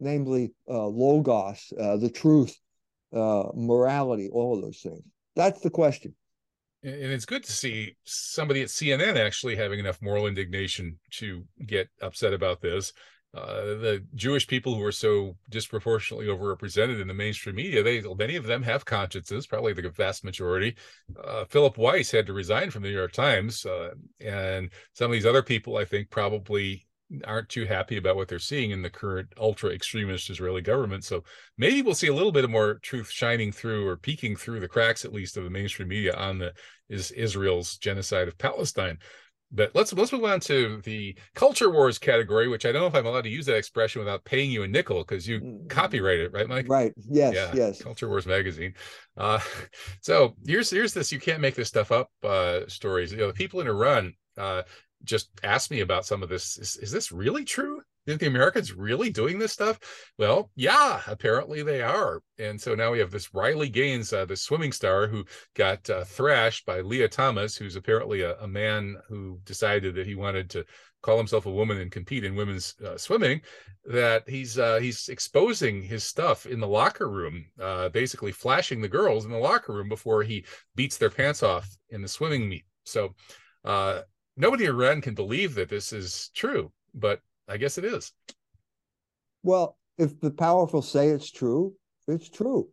namely 0.00 0.52
uh, 0.68 0.86
logos, 0.86 1.72
uh, 1.80 1.96
the 1.96 2.10
truth, 2.10 2.56
uh, 3.12 3.44
morality, 3.54 4.28
all 4.32 4.56
of 4.56 4.62
those 4.62 4.80
things. 4.80 5.02
That's 5.36 5.60
the 5.60 5.70
question. 5.70 6.14
And 6.82 6.94
it's 6.94 7.26
good 7.26 7.44
to 7.44 7.52
see 7.52 7.96
somebody 8.04 8.62
at 8.62 8.68
CNN 8.68 9.16
actually 9.16 9.54
having 9.54 9.78
enough 9.78 10.00
moral 10.00 10.26
indignation 10.26 10.98
to 11.12 11.44
get 11.66 11.88
upset 12.00 12.32
about 12.32 12.62
this. 12.62 12.92
Uh, 13.32 13.62
the 13.62 14.04
Jewish 14.16 14.46
people 14.46 14.74
who 14.74 14.82
are 14.82 14.90
so 14.90 15.36
disproportionately 15.50 16.26
overrepresented 16.26 17.00
in 17.00 17.06
the 17.06 17.14
mainstream 17.14 17.54
media, 17.54 17.82
they 17.82 18.02
many 18.18 18.34
of 18.34 18.44
them 18.44 18.62
have 18.62 18.84
consciences, 18.84 19.46
probably 19.46 19.72
the 19.72 19.88
vast 19.90 20.24
majority. 20.24 20.76
Uh, 21.22 21.44
Philip 21.44 21.78
Weiss 21.78 22.10
had 22.10 22.26
to 22.26 22.32
resign 22.32 22.70
from 22.70 22.82
the 22.82 22.88
New 22.88 22.96
York 22.96 23.12
Times, 23.12 23.64
uh, 23.64 23.90
and 24.20 24.70
some 24.94 25.06
of 25.06 25.12
these 25.12 25.26
other 25.26 25.42
people, 25.42 25.76
I 25.76 25.84
think, 25.84 26.10
probably 26.10 26.86
aren't 27.24 27.48
too 27.48 27.64
happy 27.64 27.96
about 27.96 28.16
what 28.16 28.28
they're 28.28 28.38
seeing 28.38 28.70
in 28.70 28.82
the 28.82 28.90
current 28.90 29.28
ultra 29.38 29.70
extremist 29.70 30.30
Israeli 30.30 30.62
government. 30.62 31.04
So 31.04 31.24
maybe 31.58 31.82
we'll 31.82 31.94
see 31.94 32.06
a 32.06 32.14
little 32.14 32.32
bit 32.32 32.44
of 32.44 32.50
more 32.50 32.74
truth 32.82 33.10
shining 33.10 33.52
through 33.52 33.86
or 33.86 33.96
peeking 33.96 34.36
through 34.36 34.60
the 34.60 34.68
cracks, 34.68 35.04
at 35.04 35.12
least, 35.12 35.36
of 35.36 35.44
the 35.44 35.50
mainstream 35.50 35.88
media 35.88 36.14
on 36.14 36.38
the 36.38 36.52
is 36.88 37.10
Israel's 37.12 37.78
genocide 37.78 38.28
of 38.28 38.38
Palestine. 38.38 38.98
But 39.52 39.74
let's 39.74 39.92
let's 39.92 40.12
move 40.12 40.24
on 40.24 40.38
to 40.40 40.80
the 40.82 41.16
culture 41.34 41.70
wars 41.70 41.98
category, 41.98 42.46
which 42.46 42.64
I 42.64 42.72
don't 42.72 42.82
know 42.82 42.86
if 42.86 42.94
I'm 42.94 43.06
allowed 43.06 43.24
to 43.24 43.30
use 43.30 43.46
that 43.46 43.56
expression 43.56 43.98
without 43.98 44.24
paying 44.24 44.50
you 44.50 44.62
a 44.62 44.68
nickel 44.68 44.98
because 44.98 45.26
you 45.26 45.40
mm, 45.40 45.68
copyright 45.68 46.20
it, 46.20 46.32
right, 46.32 46.48
Mike? 46.48 46.66
Right. 46.68 46.92
Yes. 47.08 47.34
Yeah. 47.34 47.50
Yes. 47.54 47.82
Culture 47.82 48.08
Wars 48.08 48.26
magazine. 48.26 48.74
Uh, 49.16 49.40
so 50.00 50.36
here's 50.46 50.70
here's 50.70 50.94
this 50.94 51.10
you 51.10 51.18
can't 51.18 51.40
make 51.40 51.56
this 51.56 51.68
stuff 51.68 51.90
up 51.90 52.10
uh, 52.22 52.60
stories. 52.68 53.12
You 53.12 53.18
know, 53.18 53.26
the 53.26 53.32
people 53.32 53.60
in 53.60 53.66
Iran 53.66 54.14
uh, 54.38 54.62
just 55.04 55.30
asked 55.42 55.70
me 55.70 55.80
about 55.80 56.06
some 56.06 56.22
of 56.22 56.28
this. 56.28 56.56
Is, 56.56 56.76
is 56.76 56.92
this 56.92 57.10
really 57.10 57.44
true? 57.44 57.82
The 58.18 58.26
Americans 58.26 58.72
really 58.72 59.10
doing 59.10 59.38
this 59.38 59.52
stuff? 59.52 59.78
Well, 60.18 60.50
yeah, 60.56 61.00
apparently 61.06 61.62
they 61.62 61.82
are. 61.82 62.22
And 62.38 62.60
so 62.60 62.74
now 62.74 62.92
we 62.92 62.98
have 62.98 63.10
this 63.10 63.34
Riley 63.34 63.68
Gaines, 63.68 64.12
uh, 64.12 64.24
the 64.24 64.36
swimming 64.36 64.72
star, 64.72 65.06
who 65.06 65.24
got 65.54 65.88
uh, 65.90 66.04
thrashed 66.04 66.66
by 66.66 66.80
Lia 66.80 67.08
Thomas, 67.08 67.56
who's 67.56 67.76
apparently 67.76 68.22
a, 68.22 68.36
a, 68.38 68.48
man 68.48 68.96
who 69.08 69.38
decided 69.44 69.94
that 69.94 70.06
he 70.06 70.14
wanted 70.14 70.50
to 70.50 70.64
call 71.02 71.16
himself 71.16 71.46
a 71.46 71.50
woman 71.50 71.78
and 71.78 71.90
compete 71.90 72.24
in 72.24 72.34
women's 72.34 72.74
uh, 72.84 72.96
swimming. 72.96 73.40
That 73.84 74.28
he's 74.28 74.58
uh, 74.58 74.78
he's 74.78 75.08
exposing 75.08 75.82
his 75.82 76.04
stuff 76.04 76.46
in 76.46 76.60
the 76.60 76.68
locker 76.68 77.08
room, 77.08 77.46
uh, 77.60 77.88
basically 77.90 78.32
flashing 78.32 78.80
the 78.80 78.88
girls 78.88 79.24
in 79.24 79.30
the 79.30 79.38
locker 79.38 79.72
room 79.72 79.88
before 79.88 80.22
he 80.22 80.44
beats 80.74 80.96
their 80.96 81.10
pants 81.10 81.42
off 81.42 81.68
in 81.90 82.02
the 82.02 82.08
swimming 82.08 82.48
meet. 82.48 82.64
So 82.84 83.14
uh, 83.64 84.02
nobody 84.36 84.64
in 84.64 84.70
Iran 84.70 85.00
can 85.00 85.14
believe 85.14 85.54
that 85.54 85.68
this 85.68 85.92
is 85.92 86.30
true, 86.34 86.72
but 86.94 87.20
I 87.50 87.56
guess 87.56 87.78
it 87.78 87.84
is. 87.84 88.12
Well, 89.42 89.76
if 89.98 90.20
the 90.20 90.30
powerful 90.30 90.82
say 90.82 91.08
it's 91.08 91.30
true, 91.30 91.74
it's 92.06 92.28
true. 92.28 92.68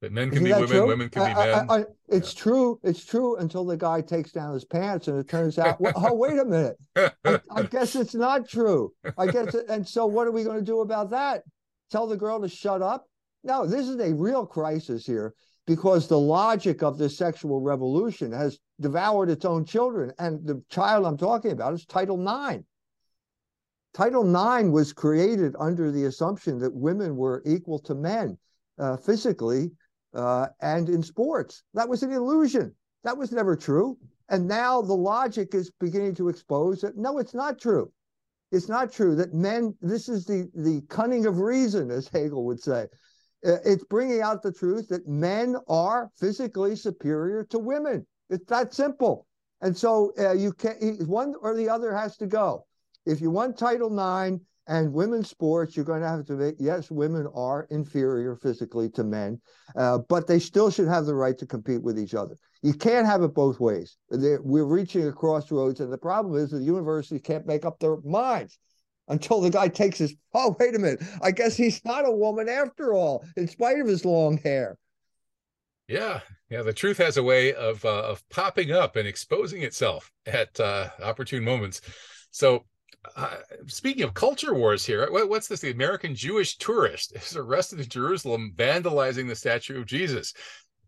That 0.00 0.12
men 0.12 0.28
can 0.28 0.38
Isn't 0.38 0.44
be 0.44 0.52
women, 0.52 0.68
true? 0.68 0.86
women 0.86 1.08
can 1.08 1.22
I, 1.22 1.28
be 1.28 1.34
men. 1.34 1.66
I, 1.70 1.74
I, 1.74 1.84
it's 2.08 2.34
yeah. 2.34 2.42
true. 2.42 2.80
It's 2.84 3.04
true 3.04 3.36
until 3.36 3.64
the 3.64 3.76
guy 3.76 4.00
takes 4.00 4.30
down 4.30 4.54
his 4.54 4.64
pants 4.64 5.08
and 5.08 5.18
it 5.18 5.28
turns 5.28 5.58
out, 5.58 5.80
well, 5.80 5.92
oh, 5.96 6.14
wait 6.14 6.38
a 6.38 6.44
minute. 6.44 6.76
I, 7.24 7.62
guess 7.62 7.96
it's 7.96 8.14
not 8.14 8.48
true. 8.48 8.92
I 9.16 9.26
guess, 9.26 9.54
it, 9.54 9.66
and 9.68 9.86
so 9.86 10.06
what 10.06 10.28
are 10.28 10.32
we 10.32 10.44
going 10.44 10.58
to 10.58 10.64
do 10.64 10.82
about 10.82 11.10
that? 11.10 11.42
Tell 11.90 12.06
the 12.06 12.16
girl 12.16 12.40
to 12.40 12.48
shut 12.48 12.82
up? 12.82 13.06
No, 13.42 13.66
this 13.66 13.88
is 13.88 13.98
a 13.98 14.14
real 14.14 14.46
crisis 14.46 15.06
here 15.06 15.34
because 15.66 16.06
the 16.06 16.18
logic 16.18 16.82
of 16.82 16.98
this 16.98 17.16
sexual 17.18 17.60
revolution 17.60 18.30
has 18.30 18.58
devoured 18.80 19.30
its 19.30 19.44
own 19.44 19.64
children. 19.64 20.12
And 20.18 20.46
the 20.46 20.62
child 20.70 21.06
I'm 21.06 21.16
talking 21.16 21.52
about 21.52 21.74
is 21.74 21.84
Title 21.86 22.20
IX. 22.20 22.62
Title 23.98 24.22
IX 24.22 24.68
was 24.68 24.92
created 24.92 25.56
under 25.58 25.90
the 25.90 26.04
assumption 26.04 26.56
that 26.60 26.72
women 26.72 27.16
were 27.16 27.42
equal 27.44 27.80
to 27.80 27.96
men 27.96 28.38
uh, 28.78 28.96
physically 28.96 29.72
uh, 30.14 30.46
and 30.60 30.88
in 30.88 31.02
sports. 31.02 31.64
That 31.74 31.88
was 31.88 32.04
an 32.04 32.12
illusion. 32.12 32.76
That 33.02 33.18
was 33.18 33.32
never 33.32 33.56
true. 33.56 33.98
And 34.28 34.46
now 34.46 34.80
the 34.82 34.94
logic 34.94 35.52
is 35.52 35.72
beginning 35.80 36.14
to 36.14 36.28
expose 36.28 36.82
that 36.82 36.96
no, 36.96 37.18
it's 37.18 37.34
not 37.34 37.58
true. 37.58 37.90
It's 38.52 38.68
not 38.68 38.92
true 38.92 39.16
that 39.16 39.34
men, 39.34 39.74
this 39.82 40.08
is 40.08 40.24
the, 40.24 40.48
the 40.54 40.80
cunning 40.88 41.26
of 41.26 41.40
reason, 41.40 41.90
as 41.90 42.06
Hegel 42.06 42.44
would 42.46 42.62
say. 42.62 42.86
Uh, 43.44 43.56
it's 43.64 43.82
bringing 43.82 44.20
out 44.20 44.44
the 44.44 44.52
truth 44.52 44.86
that 44.90 45.08
men 45.08 45.56
are 45.66 46.08
physically 46.16 46.76
superior 46.76 47.42
to 47.50 47.58
women. 47.58 48.06
It's 48.30 48.46
that 48.46 48.72
simple. 48.72 49.26
And 49.60 49.76
so 49.76 50.12
uh, 50.20 50.34
you 50.34 50.52
can't, 50.52 50.78
one 51.08 51.34
or 51.42 51.56
the 51.56 51.68
other 51.68 51.92
has 51.92 52.16
to 52.18 52.28
go 52.28 52.64
if 53.08 53.20
you 53.20 53.30
want 53.30 53.56
Title 53.56 53.88
IX 53.88 54.38
and 54.66 54.92
women's 54.92 55.30
sports, 55.30 55.74
you're 55.74 55.84
going 55.84 56.02
to 56.02 56.08
have 56.08 56.26
to 56.26 56.34
make, 56.34 56.56
yes, 56.58 56.90
women 56.90 57.26
are 57.34 57.66
inferior 57.70 58.36
physically 58.36 58.90
to 58.90 59.02
men, 59.02 59.40
uh, 59.76 59.98
but 60.10 60.26
they 60.26 60.38
still 60.38 60.70
should 60.70 60.88
have 60.88 61.06
the 61.06 61.14
right 61.14 61.38
to 61.38 61.46
compete 61.46 61.82
with 61.82 61.98
each 61.98 62.14
other. 62.14 62.36
You 62.62 62.74
can't 62.74 63.06
have 63.06 63.22
it 63.22 63.34
both 63.34 63.60
ways. 63.60 63.96
They're, 64.10 64.42
we're 64.42 64.66
reaching 64.66 65.08
a 65.08 65.12
crossroads, 65.12 65.80
and 65.80 65.90
the 65.90 65.98
problem 65.98 66.36
is 66.36 66.50
the 66.50 66.58
universities 66.58 67.22
can't 67.24 67.46
make 67.46 67.64
up 67.64 67.78
their 67.78 67.96
minds 68.04 68.58
until 69.08 69.40
the 69.40 69.48
guy 69.48 69.68
takes 69.68 69.98
his, 69.98 70.14
oh, 70.34 70.54
wait 70.60 70.74
a 70.74 70.78
minute, 70.78 71.02
I 71.22 71.30
guess 71.30 71.56
he's 71.56 71.82
not 71.86 72.06
a 72.06 72.12
woman 72.12 72.46
after 72.50 72.92
all, 72.92 73.24
in 73.38 73.48
spite 73.48 73.78
of 73.80 73.86
his 73.86 74.04
long 74.04 74.36
hair. 74.36 74.76
Yeah, 75.86 76.20
yeah, 76.50 76.60
the 76.60 76.74
truth 76.74 76.98
has 76.98 77.16
a 77.16 77.22
way 77.22 77.54
of 77.54 77.82
uh, 77.86 78.02
of 78.02 78.28
popping 78.28 78.70
up 78.70 78.96
and 78.96 79.08
exposing 79.08 79.62
itself 79.62 80.10
at 80.26 80.60
uh, 80.60 80.90
opportune 81.02 81.42
moments. 81.42 81.80
So 82.30 82.66
uh, 83.16 83.36
speaking 83.66 84.02
of 84.02 84.14
culture 84.14 84.54
wars 84.54 84.84
here, 84.84 85.10
what, 85.10 85.28
what's 85.28 85.48
this? 85.48 85.60
The 85.60 85.70
American 85.70 86.14
Jewish 86.14 86.56
tourist 86.56 87.12
is 87.16 87.36
arrested 87.36 87.80
in 87.80 87.88
Jerusalem 87.88 88.52
vandalizing 88.56 89.28
the 89.28 89.36
statue 89.36 89.78
of 89.78 89.86
Jesus. 89.86 90.32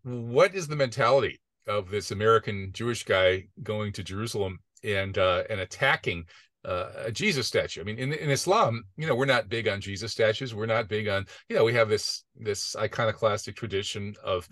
What 0.03 0.55
is 0.55 0.67
the 0.67 0.75
mentality 0.75 1.39
of 1.67 1.89
this 1.89 2.11
American 2.11 2.71
Jewish 2.73 3.03
guy 3.03 3.45
going 3.63 3.93
to 3.93 4.03
Jerusalem 4.03 4.59
and 4.83 5.17
uh, 5.17 5.43
and 5.49 5.59
attacking 5.59 6.25
uh, 6.65 6.89
a 7.05 7.11
Jesus 7.11 7.47
statue. 7.47 7.81
I 7.81 7.83
mean, 7.83 7.97
in, 7.97 8.13
in 8.13 8.29
Islam, 8.29 8.83
you 8.97 9.07
know, 9.07 9.15
we're 9.15 9.25
not 9.25 9.49
big 9.49 9.67
on 9.67 9.81
Jesus 9.81 10.11
statues. 10.11 10.53
We're 10.53 10.67
not 10.67 10.87
big 10.87 11.07
on, 11.07 11.25
you 11.49 11.55
know, 11.55 11.63
we 11.63 11.73
have 11.73 11.89
this 11.89 12.23
this 12.35 12.75
iconoclastic 12.75 13.55
tradition 13.55 14.15
of 14.23 14.47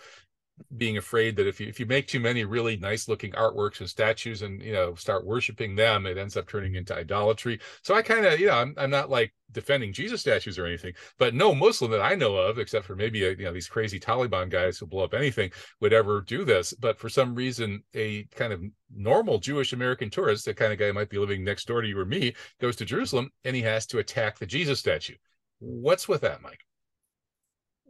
being 0.77 0.97
afraid 0.97 1.35
that 1.35 1.47
if 1.47 1.59
you 1.59 1.67
if 1.67 1.79
you 1.79 1.85
make 1.85 2.07
too 2.07 2.19
many 2.19 2.43
really 2.43 2.77
nice 2.77 3.07
looking 3.07 3.31
artworks 3.31 3.79
and 3.79 3.89
statues 3.89 4.41
and 4.41 4.61
you 4.61 4.73
know 4.73 4.93
start 4.95 5.25
worshiping 5.25 5.75
them 5.75 6.05
it 6.05 6.17
ends 6.17 6.37
up 6.37 6.47
turning 6.47 6.75
into 6.75 6.95
idolatry. 6.95 7.59
So 7.81 7.95
i 7.95 8.01
kind 8.01 8.25
of 8.25 8.39
you 8.39 8.47
know 8.47 8.55
I'm, 8.55 8.73
I'm 8.77 8.89
not 8.89 9.09
like 9.09 9.33
defending 9.51 9.91
jesus 9.91 10.21
statues 10.21 10.59
or 10.59 10.65
anything 10.65 10.93
but 11.17 11.33
no 11.33 11.55
muslim 11.55 11.89
that 11.89 12.01
i 12.01 12.13
know 12.13 12.35
of 12.35 12.59
except 12.59 12.85
for 12.85 12.95
maybe 12.95 13.25
a, 13.25 13.31
you 13.31 13.45
know 13.45 13.53
these 13.53 13.67
crazy 13.67 13.99
taliban 13.99 14.49
guys 14.49 14.77
who 14.77 14.85
blow 14.85 15.03
up 15.03 15.13
anything 15.13 15.51
would 15.81 15.91
ever 15.91 16.21
do 16.21 16.45
this. 16.45 16.73
But 16.73 16.99
for 16.99 17.09
some 17.09 17.33
reason 17.33 17.83
a 17.95 18.23
kind 18.35 18.53
of 18.53 18.61
normal 18.93 19.39
jewish 19.39 19.73
american 19.73 20.09
tourist 20.09 20.45
the 20.45 20.53
kind 20.53 20.73
of 20.73 20.79
guy 20.79 20.91
might 20.91 21.09
be 21.09 21.17
living 21.17 21.43
next 21.43 21.67
door 21.67 21.81
to 21.81 21.87
you 21.87 21.99
or 21.99 22.05
me 22.05 22.35
goes 22.59 22.75
to 22.77 22.85
jerusalem 22.85 23.31
and 23.43 23.55
he 23.55 23.61
has 23.61 23.85
to 23.87 23.99
attack 23.99 24.37
the 24.37 24.45
jesus 24.45 24.79
statue. 24.79 25.15
What's 25.59 26.07
with 26.07 26.21
that 26.21 26.41
mike? 26.41 26.61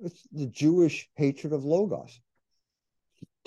It's 0.01 0.27
the 0.31 0.47
jewish 0.47 1.09
hatred 1.15 1.53
of 1.53 1.65
logos 1.65 2.19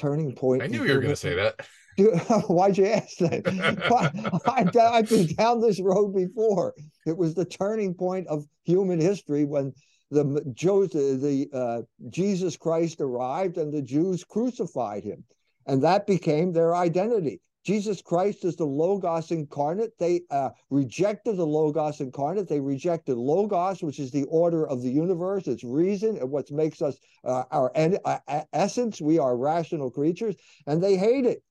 turning 0.02 0.34
point. 0.34 0.62
I 0.62 0.66
knew 0.66 0.84
you 0.84 0.94
were 0.94 1.00
going 1.00 1.12
to 1.12 1.16
say 1.16 1.34
that. 1.34 1.64
Why'd 2.48 2.78
you 2.78 2.86
ask 2.86 3.18
that? 3.18 3.46
I, 4.46 4.96
have 4.96 5.08
been 5.08 5.26
down 5.34 5.60
this 5.60 5.80
road 5.80 6.14
before. 6.14 6.74
It 7.06 7.16
was 7.16 7.34
the 7.34 7.44
turning 7.44 7.94
point 7.94 8.26
of 8.26 8.44
human 8.64 9.00
history 9.00 9.44
when 9.44 9.72
the 10.10 10.24
the 10.24 11.48
uh, 11.52 11.82
Jesus 12.10 12.56
Christ 12.56 13.00
arrived 13.00 13.58
and 13.58 13.72
the 13.72 13.82
Jews 13.82 14.24
crucified 14.24 15.04
him, 15.04 15.24
and 15.66 15.82
that 15.84 16.06
became 16.06 16.52
their 16.52 16.74
identity. 16.74 17.40
Jesus 17.64 18.02
Christ 18.02 18.44
is 18.44 18.56
the 18.56 18.66
Logos 18.66 19.30
incarnate. 19.30 19.92
They 19.98 20.22
uh, 20.30 20.50
rejected 20.70 21.36
the 21.36 21.46
Logos 21.46 22.00
incarnate. 22.00 22.48
They 22.48 22.60
rejected 22.60 23.16
Logos, 23.16 23.82
which 23.82 24.00
is 24.00 24.10
the 24.10 24.24
order 24.24 24.66
of 24.66 24.82
the 24.82 24.90
universe, 24.90 25.46
its 25.46 25.62
reason, 25.62 26.16
and 26.16 26.30
what 26.30 26.50
makes 26.50 26.82
us 26.82 26.96
uh, 27.24 27.44
our 27.52 27.70
en- 27.74 27.98
uh, 28.04 28.18
essence. 28.52 29.00
We 29.00 29.18
are 29.18 29.36
rational 29.36 29.90
creatures, 29.90 30.34
and 30.66 30.82
they 30.82 30.96
hate 30.96 31.24
it. 31.24 31.42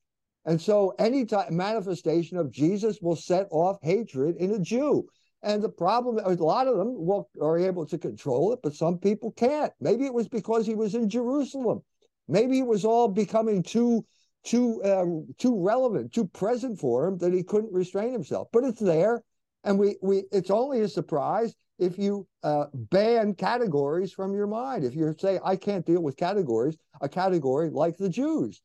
And 0.46 0.60
so, 0.60 0.94
any 1.00 1.26
type, 1.26 1.52
manifestation 1.52 2.38
of 2.38 2.52
Jesus 2.52 3.00
will 3.02 3.16
set 3.16 3.48
off 3.52 3.78
hatred 3.82 4.36
in 4.38 4.52
a 4.52 4.60
Jew. 4.60 5.08
And 5.44 5.64
the 5.64 5.70
problem, 5.70 6.20
a 6.24 6.34
lot 6.44 6.68
of 6.68 6.78
them 6.78 6.94
will, 7.06 7.30
are 7.42 7.58
able 7.58 7.86
to 7.88 7.98
control 7.98 8.52
it, 8.54 8.60
but 8.62 8.76
some 8.76 8.98
people 8.98 9.32
can't. 9.32 9.72
Maybe 9.80 10.06
it 10.06 10.14
was 10.14 10.28
because 10.28 10.68
he 10.68 10.76
was 10.76 10.94
in 10.94 11.10
Jerusalem. 11.10 11.84
Maybe 12.28 12.60
it 12.60 12.68
was 12.68 12.86
all 12.86 13.08
becoming 13.08 13.64
too 13.64 14.06
too 14.44 14.82
uh, 14.84 15.06
too 15.38 15.62
relevant, 15.62 16.14
too 16.14 16.26
present 16.28 16.80
for 16.80 17.08
him 17.08 17.18
that 17.20 17.34
he 17.34 17.44
couldn't 17.44 17.74
restrain 17.74 18.12
himself. 18.12 18.48
But 18.52 18.64
it's 18.64 18.80
there, 18.80 19.24
and 19.64 19.78
we 19.78 19.98
we 20.02 20.24
it's 20.32 20.50
only 20.50 20.82
a 20.82 20.88
surprise 20.88 21.54
if 21.80 21.98
you 21.98 22.28
uh, 22.44 22.66
ban 22.74 23.34
categories 23.34 24.12
from 24.12 24.34
your 24.34 24.48
mind. 24.48 24.84
If 24.84 24.96
you 24.96 25.14
say 25.18 25.40
I 25.44 25.56
can't 25.56 25.86
deal 25.86 26.02
with 26.02 26.18
categories, 26.18 26.78
a 27.02 27.10
category 27.10 27.70
like 27.70 27.98
the 27.98 28.10
Jews, 28.10 28.62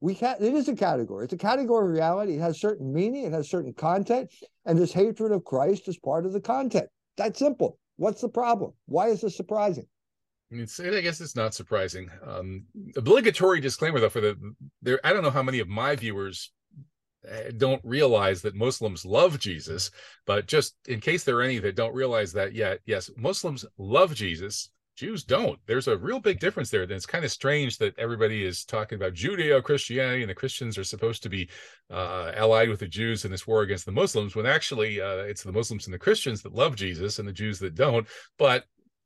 we 0.00 0.14
can't. 0.14 0.40
It 0.40 0.54
is 0.54 0.68
a 0.68 0.74
category. 0.74 1.24
It's 1.24 1.32
a 1.32 1.38
category 1.38 1.86
of 1.86 1.92
reality. 1.92 2.36
It 2.36 2.40
has 2.40 2.60
certain 2.60 2.92
meaning. 2.92 3.24
It 3.24 3.32
has 3.32 3.48
certain 3.48 3.72
content, 3.72 4.30
and 4.64 4.78
this 4.78 4.92
hatred 4.92 5.32
of 5.32 5.44
Christ 5.44 5.88
is 5.88 5.98
part 5.98 6.26
of 6.26 6.32
the 6.32 6.40
content. 6.40 6.88
That's 7.16 7.38
simple. 7.38 7.78
What's 7.96 8.22
the 8.22 8.28
problem? 8.28 8.72
Why 8.86 9.08
is 9.08 9.20
this 9.20 9.36
surprising? 9.36 9.86
It's, 10.50 10.80
I 10.80 11.00
guess 11.00 11.20
it's 11.20 11.36
not 11.36 11.54
surprising. 11.54 12.10
Um, 12.26 12.64
obligatory 12.96 13.60
disclaimer, 13.60 14.00
though, 14.00 14.08
for 14.08 14.20
the 14.20 14.36
there. 14.82 14.98
I 15.04 15.12
don't 15.12 15.22
know 15.22 15.30
how 15.30 15.44
many 15.44 15.60
of 15.60 15.68
my 15.68 15.94
viewers 15.94 16.50
eh, 17.28 17.52
don't 17.56 17.80
realize 17.84 18.42
that 18.42 18.56
Muslims 18.56 19.04
love 19.04 19.38
Jesus, 19.38 19.92
but 20.26 20.46
just 20.46 20.74
in 20.88 21.00
case 21.00 21.22
there 21.22 21.36
are 21.36 21.42
any 21.42 21.60
that 21.60 21.76
don't 21.76 21.94
realize 21.94 22.32
that 22.32 22.52
yet, 22.52 22.80
yes, 22.84 23.10
Muslims 23.16 23.64
love 23.78 24.14
Jesus. 24.14 24.70
Jews 24.96 25.24
don't. 25.24 25.58
There's 25.66 25.88
a 25.88 25.96
real 25.96 26.20
big 26.20 26.40
difference 26.40 26.68
there. 26.68 26.82
And 26.82 26.92
it's 26.92 27.06
kind 27.06 27.24
of 27.24 27.30
strange 27.30 27.78
that 27.78 27.98
everybody 27.98 28.44
is 28.44 28.66
talking 28.66 28.96
about 28.96 29.14
Judeo 29.14 29.62
Christianity 29.62 30.22
and 30.22 30.28
the 30.28 30.34
Christians 30.34 30.76
are 30.76 30.84
supposed 30.84 31.22
to 31.22 31.30
be 31.30 31.48
uh, 31.90 32.32
allied 32.36 32.68
with 32.68 32.80
the 32.80 32.88
Jews 32.88 33.24
in 33.24 33.30
this 33.30 33.46
war 33.46 33.62
against 33.62 33.86
the 33.86 33.92
Muslims, 33.92 34.36
when 34.36 34.44
actually 34.44 35.00
uh, 35.00 35.18
it's 35.18 35.42
the 35.42 35.52
Muslims 35.52 35.86
and 35.86 35.94
the 35.94 35.98
Christians 35.98 36.42
that 36.42 36.54
love 36.54 36.76
Jesus 36.76 37.18
and 37.18 37.26
the 37.26 37.32
Jews 37.32 37.58
that 37.60 37.76
don't. 37.76 38.06
But 38.36 38.64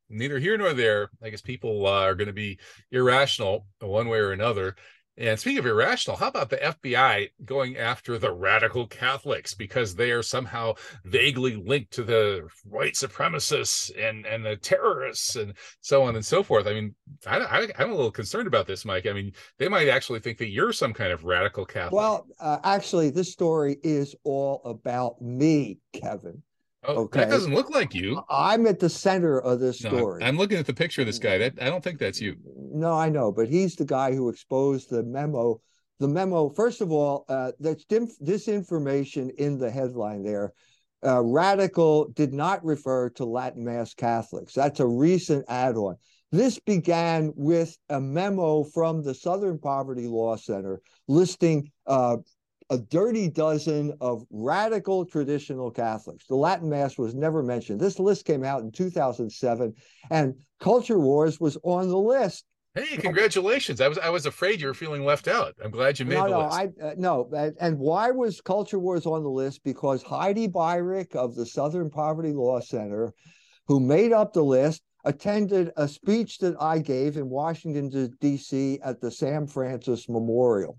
neither 0.09 0.39
here 0.39 0.57
nor 0.57 0.73
there. 0.73 1.11
I 1.23 1.31
guess 1.31 1.41
people 1.41 1.87
uh, 1.87 2.03
are 2.03 2.15
going 2.15 2.29
to 2.29 2.33
be 2.33 2.59
irrational 2.91 3.67
one 3.81 4.09
way 4.09 4.19
or 4.19 4.33
another. 4.33 4.77
And 5.17 5.39
speaking 5.39 5.61
of 5.61 5.67
irrational, 5.67 6.17
how 6.17 6.27
about 6.27 6.51
the 6.51 6.57
FBI 6.57 7.31
going 7.45 7.77
after 7.77 8.19
the 8.19 8.33
radical 8.33 8.89
Catholics 8.89 9.55
because 9.55 9.95
they 9.95 10.11
are 10.11 10.25
somehow 10.25 10.75
vaguely 11.05 11.55
linked 11.55 11.93
to 11.93 12.03
the 12.03 12.49
white 12.65 12.95
supremacists 12.95 13.93
and 13.97 14.27
and 14.27 14.45
the 14.45 14.57
terrorists 14.57 15.37
and 15.37 15.55
so 15.81 16.03
on 16.03 16.17
and 16.17 16.27
so 16.27 16.43
forth? 16.43 16.67
I 16.67 16.75
mean, 16.75 16.95
I, 17.27 17.39
I, 17.39 17.69
I'm 17.79 17.93
a 17.93 17.95
little 17.95 18.11
concerned 18.11 18.49
about 18.49 18.67
this, 18.67 18.85
Mike. 18.85 19.07
I 19.07 19.13
mean, 19.13 19.33
they 19.59 19.69
might 19.69 19.89
actually 19.89 20.19
think 20.19 20.39
that 20.39 20.51
you're 20.51 20.73
some 20.73 20.93
kind 20.93 21.13
of 21.13 21.25
radical 21.25 21.65
Catholic. 21.65 21.93
Well, 21.93 22.27
uh, 22.41 22.59
actually, 22.65 23.11
this 23.11 23.33
story 23.33 23.77
is 23.85 24.17
all 24.25 24.63
about 24.65 25.23
me, 25.23 25.79
Kevin. 25.93 26.43
Oh, 26.87 27.05
okay. 27.05 27.21
That 27.21 27.31
doesn't 27.31 27.55
look 27.55 27.71
like 27.71 27.95
you. 27.95 28.21
I'm 28.29 28.67
at 28.67 28.79
the 28.79 28.89
center 28.89 29.41
of 29.41 29.61
this 29.61 29.79
story. 29.79 30.21
No, 30.21 30.27
I'm 30.27 30.37
looking 30.37 30.59
at 30.59 30.67
the 30.67 30.75
picture 30.75 31.03
of 31.03 31.07
this 31.07 31.19
guy. 31.19 31.39
That 31.39 31.55
I 31.61 31.67
don't 31.67 31.83
think 31.83 31.99
that's 31.99 32.21
you. 32.21 32.37
No, 32.57 32.93
I 32.93 33.09
know, 33.09 33.33
but 33.33 33.49
he's 33.49 33.77
the 33.77 33.85
guy 33.85 34.15
who 34.15 34.29
exposed 34.29 34.91
the 34.91 35.03
memo. 35.03 35.61
The 36.01 36.09
memo, 36.09 36.51
first 36.51 36.81
of 36.81 36.91
all, 36.91 37.25
uh, 37.29 37.53
that's 37.61 37.85
this 38.21 38.49
information 38.49 39.31
in 39.39 39.59
the 39.59 39.71
headline 39.71 40.23
there. 40.23 40.53
Uh, 41.07 41.23
radical 41.23 42.09
did 42.09 42.33
not 42.33 42.65
refer 42.65 43.11
to 43.11 43.25
Latin 43.25 43.65
Mass 43.65 43.95
Catholics. 43.95 44.55
That's 44.55 44.81
a 44.81 44.87
recent 44.87 45.45
add 45.49 45.77
on. 45.77 45.97
This 46.33 46.59
began 46.59 47.33
with 47.37 47.77
a 47.91 48.01
memo 48.01 48.65
from 48.65 49.05
the 49.05 49.15
Southern 49.15 49.59
Poverty 49.59 50.09
Law 50.09 50.35
Center 50.35 50.81
listing 51.07 51.71
uh, 51.87 52.17
a 52.71 52.79
dirty 52.79 53.29
dozen 53.29 53.93
of 54.01 54.25
radical 54.31 55.05
traditional 55.05 55.71
Catholics. 55.71 56.27
The 56.27 56.35
Latin 56.35 56.69
Mass 56.71 56.97
was 56.97 57.15
never 57.15 57.43
mentioned. 57.43 57.81
This 57.81 57.99
list 57.99 58.25
came 58.25 58.45
out 58.45 58.63
in 58.63 58.73
2007, 58.73 59.75
and 60.11 60.35
Culture 60.61 60.99
Wars 60.99 61.39
was 61.39 61.59
on 61.63 61.89
the 61.89 61.99
list. 61.99 62.45
Hey, 62.75 62.97
congratulations! 62.97 63.81
I 63.81 63.87
was 63.87 63.99
I 63.99 64.09
was 64.09 64.27
afraid 64.27 64.61
you 64.61 64.67
were 64.67 64.75
feeling 64.75 65.05
left 65.05 65.29
out. 65.29 65.55
I'm 65.63 65.71
glad 65.71 66.01
you 66.01 66.07
made 66.07 66.17
no, 66.17 66.25
the 66.25 66.31
no, 66.31 66.41
list. 66.41 66.57
I, 66.57 66.65
uh, 66.85 66.95
no, 66.97 67.53
and 67.61 67.79
why 67.79 68.11
was 68.11 68.41
Culture 68.41 68.81
Wars 68.81 69.07
on 69.07 69.23
the 69.23 69.31
list? 69.31 69.63
Because 69.63 70.03
Heidi 70.03 70.49
Beirich 70.49 71.15
of 71.15 71.37
the 71.37 71.47
Southern 71.47 71.89
Poverty 71.89 72.33
Law 72.33 72.59
Center, 72.59 73.13
who 73.69 73.79
made 73.79 74.13
up 74.13 74.33
the 74.33 74.43
list, 74.43 74.83
attended 75.05 75.71
a 75.77 75.87
speech 75.87 76.39
that 76.39 76.57
I 76.61 76.81
gave 76.81 77.17
in 77.17 77.29
Washington 77.29 78.17
D.C. 78.21 78.81
at 78.83 79.01
the 79.01 79.11
Sam 79.11 79.47
Francis 79.47 80.09
Memorial. 80.09 80.77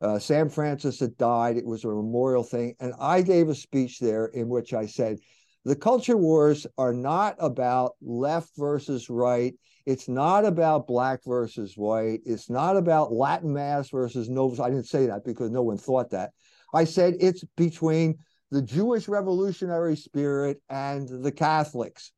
Uh, 0.00 0.18
Sam 0.18 0.48
Francis 0.48 1.00
had 1.00 1.16
died. 1.16 1.56
It 1.56 1.66
was 1.66 1.84
a 1.84 1.88
memorial 1.88 2.42
thing. 2.42 2.74
And 2.80 2.92
I 3.00 3.22
gave 3.22 3.48
a 3.48 3.54
speech 3.54 3.98
there 3.98 4.26
in 4.26 4.48
which 4.48 4.74
I 4.74 4.86
said, 4.86 5.18
the 5.64 5.76
culture 5.76 6.16
wars 6.16 6.66
are 6.76 6.92
not 6.92 7.36
about 7.38 7.92
left 8.02 8.50
versus 8.58 9.08
right. 9.08 9.54
It's 9.86 10.08
not 10.08 10.44
about 10.44 10.86
black 10.86 11.20
versus 11.24 11.74
white. 11.76 12.20
It's 12.26 12.50
not 12.50 12.76
about 12.76 13.12
Latin 13.12 13.52
Mass 13.52 13.88
versus 13.88 14.28
Novus. 14.28 14.60
I 14.60 14.68
didn't 14.68 14.88
say 14.88 15.06
that 15.06 15.24
because 15.24 15.50
no 15.50 15.62
one 15.62 15.78
thought 15.78 16.10
that. 16.10 16.32
I 16.74 16.84
said 16.84 17.14
it's 17.18 17.44
between 17.56 18.16
the 18.50 18.60
Jewish 18.62 19.08
revolutionary 19.08 19.96
spirit 19.96 20.60
and 20.68 21.08
the 21.24 21.32
Catholics. 21.32 22.12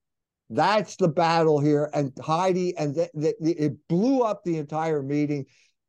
That's 0.50 0.96
the 0.96 1.08
battle 1.08 1.60
here. 1.60 1.90
And 1.92 2.12
Heidi, 2.20 2.76
and 2.76 2.94
th- 2.94 3.10
th- 3.20 3.36
it 3.40 3.88
blew 3.88 4.22
up 4.22 4.42
the 4.44 4.58
entire 4.58 5.02
meeting. 5.02 5.46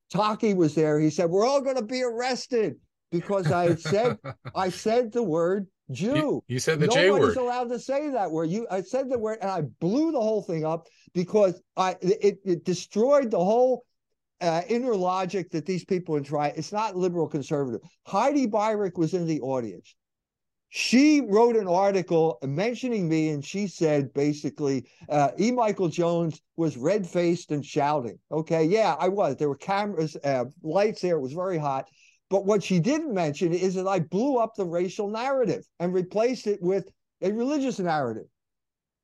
Taki 0.09 0.53
was 0.53 0.75
there. 0.75 0.99
He 0.99 1.09
said, 1.09 1.29
"We're 1.29 1.45
all 1.45 1.61
going 1.61 1.75
to 1.75 1.83
be 1.83 2.03
arrested 2.03 2.75
because 3.11 3.51
I 3.51 3.75
said 3.75 4.17
I 4.55 4.69
said 4.69 5.11
the 5.11 5.23
word 5.23 5.67
Jew. 5.91 6.15
You, 6.15 6.43
you 6.47 6.59
said 6.59 6.79
the 6.79 6.87
J 6.87 7.09
word. 7.09 7.19
Nobody's 7.19 7.37
allowed 7.37 7.69
to 7.69 7.79
say 7.79 8.09
that 8.09 8.31
word. 8.31 8.49
You, 8.49 8.67
I 8.69 8.81
said 8.81 9.09
the 9.09 9.17
word, 9.17 9.39
and 9.41 9.49
I 9.49 9.61
blew 9.79 10.11
the 10.11 10.21
whole 10.21 10.41
thing 10.41 10.65
up 10.65 10.87
because 11.13 11.61
I 11.75 11.95
it, 12.01 12.39
it 12.45 12.65
destroyed 12.65 13.31
the 13.31 13.43
whole 13.43 13.85
uh, 14.41 14.61
inner 14.67 14.95
logic 14.95 15.49
that 15.51 15.65
these 15.65 15.85
people 15.85 16.21
try. 16.21 16.47
It's 16.49 16.71
not 16.71 16.95
liberal 16.95 17.27
conservative. 17.27 17.81
Heidi 18.05 18.47
Beirich 18.47 18.97
was 18.97 19.13
in 19.13 19.25
the 19.25 19.41
audience 19.41 19.95
she 20.69 21.21
wrote 21.21 21.55
an 21.55 21.67
article 21.67 22.39
mentioning 22.43 23.07
me, 23.07 23.29
and 23.29 23.43
she 23.43 23.67
said 23.67 24.13
basically, 24.13 24.85
uh, 25.09 25.31
E. 25.39 25.51
Michael 25.51 25.87
Jones 25.87 26.41
was 26.57 26.77
red 26.77 27.07
faced 27.07 27.51
and 27.51 27.65
shouting. 27.65 28.19
Okay, 28.31 28.65
yeah, 28.65 28.95
I 28.99 29.07
was. 29.07 29.37
There 29.37 29.49
were 29.49 29.55
cameras, 29.55 30.17
uh, 30.23 30.45
lights 30.61 31.01
there. 31.01 31.15
It 31.15 31.21
was 31.21 31.33
very 31.33 31.57
hot. 31.57 31.87
But 32.29 32.45
what 32.45 32.61
she 32.61 32.79
didn't 32.79 33.13
mention 33.13 33.53
is 33.53 33.75
that 33.75 33.87
I 33.87 33.99
blew 33.99 34.37
up 34.37 34.55
the 34.55 34.65
racial 34.65 35.09
narrative 35.09 35.65
and 35.79 35.93
replaced 35.93 36.47
it 36.47 36.61
with 36.61 36.89
a 37.21 37.31
religious 37.31 37.79
narrative. 37.79 38.25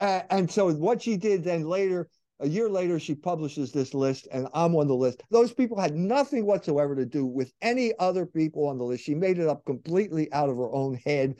Uh, 0.02 0.22
and 0.30 0.52
so 0.52 0.73
what 0.73 1.02
she 1.02 1.15
did 1.15 1.44
then 1.45 1.64
later, 1.64 2.10
a 2.39 2.47
year 2.47 2.69
later, 2.69 2.99
she 2.99 3.15
publishes 3.15 3.72
this 3.72 3.93
list, 3.93 4.27
and 4.31 4.47
I'm 4.53 4.76
on 4.76 4.88
the 4.88 4.95
list. 4.95 5.23
Those 5.31 5.53
people 5.53 5.80
had 5.80 5.95
nothing 5.95 6.45
whatsoever 6.45 6.95
to 6.95 7.05
do 7.05 7.26
with 7.26 7.53
any 7.61 7.93
other 7.99 8.26
people 8.26 8.68
on 8.68 8.77
the 8.77 8.84
list. 8.84 9.03
She 9.03 9.15
made 9.15 9.39
it 9.39 9.47
up 9.47 9.65
completely 9.65 10.31
out 10.34 10.49
of 10.49 10.57
her 10.57 10.72
own 10.73 10.99
head, 11.05 11.35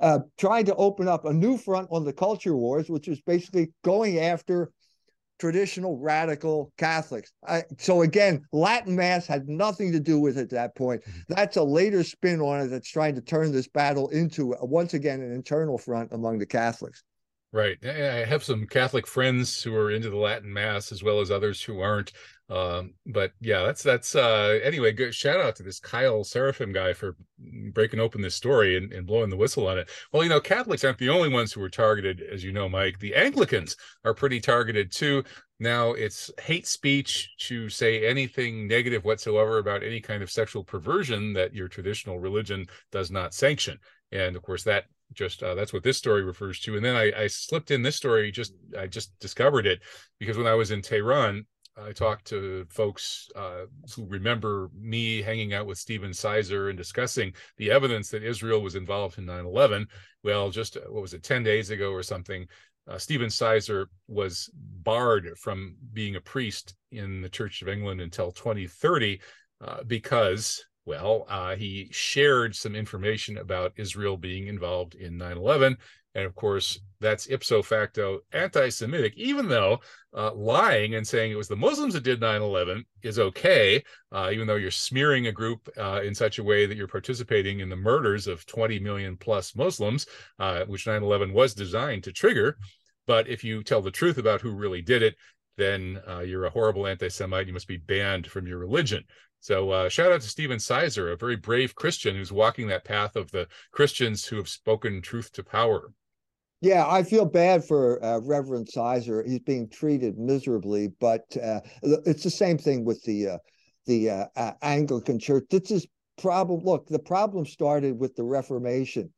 uh, 0.00 0.20
trying 0.38 0.64
to 0.66 0.74
open 0.74 1.06
up 1.06 1.24
a 1.24 1.32
new 1.32 1.56
front 1.56 1.88
on 1.90 2.04
the 2.04 2.12
culture 2.12 2.56
wars, 2.56 2.88
which 2.88 3.08
was 3.08 3.20
basically 3.20 3.72
going 3.84 4.18
after 4.18 4.70
traditional 5.38 5.98
radical 5.98 6.72
Catholics. 6.78 7.32
I, 7.46 7.62
so 7.78 8.02
again, 8.02 8.44
Latin 8.52 8.96
Mass 8.96 9.26
had 9.26 9.48
nothing 9.48 9.92
to 9.92 10.00
do 10.00 10.18
with 10.18 10.36
it 10.36 10.42
at 10.42 10.50
that 10.50 10.76
point. 10.76 11.02
Mm-hmm. 11.02 11.34
That's 11.34 11.56
a 11.56 11.62
later 11.62 12.02
spin 12.02 12.40
on 12.40 12.60
it 12.60 12.68
that's 12.68 12.90
trying 12.90 13.14
to 13.14 13.20
turn 13.20 13.52
this 13.52 13.68
battle 13.68 14.08
into 14.08 14.54
once 14.60 14.94
again 14.94 15.20
an 15.20 15.32
internal 15.32 15.78
front 15.78 16.12
among 16.12 16.38
the 16.38 16.46
Catholics. 16.46 17.04
Right. 17.50 17.78
I 17.82 18.26
have 18.26 18.44
some 18.44 18.66
Catholic 18.66 19.06
friends 19.06 19.62
who 19.62 19.74
are 19.74 19.90
into 19.90 20.10
the 20.10 20.16
Latin 20.16 20.52
Mass 20.52 20.92
as 20.92 21.02
well 21.02 21.20
as 21.20 21.30
others 21.30 21.62
who 21.62 21.80
aren't. 21.80 22.12
Um, 22.50 22.92
but 23.06 23.32
yeah, 23.40 23.62
that's 23.62 23.82
that's 23.82 24.14
uh 24.14 24.58
anyway, 24.62 24.92
good 24.92 25.14
shout 25.14 25.40
out 25.40 25.56
to 25.56 25.62
this 25.62 25.80
Kyle 25.80 26.24
Seraphin 26.24 26.74
guy 26.74 26.92
for 26.92 27.16
breaking 27.72 28.00
open 28.00 28.20
this 28.20 28.34
story 28.34 28.76
and, 28.76 28.92
and 28.92 29.06
blowing 29.06 29.30
the 29.30 29.36
whistle 29.36 29.66
on 29.66 29.78
it. 29.78 29.88
Well, 30.12 30.22
you 30.22 30.28
know, 30.28 30.40
Catholics 30.40 30.84
aren't 30.84 30.98
the 30.98 31.08
only 31.08 31.30
ones 31.30 31.50
who 31.50 31.60
were 31.60 31.70
targeted, 31.70 32.20
as 32.20 32.44
you 32.44 32.52
know, 32.52 32.68
Mike. 32.68 32.98
The 32.98 33.14
Anglicans 33.14 33.76
are 34.04 34.14
pretty 34.14 34.40
targeted 34.40 34.92
too. 34.92 35.24
Now 35.58 35.92
it's 35.92 36.30
hate 36.42 36.66
speech 36.66 37.34
to 37.40 37.70
say 37.70 38.06
anything 38.06 38.68
negative 38.68 39.04
whatsoever 39.06 39.56
about 39.56 39.82
any 39.82 40.00
kind 40.00 40.22
of 40.22 40.30
sexual 40.30 40.64
perversion 40.64 41.32
that 41.32 41.54
your 41.54 41.68
traditional 41.68 42.18
religion 42.18 42.66
does 42.92 43.10
not 43.10 43.32
sanction. 43.32 43.78
And 44.12 44.36
of 44.36 44.42
course, 44.42 44.64
that 44.64 44.84
just 45.12 45.42
uh, 45.42 45.54
that's 45.54 45.72
what 45.72 45.82
this 45.82 45.96
story 45.96 46.22
refers 46.22 46.60
to 46.60 46.76
and 46.76 46.84
then 46.84 46.96
I, 46.96 47.12
I 47.22 47.26
slipped 47.26 47.70
in 47.70 47.82
this 47.82 47.96
story 47.96 48.30
just 48.30 48.52
i 48.78 48.86
just 48.86 49.18
discovered 49.20 49.66
it 49.66 49.80
because 50.18 50.36
when 50.36 50.46
i 50.46 50.54
was 50.54 50.70
in 50.70 50.82
tehran 50.82 51.46
i 51.82 51.92
talked 51.92 52.26
to 52.26 52.66
folks 52.68 53.28
uh, 53.36 53.64
who 53.94 54.06
remember 54.06 54.70
me 54.78 55.22
hanging 55.22 55.54
out 55.54 55.66
with 55.66 55.78
Stephen 55.78 56.12
Sizer 56.12 56.68
and 56.68 56.76
discussing 56.76 57.32
the 57.56 57.70
evidence 57.70 58.10
that 58.10 58.22
israel 58.22 58.60
was 58.60 58.74
involved 58.74 59.18
in 59.18 59.26
9-11 59.26 59.86
well 60.22 60.50
just 60.50 60.76
uh, 60.76 60.80
what 60.88 61.02
was 61.02 61.14
it 61.14 61.22
10 61.22 61.42
days 61.42 61.70
ago 61.70 61.90
or 61.90 62.02
something 62.02 62.46
uh, 62.88 62.96
Stephen 62.96 63.28
Sizer 63.28 63.90
was 64.06 64.48
barred 64.54 65.36
from 65.36 65.76
being 65.92 66.16
a 66.16 66.20
priest 66.20 66.74
in 66.90 67.20
the 67.20 67.28
Church 67.28 67.60
of 67.60 67.68
England 67.68 68.00
until 68.00 68.32
2030 68.32 69.20
uh, 69.60 69.82
because 69.86 70.64
well, 70.88 71.26
uh, 71.28 71.54
he 71.54 71.88
shared 71.90 72.56
some 72.56 72.74
information 72.74 73.36
about 73.36 73.74
Israel 73.76 74.16
being 74.16 74.46
involved 74.46 74.94
in 74.94 75.18
9 75.18 75.36
11. 75.36 75.76
And 76.14 76.24
of 76.24 76.34
course, 76.34 76.80
that's 76.98 77.28
ipso 77.28 77.62
facto 77.62 78.20
anti 78.32 78.70
Semitic, 78.70 79.12
even 79.16 79.48
though 79.48 79.80
uh, 80.16 80.32
lying 80.32 80.94
and 80.94 81.06
saying 81.06 81.30
it 81.30 81.36
was 81.36 81.46
the 81.46 81.54
Muslims 81.54 81.92
that 81.92 82.04
did 82.04 82.22
9 82.22 82.40
11 82.40 82.86
is 83.02 83.18
okay, 83.18 83.84
uh, 84.12 84.30
even 84.32 84.46
though 84.46 84.56
you're 84.56 84.70
smearing 84.70 85.26
a 85.26 85.32
group 85.32 85.68
uh, 85.76 86.00
in 86.02 86.14
such 86.14 86.38
a 86.38 86.42
way 86.42 86.64
that 86.64 86.78
you're 86.78 86.88
participating 86.88 87.60
in 87.60 87.68
the 87.68 87.76
murders 87.76 88.26
of 88.26 88.46
20 88.46 88.78
million 88.80 89.14
plus 89.14 89.54
Muslims, 89.54 90.06
uh, 90.38 90.64
which 90.64 90.86
9 90.86 91.02
11 91.02 91.34
was 91.34 91.52
designed 91.52 92.02
to 92.04 92.12
trigger. 92.12 92.56
But 93.06 93.28
if 93.28 93.44
you 93.44 93.62
tell 93.62 93.82
the 93.82 93.90
truth 93.90 94.16
about 94.16 94.40
who 94.40 94.52
really 94.52 94.80
did 94.80 95.02
it, 95.02 95.16
then 95.58 96.00
uh, 96.08 96.20
you're 96.20 96.46
a 96.46 96.50
horrible 96.50 96.86
anti 96.86 97.08
Semite. 97.08 97.46
You 97.46 97.52
must 97.52 97.68
be 97.68 97.76
banned 97.76 98.26
from 98.26 98.46
your 98.46 98.58
religion. 98.58 99.04
So 99.40 99.70
uh, 99.70 99.88
shout 99.88 100.12
out 100.12 100.20
to 100.20 100.28
Stephen 100.28 100.58
Sizer, 100.58 101.10
a 101.10 101.16
very 101.16 101.36
brave 101.36 101.74
Christian 101.74 102.16
who's 102.16 102.32
walking 102.32 102.68
that 102.68 102.84
path 102.84 103.16
of 103.16 103.30
the 103.30 103.46
Christians 103.72 104.26
who 104.26 104.36
have 104.36 104.48
spoken 104.48 105.00
truth 105.00 105.32
to 105.32 105.44
power. 105.44 105.92
Yeah, 106.60 106.86
I 106.88 107.04
feel 107.04 107.24
bad 107.24 107.64
for 107.64 108.04
uh, 108.04 108.18
Reverend 108.18 108.68
Sizer. 108.68 109.22
He's 109.24 109.38
being 109.38 109.68
treated 109.68 110.18
miserably, 110.18 110.88
but 110.98 111.24
uh, 111.40 111.60
it's 111.82 112.24
the 112.24 112.30
same 112.30 112.58
thing 112.58 112.84
with 112.84 113.02
the 113.04 113.28
uh, 113.28 113.38
the 113.86 114.10
uh, 114.10 114.52
Anglican 114.60 115.20
Church. 115.20 115.44
This 115.50 115.70
is 115.70 115.86
problem. 116.20 116.60
Look, 116.64 116.88
the 116.88 116.98
problem 116.98 117.46
started 117.46 117.98
with 117.98 118.16
the 118.16 118.24
Reformation 118.24 119.12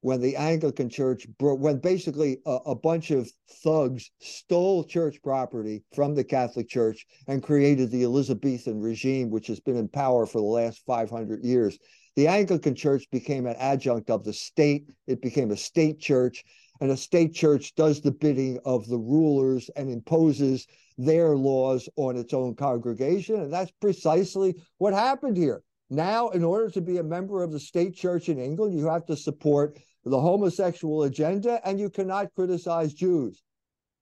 when 0.00 0.20
the 0.20 0.36
Anglican 0.36 0.88
Church, 0.88 1.26
when 1.40 1.78
basically 1.78 2.38
a, 2.46 2.58
a, 2.66 2.74
bunch 2.74 3.10
of 3.10 3.28
thugs 3.64 4.10
stole 4.20 4.84
church 4.84 5.20
property 5.22 5.82
from 5.94 6.14
the 6.14 6.22
Catholic 6.22 6.68
Church 6.68 7.04
and 7.26 7.42
created 7.42 7.90
the 7.90 8.04
Elizabethan 8.04 8.80
regime, 8.80 9.30
which 9.30 9.48
has 9.48 9.58
been 9.58 9.76
in 9.76 9.88
power 9.88 10.24
for 10.24 10.38
the 10.38 10.46
last 10.46 10.82
500 10.86 11.44
years. 11.44 11.78
The 12.14 12.28
Anglican 12.28 12.74
Church 12.74 13.10
became 13.10 13.46
an 13.46 13.56
adjunct 13.58 14.10
of 14.10 14.24
the 14.24 14.32
state. 14.32 14.86
It 15.06 15.20
became 15.20 15.50
a 15.50 15.56
state 15.56 15.98
church, 15.98 16.44
and 16.80 16.90
a 16.90 16.96
state 16.96 17.34
church 17.34 17.74
does 17.74 18.00
the 18.00 18.12
bidding 18.12 18.58
of 18.64 18.86
the 18.86 18.98
rulers 18.98 19.68
and 19.74 19.90
imposes 19.90 20.66
their 20.96 21.36
laws 21.36 21.88
on 21.96 22.16
its 22.16 22.32
own 22.34 22.54
congregation. 22.54 23.36
And 23.40 23.52
that's 23.52 23.72
precisely 23.80 24.54
what 24.78 24.94
happened 24.94 25.36
here. 25.36 25.62
Now, 25.90 26.28
in 26.30 26.44
order 26.44 26.70
to 26.70 26.80
be 26.80 26.98
a 26.98 27.02
member 27.02 27.42
of 27.42 27.50
the 27.50 27.60
state 27.60 27.94
church 27.94 28.28
in 28.28 28.38
England, 28.38 28.78
you 28.78 28.86
have 28.86 29.06
to 29.06 29.16
support 29.16 29.78
the 30.04 30.20
homosexual 30.20 31.04
agenda 31.04 31.60
and 31.64 31.78
you 31.78 31.90
cannot 31.90 32.34
criticize 32.34 32.94
Jews. 32.94 33.42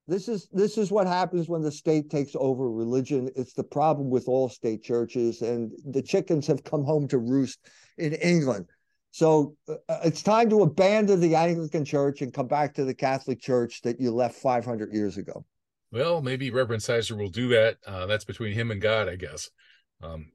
This 0.09 0.29
is 0.29 0.49
this 0.53 0.79
is 0.79 0.93
what 0.93 1.09
happens 1.09 1.49
when 1.49 1.63
the 1.63 1.73
state 1.73 2.11
takes 2.11 2.33
over 2.37 2.71
religion. 2.71 3.29
It's 3.35 3.55
the 3.55 3.65
problem 3.65 4.09
with 4.09 4.29
all 4.29 4.49
state 4.49 4.85
churches, 4.85 5.43
and 5.43 5.73
the 5.85 6.03
chickens 6.03 6.47
have 6.47 6.63
come 6.63 6.85
home 6.85 7.09
to 7.09 7.19
roost 7.19 7.59
in 7.99 8.13
England. 8.15 8.67
So 9.11 9.57
uh, 9.69 9.75
it's 10.05 10.23
time 10.23 10.49
to 10.51 10.63
abandon 10.63 11.21
the 11.21 11.35
Anglican 11.35 11.85
Church 11.85 12.21
and 12.21 12.33
come 12.33 12.47
back 12.47 12.75
to 12.75 12.85
the 12.85 12.95
Catholic 12.95 13.41
Church 13.41 13.81
that 13.83 13.99
you 13.99 14.13
left 14.13 14.37
500 14.37 14.93
years 14.93 15.17
ago. 15.17 15.45
Well, 15.91 16.21
maybe 16.21 16.51
Reverend 16.51 16.83
Sizer 16.83 17.17
will 17.17 17.31
do 17.31 17.49
that. 17.49 17.79
Uh, 17.87 18.07
that's 18.07 18.25
between 18.25 18.53
him 18.53 18.71
and 18.71 18.81
God, 18.81 19.09
I 19.09 19.17
guess. 19.17 19.51
Um, 20.03 20.33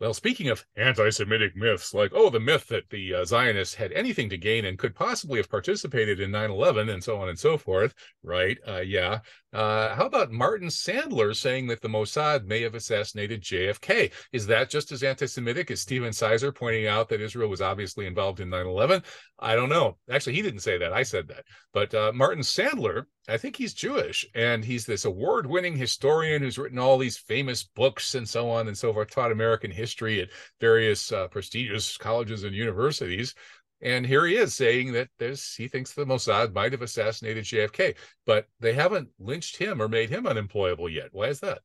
well, 0.00 0.12
speaking 0.12 0.48
of 0.48 0.64
anti 0.76 1.10
Semitic 1.10 1.54
myths, 1.56 1.94
like, 1.94 2.10
oh, 2.14 2.30
the 2.30 2.40
myth 2.40 2.66
that 2.68 2.90
the 2.90 3.14
uh, 3.14 3.24
Zionists 3.24 3.74
had 3.74 3.92
anything 3.92 4.28
to 4.30 4.36
gain 4.36 4.64
and 4.64 4.78
could 4.78 4.94
possibly 4.94 5.38
have 5.38 5.48
participated 5.48 6.20
in 6.20 6.30
9 6.30 6.50
11 6.50 6.88
and 6.88 7.02
so 7.02 7.18
on 7.18 7.28
and 7.28 7.38
so 7.38 7.56
forth, 7.56 7.94
right? 8.22 8.58
Uh, 8.66 8.80
yeah. 8.80 9.20
Uh, 9.54 9.94
how 9.94 10.06
about 10.06 10.32
Martin 10.32 10.66
Sandler 10.66 11.34
saying 11.34 11.68
that 11.68 11.80
the 11.80 11.88
Mossad 11.88 12.44
may 12.44 12.62
have 12.62 12.74
assassinated 12.74 13.40
JFK? 13.40 14.12
Is 14.32 14.48
that 14.48 14.68
just 14.68 14.90
as 14.90 15.04
anti 15.04 15.26
Semitic 15.26 15.70
as 15.70 15.80
Stephen 15.80 16.12
Sizer 16.12 16.50
pointing 16.50 16.88
out 16.88 17.08
that 17.10 17.20
Israel 17.20 17.48
was 17.48 17.60
obviously 17.60 18.06
involved 18.06 18.40
in 18.40 18.50
9 18.50 18.66
11? 18.66 19.04
I 19.38 19.54
don't 19.54 19.68
know. 19.68 19.96
Actually, 20.10 20.34
he 20.34 20.42
didn't 20.42 20.60
say 20.60 20.76
that. 20.78 20.92
I 20.92 21.04
said 21.04 21.28
that. 21.28 21.44
But 21.72 21.94
uh, 21.94 22.10
Martin 22.12 22.42
Sandler, 22.42 23.04
I 23.28 23.36
think 23.36 23.54
he's 23.54 23.74
Jewish, 23.74 24.26
and 24.34 24.64
he's 24.64 24.86
this 24.86 25.04
award 25.04 25.46
winning 25.46 25.76
historian 25.76 26.42
who's 26.42 26.58
written 26.58 26.80
all 26.80 26.98
these 26.98 27.18
famous 27.18 27.62
books 27.62 28.16
and 28.16 28.28
so 28.28 28.50
on 28.50 28.66
and 28.66 28.76
so 28.76 28.92
forth, 28.92 29.10
taught 29.10 29.30
American 29.30 29.70
history 29.70 30.20
at 30.20 30.30
various 30.60 31.12
uh, 31.12 31.28
prestigious 31.28 31.96
colleges 31.96 32.42
and 32.42 32.56
universities. 32.56 33.36
And 33.84 34.06
here 34.06 34.24
he 34.24 34.36
is 34.36 34.54
saying 34.54 34.92
that 34.92 35.10
this 35.18 35.54
he 35.54 35.68
thinks 35.68 35.92
the 35.92 36.06
Mossad 36.06 36.54
might 36.54 36.72
have 36.72 36.80
assassinated 36.80 37.44
JFK, 37.44 37.94
but 38.24 38.46
they 38.58 38.72
haven't 38.72 39.10
lynched 39.18 39.58
him 39.58 39.80
or 39.80 39.88
made 39.88 40.08
him 40.08 40.26
unemployable 40.26 40.88
yet. 40.88 41.10
Why 41.12 41.26
is 41.26 41.40
that? 41.40 41.60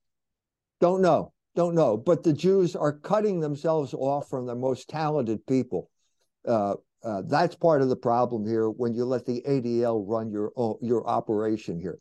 Don't 0.82 1.02
know. 1.02 1.32
Don't 1.56 1.76
know. 1.76 1.96
But 1.96 2.24
the 2.24 2.34
Jews 2.34 2.76
are 2.76 2.92
cutting 2.92 3.40
themselves 3.40 3.94
off 3.94 4.30
from 4.30 4.46
the 4.46 4.56
most 4.56 4.90
talented 4.90 5.46
people. 5.48 5.90
Uh, 6.46 6.76
uh, 7.04 7.22
that's 7.26 7.56
part 7.56 7.82
of 7.82 7.88
the 7.88 7.96
problem 7.96 8.46
here 8.46 8.70
when 8.70 8.94
you 8.94 9.06
let 9.06 9.26
the 9.26 9.42
ADL 9.48 10.04
run 10.06 10.30
your 10.30 10.52
your 10.82 11.08
operation 11.08 11.80
here. 11.80 12.00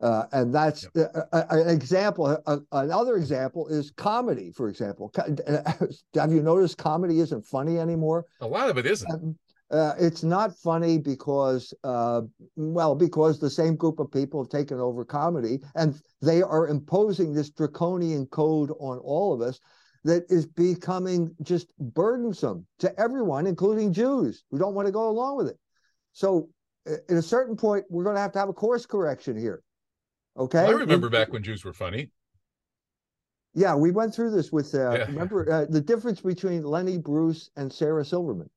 Uh, 0.00 0.24
and 0.30 0.54
that's 0.54 0.86
yep. 0.94 1.10
Uh, 1.12 1.36
uh, 1.36 1.44
an 1.50 1.68
example. 1.68 2.64
another 2.70 3.16
example 3.16 3.66
is 3.66 3.90
comedy, 3.90 4.52
for 4.52 4.68
example. 4.68 5.12
Have 6.14 6.32
you 6.32 6.42
noticed 6.42 6.78
comedy 6.78 7.18
isn't 7.18 7.44
funny 7.44 7.80
anymore? 7.80 8.26
A 8.40 8.46
lot 8.46 8.70
of 8.70 8.78
it 8.78 8.86
isn't. 8.86 9.36
Uh, 9.70 9.92
it's 9.98 10.22
not 10.22 10.56
funny 10.56 10.96
because, 10.96 11.74
uh, 11.84 12.22
well, 12.56 12.94
because 12.94 13.38
the 13.38 13.50
same 13.50 13.76
group 13.76 13.98
of 13.98 14.10
people 14.10 14.42
have 14.42 14.50
taken 14.50 14.80
over 14.80 15.04
comedy 15.04 15.60
and 15.74 16.00
they 16.22 16.40
are 16.42 16.68
imposing 16.68 17.34
this 17.34 17.50
draconian 17.50 18.24
code 18.26 18.70
on 18.80 18.98
all 18.98 19.34
of 19.34 19.42
us 19.42 19.60
that 20.04 20.24
is 20.30 20.46
becoming 20.46 21.34
just 21.42 21.72
burdensome 21.78 22.66
to 22.78 22.98
everyone, 22.98 23.46
including 23.46 23.92
Jews 23.92 24.44
who 24.50 24.58
don't 24.58 24.74
want 24.74 24.86
to 24.86 24.92
go 24.92 25.08
along 25.08 25.36
with 25.36 25.48
it. 25.48 25.58
So, 26.12 26.48
at 26.86 27.10
a 27.10 27.20
certain 27.20 27.54
point, 27.54 27.84
we're 27.90 28.04
going 28.04 28.16
to 28.16 28.22
have 28.22 28.32
to 28.32 28.38
have 28.38 28.48
a 28.48 28.54
course 28.54 28.86
correction 28.86 29.36
here. 29.36 29.62
Okay. 30.38 30.60
I 30.60 30.70
remember 30.70 31.10
back 31.10 31.30
when 31.30 31.42
Jews 31.42 31.62
were 31.62 31.74
funny. 31.74 32.10
Yeah, 33.54 33.74
we 33.74 33.90
went 33.90 34.14
through 34.14 34.30
this 34.30 34.50
with, 34.50 34.74
uh, 34.74 34.92
yeah. 34.92 35.06
remember 35.06 35.50
uh, 35.52 35.66
the 35.68 35.80
difference 35.80 36.20
between 36.20 36.62
Lenny 36.62 36.96
Bruce 36.96 37.50
and 37.56 37.70
Sarah 37.70 38.04
Silverman. 38.04 38.48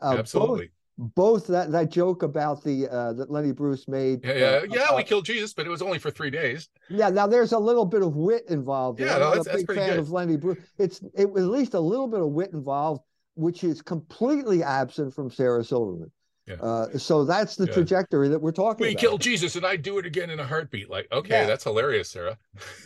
Uh, 0.00 0.16
Absolutely. 0.18 0.70
Both, 0.98 1.14
both, 1.14 1.46
that 1.48 1.70
that 1.72 1.90
joke 1.90 2.22
about 2.22 2.64
the 2.64 2.88
uh, 2.88 3.12
that 3.14 3.30
Lenny 3.30 3.52
Bruce 3.52 3.86
made. 3.88 4.24
Yeah, 4.24 4.34
yeah, 4.34 4.46
uh, 4.46 4.66
yeah. 4.70 4.96
we 4.96 5.04
killed 5.04 5.24
Jesus, 5.24 5.52
but 5.52 5.66
it 5.66 5.70
was 5.70 5.82
only 5.82 5.98
for 5.98 6.10
three 6.10 6.30
days. 6.30 6.68
Yeah. 6.88 7.08
Now 7.08 7.26
there's 7.26 7.52
a 7.52 7.58
little 7.58 7.84
bit 7.84 8.02
of 8.02 8.16
wit 8.16 8.44
involved. 8.48 9.00
Yeah, 9.00 9.18
no, 9.18 9.34
that's, 9.34 9.46
a 9.46 9.56
big 9.58 9.66
fan 9.66 9.90
good. 9.90 9.98
of 9.98 10.10
Lenny 10.10 10.36
Bruce. 10.36 10.58
It's 10.78 11.00
it 11.16 11.30
was 11.30 11.44
at 11.44 11.50
least 11.50 11.74
a 11.74 11.80
little 11.80 12.08
bit 12.08 12.20
of 12.20 12.28
wit 12.28 12.50
involved, 12.52 13.02
which 13.34 13.62
is 13.64 13.80
completely 13.82 14.62
absent 14.62 15.14
from 15.14 15.30
Sarah 15.30 15.62
Silverman. 15.62 16.10
Yeah. 16.48 16.54
Uh, 16.54 16.98
so 16.98 17.24
that's 17.24 17.56
the 17.56 17.66
yeah. 17.66 17.74
trajectory 17.74 18.28
that 18.30 18.40
we're 18.40 18.52
talking 18.52 18.80
about. 18.82 18.86
we 18.86 18.92
about. 18.92 19.00
killed 19.00 19.20
Jesus 19.20 19.54
and 19.56 19.66
I'd 19.66 19.82
do 19.82 19.98
it 19.98 20.06
again 20.06 20.30
in 20.30 20.40
a 20.40 20.46
heartbeat. 20.46 20.88
Like, 20.88 21.06
okay, 21.12 21.40
yeah. 21.42 21.46
that's 21.46 21.64
hilarious, 21.64 22.08
Sarah. 22.08 22.38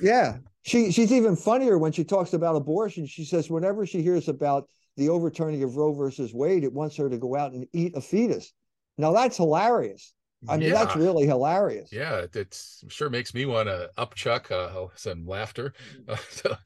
yeah. 0.02 0.39
She 0.62 0.93
she's 0.93 1.12
even 1.12 1.36
funnier 1.36 1.78
when 1.78 1.93
she 1.93 2.05
talks 2.05 2.32
about 2.34 2.56
abortion. 2.56 3.06
She 3.06 3.24
says 3.24 3.51
whenever 3.51 3.86
she 3.86 4.02
hears 4.02 4.28
about 4.28 4.68
the 4.97 5.09
overturning 5.09 5.62
of 5.62 5.77
Roe 5.77 5.93
versus 5.93 6.35
Wade, 6.35 6.64
it 6.64 6.73
wants 6.73 6.97
her 6.97 7.09
to 7.09 7.19
go 7.19 7.36
out 7.36 7.52
and 7.52 7.66
eat 7.73 7.97
a 7.97 8.01
fetus. 8.01 8.52
Now 8.98 9.12
that's 9.12 9.36
hilarious. 9.36 10.12
I 10.48 10.56
mean, 10.56 10.70
yeah. 10.70 10.74
that's 10.74 10.97
really 10.97 11.24
hilarious. 11.24 11.93
Yeah, 11.93 12.27
it 12.35 12.60
sure 12.89 13.09
makes 13.09 13.32
me 13.32 13.47
want 13.47 13.69
to 13.69 13.90
upchuck 13.97 14.51
uh, 14.51 14.89
some 14.97 15.27
laughter. 15.27 15.73
Uh, 16.09 16.16
so, 16.31 16.56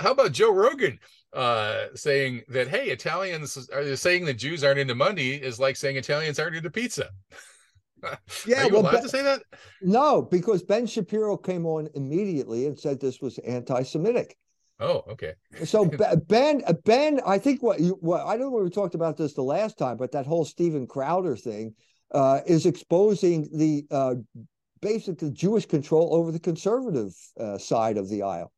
how 0.00 0.12
about 0.12 0.32
Joe 0.32 0.52
Rogan 0.52 0.98
uh, 1.34 1.86
saying 1.94 2.42
that, 2.48 2.68
hey, 2.68 2.86
Italians 2.86 3.68
are 3.70 3.96
saying 3.96 4.24
that 4.24 4.34
Jews 4.34 4.64
aren't 4.64 4.78
into 4.78 4.94
money 4.94 5.32
is 5.32 5.60
like 5.60 5.76
saying 5.76 5.96
Italians 5.96 6.38
aren't 6.38 6.56
into 6.56 6.70
pizza? 6.70 7.10
yeah, 8.46 8.66
well, 8.66 8.80
allowed 8.80 8.92
ben, 8.92 9.02
to 9.02 9.08
say 9.08 9.22
that? 9.22 9.42
No, 9.82 10.22
because 10.22 10.62
Ben 10.62 10.86
Shapiro 10.86 11.36
came 11.36 11.66
on 11.66 11.90
immediately 11.94 12.66
and 12.66 12.78
said 12.78 12.98
this 12.98 13.20
was 13.20 13.38
anti-Semitic. 13.38 14.36
Oh, 14.80 15.04
okay. 15.10 15.34
so 15.64 15.84
Ben, 16.28 16.62
Ben, 16.84 17.20
I 17.26 17.38
think 17.38 17.62
what 17.62 17.80
you, 17.80 17.98
what 18.00 18.24
I 18.26 18.36
don't 18.36 18.52
know 18.52 18.62
we 18.62 18.70
talked 18.70 18.94
about 18.94 19.16
this 19.16 19.34
the 19.34 19.42
last 19.42 19.78
time, 19.78 19.96
but 19.96 20.12
that 20.12 20.26
whole 20.26 20.44
Steven 20.44 20.86
Crowder 20.86 21.36
thing 21.36 21.74
uh, 22.12 22.40
is 22.46 22.66
exposing 22.66 23.48
the 23.52 23.84
uh, 23.90 24.14
basically 24.80 25.30
Jewish 25.30 25.66
control 25.66 26.14
over 26.14 26.30
the 26.30 26.40
conservative 26.40 27.12
uh, 27.38 27.58
side 27.58 27.96
of 27.96 28.08
the 28.08 28.22
aisle. 28.22 28.52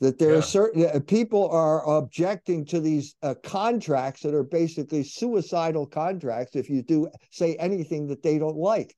That 0.00 0.18
there 0.18 0.32
yeah. 0.32 0.38
are 0.38 0.42
certain 0.42 0.86
uh, 0.86 1.00
people 1.06 1.48
are 1.48 1.98
objecting 1.98 2.66
to 2.66 2.80
these 2.80 3.14
uh, 3.22 3.34
contracts 3.42 4.20
that 4.22 4.34
are 4.34 4.44
basically 4.44 5.02
suicidal 5.02 5.86
contracts 5.86 6.54
if 6.54 6.68
you 6.68 6.82
do 6.82 7.08
say 7.30 7.56
anything 7.56 8.06
that 8.08 8.22
they 8.22 8.38
don't 8.38 8.58
like. 8.58 8.94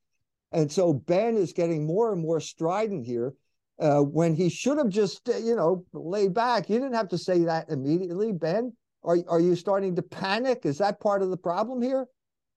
And 0.51 0.69
so 0.69 0.93
Ben 0.93 1.37
is 1.37 1.53
getting 1.53 1.85
more 1.85 2.11
and 2.11 2.21
more 2.21 2.41
strident 2.41 3.05
here 3.05 3.33
uh, 3.79 4.01
when 4.01 4.35
he 4.35 4.49
should 4.49 4.77
have 4.77 4.89
just, 4.89 5.27
uh, 5.29 5.37
you 5.37 5.55
know, 5.55 5.85
laid 5.93 6.33
back. 6.33 6.69
You 6.69 6.79
didn't 6.79 6.95
have 6.95 7.09
to 7.09 7.17
say 7.17 7.39
that 7.45 7.69
immediately, 7.69 8.31
Ben. 8.31 8.73
Are 9.03 9.17
are 9.29 9.39
you 9.39 9.55
starting 9.55 9.95
to 9.95 10.01
panic? 10.01 10.65
Is 10.65 10.77
that 10.79 10.99
part 10.99 11.21
of 11.21 11.29
the 11.29 11.37
problem 11.37 11.81
here? 11.81 12.07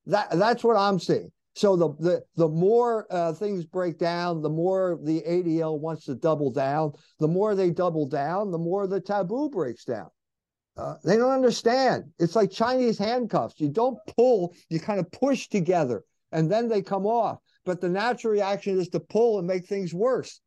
That 0.06 0.30
that's 0.32 0.64
what 0.64 0.76
I'm 0.76 0.98
seeing. 0.98 1.30
So 1.54 1.76
the 1.76 1.90
the 2.00 2.22
the 2.36 2.48
more 2.48 3.06
uh, 3.10 3.32
things 3.34 3.64
break 3.64 3.98
down, 3.98 4.42
the 4.42 4.50
more 4.50 4.98
the 5.02 5.22
ADL 5.22 5.78
wants 5.78 6.06
to 6.06 6.14
double 6.14 6.50
down. 6.50 6.92
The 7.20 7.28
more 7.28 7.54
they 7.54 7.70
double 7.70 8.06
down, 8.06 8.50
the 8.50 8.58
more 8.58 8.86
the 8.86 9.00
taboo 9.00 9.50
breaks 9.50 9.84
down. 9.84 10.08
Uh, 10.76 10.94
they 11.04 11.16
don't 11.16 11.30
understand. 11.30 12.04
It's 12.18 12.34
like 12.34 12.50
Chinese 12.50 12.98
handcuffs. 12.98 13.60
You 13.60 13.68
don't 13.68 13.98
pull, 14.16 14.54
you 14.70 14.80
kind 14.80 14.98
of 14.98 15.10
push 15.12 15.48
together, 15.48 16.02
and 16.32 16.50
then 16.50 16.68
they 16.68 16.80
come 16.80 17.06
off. 17.06 17.38
But 17.64 17.80
the 17.80 17.90
natural 17.90 18.32
reaction 18.32 18.80
is 18.80 18.88
to 18.88 19.00
pull 19.00 19.38
and 19.38 19.46
make 19.46 19.66
things 19.66 19.92
worse. 19.92 20.40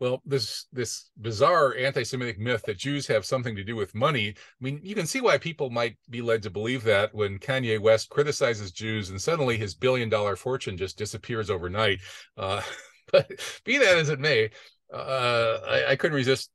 Well, 0.00 0.22
this 0.24 0.64
this 0.72 1.10
bizarre 1.20 1.76
anti-Semitic 1.76 2.38
myth 2.38 2.62
that 2.62 2.78
Jews 2.78 3.06
have 3.08 3.26
something 3.26 3.54
to 3.54 3.62
do 3.62 3.76
with 3.76 3.94
money. 3.94 4.30
I 4.30 4.64
mean, 4.64 4.80
you 4.82 4.94
can 4.94 5.06
see 5.06 5.20
why 5.20 5.36
people 5.36 5.68
might 5.68 5.98
be 6.08 6.22
led 6.22 6.42
to 6.44 6.50
believe 6.50 6.84
that 6.84 7.14
when 7.14 7.38
Kanye 7.38 7.78
West 7.78 8.08
criticizes 8.08 8.72
Jews 8.72 9.10
and 9.10 9.20
suddenly 9.20 9.58
his 9.58 9.74
billion-dollar 9.74 10.36
fortune 10.36 10.78
just 10.78 10.96
disappears 10.96 11.50
overnight. 11.50 12.00
Uh, 12.38 12.62
but 13.12 13.30
be 13.64 13.76
that 13.76 13.98
as 13.98 14.08
it 14.08 14.18
may, 14.20 14.48
uh, 14.92 15.58
I, 15.68 15.90
I, 15.90 15.96
couldn't 15.96 16.16
resist 16.16 16.50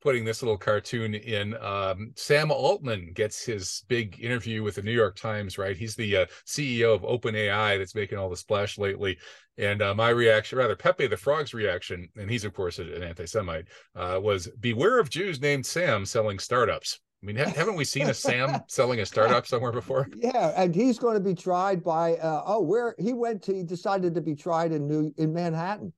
putting 0.00 0.24
this 0.24 0.42
little 0.42 0.58
cartoon 0.58 1.14
in. 1.14 1.56
Um, 1.62 2.12
Sam 2.16 2.50
Altman 2.50 3.12
gets 3.14 3.44
his 3.44 3.84
big 3.88 4.20
interview 4.20 4.62
with 4.62 4.76
the 4.76 4.82
New 4.82 4.92
York 4.92 5.16
Times, 5.16 5.58
right? 5.58 5.76
He's 5.76 5.94
the 5.94 6.16
uh, 6.16 6.26
CEO 6.46 6.94
of 6.94 7.02
OpenAI 7.02 7.78
that's 7.78 7.94
making 7.94 8.18
all 8.18 8.30
the 8.30 8.36
splash 8.36 8.78
lately. 8.78 9.18
And 9.58 9.82
uh, 9.82 9.94
my 9.94 10.08
reaction, 10.08 10.58
rather 10.58 10.76
Pepe 10.76 11.06
the 11.06 11.16
Frog's 11.16 11.52
reaction, 11.52 12.08
and 12.16 12.30
he's 12.30 12.44
of 12.44 12.54
course 12.54 12.78
an 12.78 13.02
anti-Semite, 13.02 13.66
uh, 13.94 14.18
was 14.22 14.48
beware 14.60 14.98
of 14.98 15.10
Jews 15.10 15.40
named 15.40 15.66
Sam 15.66 16.06
selling 16.06 16.38
startups. 16.38 16.98
I 17.22 17.26
mean, 17.26 17.36
ha- 17.36 17.52
haven't 17.54 17.76
we 17.76 17.84
seen 17.84 18.08
a 18.08 18.14
Sam 18.14 18.62
selling 18.68 19.00
a 19.00 19.06
startup 19.06 19.46
somewhere 19.46 19.72
before? 19.72 20.08
Yeah, 20.16 20.54
and 20.56 20.74
he's 20.74 20.98
going 20.98 21.14
to 21.14 21.20
be 21.20 21.34
tried 21.34 21.84
by 21.84 22.14
uh, 22.16 22.42
oh, 22.46 22.62
where 22.62 22.94
he 22.98 23.12
went 23.12 23.42
to, 23.44 23.54
he 23.54 23.62
decided 23.62 24.14
to 24.14 24.22
be 24.22 24.34
tried 24.34 24.72
in 24.72 24.88
New 24.88 25.12
in 25.18 25.34
Manhattan. 25.34 25.92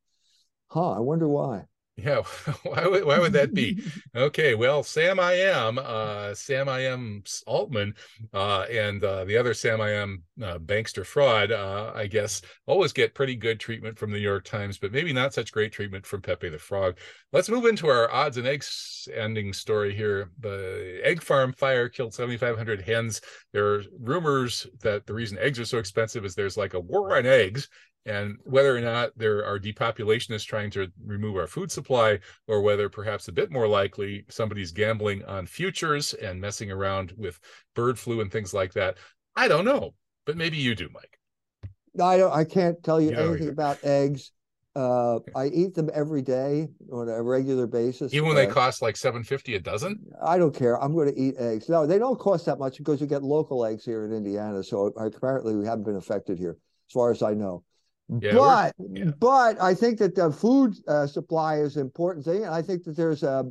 Huh, 0.69 0.93
I 0.93 1.01
wonder 1.01 1.29
why. 1.29 1.67
Yeah, 1.97 2.23
why 2.63 2.87
would 2.87 3.05
why 3.05 3.19
would 3.19 3.35
that 3.35 3.53
be? 3.53 3.83
Okay, 4.15 4.55
well, 4.55 4.83
Sam 4.83 5.19
I 5.19 5.33
am, 5.33 5.79
uh, 5.79 6.35
Sam 6.35 6.69
I 6.69 6.81
am 6.81 7.23
Altman, 7.47 7.95
uh, 8.33 8.63
and 8.71 9.03
uh, 9.03 9.25
the 9.25 9.37
other 9.39 9.55
Sam 9.55 9.81
I 9.81 9.91
am 9.93 10.23
uh, 10.43 10.59
bankster 10.59 11.05
fraud, 11.05 11.51
uh, 11.51 11.93
I 11.95 12.07
guess, 12.07 12.43
always 12.67 12.93
get 12.93 13.15
pretty 13.15 13.37
good 13.37 13.59
treatment 13.59 13.99
from 13.99 14.11
the 14.11 14.19
New 14.19 14.23
York 14.23 14.45
Times, 14.45 14.79
but 14.79 14.93
maybe 14.93 15.13
not 15.13 15.33
such 15.35 15.53
great 15.53 15.73
treatment 15.73 16.05
from 16.07 16.21
Pepe 16.23 16.49
the 16.51 16.59
Frog. 16.59 16.99
Let's 17.33 17.49
move 17.49 17.65
into 17.67 17.89
our 17.89 18.11
odds 18.11 18.37
and 18.37 18.47
eggs 18.47 19.09
ending 19.15 19.53
story 19.53 19.95
here. 19.95 20.31
The 20.41 21.01
egg 21.03 21.23
farm 21.23 21.53
fire 21.53 21.89
killed 21.89 22.15
7,500 22.15 22.83
hens. 22.83 23.21
There 23.53 23.67
are 23.67 23.83
rumors 23.99 24.67
that 24.83 25.07
the 25.07 25.15
reason 25.15 25.39
eggs 25.39 25.59
are 25.59 25.65
so 25.65 25.79
expensive 25.79 26.25
is 26.25 26.35
there's 26.35 26.57
like 26.57 26.75
a 26.75 26.81
war 26.81 27.17
on 27.17 27.27
eggs 27.27 27.69
and 28.07 28.37
whether 28.45 28.77
or 28.77 28.81
not 28.81 29.11
there 29.17 29.45
are 29.45 29.59
depopulationists 29.59 30.47
trying 30.47 30.71
to 30.73 30.89
remove 31.05 31.37
our 31.37 31.47
food 31.47 31.71
supply, 31.71 32.19
or 32.47 32.61
whether 32.63 32.89
perhaps 32.89 33.29
a 33.29 33.33
bit 33.33 33.51
more 33.51 33.69
likely 33.69 34.25
somebody's 34.29 34.73
gambling 34.73 35.25
on 35.25 35.47
futures 35.47 36.15
and 36.15 36.41
messing 36.41 36.71
around 36.71 37.13
with 37.17 37.39
bird 37.75 37.99
flu 37.99 38.21
and 38.21 38.33
things 38.33 38.53
like 38.53 38.73
that. 38.73 38.97
I 39.37 39.49
don't 39.49 39.65
know, 39.65 39.95
but 40.27 40.37
maybe 40.37 40.57
you 40.57 40.75
do, 40.75 40.89
Mike. 40.93 41.19
I 42.01 42.17
don't. 42.17 42.33
I 42.33 42.45
can't 42.45 42.83
tell 42.83 43.01
you, 43.01 43.11
you 43.11 43.17
anything 43.17 43.49
about 43.49 43.79
eggs. 43.85 44.33
Uh, 44.75 45.19
I 45.37 45.49
eat 45.49 45.75
them 45.75 45.91
every 45.93 46.23
day 46.23 46.69
on 46.91 47.07
a 47.07 47.23
regular 47.23 47.67
basis. 47.67 48.15
Even 48.15 48.29
when 48.29 48.37
they 48.37 48.47
cost 48.47 48.81
like 48.81 48.97
seven 48.97 49.23
fifty 49.23 49.55
a 49.55 49.61
dozen. 49.61 50.01
I 50.25 50.39
don't 50.39 50.55
care. 50.55 50.83
I'm 50.83 50.95
going 50.95 51.13
to 51.15 51.21
eat 51.21 51.35
eggs. 51.39 51.69
No, 51.69 51.87
they 51.87 51.99
don't 51.99 52.19
cost 52.19 52.47
that 52.47 52.59
much 52.59 52.79
because 52.79 52.99
you 52.99 53.07
get 53.07 53.23
local 53.23 53.67
eggs 53.67 53.85
here 53.85 54.07
in 54.07 54.13
Indiana. 54.15 54.65
So 54.65 54.87
apparently 54.87 55.55
we 55.55 55.67
haven't 55.67 55.85
been 55.85 55.97
affected 55.97 56.39
here, 56.39 56.57
as 56.89 56.93
far 56.93 57.11
as 57.11 57.23
I 57.23 57.35
know. 57.35 57.65
Yeah, 58.21 58.33
but 58.35 58.75
yeah. 58.79 59.11
but 59.19 59.61
I 59.61 59.75
think 59.75 59.99
that 59.99 60.15
the 60.15 60.31
food 60.31 60.77
uh, 60.87 61.07
supply 61.07 61.57
is 61.57 61.77
an 61.77 61.83
important 61.83 62.25
thing, 62.25 62.45
and 62.45 62.55
I 62.55 62.61
think 62.61 62.85
that 62.85 62.97
there's 62.97 63.23
a 63.23 63.51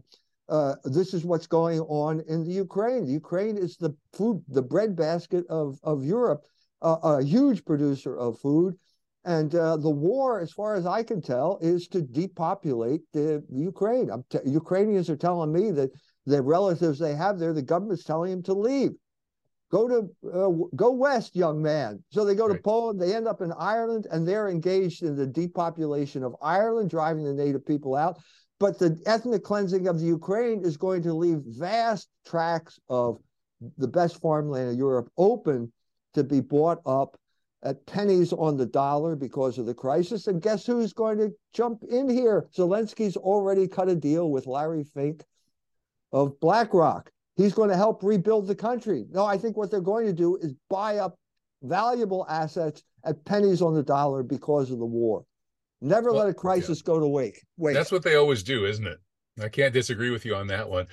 uh, 0.50 0.76
this 0.84 1.14
is 1.14 1.24
what's 1.24 1.48
going 1.48 1.80
on 1.82 2.22
in 2.28 2.44
the 2.44 2.52
Ukraine. 2.52 3.06
The 3.06 3.14
Ukraine 3.14 3.58
is 3.58 3.78
the 3.78 3.96
food, 4.14 4.44
the 4.50 4.62
breadbasket 4.62 5.46
of 5.48 5.80
of 5.84 6.04
Europe, 6.04 6.42
uh, 6.82 6.98
a 7.04 7.24
huge 7.24 7.64
producer 7.66 8.18
of 8.18 8.40
food, 8.40 8.76
and 9.24 9.54
uh, 9.56 9.78
the 9.78 9.90
war, 9.90 10.40
as 10.40 10.52
far 10.52 10.76
as 10.76 10.86
I 10.86 11.04
can 11.04 11.22
tell, 11.22 11.58
is 11.62 11.88
to 11.90 12.02
depopulate 12.02 13.02
the 13.14 13.44
Ukraine. 13.50 14.10
Ukrainians 14.46 15.10
are 15.10 15.18
telling 15.18 15.54
me 15.54 15.72
that 15.72 15.92
the 16.26 16.42
relatives 16.42 17.00
they 17.00 17.16
have 17.16 17.40
there, 17.40 17.54
the 17.54 17.62
government's 17.62 18.04
telling 18.04 18.32
them 18.32 18.44
to 18.44 18.54
leave. 18.54 18.92
Go 19.72 19.88
to 19.88 20.30
uh, 20.30 20.68
go 20.76 20.92
west, 20.92 21.36
young 21.36 21.62
man. 21.62 22.04
So 22.10 22.26
they 22.26 22.36
go 22.36 22.48
right. 22.48 22.58
to 22.58 22.62
Poland. 22.62 23.02
They 23.02 23.16
end 23.16 23.28
up 23.28 23.42
in 23.42 23.54
Ireland, 23.54 24.06
and 24.12 24.28
they're 24.28 24.50
engaged 24.50 25.04
in 25.04 25.16
the 25.16 25.26
depopulation 25.26 26.24
of 26.24 26.36
Ireland, 26.42 26.90
driving 26.90 27.24
the 27.24 27.34
native 27.34 27.66
people 27.66 27.96
out. 27.96 28.20
But 28.60 28.78
the 28.78 29.02
ethnic 29.06 29.44
cleansing 29.44 29.88
of 29.88 30.00
the 30.00 30.06
Ukraine 30.06 30.64
is 30.64 30.78
going 30.78 31.04
to 31.04 31.14
leave 31.14 31.40
vast 31.46 32.10
tracts 32.26 32.80
of 32.90 33.18
the 33.78 33.88
best 33.88 34.20
farmland 34.22 34.72
in 34.72 34.78
Europe 34.78 35.10
open 35.18 35.72
to 36.14 36.24
be 36.24 36.42
bought 36.42 36.80
up 36.86 37.18
at 37.64 37.86
pennies 37.86 38.34
on 38.34 38.58
the 38.58 38.66
dollar 38.66 39.16
because 39.16 39.58
of 39.58 39.66
the 39.66 39.74
crisis. 39.74 40.28
And 40.28 40.42
guess 40.42 40.66
who's 40.66 40.94
going 40.94 41.18
to 41.20 41.32
jump 41.54 41.84
in 41.90 42.10
here? 42.10 42.48
Zelensky's 42.56 43.16
already 43.16 43.68
cut 43.68 43.90
a 43.90 43.96
deal 43.96 44.30
with 44.32 44.48
Larry 44.48 44.84
Fink 44.84 45.24
of 46.12 46.40
BlackRock. 46.40 47.12
He's 47.36 47.54
going 47.54 47.70
to 47.70 47.78
help 47.78 48.04
rebuild 48.04 48.48
the 48.48 48.56
country. 48.56 49.06
No, 49.10 49.26
I 49.26 49.38
think 49.38 49.58
what 49.58 49.72
they're 49.72 49.82
going 49.82 50.06
to 50.06 50.14
do 50.14 50.36
is 50.38 50.54
buy 50.70 50.98
up 50.98 51.16
valuable 51.64 52.26
assets 52.30 52.84
at 53.06 53.24
pennies 53.26 53.62
on 53.62 53.74
the 53.74 53.84
dollar 53.84 54.24
because 54.24 54.72
of 54.72 54.80
the 54.80 54.86
war. 54.86 55.24
Never 55.82 56.12
well, 56.12 56.26
let 56.26 56.30
a 56.30 56.34
crisis 56.34 56.80
yeah. 56.80 56.88
go 56.88 57.00
to 57.00 57.08
wake. 57.08 57.42
Wait. 57.58 57.74
That's 57.74 57.92
what 57.92 58.04
they 58.04 58.16
always 58.16 58.44
do, 58.44 58.66
isn't 58.66 58.86
it? 58.86 59.00
I 59.42 59.50
can't 59.50 59.74
disagree 59.74 60.12
with 60.12 60.26
you 60.26 60.36
on 60.36 60.48
that 60.48 60.70
one. 60.70 60.88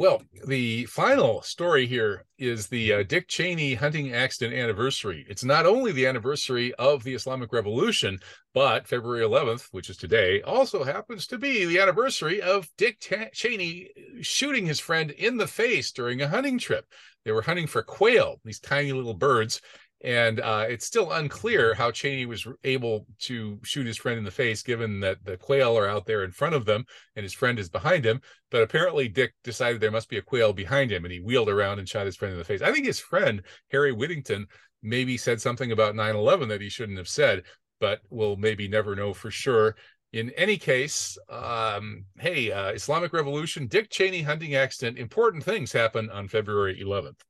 Well, 0.00 0.22
the 0.46 0.86
final 0.86 1.42
story 1.42 1.86
here 1.86 2.24
is 2.38 2.68
the 2.68 2.90
uh, 2.90 3.02
Dick 3.02 3.28
Cheney 3.28 3.74
hunting 3.74 4.14
accident 4.14 4.58
anniversary. 4.58 5.26
It's 5.28 5.44
not 5.44 5.66
only 5.66 5.92
the 5.92 6.06
anniversary 6.06 6.72
of 6.78 7.04
the 7.04 7.12
Islamic 7.12 7.52
Revolution, 7.52 8.18
but 8.54 8.88
February 8.88 9.22
11th, 9.22 9.66
which 9.72 9.90
is 9.90 9.98
today, 9.98 10.40
also 10.40 10.84
happens 10.84 11.26
to 11.26 11.36
be 11.36 11.66
the 11.66 11.80
anniversary 11.80 12.40
of 12.40 12.66
Dick 12.78 12.98
Cheney 13.34 13.90
shooting 14.22 14.64
his 14.64 14.80
friend 14.80 15.10
in 15.10 15.36
the 15.36 15.46
face 15.46 15.92
during 15.92 16.22
a 16.22 16.28
hunting 16.28 16.58
trip. 16.58 16.86
They 17.26 17.32
were 17.32 17.42
hunting 17.42 17.66
for 17.66 17.82
quail, 17.82 18.40
these 18.42 18.58
tiny 18.58 18.92
little 18.92 19.12
birds, 19.12 19.60
and 20.02 20.40
uh, 20.40 20.64
it's 20.68 20.86
still 20.86 21.12
unclear 21.12 21.74
how 21.74 21.90
Cheney 21.90 22.24
was 22.24 22.46
able 22.64 23.06
to 23.20 23.58
shoot 23.62 23.86
his 23.86 23.98
friend 23.98 24.18
in 24.18 24.24
the 24.24 24.30
face, 24.30 24.62
given 24.62 25.00
that 25.00 25.24
the 25.24 25.36
quail 25.36 25.76
are 25.76 25.88
out 25.88 26.06
there 26.06 26.24
in 26.24 26.30
front 26.30 26.54
of 26.54 26.64
them 26.64 26.84
and 27.16 27.22
his 27.22 27.34
friend 27.34 27.58
is 27.58 27.68
behind 27.68 28.04
him. 28.04 28.20
But 28.50 28.62
apparently, 28.62 29.08
Dick 29.08 29.34
decided 29.44 29.80
there 29.80 29.90
must 29.90 30.08
be 30.08 30.16
a 30.16 30.22
quail 30.22 30.52
behind 30.52 30.90
him, 30.90 31.04
and 31.04 31.12
he 31.12 31.20
wheeled 31.20 31.50
around 31.50 31.78
and 31.78 31.88
shot 31.88 32.06
his 32.06 32.16
friend 32.16 32.32
in 32.32 32.38
the 32.38 32.44
face. 32.44 32.62
I 32.62 32.72
think 32.72 32.86
his 32.86 33.00
friend 33.00 33.42
Harry 33.70 33.92
Whittington 33.92 34.46
maybe 34.82 35.18
said 35.18 35.40
something 35.40 35.72
about 35.72 35.94
9/11 35.94 36.48
that 36.48 36.62
he 36.62 36.70
shouldn't 36.70 36.98
have 36.98 37.08
said, 37.08 37.42
but 37.78 38.00
we'll 38.08 38.36
maybe 38.36 38.68
never 38.68 38.96
know 38.96 39.12
for 39.12 39.30
sure. 39.30 39.76
In 40.12 40.30
any 40.30 40.56
case, 40.56 41.16
um, 41.28 42.04
hey, 42.18 42.50
uh, 42.50 42.70
Islamic 42.70 43.12
Revolution, 43.12 43.66
Dick 43.66 43.90
Cheney 43.90 44.22
hunting 44.22 44.54
accident. 44.54 44.98
Important 44.98 45.44
things 45.44 45.72
happen 45.72 46.10
on 46.10 46.26
February 46.28 46.82
11th 46.82 47.22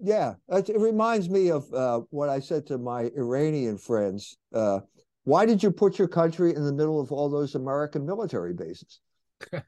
yeah, 0.00 0.34
it 0.48 0.78
reminds 0.78 1.28
me 1.28 1.50
of 1.50 1.72
uh, 1.74 2.00
what 2.10 2.28
I 2.28 2.40
said 2.40 2.66
to 2.66 2.78
my 2.78 3.10
Iranian 3.16 3.78
friends. 3.78 4.36
Uh, 4.52 4.80
why 5.24 5.44
did 5.44 5.62
you 5.62 5.70
put 5.70 5.98
your 5.98 6.08
country 6.08 6.54
in 6.54 6.64
the 6.64 6.72
middle 6.72 7.00
of 7.00 7.12
all 7.12 7.28
those 7.28 7.54
American 7.54 8.06
military 8.06 8.54
bases? 8.54 9.00
Uh, 9.52 9.60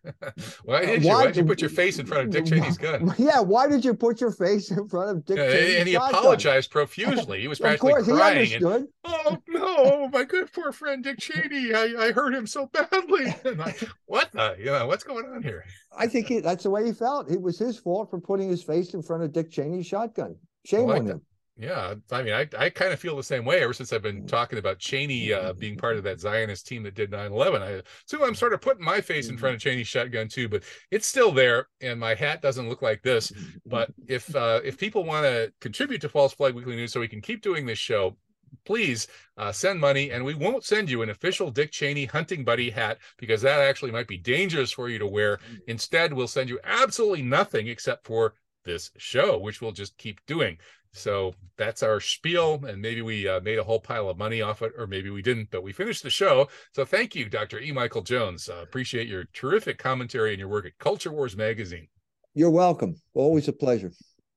why 0.65 0.85
did 0.85 1.03
you? 1.03 1.09
Why, 1.09 1.27
did 1.27 1.37
you 1.37 1.45
put 1.45 1.61
your 1.61 1.71
face 1.71 1.99
in 1.99 2.07
front 2.07 2.25
of 2.25 2.31
Dick 2.31 2.47
Cheney's 2.47 2.79
gun? 2.79 3.15
Yeah, 3.19 3.41
why 3.41 3.69
did 3.69 3.85
you 3.85 3.95
put 3.95 4.21
your 4.21 4.31
face 4.31 4.71
in 4.71 4.89
front 4.89 5.11
of 5.11 5.25
Dick 5.25 5.39
uh, 5.39 5.43
yeah, 5.43 5.51
Cheney's 5.51 5.77
And 5.77 5.89
he 5.89 5.95
apologized 5.95 6.71
profusely. 6.71 7.41
He 7.41 7.49
was 7.49 7.59
practically 7.61 7.93
course, 7.93 8.07
crying. 8.07 8.53
And, 8.53 8.89
oh 9.05 9.39
no, 9.49 10.09
my 10.09 10.25
good 10.25 10.53
poor 10.53 10.73
friend 10.73 11.05
Dick 11.05 11.19
Cheney! 11.19 11.75
I, 11.75 11.95
I 11.99 12.13
hurt 12.13 12.35
him 12.35 12.47
so 12.47 12.67
badly. 12.67 13.35
What 14.07 14.33
the? 14.33 14.57
You 14.59 14.67
know 14.67 14.87
what's 14.87 15.05
going 15.05 15.27
on 15.27 15.43
here? 15.43 15.65
I 15.97 16.07
think 16.07 16.27
he, 16.27 16.41
that's 16.41 16.65
the 16.65 16.71
way 16.71 16.85
he 16.85 16.93
felt. 16.93 17.31
It 17.31 17.41
was 17.41 17.59
his 17.59 17.79
fault 17.79 18.11
for 18.11 18.21
putting 18.21 18.49
his 18.49 18.63
face 18.63 18.95
in 18.95 19.03
front 19.03 19.23
of 19.23 19.33
Dick 19.33 19.51
Cheney's 19.51 19.87
shotgun. 19.87 20.37
Shame 20.65 20.87
well, 20.87 20.99
on 20.99 21.07
him. 21.07 21.23
Yeah, 21.61 21.93
I 22.11 22.23
mean, 22.23 22.33
I, 22.33 22.49
I 22.57 22.71
kind 22.71 22.91
of 22.91 22.99
feel 22.99 23.17
the 23.17 23.23
same 23.23 23.45
way 23.45 23.63
ever 23.63 23.75
since 23.75 23.93
I've 23.93 24.01
been 24.01 24.27
talking 24.27 24.59
about 24.59 24.79
Cheney 24.79 25.31
uh, 25.35 25.53
being 25.53 25.77
part 25.77 25.99
of 25.99 26.05
that 26.05 26.19
Zionist 26.19 26.67
team 26.67 26.83
that 26.85 26.95
did 26.95 27.11
9 27.11 27.33
11. 27.33 27.61
I, 27.61 27.83
so 28.07 28.25
I'm 28.25 28.35
sort 28.35 28.55
of 28.55 28.63
putting 28.63 28.83
my 28.83 29.03
face 29.03 29.29
in 29.29 29.37
front 29.37 29.57
of 29.57 29.61
Cheney's 29.61 29.87
shotgun 29.87 30.29
too, 30.29 30.49
but 30.49 30.63
it's 30.91 31.07
still 31.07 31.31
there. 31.31 31.69
And 31.83 32.01
my 32.01 32.15
hat 32.15 32.41
doesn't 32.41 32.71
look 32.71 32.81
like 32.81 33.03
this. 33.03 33.31
But 33.67 33.91
if 34.09 34.35
uh, 34.35 34.61
if 34.65 34.79
people 34.79 35.05
want 35.05 35.27
to 35.27 35.53
contribute 35.61 36.01
to 36.01 36.09
False 36.09 36.33
Flag 36.33 36.55
Weekly 36.55 36.77
News 36.77 36.95
so 36.95 37.01
we 37.01 37.09
can 37.09 37.21
keep 37.21 37.43
doing 37.43 37.67
this 37.67 37.79
show, 37.79 38.17
please 38.65 39.07
uh, 39.37 39.53
send 39.53 39.79
money 39.79 40.13
and 40.13 40.25
we 40.25 40.33
won't 40.33 40.65
send 40.65 40.89
you 40.89 41.03
an 41.03 41.11
official 41.11 41.51
Dick 41.51 41.73
Cheney 41.73 42.07
hunting 42.07 42.43
buddy 42.43 42.71
hat 42.71 42.97
because 43.19 43.43
that 43.43 43.61
actually 43.61 43.91
might 43.91 44.09
be 44.09 44.17
dangerous 44.17 44.73
for 44.73 44.89
you 44.89 44.99
to 44.99 45.07
wear. 45.07 45.39
Instead, 45.67 46.15
we'll 46.15 46.27
send 46.27 46.49
you 46.49 46.59
absolutely 46.65 47.21
nothing 47.21 47.67
except 47.67 48.07
for 48.07 48.33
this 48.65 48.91
show, 48.97 49.39
which 49.39 49.61
we'll 49.61 49.73
just 49.73 49.97
keep 49.97 50.25
doing. 50.27 50.59
So 50.93 51.35
that's 51.57 51.83
our 51.83 52.01
spiel, 52.01 52.65
and 52.67 52.83
maybe 52.83 53.03
we 53.03 53.29
uh, 53.29 53.41
made 53.41 53.59
a 53.59 53.65
whole 53.65 53.81
pile 53.81 54.09
of 54.09 54.19
money 54.19 54.43
off 54.43 54.63
it, 54.63 54.73
or 54.77 54.87
maybe 54.87 55.11
we 55.11 55.23
didn't, 55.23 55.51
but 55.51 55.63
we 55.63 55.73
finished 55.73 56.03
the 56.03 56.11
show. 56.11 56.49
So 56.75 56.85
thank 56.85 57.15
you, 57.15 57.29
Dr. 57.29 57.61
E. 57.61 57.71
Michael 57.71 58.03
Jones. 58.03 58.49
Uh, 58.49 58.61
appreciate 58.63 59.07
your 59.07 59.25
terrific 59.33 59.79
commentary 59.79 60.31
and 60.31 60.41
your 60.41 60.49
work 60.49 60.67
at 60.67 60.79
Culture 60.79 61.13
Wars 61.13 61.37
Magazine. 61.37 61.87
You're 62.35 62.51
welcome. 62.51 62.97
Always 63.15 63.47
a 63.49 63.53
pleasure. 63.53 63.93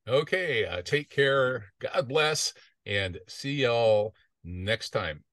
Okay, 0.06 0.64
uh, 0.66 0.82
take 0.82 1.10
care. 1.10 1.66
God 1.80 2.08
bless, 2.08 2.52
and 2.86 3.18
see 3.26 3.62
y'all 3.62 4.14
next 4.44 4.90
time. 4.90 5.24